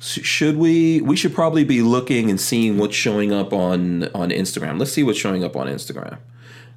Should 0.00 0.56
we? 0.56 1.00
We 1.00 1.14
should 1.16 1.32
probably 1.34 1.62
be 1.64 1.80
looking 1.82 2.28
and 2.28 2.40
seeing 2.40 2.76
what's 2.78 2.96
showing 2.96 3.32
up 3.32 3.52
on 3.52 4.04
on 4.14 4.30
Instagram. 4.30 4.78
Let's 4.78 4.92
see 4.92 5.02
what's 5.04 5.18
showing 5.18 5.44
up 5.44 5.54
on 5.56 5.68
Instagram. 5.68 6.18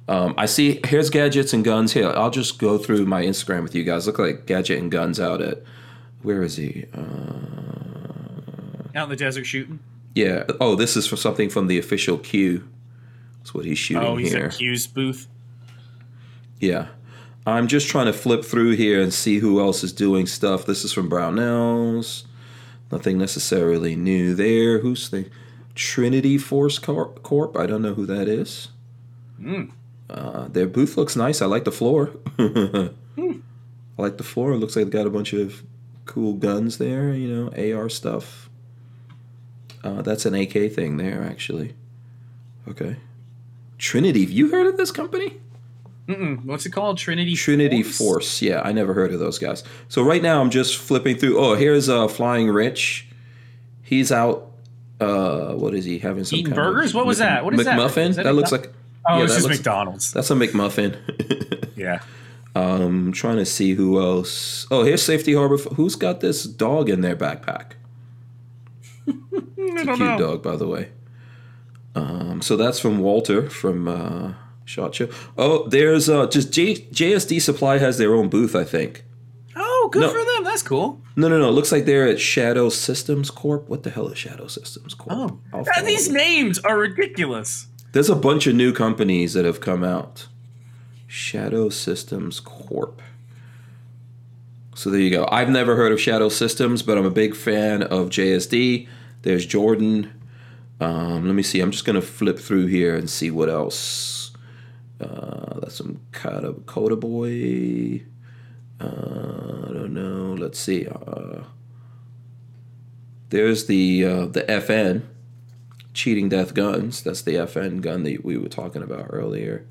Um, 0.08 0.34
I 0.38 0.46
see. 0.46 0.80
Here's 0.86 1.10
gadgets 1.10 1.52
and 1.52 1.64
guns. 1.64 1.92
Here, 1.92 2.08
I'll 2.10 2.30
just 2.30 2.60
go 2.60 2.78
through 2.78 3.04
my 3.06 3.24
Instagram 3.24 3.64
with 3.64 3.74
you 3.74 3.82
guys. 3.82 4.06
Look 4.06 4.20
like 4.20 4.46
gadget 4.46 4.78
and 4.78 4.92
guns 4.92 5.18
out 5.18 5.40
at. 5.42 5.62
Where 6.22 6.42
is 6.42 6.56
he? 6.56 6.86
Uh, 6.94 7.02
out 8.94 9.04
in 9.04 9.10
the 9.10 9.16
desert 9.16 9.44
shooting. 9.44 9.80
yeah. 10.14 10.44
Oh, 10.60 10.76
this 10.76 10.96
is 10.96 11.06
for 11.08 11.16
something 11.16 11.48
from 11.48 11.66
the 11.66 11.78
official 11.78 12.18
Q. 12.18 12.68
That's 13.46 13.54
what 13.54 13.64
he's 13.64 13.78
shooting 13.78 14.02
Oh, 14.02 14.16
he's 14.16 14.32
here. 14.32 14.46
at 14.46 14.54
Q's 14.58 14.88
booth. 14.88 15.28
Yeah. 16.58 16.88
I'm 17.46 17.68
just 17.68 17.86
trying 17.86 18.06
to 18.06 18.12
flip 18.12 18.44
through 18.44 18.72
here 18.72 19.00
and 19.00 19.14
see 19.14 19.38
who 19.38 19.60
else 19.60 19.84
is 19.84 19.92
doing 19.92 20.26
stuff. 20.26 20.66
This 20.66 20.84
is 20.84 20.92
from 20.92 21.08
Brownells. 21.08 22.24
Nothing 22.90 23.18
necessarily 23.18 23.94
new 23.94 24.34
there. 24.34 24.80
Who's 24.80 25.10
the 25.10 25.30
Trinity 25.76 26.38
Force 26.38 26.80
Corp? 26.80 27.56
I 27.56 27.66
don't 27.66 27.82
know 27.82 27.94
who 27.94 28.04
that 28.06 28.26
is. 28.26 28.66
Uh, 30.10 30.48
their 30.48 30.66
booth 30.66 30.96
looks 30.96 31.14
nice. 31.14 31.40
I 31.40 31.46
like 31.46 31.62
the 31.62 31.70
floor. 31.70 32.10
I 32.40 32.90
like 33.96 34.16
the 34.16 34.24
floor. 34.24 34.54
It 34.54 34.56
looks 34.56 34.74
like 34.74 34.86
they 34.86 34.90
got 34.90 35.06
a 35.06 35.10
bunch 35.10 35.32
of 35.32 35.62
cool 36.04 36.32
guns 36.32 36.78
there. 36.78 37.12
You 37.14 37.28
know, 37.52 37.76
AR 37.76 37.88
stuff. 37.90 38.50
Uh, 39.84 40.02
that's 40.02 40.26
an 40.26 40.34
AK 40.34 40.72
thing 40.72 40.96
there, 40.96 41.22
actually. 41.22 41.74
Okay. 42.68 42.96
Trinity. 43.78 44.22
Have 44.22 44.30
you 44.30 44.50
heard 44.50 44.66
of 44.66 44.76
this 44.76 44.90
company? 44.90 45.34
Mm-mm. 46.08 46.44
What's 46.44 46.64
it 46.66 46.70
called? 46.70 46.98
Trinity. 46.98 47.34
Trinity 47.34 47.82
Force. 47.82 48.40
Yeah, 48.40 48.62
I 48.64 48.72
never 48.72 48.94
heard 48.94 49.12
of 49.12 49.18
those 49.20 49.38
guys. 49.38 49.64
So 49.88 50.02
right 50.02 50.22
now 50.22 50.40
I'm 50.40 50.50
just 50.50 50.76
flipping 50.78 51.16
through. 51.16 51.38
Oh, 51.38 51.54
here's 51.54 51.88
uh 51.88 52.06
Flying 52.08 52.48
Rich. 52.48 53.08
He's 53.82 54.12
out. 54.12 54.50
Uh, 55.00 55.52
what 55.54 55.74
is 55.74 55.84
he 55.84 55.98
having? 55.98 56.24
Some 56.24 56.38
Eating 56.38 56.52
kind 56.54 56.66
of 56.66 56.72
burgers? 56.74 56.94
What 56.94 57.06
was 57.06 57.18
that? 57.18 57.44
What 57.44 57.54
is 57.54 57.64
that? 57.66 57.78
McMuffin? 57.78 58.14
That, 58.14 58.24
that 58.24 58.32
looks 58.34 58.50
like. 58.52 58.72
Oh, 59.08 59.18
yeah, 59.18 59.24
it's 59.24 59.34
just 59.34 59.46
looks- 59.46 59.58
McDonald's. 59.58 60.12
That's 60.12 60.30
a 60.30 60.34
McMuffin. 60.34 60.96
Yeah. 61.76 62.00
I'm 62.54 63.12
trying 63.12 63.36
to 63.36 63.44
see 63.44 63.74
who 63.74 64.00
else. 64.00 64.66
Oh, 64.70 64.82
here's 64.82 65.02
Safety 65.02 65.34
Harbor. 65.34 65.58
Who's 65.58 65.94
got 65.94 66.20
this 66.20 66.44
dog 66.44 66.88
in 66.88 67.02
their 67.02 67.14
backpack? 67.14 67.72
It's 69.58 69.82
a 69.82 69.84
don't 69.84 69.96
cute 69.96 70.08
know. 70.08 70.18
dog, 70.18 70.42
by 70.42 70.56
the 70.56 70.66
way. 70.66 70.88
Um, 71.96 72.42
so 72.42 72.56
that's 72.56 72.78
from 72.78 72.98
Walter 72.98 73.48
from 73.48 73.88
uh, 73.88 74.34
Shot 74.64 74.94
Show. 74.94 75.08
Oh, 75.38 75.66
there's 75.68 76.08
uh, 76.08 76.26
just 76.26 76.52
J- 76.52 76.74
JSD 76.92 77.40
Supply 77.40 77.78
has 77.78 77.98
their 77.98 78.14
own 78.14 78.28
booth, 78.28 78.54
I 78.54 78.64
think. 78.64 79.04
Oh, 79.56 79.88
good 79.90 80.02
No. 80.02 80.08
for 80.10 80.24
them. 80.34 80.44
That's 80.44 80.62
cool. 80.62 81.00
No, 81.16 81.28
no, 81.28 81.38
no. 81.38 81.48
It 81.48 81.52
looks 81.52 81.72
like 81.72 81.86
they're 81.86 82.06
at 82.06 82.20
Shadow 82.20 82.68
Systems 82.68 83.30
Corp. 83.30 83.68
What 83.68 83.82
the 83.82 83.90
hell 83.90 84.08
is 84.08 84.18
Shadow 84.18 84.46
Systems 84.46 84.92
Corp? 84.94 85.38
Oh, 85.52 85.64
these 85.84 86.10
names 86.10 86.58
are 86.58 86.76
ridiculous. 86.78 87.66
There's 87.92 88.10
a 88.10 88.16
bunch 88.16 88.46
of 88.46 88.54
new 88.54 88.72
companies 88.74 89.32
that 89.32 89.46
have 89.46 89.60
come 89.62 89.82
out. 89.82 90.26
Shadow 91.06 91.70
Systems 91.70 92.40
Corp. 92.40 93.00
So 94.74 94.90
there 94.90 95.00
you 95.00 95.08
go. 95.10 95.26
I've 95.32 95.48
never 95.48 95.76
heard 95.76 95.92
of 95.92 96.00
Shadow 96.00 96.28
Systems, 96.28 96.82
but 96.82 96.98
I'm 96.98 97.06
a 97.06 97.10
big 97.10 97.34
fan 97.34 97.82
of 97.82 98.10
JSD. 98.10 98.86
There's 99.22 99.46
Jordan. 99.46 100.12
Um, 100.80 101.26
let 101.26 101.34
me 101.34 101.42
see. 101.42 101.60
I'm 101.60 101.70
just 101.70 101.84
gonna 101.84 102.02
flip 102.02 102.38
through 102.38 102.66
here 102.66 102.94
and 102.94 103.08
see 103.08 103.30
what 103.30 103.48
else. 103.48 104.32
Uh, 105.00 105.60
that's 105.60 105.76
some 105.76 106.00
Coda, 106.12 106.54
Coda 106.66 106.96
Boy. 106.96 108.02
Uh, 108.80 109.68
I 109.68 109.72
don't 109.72 109.94
know. 109.94 110.34
Let's 110.38 110.58
see. 110.58 110.86
Uh, 110.86 111.44
there's 113.30 113.66
the 113.66 114.04
uh, 114.04 114.26
the 114.26 114.42
FN 114.42 115.02
cheating 115.94 116.28
death 116.28 116.54
guns. 116.54 117.02
That's 117.02 117.22
the 117.22 117.34
FN 117.34 117.80
gun 117.80 118.02
that 118.04 118.24
we 118.24 118.36
were 118.36 118.48
talking 118.48 118.82
about 118.82 119.06
earlier. 119.10 119.66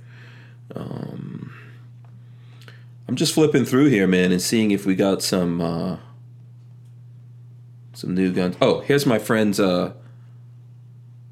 Um, 0.75 1.53
I'm 3.07 3.15
just 3.15 3.33
flipping 3.33 3.65
through 3.65 3.89
here, 3.89 4.07
man, 4.07 4.31
and 4.31 4.41
seeing 4.41 4.71
if 4.71 4.85
we 4.85 4.95
got 4.95 5.21
some 5.21 5.61
uh, 5.61 5.97
some 7.93 8.15
new 8.15 8.31
guns. 8.33 8.55
Oh, 8.61 8.79
here's 8.81 9.05
my 9.05 9.19
friend's 9.19 9.59
uh, 9.59 9.93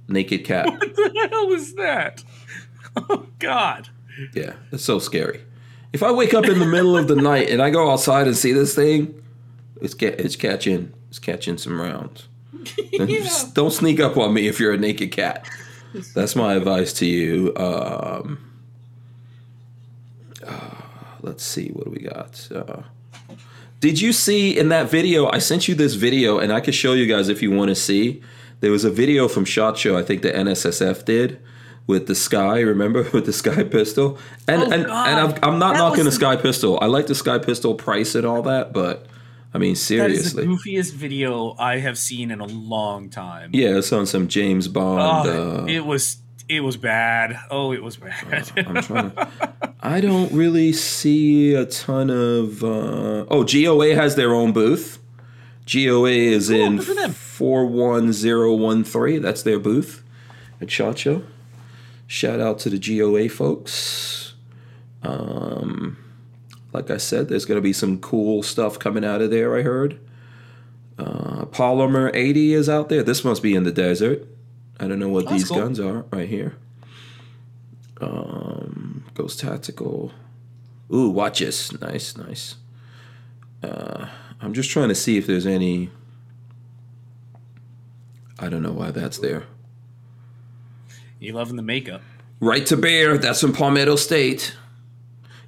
naked 0.07 0.45
cat. 0.45 0.65
What 0.65 0.95
the 0.95 1.27
hell 1.31 1.51
is 1.51 1.75
that? 1.75 2.23
Oh 2.95 3.27
God. 3.39 3.89
Yeah, 4.33 4.53
it's 4.71 4.83
so 4.83 4.99
scary. 4.99 5.41
If 5.91 6.03
I 6.03 6.11
wake 6.11 6.33
up 6.33 6.45
in 6.45 6.59
the 6.59 6.65
middle 6.65 6.97
of 6.97 7.07
the 7.07 7.15
night 7.15 7.49
and 7.49 7.61
I 7.61 7.69
go 7.69 7.91
outside 7.91 8.27
and 8.27 8.37
see 8.37 8.51
this 8.51 8.75
thing, 8.75 9.21
it's 9.81 9.93
ca- 9.93 10.15
it's 10.17 10.35
catching 10.35 10.93
it's 11.09 11.19
catching 11.19 11.57
some 11.57 11.79
rounds. 11.79 12.27
Just 12.97 13.53
don't 13.53 13.71
sneak 13.71 13.99
up 13.99 14.17
on 14.17 14.33
me 14.33 14.47
if 14.47 14.59
you're 14.59 14.73
a 14.73 14.77
naked 14.77 15.11
cat. 15.11 15.47
That's 16.15 16.35
my 16.35 16.53
advice 16.53 16.93
to 16.93 17.05
you. 17.05 17.53
Um, 17.55 18.39
uh, 20.45 20.81
let's 21.21 21.43
see 21.43 21.69
what 21.69 21.85
do 21.85 21.91
we 21.91 21.99
got. 21.99 22.47
Uh, 22.51 22.81
did 23.79 23.99
you 24.01 24.13
see 24.13 24.57
in 24.57 24.69
that 24.69 24.89
video? 24.89 25.29
I 25.29 25.39
sent 25.39 25.67
you 25.67 25.75
this 25.75 25.95
video, 25.95 26.39
and 26.39 26.53
I 26.53 26.61
could 26.61 26.73
show 26.73 26.93
you 26.93 27.05
guys 27.05 27.27
if 27.29 27.41
you 27.41 27.51
want 27.51 27.69
to 27.69 27.75
see. 27.75 28.21
There 28.63 28.71
was 28.71 28.85
a 28.85 28.89
video 28.89 29.27
from 29.27 29.43
Shot 29.43 29.77
Show. 29.77 29.97
I 29.97 30.03
think 30.03 30.21
the 30.21 30.31
NSSF 30.31 31.03
did 31.03 31.37
with 31.85 32.07
the 32.07 32.13
SCCY. 32.13 32.65
Remember 32.65 33.03
with 33.13 33.25
the 33.25 33.33
SCCY 33.33 33.69
pistol? 33.69 34.17
And 34.47 34.61
Oh, 34.61 34.65
and, 34.67 34.73
and 34.73 34.87
I'm, 34.87 35.35
I'm 35.43 35.59
not 35.59 35.73
That 35.73 35.79
knocking 35.79 36.05
the 36.05 36.11
SCCY 36.11 36.41
pistol. 36.41 36.79
I 36.81 36.85
like 36.85 37.07
the 37.07 37.13
SCCY 37.13 37.45
pistol 37.45 37.75
price 37.75 38.15
and 38.15 38.25
all 38.25 38.41
that, 38.43 38.71
but 38.71 39.05
I 39.53 39.57
mean 39.57 39.75
seriously, 39.75 40.15
That 40.15 40.23
is 40.23 40.33
the 40.33 40.43
goofiest 40.43 40.93
video 40.93 41.57
I 41.59 41.79
have 41.79 41.97
seen 41.97 42.31
in 42.31 42.39
a 42.39 42.45
long 42.45 43.09
time. 43.09 43.49
Yeah, 43.51 43.79
it's 43.79 43.91
on 43.91 44.05
some 44.05 44.29
James 44.29 44.69
Bond. 44.69 45.27
Oh, 45.27 45.63
uh, 45.63 45.65
it 45.65 45.85
was 45.85 46.19
it 46.47 46.61
was 46.61 46.77
bad. 46.77 47.37
Oh, 47.51 47.73
it 47.73 47.83
was 47.83 47.97
bad. 47.97 48.49
I'm 48.55 48.81
trying 48.81 49.11
to. 49.11 49.29
I 49.81 49.99
don't 49.99 50.31
really 50.31 50.71
see 50.71 51.53
a 51.53 51.65
ton 51.65 52.09
of. 52.09 52.63
Uh, 52.63 53.25
oh, 53.29 53.43
GOA 53.43 53.93
has 53.95 54.15
their 54.15 54.33
own 54.33 54.53
booth. 54.53 54.99
GOA 55.65 56.09
is 56.09 56.49
in 56.49 56.79
for 56.79 56.93
them. 56.93 57.13
Four 57.33 57.65
one 57.65 58.13
zero 58.13 58.53
one 58.53 58.83
three. 58.83 59.17
That's 59.17 59.41
their 59.41 59.57
booth 59.57 60.03
at 60.61 60.69
Shot 60.69 60.99
Show. 60.99 61.23
Shout 62.05 62.39
out 62.39 62.59
to 62.59 62.69
the 62.69 62.77
GOA 62.77 63.27
folks. 63.27 64.33
Um, 65.01 65.97
like 66.71 66.91
I 66.91 66.97
said, 66.97 67.29
there's 67.29 67.45
going 67.45 67.57
to 67.57 67.61
be 67.61 67.73
some 67.73 67.99
cool 67.99 68.43
stuff 68.43 68.77
coming 68.77 69.03
out 69.03 69.21
of 69.21 69.31
there. 69.31 69.57
I 69.57 69.63
heard. 69.63 69.99
Uh, 70.97 71.45
Polymer 71.45 72.11
80 72.13 72.53
is 72.53 72.69
out 72.69 72.89
there. 72.89 73.01
This 73.01 73.23
must 73.23 73.41
be 73.41 73.55
in 73.55 73.63
the 73.63 73.71
desert. 73.71 74.27
I 74.79 74.87
don't 74.87 74.99
know 74.99 75.09
what 75.09 75.25
That's 75.25 75.41
these 75.41 75.47
cool. 75.49 75.57
guns 75.57 75.79
are 75.79 76.05
right 76.11 76.29
here. 76.29 76.55
Um, 77.99 79.05
Ghost 79.15 79.39
Tactical. 79.39 80.11
Ooh, 80.93 81.09
watches. 81.09 81.71
Nice, 81.81 82.15
nice. 82.15 82.55
Uh, 83.63 84.07
I'm 84.39 84.53
just 84.53 84.69
trying 84.69 84.89
to 84.89 84.95
see 84.95 85.17
if 85.17 85.25
there's 85.25 85.47
any. 85.47 85.89
I 88.43 88.49
don't 88.49 88.61
know 88.61 88.73
why 88.73 88.91
that's 88.91 89.19
there. 89.19 89.43
you 91.19 91.31
loving 91.31 91.55
the 91.55 91.61
makeup? 91.61 92.01
Right 92.41 92.65
to 92.65 92.75
Bear. 92.75 93.17
That's 93.17 93.39
from 93.39 93.53
Palmetto 93.53 93.95
State. 93.95 94.53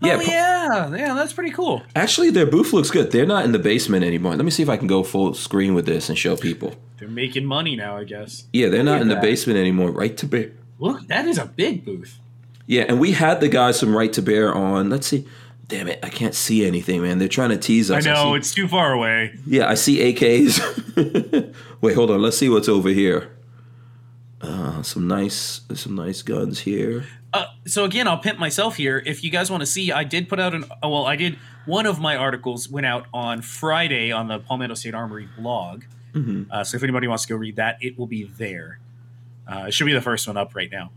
Yeah, 0.01 0.17
oh, 0.17 0.21
yeah, 0.21 0.95
yeah, 0.95 1.13
that's 1.13 1.33
pretty 1.33 1.51
cool. 1.51 1.83
actually, 1.95 2.29
their 2.29 2.45
booth 2.45 2.73
looks 2.73 2.91
good. 2.91 3.11
They're 3.11 3.25
not 3.25 3.43
in 3.43 3.51
the 3.51 3.59
basement 3.59 4.05
anymore. 4.05 4.35
Let 4.35 4.45
me 4.45 4.51
see 4.51 4.63
if 4.63 4.69
I 4.69 4.77
can 4.77 4.87
go 4.87 5.03
full 5.03 5.33
screen 5.33 5.73
with 5.73 5.85
this 5.85 6.09
and 6.09 6.17
show 6.17 6.37
people. 6.37 6.75
They're 6.97 7.07
making 7.09 7.45
money 7.45 7.75
now, 7.75 7.97
I 7.97 8.05
guess. 8.05 8.45
Yeah, 8.53 8.69
they're 8.69 8.83
not 8.83 9.01
in 9.01 9.09
the 9.09 9.15
basement 9.17 9.59
anymore. 9.59 9.91
Right 9.91 10.15
to 10.17 10.25
Bear. 10.25 10.51
Look, 10.79 11.07
that 11.07 11.25
is 11.25 11.37
a 11.37 11.45
big 11.45 11.83
booth. 11.83 12.19
Yeah, 12.67 12.85
and 12.87 12.99
we 12.99 13.11
had 13.11 13.41
the 13.41 13.49
guys 13.49 13.79
from 13.79 13.95
Right 13.95 14.11
to 14.13 14.21
Bear 14.21 14.53
on. 14.53 14.89
Let's 14.89 15.07
see. 15.07 15.27
Damn 15.67 15.87
it, 15.87 15.99
I 16.03 16.09
can't 16.09 16.35
see 16.35 16.65
anything, 16.65 17.01
man. 17.01 17.17
They're 17.17 17.27
trying 17.27 17.49
to 17.49 17.57
tease 17.57 17.89
us. 17.89 17.95
I 17.95 17.99
us. 17.99 18.05
know 18.05 18.33
see- 18.33 18.37
it's 18.37 18.53
too 18.53 18.67
far 18.67 18.93
away. 18.93 19.33
Yeah, 19.47 19.67
I 19.69 19.73
see 19.75 20.13
AKs. 20.13 21.53
Wait, 21.81 21.95
hold 21.95 22.11
on. 22.11 22.21
Let's 22.21 22.37
see 22.37 22.49
what's 22.49 22.69
over 22.69 22.89
here. 22.89 23.31
Uh, 24.41 24.83
some 24.83 25.07
nice, 25.07 25.61
some 25.73 25.95
nice 25.95 26.21
guns 26.21 26.59
here. 26.59 27.05
Uh, 27.33 27.45
so 27.65 27.83
again, 27.83 28.07
I'll 28.07 28.19
pimp 28.19 28.37
myself 28.37 28.77
here. 28.77 29.01
If 29.05 29.23
you 29.23 29.31
guys 29.31 29.49
want 29.49 29.61
to 29.61 29.65
see, 29.65 29.91
I 29.91 30.03
did 30.03 30.29
put 30.29 30.39
out 30.39 30.53
an. 30.53 30.65
oh, 30.83 30.89
Well, 30.89 31.05
I 31.05 31.15
did. 31.15 31.37
One 31.65 31.87
of 31.87 31.99
my 31.99 32.15
articles 32.15 32.69
went 32.69 32.85
out 32.85 33.07
on 33.11 33.41
Friday 33.41 34.11
on 34.11 34.27
the 34.27 34.37
Palmetto 34.39 34.75
State 34.75 34.93
Armory 34.93 35.27
blog. 35.35 35.83
Mm-hmm. 36.13 36.43
Uh, 36.51 36.63
so 36.63 36.77
if 36.77 36.83
anybody 36.83 37.07
wants 37.07 37.23
to 37.23 37.29
go 37.29 37.35
read 37.37 37.55
that, 37.55 37.77
it 37.81 37.97
will 37.97 38.05
be 38.07 38.25
there. 38.25 38.79
Uh, 39.47 39.65
it 39.67 39.73
should 39.73 39.85
be 39.85 39.93
the 39.93 40.01
first 40.01 40.27
one 40.27 40.37
up 40.37 40.53
right 40.55 40.69
now. 40.71 40.91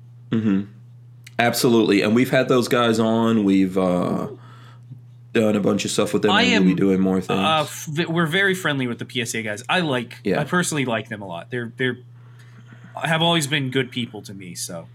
Absolutely, 1.38 2.02
and 2.02 2.14
we've 2.14 2.30
had 2.30 2.48
those 2.48 2.68
guys 2.68 2.98
on. 2.98 3.44
We've 3.44 3.78
uh, 3.78 4.28
done 5.32 5.56
a 5.56 5.60
bunch 5.60 5.84
of 5.84 5.90
stuff 5.90 6.12
with 6.12 6.22
them, 6.22 6.30
I 6.30 6.42
and 6.42 6.54
am, 6.54 6.64
we'll 6.66 6.74
be 6.74 6.80
doing 6.80 7.00
more 7.00 7.20
things. 7.20 7.38
Uh, 7.38 7.62
f- 7.62 8.08
we're 8.08 8.26
very 8.26 8.54
friendly 8.54 8.86
with 8.86 8.98
the 8.98 9.26
PSA 9.26 9.42
guys. 9.42 9.62
I 9.68 9.80
like. 9.80 10.16
Yeah. 10.24 10.40
I 10.40 10.44
personally 10.44 10.84
like 10.84 11.08
them 11.08 11.22
a 11.22 11.26
lot. 11.26 11.50
They're 11.50 11.72
they're 11.76 11.98
have 13.02 13.22
always 13.22 13.46
been 13.46 13.70
good 13.70 13.90
people 13.90 14.22
to 14.22 14.34
me. 14.34 14.54
So 14.54 14.88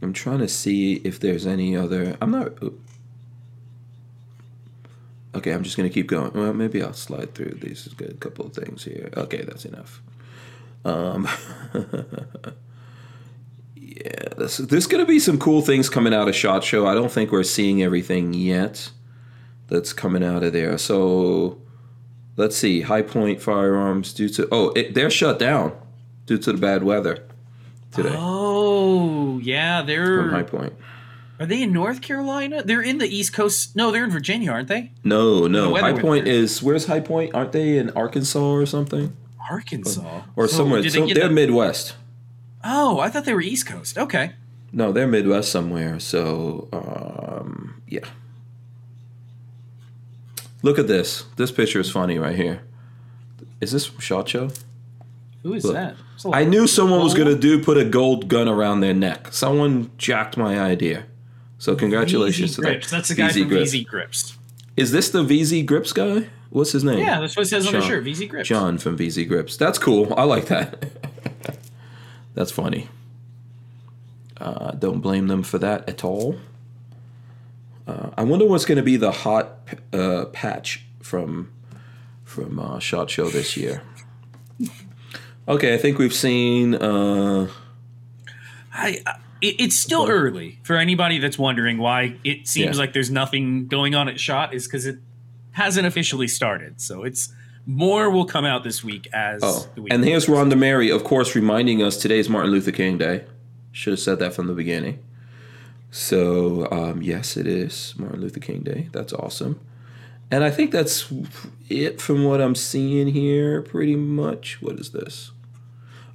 I'm 0.00 0.12
trying 0.12 0.38
to 0.38 0.48
see 0.48 0.94
if 1.04 1.20
there's 1.20 1.46
any 1.46 1.76
other. 1.76 2.16
I'm 2.20 2.30
not. 2.30 2.52
Okay, 5.34 5.52
I'm 5.52 5.62
just 5.62 5.76
gonna 5.76 5.90
keep 5.90 6.06
going. 6.06 6.32
Well, 6.32 6.52
maybe 6.52 6.82
I'll 6.82 6.92
slide 6.92 7.34
through 7.34 7.58
these. 7.60 7.88
Good, 7.88 8.20
couple 8.20 8.46
of 8.46 8.52
things 8.52 8.84
here. 8.84 9.10
Okay, 9.16 9.42
that's 9.42 9.64
enough. 9.64 10.02
Um, 10.84 11.28
yeah, 13.76 14.34
this, 14.36 14.58
there's 14.58 14.86
gonna 14.86 15.06
be 15.06 15.18
some 15.18 15.38
cool 15.38 15.62
things 15.62 15.88
coming 15.88 16.12
out 16.12 16.28
of 16.28 16.34
Shot 16.34 16.64
Show. 16.64 16.86
I 16.86 16.94
don't 16.94 17.10
think 17.10 17.32
we're 17.32 17.44
seeing 17.44 17.82
everything 17.82 18.34
yet 18.34 18.90
that's 19.72 19.92
coming 19.92 20.22
out 20.22 20.42
of 20.44 20.52
there. 20.52 20.76
So 20.76 21.58
let's 22.36 22.56
see. 22.56 22.82
Hi-Point 22.82 23.40
Firearms 23.40 24.12
due 24.12 24.28
to 24.28 24.46
oh, 24.52 24.68
it, 24.76 24.94
they're 24.94 25.10
shut 25.10 25.38
down 25.38 25.72
due 26.26 26.38
to 26.38 26.52
the 26.52 26.58
bad 26.58 26.84
weather 26.84 27.24
today 27.90 28.14
oh 28.16 29.38
yeah, 29.38 29.82
they're 29.82 30.22
from 30.22 30.30
High 30.30 30.42
Point. 30.42 30.72
are 31.40 31.46
they 31.46 31.62
in 31.62 31.72
North 31.72 32.00
Carolina? 32.00 32.62
They're 32.62 32.82
in 32.82 32.98
the 32.98 33.06
East 33.06 33.32
Coast. 33.32 33.74
No, 33.74 33.90
they're 33.90 34.04
in 34.04 34.10
Virginia, 34.10 34.50
aren't 34.50 34.68
they? 34.68 34.92
No, 35.04 35.46
no. 35.46 35.70
weather 35.70 35.94
High 35.94 36.00
Point 36.00 36.28
is 36.28 36.62
where's 36.62 36.86
High 36.86 37.00
Point? 37.00 37.34
Aren't 37.34 37.52
they 37.52 37.78
in 37.78 37.90
Arkansas 37.90 38.38
or 38.38 38.66
something? 38.66 39.16
Arkansas 39.50 40.22
Or 40.36 40.46
So 40.46 40.58
somewhere? 40.58 40.82
So 40.88 41.00
they 41.00 41.06
get 41.08 41.14
they're 41.14 41.28
the- 41.28 41.34
Midwest. 41.34 41.96
oh, 42.62 43.00
I 43.00 43.08
thought 43.08 43.24
they 43.24 43.34
were 43.34 43.40
East 43.40 43.66
Coast. 43.66 43.98
Okay. 43.98 44.32
No, 44.70 44.92
they're 44.92 45.08
Midwest 45.08 45.50
somewhere. 45.50 45.98
So 45.98 46.68
um, 46.72 47.82
yeah. 47.88 48.06
Look 50.62 50.78
at 50.78 50.86
this. 50.86 51.24
This 51.36 51.50
picture 51.50 51.80
is 51.80 51.90
funny 51.90 52.18
right 52.18 52.36
here. 52.36 52.62
Is 53.60 53.72
this 53.72 53.86
from 53.86 54.00
Shot 54.00 54.28
Show? 54.28 54.50
Who 55.42 55.54
is 55.54 55.64
Look, 55.64 55.74
that? 55.74 55.96
I 56.32 56.44
knew 56.44 56.66
someone 56.68 57.02
was 57.02 57.14
gonna 57.14 57.34
do 57.34 57.62
put 57.62 57.76
a 57.76 57.84
gold 57.84 58.28
gun 58.28 58.48
around 58.48 58.80
their 58.80 58.94
neck. 58.94 59.28
Someone 59.32 59.90
jacked 59.98 60.36
my 60.36 60.60
idea. 60.60 61.06
So 61.58 61.74
congratulations 61.74 62.52
VZ 62.52 62.54
to 62.56 62.60
Grips. 62.62 62.90
that. 62.90 62.96
That's 62.96 63.08
the 63.08 63.14
guy 63.16 63.28
VZ 63.28 63.40
from 63.40 63.48
Grips. 63.48 63.72
VZ 63.72 63.86
Grips. 63.86 64.38
Is 64.76 64.92
this 64.92 65.10
the 65.10 65.22
VZ 65.22 65.66
Grips 65.66 65.92
guy? 65.92 66.28
What's 66.50 66.72
his 66.72 66.84
name? 66.84 66.98
Yeah, 66.98 67.20
that's 67.20 67.36
what 67.36 67.46
it 67.46 67.48
says 67.48 67.66
on 67.66 67.72
the 67.72 67.80
shirt. 67.80 68.04
VZ 68.04 68.28
Grips. 68.28 68.48
John 68.48 68.78
from 68.78 68.96
VZ 68.96 69.26
Grips. 69.26 69.56
That's 69.56 69.78
cool. 69.78 70.12
I 70.14 70.24
like 70.24 70.46
that. 70.46 70.84
That's 72.34 72.50
funny. 72.50 72.88
Uh, 74.40 74.70
don't 74.72 75.00
blame 75.00 75.28
them 75.28 75.42
for 75.42 75.58
that 75.58 75.86
at 75.86 76.02
all. 76.02 76.36
Uh, 77.86 78.10
I 78.16 78.22
wonder 78.22 78.46
what's 78.46 78.64
going 78.64 78.76
to 78.76 78.82
be 78.82 78.96
the 78.96 79.10
hot 79.12 79.68
uh, 79.92 80.26
patch 80.26 80.84
from 81.00 81.52
from 82.24 82.58
uh, 82.58 82.78
Shot 82.78 83.10
Show 83.10 83.28
this 83.28 83.56
year. 83.56 83.82
Okay, 85.48 85.74
I 85.74 85.76
think 85.76 85.98
we've 85.98 86.14
seen. 86.14 86.74
Uh, 86.74 87.48
I, 88.72 89.02
I 89.04 89.16
it, 89.42 89.56
it's 89.60 89.76
still 89.76 90.08
early 90.08 90.60
for 90.62 90.76
anybody 90.76 91.18
that's 91.18 91.38
wondering 91.38 91.78
why 91.78 92.16
it 92.24 92.46
seems 92.46 92.76
Yeah. 92.76 92.80
like 92.80 92.92
there's 92.92 93.10
nothing 93.10 93.66
going 93.66 93.94
on 93.94 94.08
at 94.08 94.20
Shot 94.20 94.54
is 94.54 94.66
because 94.66 94.86
it 94.86 94.98
hasn't 95.52 95.86
officially 95.86 96.28
started. 96.28 96.80
So 96.80 97.02
it's 97.02 97.32
more 97.66 98.08
will 98.10 98.24
come 98.24 98.44
out 98.44 98.62
this 98.64 98.82
week 98.84 99.08
as 99.12 99.40
oh, 99.42 99.68
the 99.74 99.82
week. 99.82 99.92
and 99.92 100.04
here's. 100.04 100.26
Rhonda 100.26 100.56
Mary, 100.56 100.90
of 100.90 101.02
course, 101.04 101.34
reminding 101.34 101.82
us 101.82 101.96
today's 101.96 102.28
Martin 102.28 102.50
Luther 102.52 102.72
King 102.72 102.98
Day. 102.98 103.24
Should 103.72 103.94
have 103.94 104.00
said 104.00 104.18
that 104.20 104.34
from 104.34 104.46
the 104.46 104.54
beginning. 104.54 105.00
So 105.94 106.66
um, 106.72 107.02
yes, 107.02 107.36
it 107.36 107.46
is 107.46 107.94
Martin 107.98 108.22
Luther 108.22 108.40
King 108.40 108.62
Day. 108.62 108.88
That's 108.92 109.12
awesome. 109.12 109.60
And 110.30 110.42
I 110.42 110.50
think 110.50 110.70
that's 110.70 111.12
it 111.68 112.00
from 112.00 112.24
what 112.24 112.40
I'm 112.40 112.54
seeing 112.54 113.08
here, 113.08 113.60
pretty 113.60 113.94
much. 113.94 114.62
What 114.62 114.80
is 114.80 114.90
this? 114.92 115.30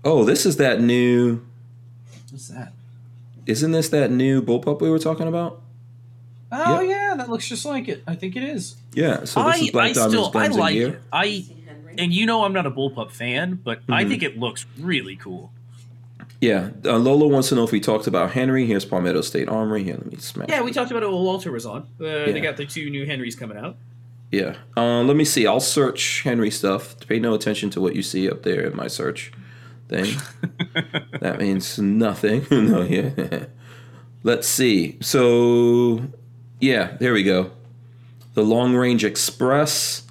Oh, 0.04 0.24
this 0.24 0.48
is 0.48 0.58
that 0.58 0.82
new. 0.82 1.46
What's 2.32 2.48
that? 2.48 2.74
Isn't 3.46 3.72
this 3.72 3.90
that 3.90 4.10
new 4.10 4.42
bullpup 4.42 4.82
we 4.82 4.90
were 4.90 4.98
talking 5.00 5.28
about? 5.28 5.62
Oh 6.52 6.80
Yep. 6.82 6.90
yeah, 6.90 7.16
that 7.18 7.30
looks 7.30 7.48
just 7.48 7.64
like 7.64 7.88
it. 7.88 8.02
I 8.08 8.16
think 8.16 8.36
it 8.36 8.44
is. 8.44 8.78
Yeah. 8.94 9.26
So 9.26 9.44
this 9.44 9.56
I, 9.56 9.58
is 9.66 9.72
Black 9.72 9.90
I 9.92 9.94
Diamond's 9.94 10.16
still 10.16 10.30
I 10.30 10.32
Guns 10.48 10.58
like 10.58 10.76
and 10.76 10.80
Gear. 10.80 10.88
it. 10.90 11.02
I 11.14 11.46
and 12.00 12.12
you 12.12 12.26
know 12.26 12.44
I'm 12.46 12.54
not 12.54 12.66
a 12.66 12.72
bullpup 12.72 13.12
fan, 13.12 13.60
but 13.64 13.82
I 13.88 14.02
Mm-hmm. 14.02 14.10
think 14.10 14.24
it 14.24 14.40
looks 14.40 14.66
really 14.80 15.16
cool. 15.16 15.52
Yeah. 16.42 16.70
Uh, 16.86 16.98
Lola 16.98 17.28
wants 17.28 17.50
to 17.50 17.56
know 17.56 17.64
if 17.64 17.72
we 17.72 17.80
talked 17.80 18.08
about 18.08 18.32
Henry. 18.32 18.66
Here's 18.66 18.86
Palmetto 18.86 19.22
State 19.22 19.50
Armory. 19.50 19.84
Here, 19.84 19.96
let 19.96 20.06
me 20.12 20.18
smash. 20.18 20.50
Yeah, 20.50 20.62
we 20.62 20.72
talked 20.72 20.92
about 20.92 21.04
it 21.04 21.08
when 21.10 21.24
Walter 21.24 21.52
was 21.52 21.66
on. 21.66 21.88
Uh, 22.00 22.06
Yeah. 22.06 22.32
They 22.32 22.42
got 22.42 22.58
the 22.58 22.66
two 22.66 22.90
new 22.90 23.06
Henrys 23.06 23.36
coming 23.36 23.58
out. 23.58 23.78
Yeah. 24.32 24.56
Uh, 24.76 25.02
let 25.04 25.16
me 25.16 25.26
see. 25.26 25.48
I'll 25.48 25.60
search 25.60 26.22
Henry 26.24 26.52
stuff. 26.52 26.96
Pay 27.08 27.20
no 27.20 27.34
attention 27.34 27.70
to 27.72 27.82
what 27.82 27.96
you 27.96 28.04
see 28.04 28.30
up 28.30 28.44
there 28.44 28.62
in 28.62 28.76
my 28.76 28.88
search 28.88 29.32
thing. 29.88 30.16
that 31.22 31.38
means 31.40 31.80
nothing. 31.80 32.46
no, 32.52 32.82
yeah. 32.84 33.46
Let's 34.24 34.48
see. 34.48 34.98
So, 35.02 36.02
yeah, 36.60 36.98
there 37.00 37.14
we 37.14 37.24
go. 37.24 37.52
The 38.34 38.44
Long 38.44 38.76
Ranger 38.76 39.08
Express 39.08 40.04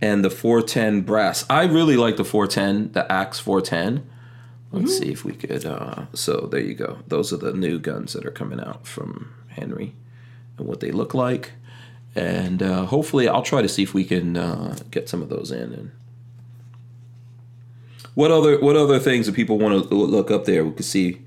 and 0.00 0.24
the 0.24 0.30
410 0.30 1.02
Brass. 1.02 1.44
I 1.50 1.64
really 1.64 1.96
like 1.96 2.16
the 2.16 2.24
410, 2.24 2.92
the 2.92 3.10
Axe 3.10 3.40
410. 3.40 4.08
Let's 4.74 4.98
see 4.98 5.10
if 5.10 5.24
we 5.24 5.32
could. 5.32 5.64
Uh, 5.64 6.06
so 6.12 6.48
there 6.50 6.60
you 6.60 6.74
go. 6.74 6.98
Those 7.08 7.32
are 7.32 7.36
the 7.36 7.52
new 7.52 7.78
guns 7.78 8.12
that 8.12 8.24
are 8.26 8.30
coming 8.30 8.60
out 8.60 8.86
from 8.86 9.32
Henry 9.48 9.94
and 10.58 10.66
what 10.66 10.80
they 10.80 10.90
look 10.90 11.14
like. 11.14 11.52
And 12.14 12.62
uh, 12.62 12.84
hopefully, 12.86 13.28
I'll 13.28 13.42
try 13.42 13.62
to 13.62 13.68
see 13.68 13.82
if 13.82 13.92
we 13.94 14.04
can 14.04 14.36
uh, 14.36 14.76
get 14.90 15.08
some 15.08 15.22
of 15.22 15.28
those 15.28 15.50
in. 15.50 15.72
And 15.72 15.90
what 18.14 18.30
other 18.30 18.58
what 18.60 18.76
other 18.76 18.98
things 18.98 19.26
that 19.26 19.34
people 19.34 19.58
want 19.58 19.88
to 19.88 19.94
look 19.94 20.30
up 20.30 20.44
there? 20.44 20.64
We 20.64 20.72
can 20.72 20.82
see 20.84 21.22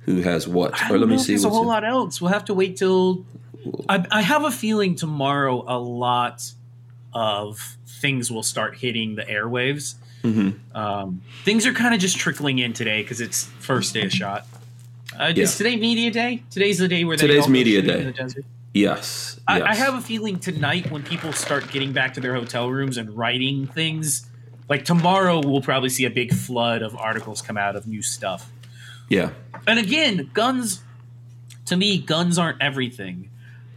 who 0.00 0.22
has 0.22 0.48
what. 0.48 0.80
I 0.82 0.90
Or 0.90 0.98
let 0.98 1.08
me 1.08 1.18
see 1.18 1.32
there's 1.32 1.44
a 1.44 1.50
whole 1.50 1.62
in- 1.62 1.68
lot 1.68 1.84
else. 1.84 2.20
We'll 2.20 2.32
have 2.32 2.44
to 2.46 2.54
wait 2.54 2.76
till. 2.76 3.24
I, 3.88 4.04
I 4.10 4.22
have 4.22 4.44
a 4.44 4.50
feeling 4.50 4.96
tomorrow 4.96 5.64
a 5.68 5.78
lot 5.78 6.52
of 7.14 7.76
things 7.86 8.28
will 8.30 8.42
start 8.42 8.78
hitting 8.78 9.14
the 9.14 9.22
airwaves. 9.22 9.94
Mhm. 10.22 10.54
Um, 10.74 11.22
things 11.44 11.66
are 11.66 11.72
kind 11.72 11.94
of 11.94 12.00
just 12.00 12.16
trickling 12.16 12.58
in 12.58 12.72
today 12.72 13.02
because 13.02 13.20
it's 13.20 13.44
first 13.58 13.92
day 13.94 14.02
of 14.06 14.12
shot. 14.12 14.46
Uh, 15.18 15.32
Yeah. 15.34 15.42
Is 15.44 15.56
today 15.56 15.76
media 15.76 16.10
day? 16.10 16.42
Today's 16.50 16.78
the 16.78 16.88
day 16.88 17.04
where 17.04 17.16
they 17.16 17.26
Today's 17.26 17.48
media 17.48 17.82
day. 17.82 17.98
in 18.00 18.06
the 18.06 18.12
desert? 18.12 18.44
Yes. 18.72 19.38
I, 19.46 19.60
I 19.60 19.74
have 19.74 19.94
a 19.94 20.00
feeling 20.00 20.38
tonight 20.38 20.90
when 20.90 21.02
people 21.02 21.32
start 21.32 21.70
getting 21.70 21.92
back 21.92 22.14
to 22.14 22.20
their 22.20 22.34
hotel 22.34 22.70
rooms 22.70 22.96
and 22.96 23.10
writing 23.16 23.66
things, 23.66 24.26
like 24.68 24.84
tomorrow, 24.86 25.40
we'll 25.44 25.60
probably 25.60 25.90
see 25.90 26.04
a 26.06 26.10
big 26.10 26.32
flood 26.32 26.80
of 26.82 26.96
articles 26.96 27.42
come 27.42 27.58
out 27.58 27.76
of 27.76 27.86
new 27.86 28.00
stuff. 28.00 28.50
Yeah. 29.10 29.30
And 29.66 29.78
again, 29.78 30.30
guns, 30.32 30.82
to 31.66 31.76
me, 31.76 31.98
guns 31.98 32.38
aren't 32.38 32.62
everything. 32.62 33.28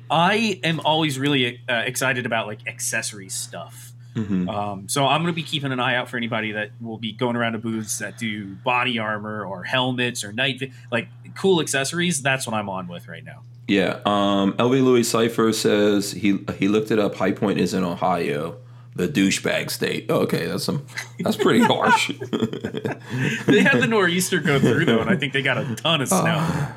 I 0.09 0.59
am 0.63 0.79
always 0.81 1.19
really 1.19 1.59
uh, 1.67 1.73
excited 1.85 2.25
about 2.25 2.47
like 2.47 2.65
accessory 2.67 3.27
stuff. 3.27 3.84
Mhm. 4.15 4.47
Um, 4.49 4.87
so 4.89 5.05
I'm 5.05 5.21
going 5.21 5.33
to 5.33 5.35
be 5.35 5.43
keeping 5.43 5.71
an 5.71 5.79
eye 5.79 5.95
out 5.95 6.09
for 6.09 6.15
anybody 6.17 6.53
that 6.53 6.71
will 6.81 6.97
be 6.97 7.11
going 7.11 7.35
around 7.35 7.51
to 7.53 7.57
booths 7.59 7.99
that 7.99 8.17
do 8.17 8.55
body 8.63 8.97
armor 8.97 9.45
or 9.45 9.63
helmets 9.63 10.23
or 10.23 10.31
night 10.31 10.59
vi- 10.59 10.71
like 10.91 11.09
cool 11.35 11.59
accessories. 11.61 12.21
That's 12.21 12.47
what 12.47 12.53
I'm 12.53 12.69
on 12.69 12.87
with 12.87 13.07
right 13.09 13.23
now. 13.25 13.41
Yeah. 13.67 13.99
Um, 14.05 14.53
LV 14.53 14.83
Louis 14.83 15.03
Cipher 15.03 15.51
says 15.51 16.11
he 16.11 16.39
he 16.57 16.67
looked 16.67 16.91
it 16.91 16.99
up. 16.99 17.15
Hi-Point 17.15 17.59
is 17.59 17.73
in 17.73 17.83
Ohio, 17.83 18.57
the 18.95 19.07
douchebag 19.07 19.69
state. 19.69 20.05
Oh, 20.09 20.19
okay, 20.19 20.45
that's 20.45 20.63
some 20.63 20.85
that's 21.19 21.35
pretty 21.35 21.59
harsh. 21.63 22.11
They 23.47 23.61
had 23.61 23.81
the 23.81 23.87
nor'easter 23.87 24.39
go 24.39 24.59
through 24.59 24.85
though, 24.85 24.99
and 24.99 25.09
I 25.09 25.15
think 25.15 25.33
they 25.33 25.41
got 25.41 25.57
a 25.57 25.75
ton 25.75 26.01
of 26.01 26.07
snow. 26.07 26.67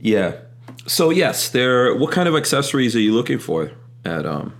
yeah. 0.00 0.32
So 0.86 1.10
yes, 1.10 1.48
there. 1.48 1.94
What 1.94 2.12
kind 2.12 2.28
of 2.28 2.34
accessories 2.36 2.94
are 2.96 3.00
you 3.00 3.12
looking 3.14 3.38
for 3.38 3.72
at 4.04 4.24
um? 4.26 4.52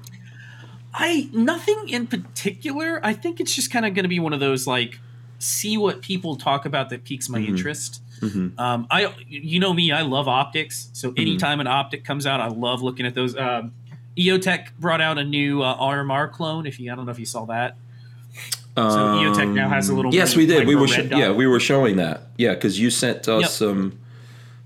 I 0.94 1.28
nothing 1.32 1.89
in 1.89 2.06
particular. 2.06 3.01
I 3.02 3.12
think 3.12 3.40
it's 3.40 3.55
just 3.55 3.70
kind 3.70 3.85
of 3.86 3.94
going 3.94 4.05
to 4.05 4.09
be 4.09 4.19
one 4.20 4.32
of 4.32 4.40
those 4.40 4.66
like 4.66 4.98
see 5.39 5.77
what 5.78 6.01
people 6.02 6.36
talk 6.36 6.65
about 6.66 6.90
that 6.90 7.05
piques 7.05 7.28
my 7.28 7.39
interest. 7.39 8.02
Um, 8.23 8.86
I 8.90 9.15
you 9.28 9.60
know 9.60 9.73
me, 9.73 9.93
I 9.93 10.02
love 10.02 10.27
optics. 10.27 10.90
So 10.93 11.12
anytime 11.16 11.60
an 11.60 11.66
optic 11.69 12.05
comes 12.05 12.27
out, 12.27 12.40
I 12.40 12.48
love 12.48 12.82
looking 12.82 13.06
at 13.06 13.15
those. 13.15 13.36
Um, 13.36 13.73
EOTech 14.16 14.70
brought 14.81 15.01
out 15.01 15.19
a 15.19 15.24
new 15.24 15.62
uh, 15.62 15.78
RMR 15.78 16.32
clone. 16.32 16.66
If 16.66 16.81
you, 16.81 16.90
I 16.93 16.97
don't 16.97 17.05
know 17.06 17.12
if 17.12 17.20
you 17.20 17.27
saw 17.27 17.44
that. 17.44 17.77
So 18.77 18.82
EOTech 18.82 19.52
now 19.55 19.69
has 19.69 19.89
a 19.89 19.94
little. 19.94 20.10
Um, 20.10 20.15
Yes, 20.15 20.35
we 20.35 20.47
did. 20.47 20.66
We 20.66 20.74
were 20.74 20.89
sh- 20.89 21.06
yeah, 21.10 21.31
we 21.31 21.47
were 21.47 21.60
showing 21.60 21.97
that. 21.97 22.23
Yeah, 22.36 22.55
because 22.55 22.78
you 22.81 22.90
sent 22.90 23.28
us 23.28 23.43
Yep. 23.43 23.51
some 23.51 23.98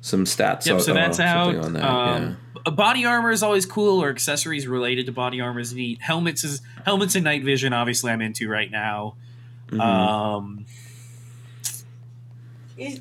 some 0.00 0.24
stats. 0.24 0.64
Yep, 0.66 0.74
on- 0.76 0.80
so 0.80 0.94
that's 0.94 1.20
uh, 1.20 1.22
out. 1.24 1.56
on 1.56 1.72
that. 1.74 1.84
Um, 1.84 2.30
b- 2.32 2.36
Body 2.70 3.04
armor 3.04 3.30
is 3.30 3.42
always 3.42 3.66
cool, 3.66 4.02
or 4.02 4.10
accessories 4.10 4.66
related 4.68 5.06
to 5.06 5.12
body 5.12 5.40
armor 5.40 5.60
is 5.60 5.74
neat. 5.74 6.00
Helmets 6.00 6.44
is 6.44 6.60
helmets 6.84 7.14
and 7.14 7.24
night 7.24 7.42
vision. 7.42 7.72
Obviously, 7.72 8.12
I'm 8.12 8.20
into 8.20 8.48
right 8.48 8.70
now. 8.70 9.16
Mm-hmm. 9.68 9.80
Um, 9.80 10.66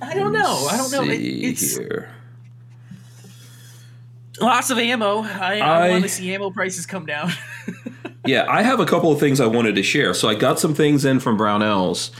I 0.01 0.13
don't 0.13 0.33
know. 0.33 0.67
I 0.69 0.77
don't 0.77 0.91
know. 0.91 1.03
It, 1.03 1.17
See 1.19 1.43
it's 1.45 1.77
here. 1.77 2.09
lots 4.39 4.69
of 4.69 4.77
ammo. 4.77 5.21
I, 5.23 5.59
I, 5.59 5.87
I- 5.87 5.89
want 5.91 6.03
to 6.03 6.09
see 6.09 6.33
ammo 6.33 6.51
prices 6.51 6.85
come 6.85 7.05
down. 7.05 7.31
Yeah, 8.23 8.45
I 8.47 8.61
have 8.61 8.79
a 8.79 8.85
couple 8.85 9.11
of 9.11 9.19
things 9.19 9.39
I 9.41 9.47
wanted 9.47 9.73
to 9.77 9.81
share. 9.81 10.13
So 10.13 10.29
I 10.29 10.35
got 10.35 10.59
some 10.59 10.75
things 10.75 11.05
in 11.05 11.19
from 11.19 11.39
Brownells 11.39 12.11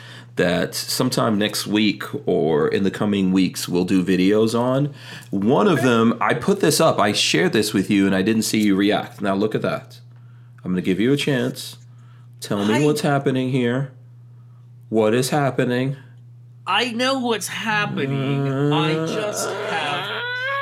that 0.42 0.74
sometime 0.74 1.38
next 1.38 1.68
week 1.68 2.04
or 2.28 2.68
in 2.68 2.84
the 2.84 2.90
coming 2.90 3.32
weeks 3.32 3.70
we'll 3.70 3.86
do 3.86 4.04
videos 4.04 4.60
on. 4.60 4.92
One 5.30 5.68
of 5.68 5.84
them, 5.84 6.18
I 6.20 6.34
put 6.34 6.62
this 6.62 6.82
up. 6.82 7.00
I 7.00 7.12
shared 7.12 7.54
this 7.54 7.74
with 7.74 7.92
you 7.92 8.08
and 8.08 8.16
I 8.16 8.24
didn't 8.24 8.42
see 8.42 8.60
you 8.60 8.76
react. 8.76 9.22
Now 9.22 9.36
look 9.36 9.54
at 9.54 9.62
that. 9.62 10.00
I'm 10.64 10.72
going 10.72 10.76
to 10.76 10.82
give 10.82 11.00
you 11.00 11.14
a 11.14 11.18
chance. 11.18 11.78
Tell 12.40 12.66
me 12.66 12.74
I- 12.82 12.86
what's 12.86 13.02
happening 13.02 13.52
here. 13.52 13.92
What 14.90 15.14
is 15.14 15.30
happening? 15.30 15.96
I 16.66 16.92
know 16.92 17.20
what's 17.20 17.48
happening. 17.48 18.74
I 18.74 18.94
just 19.06 19.48
uh, 19.48 19.54
have 19.68 19.91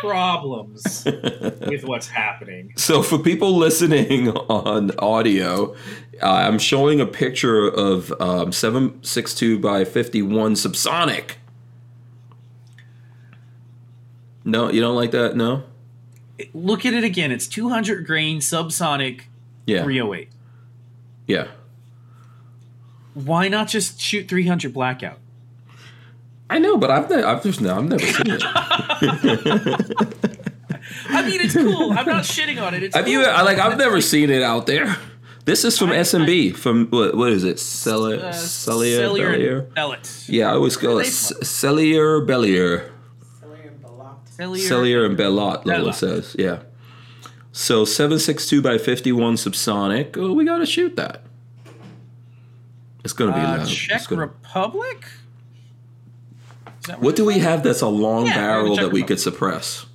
problems 0.02 1.04
with 1.06 1.84
what's 1.84 2.08
happening. 2.08 2.74
So, 2.76 3.02
for 3.04 3.18
people 3.20 3.56
listening 3.58 4.30
on 4.30 4.92
audio, 5.00 5.74
uh, 6.22 6.26
I'm 6.30 6.60
showing 6.60 7.00
a 7.00 7.06
picture 7.06 7.68
of 7.68 8.12
um, 8.22 8.52
762 8.52 9.60
by 9.60 9.86
51 9.86 10.54
subsonic. 10.56 11.32
No, 14.46 14.72
you 14.72 14.82
don't 14.82 14.96
like 14.96 15.12
that? 15.12 15.36
No? 15.36 15.64
Look 16.54 16.86
at 16.86 16.94
it 16.94 17.04
again. 17.04 17.32
It's 17.32 17.48
200 17.48 18.06
grain 18.06 18.40
subsonic 18.40 19.24
Yeah. 19.66 19.84
308. 19.84 20.30
Yeah. 21.28 21.48
Why 23.14 23.48
not 23.50 23.68
just 23.68 24.00
shoot 24.00 24.28
300 24.30 24.74
blackout? 24.74 25.20
I 26.50 26.58
know, 26.60 26.78
but 26.78 26.90
I've, 26.92 27.10
ne- 27.10 27.24
I've 27.24 27.44
just 27.44 27.62
no, 27.62 27.78
I've 27.78 27.86
never 27.86 28.06
seen 28.06 28.26
it. 28.28 28.44
I 31.10 31.22
mean, 31.28 31.42
it's 31.42 31.54
cool. 31.54 31.92
I'm 31.94 32.06
not 32.08 32.24
shitting 32.24 32.62
on 32.62 32.74
it. 32.74 32.84
It's 32.84 32.96
Have 32.96 33.08
you? 33.08 33.24
I 33.24 33.42
like. 33.44 33.58
I've 33.60 33.78
never 33.78 34.02
seen 34.02 34.30
it 34.30 34.42
out 34.42 34.66
there. 34.66 34.98
This 35.46 35.64
is 35.64 35.78
from 35.78 35.90
I- 35.92 35.98
SMB. 35.98 36.56
From 36.56 36.88
what? 36.88 37.16
What 37.16 37.32
is 37.32 37.44
it? 37.44 37.60
Celia, 37.60 38.18
Uh, 38.28 38.32
Celia, 38.32 38.98
Cellular 38.98 39.32
Bellier? 39.34 39.62
Bellet. 39.74 40.26
Yeah, 40.30 40.50
I 40.52 40.54
always 40.54 40.78
call 40.78 41.00
it 41.00 41.06
C- 41.06 41.36
Cellier 41.42 42.26
Bellier. 42.26 42.92
Cellier 44.38 45.06
and 45.06 45.18
Bellot, 45.18 45.66
Lola 45.66 45.90
Bellot. 45.92 45.94
says. 45.96 46.36
Yeah. 46.40 46.60
So 47.52 47.84
762 47.84 48.62
by 48.62 48.78
51 48.78 49.36
subsonic. 49.36 50.16
Oh, 50.18 50.32
we 50.32 50.46
got 50.46 50.60
to 50.60 50.66
shoot 50.66 50.96
that. 50.96 51.24
It's 53.04 53.12
going 53.14 53.32
to 53.34 53.38
be 53.38 53.44
Uh, 53.44 53.58
loud. 53.58 53.68
Czech 53.68 54.08
gonna- 54.08 54.22
Republic? 54.22 55.06
Is 56.82 56.86
that 56.88 57.02
What 57.02 57.16
do 57.16 57.26
we 57.26 57.40
have 57.40 57.64
that's 57.64 57.82
a 57.82 57.88
long 57.88 58.26
Yeah, 58.28 58.36
barrel 58.36 58.76
that 58.78 58.92
we 58.92 59.04
could 59.04 59.20
suppress? 59.20 59.86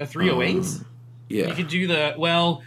A 0.00 0.06
308? 0.06 0.56
Um, 0.64 0.86
Yeah. 1.28 1.46
You 1.48 1.54
could 1.54 1.68
do 1.68 1.86
the 1.86 2.14
well. 2.18 2.62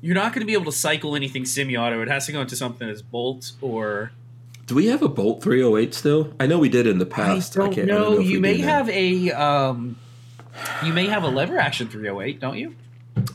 You're 0.00 0.14
not 0.16 0.32
going 0.32 0.40
to 0.40 0.46
be 0.46 0.54
able 0.54 0.64
to 0.64 0.72
cycle 0.76 1.14
anything 1.14 1.44
semi-auto. 1.44 2.02
It 2.02 2.08
has 2.08 2.26
to 2.26 2.32
go 2.32 2.40
into 2.40 2.56
something 2.56 2.88
as 2.88 3.02
bolt 3.02 3.52
or 3.60 4.10
Do 4.66 4.74
we 4.74 4.86
have 4.86 5.00
a 5.02 5.08
Bolt 5.08 5.42
308 5.44 5.94
still? 5.94 6.32
I 6.40 6.46
know 6.46 6.58
we 6.58 6.68
did 6.68 6.86
in 6.88 6.98
the 6.98 7.06
I 7.06 7.08
past. 7.08 7.54
don't 7.54 7.72
can't- 7.72 7.86
know. 7.86 8.18
if 8.20 8.26
you 8.26 8.40
may 8.40 8.56
do 8.56 8.62
now. 8.62 8.68
have 8.68 8.88
a 8.90 9.30
um, 9.32 9.96
you 10.84 10.92
may 10.92 11.06
have 11.06 11.22
a 11.22 11.28
lever 11.28 11.56
action 11.58 11.88
308, 11.88 12.40
don't 12.40 12.56
you? 12.58 12.74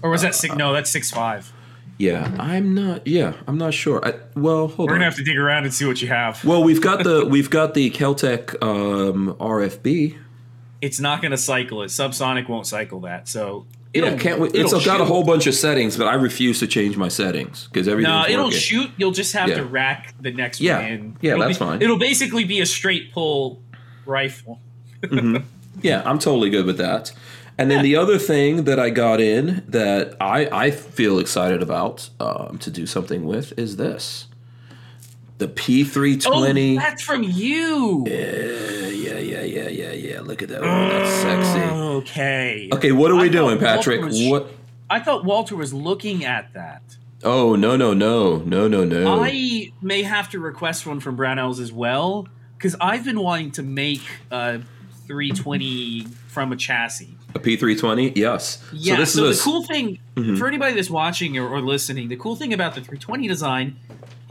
Or 0.01 0.09
was 0.09 0.21
that 0.23 0.35
six? 0.35 0.55
No, 0.55 0.73
that's 0.73 0.89
six 0.89 1.09
five. 1.11 1.51
Yeah, 1.99 2.31
I'm 2.39 2.75
not. 2.75 3.07
Yeah, 3.07 3.33
I'm 3.47 3.57
not 3.57 3.73
sure. 3.73 4.05
I, 4.07 4.13
well, 4.35 4.67
hold 4.67 4.79
on. 4.81 4.85
We're 4.87 4.93
gonna 4.99 5.05
have 5.05 5.15
to 5.15 5.23
dig 5.23 5.37
around 5.37 5.63
and 5.63 5.73
see 5.73 5.85
what 5.85 6.01
you 6.01 6.07
have. 6.09 6.43
well, 6.45 6.63
we've 6.63 6.81
got 6.81 7.03
the 7.03 7.25
we've 7.25 7.49
got 7.49 7.73
the 7.73 7.89
KelTec 7.89 8.61
um, 8.63 9.35
RFB. 9.39 10.15
It's 10.81 10.99
not 10.99 11.21
gonna 11.23 11.37
cycle 11.37 11.81
it. 11.81 11.87
Subsonic 11.87 12.47
won't 12.47 12.67
cycle 12.67 12.99
that. 13.01 13.27
So 13.27 13.65
it'll, 13.93 14.11
Yeah, 14.11 14.17
can't 14.17 14.39
we, 14.39 14.49
it'll 14.49 14.79
got 14.81 15.01
a 15.01 15.05
whole 15.05 15.23
bunch 15.23 15.47
of 15.47 15.55
settings, 15.55 15.97
but 15.97 16.05
I 16.07 16.13
refuse 16.13 16.59
to 16.59 16.67
change 16.67 16.97
my 16.97 17.07
settings 17.07 17.67
because 17.67 17.87
everything's 17.87 18.13
No, 18.13 18.31
it'll 18.31 18.45
working. 18.45 18.59
shoot. 18.59 18.91
You'll 18.97 19.09
just 19.11 19.33
have 19.33 19.49
Yeah. 19.49 19.55
to 19.57 19.65
rack 19.65 20.13
the 20.21 20.31
next 20.31 20.61
Yeah. 20.61 20.77
one 20.81 20.85
in. 20.91 21.17
Yeah, 21.21 21.31
It'll 21.31 21.45
that's 21.47 21.57
be- 21.57 21.65
fine. 21.65 21.81
It'll 21.81 21.97
basically 21.97 22.43
be 22.43 22.59
a 22.59 22.67
straight 22.67 23.11
pull 23.11 23.61
rifle. 24.05 24.59
Yeah, 25.83 26.01
I'm 26.05 26.17
totally 26.17 26.49
good 26.49 26.65
with 26.65 26.79
that. 26.79 27.11
And 27.59 27.71
then 27.71 27.81
the 27.83 27.95
other 27.95 28.19
thing 28.19 28.65
that 28.65 28.79
I 28.79 28.89
got 28.91 29.19
in 29.19 29.63
that 29.67 30.15
I, 30.21 30.47
I 30.65 30.71
feel 30.71 31.17
excited 31.17 31.63
about 31.63 32.09
um, 32.19 32.57
to 32.59 32.69
do 32.69 32.85
something 32.85 33.25
with 33.25 33.57
is 33.57 33.77
this. 33.77 34.27
The 35.39 35.45
Oh, 35.45 35.49
P320. 35.49 36.77
that's 36.77 37.01
from 37.03 37.23
you. 37.23 38.03
yeah, 38.07 38.87
yeah, 38.89 39.17
yeah, 39.19 39.41
yeah, 39.41 39.69
yeah, 39.69 39.91
yeah. 39.91 40.21
Look 40.21 40.41
at 40.43 40.49
that 40.49 40.61
one. 40.61 40.69
That's 40.89 41.09
sexy. 41.21 41.59
Okay. 41.59 42.69
Okay, 42.73 42.91
what 42.91 43.11
are 43.11 43.15
we 43.15 43.25
I 43.25 43.29
doing, 43.29 43.59
Patrick? 43.59 44.01
was- 44.03 44.19
What? 44.23 44.51
I 44.89 44.99
thought 44.99 45.25
Walter 45.25 45.55
was 45.55 45.73
looking 45.73 46.23
at 46.25 46.53
that. 46.53 46.81
Oh, 47.23 47.55
no, 47.55 47.75
no, 47.75 47.93
no. 47.93 48.37
No, 48.37 48.67
no, 48.67 48.85
no. 48.85 49.21
I 49.21 49.71
may 49.81 50.03
have 50.03 50.29
to 50.29 50.39
request 50.39 50.85
one 50.85 50.99
from 50.99 51.17
Brownells 51.17 51.59
as 51.59 51.73
well 51.73 52.27
because 52.57 52.75
I've 52.79 53.03
been 53.03 53.19
wanting 53.19 53.51
to 53.53 53.63
make 53.63 54.01
a 54.31 54.61
320 55.07 56.05
from 56.27 56.51
a 56.51 56.55
chassis. 56.55 57.16
A 57.35 57.39
P320? 57.39 58.15
Yes. 58.15 58.63
Yeah. 58.73 58.95
so 58.95 58.99
this 59.01 59.13
so 59.13 59.25
is 59.25 59.37
the 59.37 59.41
a, 59.41 59.43
cool 59.51 59.63
thing 59.63 59.99
Mhm. 60.15 60.37
for 60.37 60.47
anybody 60.47 60.73
that's 60.75 60.89
watching 60.89 61.37
or, 61.37 61.47
or 61.47 61.61
listening, 61.61 62.07
the 62.09 62.15
cool 62.15 62.35
thing 62.35 62.53
about 62.53 62.73
the 62.75 62.81
320 62.81 63.27
design 63.27 63.75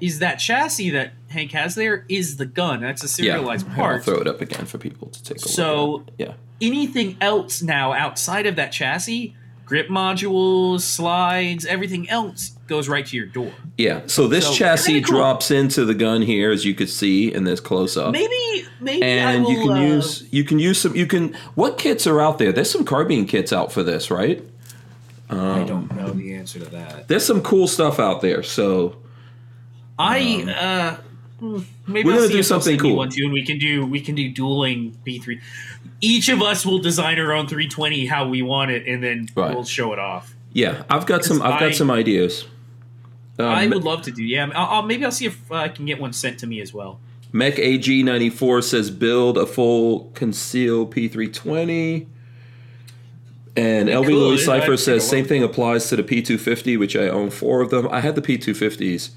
is 0.00 0.18
that 0.18 0.36
chassis 0.36 0.90
that 0.90 1.12
Hank 1.28 1.52
has 1.52 1.74
there 1.74 2.04
is 2.08 2.36
the 2.36 2.46
gun. 2.46 2.80
That's 2.80 3.02
a 3.02 3.22
yeah. 3.22 3.34
serialized 3.34 3.68
I'll 3.70 3.74
part. 3.76 4.04
throw 4.04 4.16
it 4.16 4.26
up 4.26 4.40
again 4.40 4.66
for 4.66 4.78
people 4.78 5.08
to 5.08 5.22
take 5.22 5.36
a 5.36 5.48
So- 5.48 5.86
look 5.90 6.08
at. 6.08 6.14
Yeah. 6.18 6.32
Anything 6.60 7.16
else 7.20 7.62
now 7.62 7.92
outside 7.92 8.46
of 8.46 8.56
that 8.56 8.72
chassis, 8.72 9.34
grip 9.66 9.88
modules, 9.88 10.80
slides, 10.80 11.64
everything 11.66 12.08
else 12.08 12.52
goes 12.66 12.88
right 12.88 13.06
to 13.06 13.16
your 13.16 13.26
door. 13.26 13.52
Yeah. 13.78 14.02
So 14.06 14.26
this 14.28 14.46
So, 14.46 14.52
chassis 14.54 15.00
cool. 15.02 15.16
drops 15.18 15.50
into 15.50 15.84
the 15.84 15.94
gun 15.94 16.22
here, 16.22 16.50
as 16.50 16.64
you 16.64 16.74
could 16.74 16.88
see 16.90 17.32
in 17.32 17.44
this 17.44 17.60
close 17.60 17.96
up. 17.96 18.12
Maybe, 18.12 18.66
maybe 18.80 19.02
I 19.04 19.06
and 19.06 19.44
will, 19.44 19.50
you 19.52 19.62
can 19.62 19.70
uh, 19.76 19.80
use 19.80 20.24
you 20.30 20.44
can 20.44 20.58
use 20.58 20.80
some 20.80 20.94
you 20.96 21.06
can 21.06 21.34
what 21.54 21.78
kits 21.78 22.06
are 22.06 22.20
out 22.20 22.38
there 22.38 22.52
there's 22.52 22.70
some 22.70 22.84
carbine 22.84 23.26
kits 23.26 23.52
out 23.52 23.72
for 23.72 23.82
this 23.82 24.10
right 24.10 24.42
I 25.28 25.64
don't 25.64 25.94
know 25.96 26.10
the 26.10 26.34
answer 26.34 26.58
to 26.60 26.66
that. 26.66 27.08
there's 27.08 27.24
some 27.26 27.42
cool 27.42 27.66
stuff 27.68 27.98
out 27.98 28.20
there 28.20 28.42
so 28.42 28.96
I 29.98 30.44
uh 30.98 31.02
hmm, 31.40 31.58
maybe 31.86 32.06
We're 32.06 32.14
I'll 32.14 32.20
gonna 32.20 32.32
do 32.32 32.42
something 32.42 32.78
cool. 32.78 32.96
One 32.96 33.10
too, 33.10 33.24
and 33.24 33.32
we 33.32 33.44
can 33.44 33.58
do 33.58 33.86
we 33.86 34.00
can 34.00 34.14
do 34.14 34.28
dueling 34.30 34.96
B 35.04 35.18
three. 35.18 35.40
Each 36.00 36.28
of 36.28 36.42
us 36.42 36.66
will 36.66 36.78
design 36.78 37.18
our 37.18 37.32
own 37.32 37.46
320 37.46 38.06
how 38.06 38.28
we 38.28 38.42
want 38.42 38.70
it, 38.70 38.86
and 38.86 39.02
then 39.02 39.28
Right. 39.34 39.54
we'll 39.54 39.64
show 39.64 39.92
it 39.92 39.98
off. 39.98 40.34
yeah 40.52 40.84
i've 40.90 41.06
got 41.06 41.24
some 41.24 41.40
i've 41.42 41.54
I- 41.54 41.60
got 41.60 41.74
some 41.74 41.90
ideas 41.90 42.46
um, 43.38 43.46
I 43.46 43.66
would 43.66 43.84
love 43.84 44.02
to 44.02 44.10
do. 44.10 44.22
Yeah, 44.22 44.50
I'll, 44.54 44.66
I'll, 44.66 44.82
maybe 44.82 45.04
I'll 45.04 45.12
see 45.12 45.26
if 45.26 45.50
uh, 45.50 45.56
I 45.56 45.68
can 45.68 45.84
get 45.86 46.00
one 46.00 46.12
sent 46.12 46.38
to 46.40 46.46
me 46.46 46.60
as 46.60 46.72
well. 46.72 47.00
mech 47.32 47.54
ag94 47.56 48.64
says 48.64 48.90
build 48.90 49.36
a 49.36 49.46
full 49.46 50.10
conceal 50.14 50.86
p320 50.86 52.06
and 53.56 53.88
LV. 53.88 54.06
Louis 54.06 54.44
Cipher 54.44 54.76
says 54.76 55.08
same 55.08 55.24
thing 55.24 55.42
applies 55.42 55.88
to 55.88 55.96
the 55.96 56.02
P250, 56.02 56.78
which 56.78 56.94
I 56.94 57.08
own 57.08 57.30
four 57.30 57.62
of 57.62 57.70
them. 57.70 57.88
I 57.90 58.00
had 58.00 58.14
the 58.14 58.22
P250s 58.22 59.10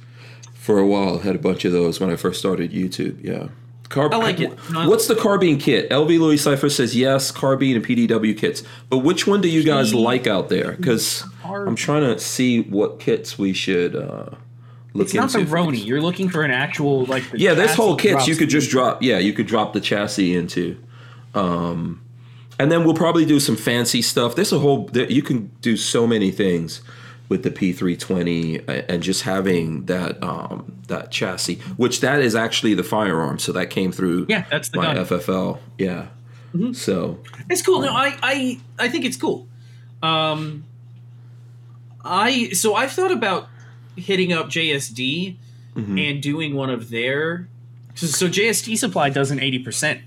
for 0.53 0.79
a 0.79 0.85
while. 0.85 1.19
Had 1.19 1.35
a 1.35 1.39
bunch 1.39 1.65
of 1.65 1.71
those 1.71 1.99
when 1.99 2.09
I 2.09 2.15
first 2.15 2.39
started 2.39 2.71
YouTube. 2.71 3.23
Yeah. 3.23 3.49
Carb- 3.89 4.13
I 4.13 4.17
like 4.17 4.39
it. 4.39 4.57
No, 4.71 4.81
I- 4.81 4.87
What's 4.87 5.07
the 5.07 5.15
carbine 5.15 5.57
kit? 5.57 5.89
LV 5.89 6.19
Louis 6.19 6.37
Cipher 6.37 6.69
says 6.69 6.95
yes, 6.95 7.31
carbine 7.31 7.75
and 7.75 7.83
PDW 7.85 8.37
kits. 8.37 8.61
But 8.89 8.99
which 8.99 9.25
one 9.25 9.41
do 9.41 9.49
you 9.49 9.63
guys 9.63 9.91
P- 9.91 9.97
like 9.97 10.27
out 10.27 10.49
there? 10.49 10.73
Because 10.73 11.23
I'm 11.43 11.75
trying 11.75 12.03
to 12.03 12.19
see 12.19 12.61
what 12.61 12.99
kits 12.99 13.39
we 13.39 13.51
should 13.51 13.95
uh, 13.95 14.29
look 14.93 15.05
It's 15.07 15.13
not 15.15 15.31
the 15.31 15.39
Roni. 15.39 15.83
You're 15.83 16.01
looking 16.01 16.29
for 16.29 16.43
an 16.43 16.51
actual 16.51 17.05
like. 17.05 17.23
Yeah, 17.33 17.55
this 17.55 17.73
whole 17.73 17.95
kits 17.95 18.11
drops 18.11 18.27
you 18.27 18.35
could 18.35 18.49
just 18.49 18.69
drop. 18.69 19.01
Yeah, 19.01 19.17
you 19.17 19.33
could 19.33 19.47
drop 19.47 19.73
the 19.73 19.81
chassis 19.81 20.35
into. 20.35 20.77
Um, 21.33 22.01
and 22.59 22.71
then 22.71 22.83
we'll 22.83 22.93
probably 22.95 23.25
do 23.25 23.39
some 23.39 23.55
fancy 23.55 24.01
stuff. 24.03 24.35
There's 24.35 24.51
a 24.53 24.59
whole. 24.59 24.85
There, 24.85 25.09
you 25.09 25.23
can 25.23 25.49
do 25.61 25.77
so 25.77 26.05
many 26.05 26.29
things 26.29 26.81
with 27.29 27.43
the 27.43 27.51
P320 27.51 28.85
and 28.89 29.01
just 29.03 29.21
having 29.23 29.85
that 29.85 30.21
um, 30.23 30.81
that 30.87 31.11
chassis, 31.11 31.55
which 31.77 32.01
that 32.01 32.21
is 32.21 32.35
actually 32.35 32.73
the 32.73 32.83
firearm. 32.83 33.39
So 33.39 33.51
that 33.53 33.69
came 33.69 33.91
through. 33.91 34.25
Yeah, 34.27 34.45
that's 34.49 34.69
the 34.69 34.77
my 34.79 34.93
gun. 34.95 35.05
FFL. 35.05 35.59
Yeah. 35.77 36.07
So 36.73 37.19
It's 37.49 37.61
cool. 37.61 37.81
No, 37.81 37.93
I, 37.93 38.17
I, 38.23 38.59
I 38.79 38.89
think 38.89 39.05
it's 39.05 39.17
cool. 39.17 39.47
Um, 40.01 40.63
I 42.03 42.49
so 42.49 42.73
I've 42.75 42.91
thought 42.91 43.11
about 43.11 43.47
hitting 43.95 44.33
up 44.33 44.47
JSD 44.47 45.37
Mm-hmm. 45.75 45.97
and 45.99 46.21
doing 46.21 46.55
one 46.55 46.71
of 46.71 46.89
their. 46.89 47.47
So, 47.93 48.07
so 48.07 48.27
JSD 48.27 48.75
Supply 48.77 49.09
does 49.11 49.29
an 49.29 49.39
eighty 49.39 49.59
percent 49.59 50.01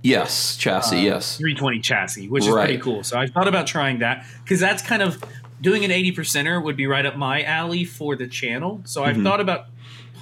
yes, 0.00 0.56
chassis. 0.56 1.00
yes. 1.00 1.36
320 1.38 1.80
chassis, 1.80 2.28
which 2.28 2.44
is 2.44 2.50
Right. 2.50 2.66
pretty 2.68 2.78
cool. 2.80 3.02
So 3.02 3.18
I 3.18 3.26
thought 3.26 3.48
about 3.48 3.66
trying 3.66 3.98
that 3.98 4.24
because 4.44 4.60
that's 4.60 4.80
kind 4.82 5.02
of 5.02 5.22
doing 5.60 5.84
an 5.84 5.90
80 5.90 6.12
percenter 6.12 6.62
would 6.62 6.76
be 6.76 6.86
right 6.86 7.04
up 7.06 7.16
my 7.16 7.42
alley 7.42 7.84
for 7.84 8.16
the 8.16 8.26
channel. 8.26 8.82
So 8.84 9.04
I've 9.04 9.22
thought 9.22 9.40
about 9.40 9.66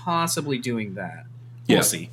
possibly 0.04 0.58
doing 0.58 0.94
that. 0.94 1.26
We'll 1.68 1.78
Yeah. 1.78 1.82
see. 1.82 2.10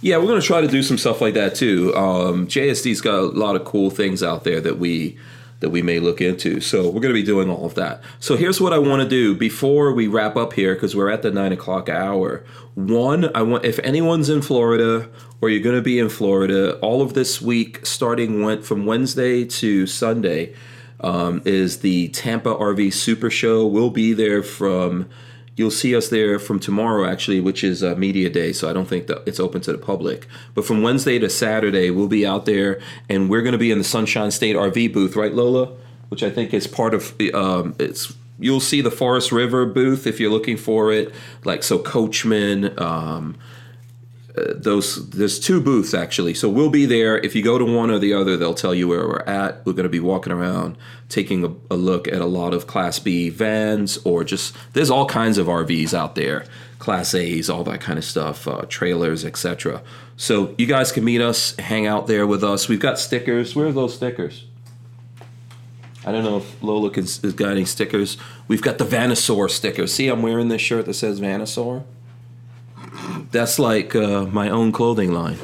Yeah, 0.00 0.18
we're 0.18 0.26
going 0.26 0.40
to 0.40 0.46
try 0.46 0.60
to 0.60 0.68
do 0.68 0.82
some 0.82 0.98
stuff 0.98 1.20
like 1.20 1.34
that 1.34 1.54
too. 1.54 1.94
Um, 1.96 2.46
JSD's 2.46 3.00
got 3.00 3.18
a 3.18 3.22
lot 3.22 3.56
of 3.56 3.64
cool 3.64 3.90
things 3.90 4.22
out 4.22 4.44
there 4.44 4.60
that 4.60 4.78
we 4.78 5.16
that 5.60 5.70
we 5.70 5.80
may 5.80 5.98
look 5.98 6.20
into. 6.20 6.60
So 6.60 6.82
we're 6.90 7.00
going 7.00 7.14
to 7.14 7.18
be 7.18 7.22
doing 7.22 7.48
all 7.48 7.64
of 7.64 7.74
that. 7.76 8.02
So 8.20 8.36
here's 8.36 8.60
what 8.60 8.74
I 8.74 8.78
want 8.78 9.00
to 9.02 9.08
do 9.08 9.34
before 9.34 9.94
we 9.94 10.06
wrap 10.08 10.36
up 10.36 10.52
here 10.52 10.74
because 10.74 10.94
we're 10.94 11.08
at 11.08 11.22
the 11.22 11.30
nine 11.30 11.52
o'clock 11.52 11.88
hour. 11.88 12.44
One, 12.74 13.30
I 13.34 13.40
want 13.42 13.64
if 13.64 13.78
anyone's 13.78 14.28
in 14.28 14.42
Florida 14.42 15.08
or 15.40 15.48
you're 15.48 15.62
going 15.62 15.76
to 15.76 15.80
be 15.82 15.98
in 15.98 16.10
Florida, 16.10 16.76
all 16.80 17.00
of 17.00 17.14
this 17.14 17.40
week 17.40 17.86
starting 17.86 18.42
went 18.42 18.62
from 18.66 18.84
Wednesday 18.84 19.44
to 19.44 19.86
Sunday 19.86 20.52
um, 21.04 21.42
is 21.44 21.80
the 21.80 22.08
Tampa 22.08 22.54
RV 22.54 22.92
Super 22.94 23.30
Show. 23.30 23.66
We'll 23.66 23.90
be 23.90 24.12
there 24.12 24.42
from. 24.42 25.08
You'll 25.56 25.70
see 25.70 25.94
us 25.94 26.08
there 26.08 26.40
from 26.40 26.58
tomorrow, 26.58 27.08
actually, 27.08 27.38
which 27.38 27.62
is 27.62 27.84
uh, 27.84 27.94
media 27.94 28.28
day. 28.28 28.52
So 28.52 28.68
I 28.68 28.72
don't 28.72 28.88
think 28.88 29.06
that 29.06 29.22
it's 29.24 29.38
open 29.38 29.60
to 29.60 29.72
the 29.72 29.78
public. 29.78 30.26
But 30.52 30.64
from 30.64 30.82
Wednesday 30.82 31.20
to 31.20 31.30
Saturday, 31.30 31.90
we'll 31.90 32.08
be 32.08 32.26
out 32.26 32.44
there, 32.44 32.80
and 33.08 33.30
we're 33.30 33.42
going 33.42 33.52
to 33.52 33.58
be 33.58 33.70
in 33.70 33.78
the 33.78 33.84
Sunshine 33.84 34.32
State 34.32 34.56
RV 34.56 34.92
booth, 34.92 35.14
right, 35.14 35.32
Lola? 35.32 35.66
Which 36.08 36.24
I 36.24 36.30
think 36.30 36.52
is 36.52 36.66
part 36.66 36.92
of. 36.92 37.14
Um, 37.34 37.76
it's 37.78 38.14
you'll 38.38 38.58
see 38.58 38.80
the 38.80 38.90
Forest 38.90 39.30
River 39.30 39.64
booth 39.66 40.06
if 40.08 40.18
you're 40.18 40.30
looking 40.30 40.56
for 40.56 40.90
it. 40.90 41.14
Like 41.44 41.62
so, 41.62 41.78
Coachmen. 41.78 42.76
Um, 42.80 43.36
those 44.34 45.08
there's 45.10 45.38
two 45.38 45.60
booths 45.60 45.94
actually. 45.94 46.34
So 46.34 46.48
we'll 46.48 46.70
be 46.70 46.86
there. 46.86 47.18
If 47.18 47.34
you 47.34 47.42
go 47.42 47.58
to 47.58 47.64
one 47.64 47.90
or 47.90 47.98
the 47.98 48.12
other 48.14 48.36
they'll 48.36 48.54
tell 48.54 48.74
you 48.74 48.88
where 48.88 49.06
we're 49.06 49.20
at. 49.20 49.64
We're 49.64 49.74
going 49.74 49.84
to 49.84 49.88
be 49.88 50.00
walking 50.00 50.32
around 50.32 50.76
taking 51.08 51.44
a, 51.44 51.74
a 51.74 51.76
look 51.76 52.08
at 52.08 52.20
a 52.20 52.26
lot 52.26 52.52
of 52.52 52.66
class 52.66 52.98
b 52.98 53.28
vans 53.28 53.98
or 53.98 54.24
just 54.24 54.56
there's 54.72 54.90
all 54.90 55.06
kinds 55.06 55.38
of 55.38 55.46
rvs 55.46 55.94
out 55.94 56.14
there. 56.14 56.44
Class 56.78 57.14
a's 57.14 57.48
all 57.48 57.64
that 57.64 57.80
kind 57.80 57.98
of 57.98 58.04
stuff 58.04 58.48
uh, 58.48 58.66
trailers 58.68 59.24
etc 59.24 59.82
so 60.16 60.54
you 60.58 60.66
guys 60.66 60.92
can 60.92 61.04
meet 61.04 61.20
us 61.20 61.56
hang 61.56 61.86
out 61.86 62.06
there 62.06 62.26
with 62.26 62.44
us. 62.44 62.68
We've 62.68 62.80
got 62.80 62.98
stickers. 62.98 63.56
Where 63.56 63.66
are 63.66 63.72
those 63.72 63.94
stickers? 63.94 64.44
I 66.06 66.12
don't 66.12 66.24
know 66.24 66.36
if 66.36 66.62
Lola 66.62 66.90
can, 66.90 67.06
got 67.34 67.52
any 67.52 67.64
stickers. 67.64 68.18
We've 68.46 68.62
got 68.62 68.78
the 68.78 68.84
Vanasaur 68.84 69.50
sticker. 69.50 69.86
See, 69.86 70.08
I'm 70.08 70.22
wearing 70.22 70.48
this 70.48 70.60
shirt 70.60 70.84
that 70.86 70.94
says 70.94 71.20
Vanasaur. 71.20 71.84
That's 73.30 73.58
like 73.58 73.94
uh, 73.94 74.24
my 74.26 74.48
own 74.48 74.72
clothing 74.72 75.12
line, 75.12 75.38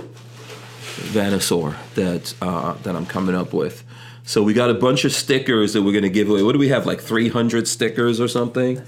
Vanasaur, 1.13 1.75
that 1.95 2.35
uh, 2.41 2.75
that 2.83 2.95
I'm 2.97 3.07
coming 3.07 3.35
up 3.35 3.53
with. 3.53 3.85
So 4.25 4.43
we 4.43 4.53
got 4.53 4.71
a 4.71 4.75
bunch 4.75 5.05
of 5.05 5.13
stickers 5.13 5.73
that 5.73 5.83
we're 5.83 5.93
gonna 5.93 6.09
give 6.09 6.31
away. 6.31 6.43
What 6.43 6.53
do 6.53 6.59
we 6.59 6.69
have? 6.69 6.87
Like 6.87 7.01
300 7.01 7.67
stickers 7.67 8.21
or 8.21 8.29
something? 8.29 8.83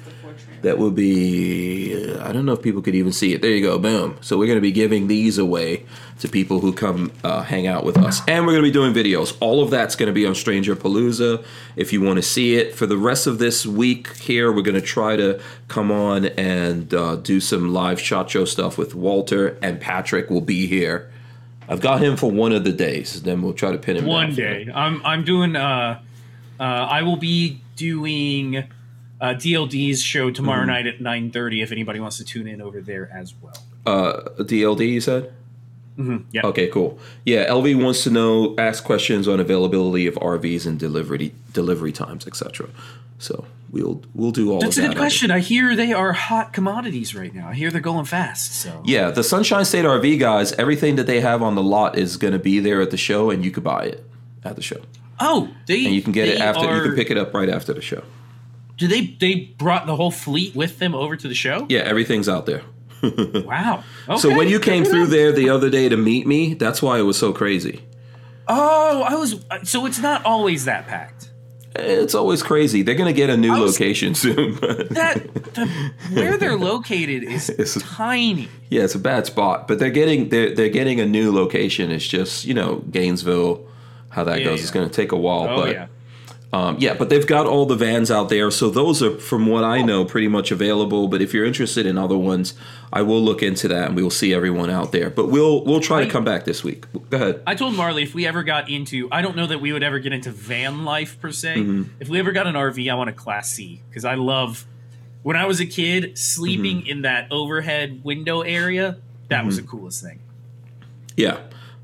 That's 0.62 0.76
before 0.76 0.78
transfer. 0.78 0.78
That 0.78 0.78
would 0.78 0.94
be, 0.94 2.18
I 2.20 2.32
don't 2.32 2.46
know 2.46 2.52
if 2.52 2.62
people 2.62 2.82
could 2.82 2.94
even 2.94 3.12
see 3.12 3.34
it. 3.34 3.42
There 3.42 3.50
you 3.50 3.62
go, 3.62 3.78
boom. 3.78 4.16
So 4.20 4.38
we're 4.38 4.46
going 4.46 4.56
to 4.56 4.62
be 4.62 4.72
giving 4.72 5.08
these 5.08 5.38
away 5.38 5.84
to 6.20 6.28
people 6.28 6.60
who 6.60 6.72
come 6.72 7.12
uh, 7.24 7.42
hang 7.42 7.66
out 7.66 7.84
with 7.84 7.98
us. 7.98 8.20
And 8.28 8.46
we're 8.46 8.52
going 8.52 8.64
to 8.64 8.68
be 8.68 8.72
doing 8.72 8.94
videos. 8.94 9.36
All 9.40 9.62
of 9.62 9.70
that's 9.70 9.96
going 9.96 10.06
to 10.06 10.12
be 10.12 10.26
on 10.26 10.34
Stranger 10.34 10.76
Palooza 10.76 11.44
if 11.76 11.92
you 11.92 12.00
want 12.00 12.16
to 12.16 12.22
see 12.22 12.56
it. 12.56 12.74
For 12.74 12.86
the 12.86 12.96
rest 12.96 13.26
of 13.26 13.38
this 13.38 13.66
week 13.66 14.16
here, 14.16 14.52
we're 14.52 14.62
going 14.62 14.80
to 14.80 14.80
try 14.80 15.16
to 15.16 15.40
come 15.68 15.90
on 15.90 16.26
and 16.26 16.92
uh, 16.94 17.16
do 17.16 17.40
some 17.40 17.72
live 17.72 18.00
shot 18.00 18.30
show 18.30 18.44
stuff 18.44 18.78
with 18.78 18.94
Walter, 18.94 19.58
and 19.62 19.80
Patrick 19.80 20.30
will 20.30 20.40
be 20.40 20.66
here. 20.66 21.10
I've 21.68 21.80
got 21.80 22.02
him 22.02 22.16
for 22.16 22.30
one 22.30 22.52
of 22.52 22.64
the 22.64 22.72
days. 22.72 23.22
Then 23.22 23.40
we'll 23.40 23.52
try 23.52 23.72
to 23.72 23.78
pin 23.78 23.96
him 23.96 24.06
One 24.06 24.34
day, 24.34 24.70
I'm 24.74 25.04
I'm 25.04 25.24
doing. 25.24 25.56
Uh, 25.56 26.00
uh, 26.60 26.62
I 26.62 27.02
will 27.02 27.16
be 27.16 27.60
doing 27.76 28.64
uh, 29.22 29.32
DLD's 29.34 30.02
show 30.02 30.30
tomorrow 30.30 30.66
Mm-hmm. 30.66 30.68
night 30.70 30.86
at 30.86 30.98
9:30. 30.98 31.62
If 31.62 31.72
anybody 31.72 31.98
wants 32.00 32.18
to 32.18 32.24
tune 32.24 32.46
in 32.46 32.60
over 32.60 32.80
there 32.82 33.08
as 33.14 33.32
well. 33.40 33.56
Uh, 33.86 34.20
DLD, 34.42 34.88
you 34.90 35.00
said? 35.00 35.32
Yeah. 36.32 36.40
Okay, 36.44 36.66
cool. 36.68 36.98
Yeah, 37.24 37.46
LV 37.48 37.80
wants 37.82 38.02
to 38.04 38.10
know, 38.10 38.54
ask 38.58 38.82
questions 38.82 39.28
on 39.28 39.38
availability 39.38 40.06
of 40.08 40.14
RVs 40.16 40.66
and 40.66 40.76
delivery 40.78 41.32
delivery 41.52 41.92
times, 41.92 42.26
etc. 42.26 42.68
So 43.18 43.44
we'll 43.70 44.02
we'll 44.14 44.32
do 44.32 44.50
all 44.52 44.60
That's 44.60 44.78
of 44.78 44.84
a 44.84 44.86
that. 44.88 44.94
good 44.94 44.98
question. 44.98 45.30
I 45.30 45.38
hear 45.38 45.76
they 45.76 45.92
are 45.92 46.12
hot 46.12 46.52
commodities 46.52 47.14
right 47.14 47.32
now. 47.32 47.48
I 47.50 47.54
hear 47.54 47.70
they're 47.70 47.80
going 47.80 48.06
fast. 48.06 48.52
So 48.54 48.82
Yeah, 48.84 49.10
the 49.12 49.22
Sunshine 49.22 49.64
State 49.64 49.84
RV 49.84 50.18
guys, 50.18 50.52
everything 50.54 50.96
that 50.96 51.06
they 51.06 51.20
have 51.20 51.40
on 51.42 51.54
the 51.54 51.62
lot 51.62 51.96
is 51.96 52.16
going 52.16 52.32
to 52.32 52.38
be 52.40 52.58
there 52.58 52.80
at 52.80 52.90
the 52.90 52.96
show, 52.96 53.30
and 53.30 53.44
you 53.44 53.50
could 53.52 53.62
buy 53.64 53.84
it 53.84 54.04
at 54.42 54.56
the 54.56 54.62
show, 54.62 54.80
oh, 55.20 55.50
they 55.66 55.84
and 55.84 55.94
you 55.94 56.02
can 56.02 56.12
get 56.12 56.26
it 56.28 56.40
after. 56.40 56.74
You 56.74 56.82
can 56.82 56.94
pick 56.96 57.10
it 57.12 57.18
up 57.18 57.32
right 57.34 57.48
after 57.50 57.72
the 57.72 57.82
show. 57.82 58.02
Do 58.82 58.88
they 58.88 59.06
they 59.20 59.34
brought 59.58 59.86
the 59.86 59.94
whole 59.94 60.10
fleet 60.10 60.56
with 60.56 60.80
them 60.80 60.92
over 60.92 61.14
to 61.16 61.28
the 61.28 61.34
show? 61.36 61.66
Yeah, 61.68 61.82
everything's 61.82 62.28
out 62.28 62.46
there. 62.46 62.62
Wow. 63.46 63.84
So 64.18 64.34
when 64.36 64.48
you 64.48 64.58
came 64.58 64.84
through 64.84 65.06
there 65.06 65.30
the 65.30 65.50
other 65.50 65.70
day 65.70 65.88
to 65.88 65.96
meet 65.96 66.26
me, 66.26 66.54
that's 66.54 66.82
why 66.82 66.98
it 66.98 67.02
was 67.02 67.16
so 67.16 67.32
crazy. 67.32 67.82
oh, 68.48 69.02
I 69.02 69.14
was. 69.14 69.44
Uh, 69.50 69.62
so 69.62 69.86
it's 69.86 70.00
not 70.00 70.24
always 70.24 70.64
that 70.64 70.88
packed. 70.88 71.30
It's 71.76 72.14
always 72.14 72.42
crazy. 72.42 72.82
They're 72.82 72.96
going 72.96 73.12
to 73.14 73.16
get 73.16 73.30
a 73.30 73.36
new 73.36 73.52
was- 73.52 73.72
location 73.78 74.14
soon. 74.24 74.54
That 74.56 75.14
the, 75.54 75.66
where 76.12 76.36
they're 76.36 76.58
located 76.58 77.22
is 77.22 77.50
It's- 77.50 77.78
tiny. 77.96 78.48
Yeah, 78.68 78.82
it's 78.82 78.94
a 78.96 78.98
bad 78.98 79.26
spot, 79.26 79.68
but 79.68 79.78
they're 79.78 79.90
getting 79.90 80.28
they're 80.28 80.54
they're 80.56 80.68
getting 80.80 80.98
a 81.00 81.06
new 81.06 81.30
location. 81.32 81.90
It's 81.92 82.06
just 82.06 82.44
you 82.44 82.54
know 82.54 82.82
Gainesville, 82.90 83.64
how 84.10 84.24
that 84.24 84.40
Yeah, 84.40 84.44
goes. 84.46 84.58
yeah. 84.58 84.62
It's 84.62 84.70
going 84.72 84.88
to 84.88 84.94
take 84.94 85.12
a 85.12 85.16
while, 85.16 85.48
Oh 85.48 85.56
but 85.62 85.72
yeah. 85.72 85.86
Um, 86.54 86.76
yeah, 86.78 86.92
but 86.92 87.08
they've 87.08 87.26
got 87.26 87.46
all 87.46 87.64
the 87.64 87.76
vans 87.76 88.10
out 88.10 88.28
there, 88.28 88.50
so 88.50 88.68
those 88.68 89.02
are, 89.02 89.18
from 89.18 89.46
what 89.46 89.64
I 89.64 89.80
know, 89.80 90.04
pretty 90.04 90.28
much 90.28 90.50
available. 90.50 91.08
But 91.08 91.22
if 91.22 91.32
you're 91.32 91.46
interested 91.46 91.86
in 91.86 91.96
other 91.96 92.18
ones, 92.18 92.52
I 92.92 93.00
will 93.00 93.22
look 93.22 93.42
into 93.42 93.68
that, 93.68 93.86
and 93.86 93.96
we 93.96 94.02
will 94.02 94.10
see 94.10 94.34
everyone 94.34 94.68
out 94.68 94.92
there. 94.92 95.08
But 95.08 95.28
we'll 95.28 95.64
we'll 95.64 95.80
try 95.80 96.04
to 96.04 96.10
come 96.10 96.24
back 96.24 96.44
this 96.44 96.62
week. 96.62 96.84
Go 97.08 97.16
ahead. 97.16 97.42
I 97.46 97.54
told 97.54 97.74
Marley 97.74 98.02
if 98.02 98.14
we 98.14 98.26
ever 98.26 98.42
got 98.42 98.68
into, 98.68 99.08
I 99.10 99.22
don't 99.22 99.34
know 99.34 99.46
that 99.46 99.62
we 99.62 99.72
would 99.72 99.82
ever 99.82 99.98
get 99.98 100.12
into 100.12 100.30
van 100.30 100.84
life 100.84 101.18
per 101.20 101.32
se. 101.32 101.56
Mm-hmm. 101.56 101.82
If 102.00 102.10
we 102.10 102.18
ever 102.18 102.32
got 102.32 102.46
an 102.46 102.54
RV, 102.54 102.90
I 102.90 102.94
want 102.96 103.08
a 103.08 103.14
Class 103.14 103.50
C 103.50 103.80
because 103.88 104.04
I 104.04 104.14
love. 104.16 104.66
When 105.22 105.36
I 105.36 105.46
was 105.46 105.60
a 105.60 105.66
kid, 105.66 106.18
sleeping 106.18 106.80
Mm-hmm. 106.80 106.88
in 106.90 107.02
that 107.02 107.28
overhead 107.30 108.02
window 108.04 108.40
area, 108.42 108.98
that 109.28 109.46
was 109.46 109.56
the 109.56 109.62
coolest 109.62 110.02
thing. 110.02 110.18
Yeah, 111.16 111.38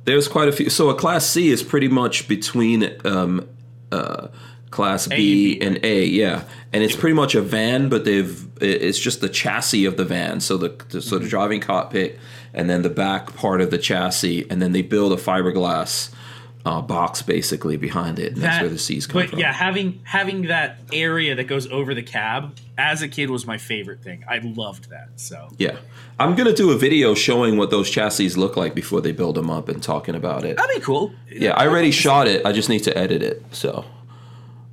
there's 0.04 0.26
quite 0.28 0.48
a 0.48 0.52
few. 0.52 0.68
So 0.68 0.90
a 0.90 0.94
Class 0.94 1.24
C 1.24 1.48
is 1.48 1.62
pretty 1.62 1.88
much 1.88 2.26
between 2.28 2.90
um, 3.06 3.48
uh, 3.92 4.28
Class 4.70 5.06
B 5.06 5.58
and 5.60 5.78
A. 5.84 6.04
Yeah, 6.04 6.44
and 6.72 6.82
it's 6.82 6.96
pretty 6.96 7.14
much 7.14 7.34
a 7.34 7.40
van, 7.42 7.88
but 7.88 8.04
they've 8.04 8.46
it's 8.60 8.98
just 8.98 9.20
the 9.20 9.28
chassis 9.28 9.84
of 9.84 9.96
the 9.96 10.04
van. 10.04 10.40
So 10.40 10.56
the, 10.56 10.76
the 10.90 11.00
so 11.02 11.18
the 11.18 11.28
driving 11.28 11.60
cockpit, 11.60 12.18
and 12.52 12.68
then 12.68 12.82
the 12.82 12.90
back 12.90 13.34
part 13.34 13.60
of 13.60 13.70
the 13.70 13.78
chassis, 13.78 14.46
and 14.50 14.60
then 14.60 14.72
they 14.72 14.82
build 14.82 15.12
a 15.12 15.16
fiberglass. 15.16 16.12
Uh, 16.66 16.82
box 16.82 17.22
basically 17.22 17.78
behind 17.78 18.18
it. 18.18 18.32
And 18.34 18.42
that's 18.42 18.60
where 18.60 18.68
the 18.68 18.78
C's 18.78 19.06
come 19.06 19.12
from. 19.12 19.22
but 19.22 19.30
from. 19.30 19.38
yeah, 19.38 19.52
having 19.54 20.00
having 20.02 20.48
that 20.48 20.80
area 20.92 21.34
that 21.34 21.44
goes 21.44 21.66
over 21.68 21.94
the 21.94 22.02
cab 22.02 22.56
as 22.76 23.00
a 23.00 23.08
kid 23.08 23.30
was 23.30 23.46
my 23.46 23.56
favorite 23.56 24.02
thing. 24.02 24.22
I 24.28 24.38
loved 24.38 24.90
that. 24.90 25.08
So 25.16 25.48
Yeah. 25.56 25.76
I'm 26.18 26.34
going 26.34 26.48
to 26.48 26.52
do 26.52 26.70
a 26.72 26.76
video 26.76 27.14
showing 27.14 27.56
what 27.56 27.70
those 27.70 27.88
chassis 27.88 28.28
look 28.30 28.56
like 28.56 28.74
before 28.74 29.00
they 29.00 29.12
build 29.12 29.36
them 29.36 29.48
up 29.48 29.70
and 29.70 29.82
talking 29.82 30.14
about 30.14 30.44
it. 30.44 30.58
that'd 30.58 30.76
be 30.76 30.82
cool. 30.82 31.12
Yeah, 31.30 31.52
I 31.52 31.68
already 31.68 31.92
shot 31.92 32.26
it. 32.26 32.44
I 32.44 32.52
just 32.52 32.68
need 32.68 32.80
to 32.82 32.98
edit 32.98 33.22
it. 33.22 33.42
So, 33.52 33.86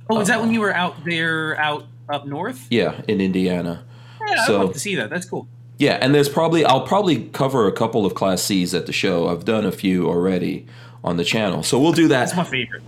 Oh, 0.08 0.20
is 0.20 0.28
that 0.28 0.40
when 0.40 0.52
you 0.52 0.60
were 0.60 0.74
out 0.74 1.04
there, 1.04 1.58
out 1.58 1.86
up 2.08 2.26
north? 2.26 2.66
yeah, 2.70 3.00
in 3.08 3.20
Indiana. 3.20 3.84
Yeah, 4.26 4.44
so, 4.44 4.54
I'd 4.54 4.64
love 4.64 4.72
to 4.74 4.78
see 4.78 4.94
that. 4.96 5.10
That's 5.10 5.26
cool. 5.26 5.48
Yeah, 5.78 5.98
and 6.00 6.14
there's 6.14 6.28
probably 6.28 6.64
I'll 6.64 6.86
probably 6.86 7.24
cover 7.28 7.66
a 7.66 7.72
couple 7.72 8.06
of 8.06 8.14
class 8.14 8.42
C's 8.42 8.74
at 8.74 8.86
the 8.86 8.92
show. 8.92 9.28
I've 9.28 9.44
done 9.44 9.66
a 9.66 9.72
few 9.72 10.08
already 10.08 10.66
on 11.04 11.16
the 11.16 11.24
channel. 11.24 11.62
So 11.62 11.78
we'll 11.78 11.92
do 11.92 12.08
that. 12.08 12.26
That's 12.26 12.36
my 12.36 12.44
favorite. 12.44 12.82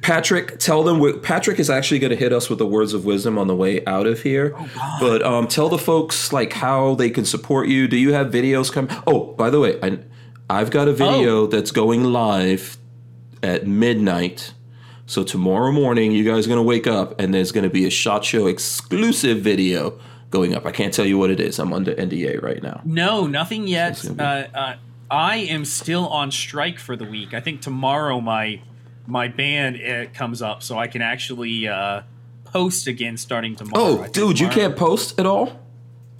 Patrick, 0.00 0.58
tell 0.58 0.82
them 0.82 1.20
Patrick 1.20 1.60
is 1.60 1.68
actually 1.68 2.00
going 2.00 2.10
to 2.10 2.16
hit 2.16 2.32
us 2.32 2.48
with 2.48 2.58
the 2.58 2.66
words 2.66 2.94
of 2.94 3.04
wisdom 3.04 3.38
on 3.38 3.46
the 3.46 3.54
way 3.54 3.84
out 3.84 4.06
of 4.06 4.22
here. 4.22 4.54
Oh, 4.56 4.96
but 4.98 5.22
um, 5.22 5.46
tell 5.46 5.68
the 5.68 5.78
folks 5.78 6.32
like 6.32 6.54
how 6.54 6.94
they 6.94 7.10
can 7.10 7.24
support 7.24 7.68
you. 7.68 7.86
Do 7.86 7.96
you 7.96 8.12
have 8.14 8.28
videos 8.28 8.72
coming? 8.72 8.96
Oh, 9.06 9.34
by 9.34 9.50
the 9.50 9.60
way, 9.60 9.78
I, 9.82 9.98
I've 10.48 10.70
got 10.70 10.88
a 10.88 10.92
video 10.92 11.46
that's 11.46 11.70
going 11.70 12.04
live 12.04 12.78
at 13.42 13.66
midnight. 13.66 14.54
So 15.12 15.22
tomorrow 15.22 15.72
morning, 15.72 16.12
you 16.12 16.24
guys 16.24 16.46
are 16.46 16.48
gonna 16.48 16.62
wake 16.62 16.86
up 16.86 17.20
and 17.20 17.34
there's 17.34 17.52
gonna 17.52 17.68
be 17.68 17.84
a 17.84 17.90
Shot 17.90 18.24
Show 18.24 18.46
exclusive 18.46 19.42
video 19.42 20.00
going 20.30 20.54
up. 20.54 20.64
I 20.64 20.72
can't 20.72 20.94
tell 20.94 21.04
you 21.04 21.18
what 21.18 21.28
it 21.28 21.38
is. 21.38 21.58
I'm 21.58 21.74
under 21.74 21.94
NDA 21.94 22.42
right 22.42 22.62
now. 22.62 22.80
No, 22.86 23.26
nothing 23.26 23.66
yet. 23.66 23.90
It's 24.02 24.08
Uh, 24.08 24.48
uh, 24.54 24.74
I 25.10 25.36
am 25.36 25.66
still 25.66 26.08
on 26.08 26.30
strike 26.30 26.78
for 26.78 26.96
the 26.96 27.04
week. 27.04 27.34
I 27.34 27.40
think 27.40 27.60
tomorrow 27.60 28.22
my 28.22 28.62
my 29.06 29.28
band 29.28 29.82
uh, 29.82 30.10
comes 30.14 30.40
up, 30.40 30.62
so 30.62 30.78
I 30.78 30.86
can 30.86 31.02
actually 31.02 31.68
uh, 31.68 32.04
post 32.44 32.86
again 32.86 33.18
starting 33.18 33.54
tomorrow. 33.54 34.04
Oh, 34.04 34.08
dude, 34.08 34.40
you 34.40 34.48
can't 34.48 34.76
post 34.78 35.20
at 35.20 35.26
all 35.26 35.60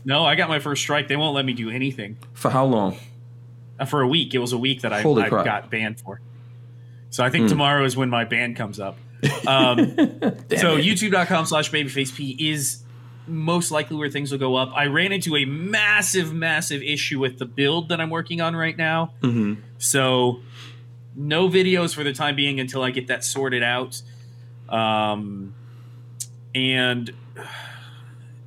No, 0.04 0.26
I 0.26 0.34
got 0.34 0.50
my 0.50 0.58
first 0.58 0.82
strike. 0.82 1.08
They 1.08 1.16
won't 1.16 1.34
let 1.34 1.46
me 1.46 1.54
do 1.54 1.70
anything 1.70 2.18
for 2.34 2.50
how 2.50 2.66
long? 2.66 2.98
uh, 3.80 3.86
for 3.86 4.02
a 4.02 4.06
week. 4.06 4.34
It 4.34 4.38
was 4.38 4.52
a 4.52 4.58
week 4.58 4.82
that 4.82 4.92
I, 4.92 4.98
I. 4.98 5.30
Got 5.30 5.70
banned 5.70 5.98
for. 5.98 6.20
So 7.12 7.22
I 7.22 7.28
think 7.28 7.48
tomorrow 7.48 7.84
is 7.84 7.94
when 7.94 8.08
my 8.08 8.24
band 8.24 8.56
comes 8.56 8.80
up. 8.80 8.96
Um, 9.46 9.76
so 10.56 10.76
it. 10.76 10.84
youtube.com 10.84 11.44
slash 11.44 11.70
babyfaceP 11.70 12.36
is 12.40 12.82
most 13.26 13.70
likely 13.70 13.96
where 13.96 14.08
things 14.10 14.32
will 14.32 14.38
go 14.38 14.56
up. 14.56 14.72
I 14.74 14.86
ran 14.86 15.12
into 15.12 15.36
a 15.36 15.44
massive, 15.44 16.32
massive 16.32 16.82
issue 16.82 17.20
with 17.20 17.38
the 17.38 17.44
build 17.44 17.90
that 17.90 18.00
I'm 18.00 18.08
working 18.08 18.40
on 18.40 18.56
right 18.56 18.76
now. 18.76 19.12
Mhm. 19.20 19.58
So 19.76 20.40
no 21.14 21.50
videos 21.50 21.94
for 21.94 22.02
the 22.02 22.14
time 22.14 22.34
being 22.34 22.58
until 22.58 22.82
I 22.82 22.90
get 22.90 23.08
that 23.08 23.24
sorted 23.24 23.62
out. 23.62 24.00
Um, 24.70 25.54
and 26.54 27.12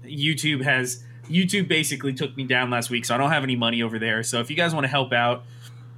YouTube 0.03 0.63
has 0.63 1.03
YouTube 1.29 1.67
basically 1.67 2.13
took 2.13 2.35
me 2.35 2.43
down 2.45 2.69
last 2.71 2.89
week, 2.89 3.05
so 3.05 3.13
I 3.13 3.17
don't 3.19 3.31
have 3.31 3.43
any 3.43 3.55
money 3.55 3.83
over 3.83 3.99
there. 3.99 4.23
So 4.23 4.39
if 4.39 4.49
you 4.49 4.55
guys 4.55 4.73
want 4.73 4.85
to 4.85 4.89
help 4.89 5.13
out, 5.13 5.43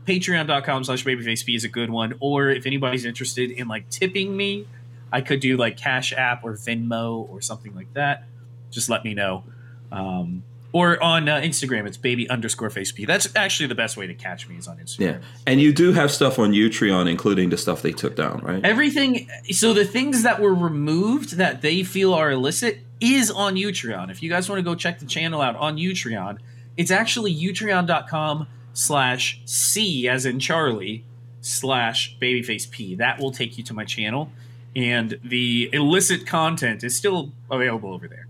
patreon.com 0.07 0.85
slash 0.85 1.03
babyfacep 1.03 1.55
is 1.55 1.63
a 1.63 1.67
good 1.67 1.89
one. 1.89 2.15
Or 2.19 2.49
if 2.49 2.65
anybody's 2.65 3.05
interested 3.05 3.51
in 3.51 3.67
like 3.67 3.89
tipping 3.89 4.35
me, 4.35 4.65
I 5.11 5.21
could 5.21 5.39
do 5.39 5.57
like 5.57 5.77
Cash 5.77 6.13
App 6.13 6.43
or 6.43 6.53
Venmo 6.53 7.29
or 7.29 7.41
something 7.41 7.75
like 7.75 7.93
that. 7.93 8.23
Just 8.71 8.89
let 8.89 9.03
me 9.03 9.13
know. 9.13 9.43
Um, 9.91 10.43
or 10.73 11.01
on 11.01 11.29
uh, 11.29 11.37
Instagram, 11.37 11.87
it's 11.87 11.97
baby 11.97 12.29
underscore 12.29 12.69
facepy. 12.69 13.07
That's 13.07 13.33
actually 13.35 13.67
the 13.67 13.75
best 13.75 13.95
way 13.95 14.05
to 14.07 14.13
catch 14.13 14.47
me 14.47 14.57
is 14.57 14.67
on 14.67 14.77
Instagram. 14.77 14.99
Yeah, 14.99 15.17
and 15.45 15.61
you 15.61 15.71
do 15.73 15.93
have 15.93 16.11
stuff 16.11 16.37
on 16.39 16.51
Utreon, 16.51 17.09
including 17.09 17.49
the 17.49 17.57
stuff 17.57 17.81
they 17.81 17.93
took 17.93 18.15
down, 18.15 18.41
right? 18.43 18.63
Everything. 18.65 19.29
So 19.51 19.73
the 19.73 19.85
things 19.85 20.23
that 20.23 20.41
were 20.41 20.53
removed 20.53 21.37
that 21.37 21.61
they 21.61 21.83
feel 21.83 22.13
are 22.13 22.31
illicit 22.31 22.79
is 22.99 23.31
on 23.31 23.55
Utreon. 23.55 24.11
If 24.11 24.21
you 24.21 24.29
guys 24.29 24.49
want 24.49 24.59
to 24.59 24.63
go 24.63 24.75
check 24.75 24.99
the 24.99 25.05
channel 25.05 25.41
out 25.41 25.55
on 25.55 25.77
Utreon, 25.77 26.37
it's 26.75 26.91
actually 26.91 27.33
utreon.com 27.33 28.47
slash 28.77 29.41
C 29.45 30.07
as 30.07 30.23
in 30.25 30.39
Charlie 30.39 31.03
slash 31.41 32.15
babyface 32.21 32.69
P. 32.69 32.93
That 32.95 33.19
will 33.19 33.31
take 33.31 33.57
you 33.57 33.63
to 33.63 33.73
my 33.73 33.85
channel. 33.85 34.29
And 34.75 35.19
the 35.23 35.69
illicit 35.73 36.27
content 36.27 36.83
is 36.83 36.95
still 36.95 37.31
available 37.49 37.91
over 37.93 38.07
there. 38.07 38.27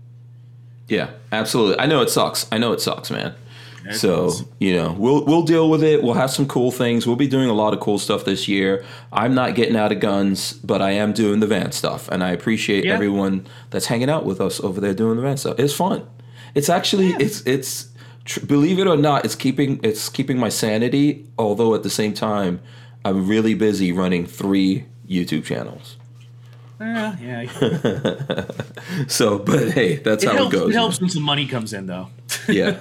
Yeah, 0.88 1.10
absolutely. 1.32 1.78
I 1.78 1.84
know 1.86 2.00
it 2.00 2.08
sucks. 2.08 2.46
I 2.50 2.56
know 2.56 2.72
it 2.72 2.80
sucks, 2.80 3.10
man. 3.10 3.34
It 3.84 3.94
So 3.96 4.26
does. 4.28 4.44
you 4.58 4.74
know, 4.74 4.92
we'll 4.98 5.24
we'll 5.26 5.42
deal 5.42 5.68
with 5.68 5.82
it. 5.84 6.02
We'll 6.02 6.14
have 6.14 6.30
some 6.30 6.46
cool 6.48 6.70
things. 6.70 7.06
We'll 7.06 7.16
be 7.16 7.28
doing 7.28 7.50
a 7.50 7.52
lot 7.52 7.74
of 7.74 7.80
cool 7.80 7.98
stuff 7.98 8.24
this 8.24 8.48
year. 8.48 8.82
I'm 9.12 9.34
not 9.34 9.54
getting 9.54 9.76
out 9.76 9.92
of 9.92 10.00
guns, 10.00 10.54
but 10.54 10.80
I 10.80 10.92
am 10.92 11.12
doing 11.12 11.40
the 11.40 11.46
van 11.46 11.72
stuff, 11.72 12.08
and 12.08 12.24
I 12.24 12.30
appreciate 12.30 12.84
Yeah. 12.86 12.94
everyone 12.94 13.46
that's 13.70 13.86
hanging 13.86 14.08
out 14.08 14.24
with 14.24 14.40
us 14.40 14.60
over 14.60 14.80
there 14.80 14.94
doing 14.94 15.16
the 15.16 15.22
van 15.22 15.36
stuff. 15.36 15.58
It's 15.58 15.74
fun. 15.74 16.02
It's 16.54 16.70
actually 16.70 17.08
it's 17.20 17.42
it's 17.42 17.88
tr- 18.28 18.44
believe 18.46 18.78
it 18.78 18.86
or 18.86 18.96
not, 18.96 19.24
it's 19.24 19.34
keeping 19.34 19.80
it's 19.82 20.08
keeping 20.08 20.38
my 20.38 20.48
sanity. 20.50 21.26
Although 21.38 21.74
at 21.74 21.82
the 21.82 21.90
same 21.90 22.14
time, 22.14 22.60
I'm 23.04 23.26
really 23.26 23.54
busy 23.54 23.90
running 23.92 24.26
three 24.26 24.84
YouTube 25.08 25.44
channels. 25.44 25.96
Eh, 26.80 27.16
yeah, 27.20 28.44
So, 29.08 29.38
but 29.40 29.72
hey, 29.72 29.96
that's 29.96 30.22
how 30.24 30.34
helps. 30.34 30.54
it 30.54 30.58
goes. 30.58 30.70
It 30.70 30.74
helps 30.74 31.00
when 31.00 31.10
some 31.10 31.24
money 31.24 31.46
comes 31.46 31.72
in, 31.72 31.86
though. 31.86 32.08
yeah. 32.48 32.78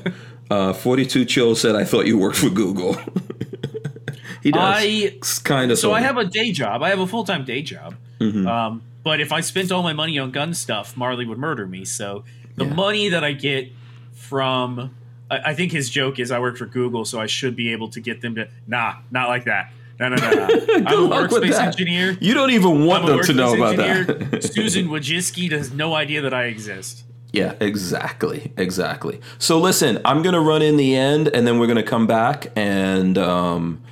Uh, 0.52 0.72
42 0.74 1.26
Chill 1.26 1.56
said, 1.56 1.76
I 1.76 1.84
thought 1.84 2.06
you 2.06 2.16
worked 2.18 2.38
for 2.38 2.50
Google. 2.50 2.94
he 4.44 4.52
does. 4.52 4.62
I 4.64 5.14
kind 5.44 5.72
of. 5.72 5.80
so 5.80 5.94
I 5.94 6.02
have 6.02 6.18
a 6.18 6.26
day 6.26 6.52
job. 6.52 6.84
I 6.84 6.90
have 6.90 7.00
a 7.00 7.08
full 7.08 7.24
time 7.24 7.44
day 7.44 7.62
job. 7.64 7.96
Mm-hmm. 8.20 8.48
Um, 8.48 8.82
but 9.04 9.20
if 9.20 9.32
I 9.32 9.42
spent 9.42 9.72
all 9.72 9.82
my 9.84 9.94
money 9.94 10.20
on 10.20 10.32
gun 10.32 10.54
stuff, 10.54 10.96
Marley 10.96 11.26
would 11.26 11.38
murder 11.40 11.66
me. 11.66 11.84
So 11.86 12.24
the 12.56 12.66
Yeah. 12.66 12.74
money 12.74 13.10
that 13.10 13.24
I 13.24 13.32
get 13.34 13.72
from, 14.14 14.92
I, 15.30 15.52
I 15.52 15.54
think 15.54 15.72
his 15.72 15.90
joke 15.90 16.20
is 16.20 16.32
I 16.32 16.40
work 16.40 16.58
for 16.58 16.66
Google, 16.66 17.06
so 17.06 17.20
I 17.20 17.28
should 17.28 17.56
be 17.56 17.72
able 17.72 17.90
to 17.90 18.00
get 18.00 18.22
them 18.22 18.36
to. 18.36 18.48
Nah, 18.68 18.96
not 19.12 19.30
like 19.30 19.46
that. 19.46 19.72
No, 20.00 20.10
no, 20.10 20.16
no, 20.16 20.30
no. 20.32 20.48
I'm 20.76 20.88
a 20.88 20.96
luck 20.96 21.32
with 21.32 21.44
workspace 21.44 21.52
that. 21.52 21.68
engineer. 21.68 22.18
You 22.22 22.34
don't 22.34 22.52
even 22.52 22.86
want 22.86 23.08
them 23.08 23.22
to 23.22 23.34
know 23.34 23.56
about 23.56 23.80
engineer. 23.80 24.30
that. 24.30 24.44
Susan 24.54 24.88
Wojcicki 24.88 25.52
has 25.52 25.74
no 25.74 25.96
idea 25.96 26.22
that 26.22 26.34
I 26.34 26.46
exist. 26.46 27.04
Yeah, 27.34 27.56
exactly, 27.60 28.54
exactly. 28.58 29.20
So 29.38 29.60
listen, 29.60 30.00
I'm 30.06 30.22
gonna 30.22 30.40
run 30.40 30.62
in 30.62 30.78
the 30.78 30.96
end, 30.96 31.28
and 31.30 31.46
then 31.46 31.60
we're 31.60 31.68
gonna 31.68 31.84
come 31.84 32.08
back, 32.08 32.52
and 32.56 33.18
um, 33.18 33.84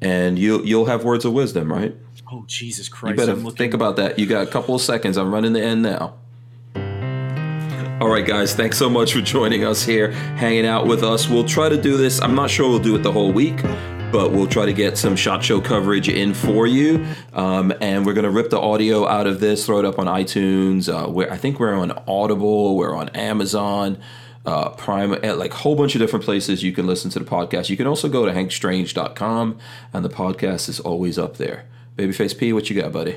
and 0.00 0.38
you'll 0.38 0.64
you'll 0.64 0.86
have 0.86 1.04
words 1.04 1.24
of 1.24 1.32
wisdom, 1.32 1.72
right? 1.72 1.96
Oh 2.30 2.44
Jesus 2.46 2.88
Christ! 2.88 3.12
You 3.12 3.16
better 3.16 3.32
I'm 3.32 3.44
looking. 3.44 3.56
think 3.56 3.74
about 3.74 3.96
that. 3.96 4.18
You 4.18 4.26
got 4.26 4.46
a 4.46 4.50
couple 4.50 4.74
of 4.74 4.80
seconds. 4.80 5.16
I'm 5.16 5.32
running 5.32 5.54
the 5.54 5.62
end 5.62 5.82
now. 5.82 6.14
All 8.04 8.10
right, 8.10 8.26
guys, 8.26 8.54
thanks 8.54 8.76
so 8.76 8.90
much 8.90 9.14
for 9.14 9.22
joining 9.22 9.64
us 9.64 9.82
here, 9.82 10.12
hanging 10.12 10.66
out 10.66 10.86
with 10.86 11.02
us. 11.02 11.26
We'll 11.26 11.42
try 11.42 11.70
to 11.70 11.80
do 11.80 11.96
this. 11.96 12.20
I'm 12.20 12.34
not 12.34 12.50
sure 12.50 12.68
we'll 12.68 12.78
do 12.78 12.94
it 12.96 13.02
the 13.02 13.10
whole 13.10 13.32
week, 13.32 13.62
but 14.12 14.30
we'll 14.30 14.46
try 14.46 14.66
to 14.66 14.74
get 14.74 14.98
some 14.98 15.16
shot 15.16 15.42
show 15.42 15.58
coverage 15.58 16.10
in 16.10 16.34
for 16.34 16.66
you. 16.66 17.06
Um, 17.32 17.72
and 17.80 18.04
we're 18.04 18.12
gonna 18.12 18.30
rip 18.30 18.50
the 18.50 18.60
audio 18.60 19.08
out 19.08 19.26
of 19.26 19.40
this, 19.40 19.64
throw 19.64 19.78
it 19.78 19.86
up 19.86 19.98
on 19.98 20.04
iTunes. 20.04 20.86
Uh, 20.86 21.10
where 21.10 21.32
I 21.32 21.38
think 21.38 21.58
we're 21.58 21.72
on 21.72 21.92
Audible, 22.06 22.76
we're 22.76 22.94
on 22.94 23.08
Amazon. 23.08 23.96
Uh, 24.44 24.68
Prime, 24.68 25.14
at 25.14 25.38
like 25.38 25.54
a 25.54 25.56
whole 25.56 25.74
bunch 25.74 25.94
of 25.94 26.02
different 26.02 26.26
places 26.26 26.62
you 26.62 26.72
can 26.72 26.86
listen 26.86 27.10
to 27.12 27.18
the 27.18 27.24
podcast. 27.24 27.70
You 27.70 27.78
can 27.78 27.86
also 27.86 28.10
go 28.10 28.26
to 28.26 28.32
hankstrange.com, 28.32 29.58
and 29.94 30.04
the 30.04 30.10
podcast 30.10 30.68
is 30.68 30.78
always 30.78 31.18
up 31.18 31.38
there. 31.38 31.64
Babyface 31.96 32.36
P, 32.36 32.52
what 32.52 32.68
you 32.68 32.78
got, 32.78 32.92
buddy? 32.92 33.16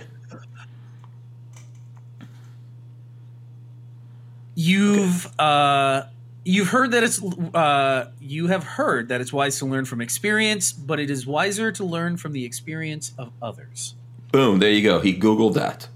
You've 4.60 5.40
uh, 5.40 6.08
you've 6.44 6.70
heard 6.70 6.90
that 6.90 7.04
it's 7.04 7.22
uh, 7.24 8.10
you 8.20 8.48
have 8.48 8.64
heard 8.64 9.10
that 9.10 9.22
it's 9.22 9.32
wise 9.32 9.60
to 9.60 9.68
learn 9.68 9.86
from 9.86 10.02
experience, 10.02 10.72
but 10.74 11.00
it 11.00 11.12
is 11.12 11.28
wiser 11.28 11.72
to 11.74 11.84
learn 11.84 12.18
from 12.18 12.32
the 12.32 12.44
experience 12.44 13.14
of 13.20 13.32
others. 13.40 13.94
Boom, 14.32 14.58
there 14.58 14.72
you 14.72 14.82
go. 14.82 15.00
He 15.00 15.14
Googled 15.14 15.54
that. 15.54 15.90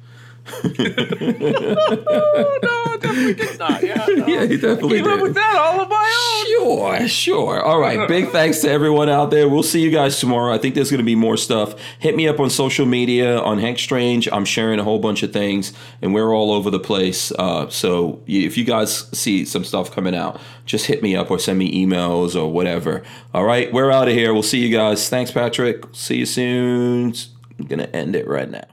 No, 0.63 0.71
definitely 2.99 3.33
did 3.33 3.59
not. 3.59 3.83
Yeah, 3.83 4.05
no. 4.07 4.27
Yeah, 4.27 4.45
he 4.45 4.57
definitely 4.57 4.97
Came 4.99 5.07
up 5.07 5.13
did. 5.15 5.21
with 5.23 5.33
that 5.35 5.55
all 5.57 5.81
of 5.81 5.89
my 5.89 6.43
Sure, 6.47 7.07
sure. 7.07 7.61
All 7.61 7.79
right. 7.79 8.07
Big 8.07 8.29
thanks 8.29 8.59
to 8.59 8.69
everyone 8.69 9.09
out 9.09 9.31
there. 9.31 9.47
We'll 9.47 9.63
see 9.63 9.81
you 9.81 9.91
guys 9.91 10.19
tomorrow. 10.19 10.53
I 10.53 10.57
think 10.57 10.75
there's 10.75 10.91
going 10.91 10.99
to 10.99 11.03
be 11.05 11.15
more 11.15 11.37
stuff. 11.37 11.75
Hit 11.99 12.15
me 12.15 12.27
up 12.27 12.39
on 12.39 12.49
social 12.49 12.85
media 12.85 13.39
on 13.39 13.59
Hank 13.59 13.79
Strange. 13.79 14.27
I'm 14.31 14.45
sharing 14.45 14.79
a 14.79 14.83
whole 14.83 14.99
bunch 14.99 15.23
of 15.23 15.33
things, 15.33 15.73
and 16.01 16.13
we're 16.13 16.33
all 16.33 16.51
over 16.51 16.69
the 16.69 16.79
place. 16.79 17.31
Uh, 17.37 17.69
so 17.69 18.21
if 18.27 18.57
you 18.57 18.63
guys 18.63 19.07
see 19.17 19.45
some 19.45 19.63
stuff 19.63 19.91
coming 19.91 20.15
out, 20.15 20.39
just 20.65 20.85
hit 20.87 21.01
me 21.01 21.15
up 21.15 21.31
or 21.31 21.39
send 21.39 21.59
me 21.59 21.85
emails 21.85 22.39
or 22.39 22.51
whatever. 22.51 23.03
All 23.33 23.43
right. 23.45 23.71
We're 23.71 23.91
out 23.91 24.07
of 24.07 24.13
here. 24.13 24.33
We'll 24.33 24.43
see 24.43 24.59
you 24.65 24.75
guys. 24.75 25.09
Thanks, 25.09 25.31
Patrick. 25.31 25.83
See 25.93 26.17
you 26.17 26.25
soon. 26.25 27.13
I'm 27.59 27.65
going 27.67 27.79
to 27.79 27.95
end 27.95 28.15
it 28.15 28.27
right 28.27 28.49
now. 28.49 28.63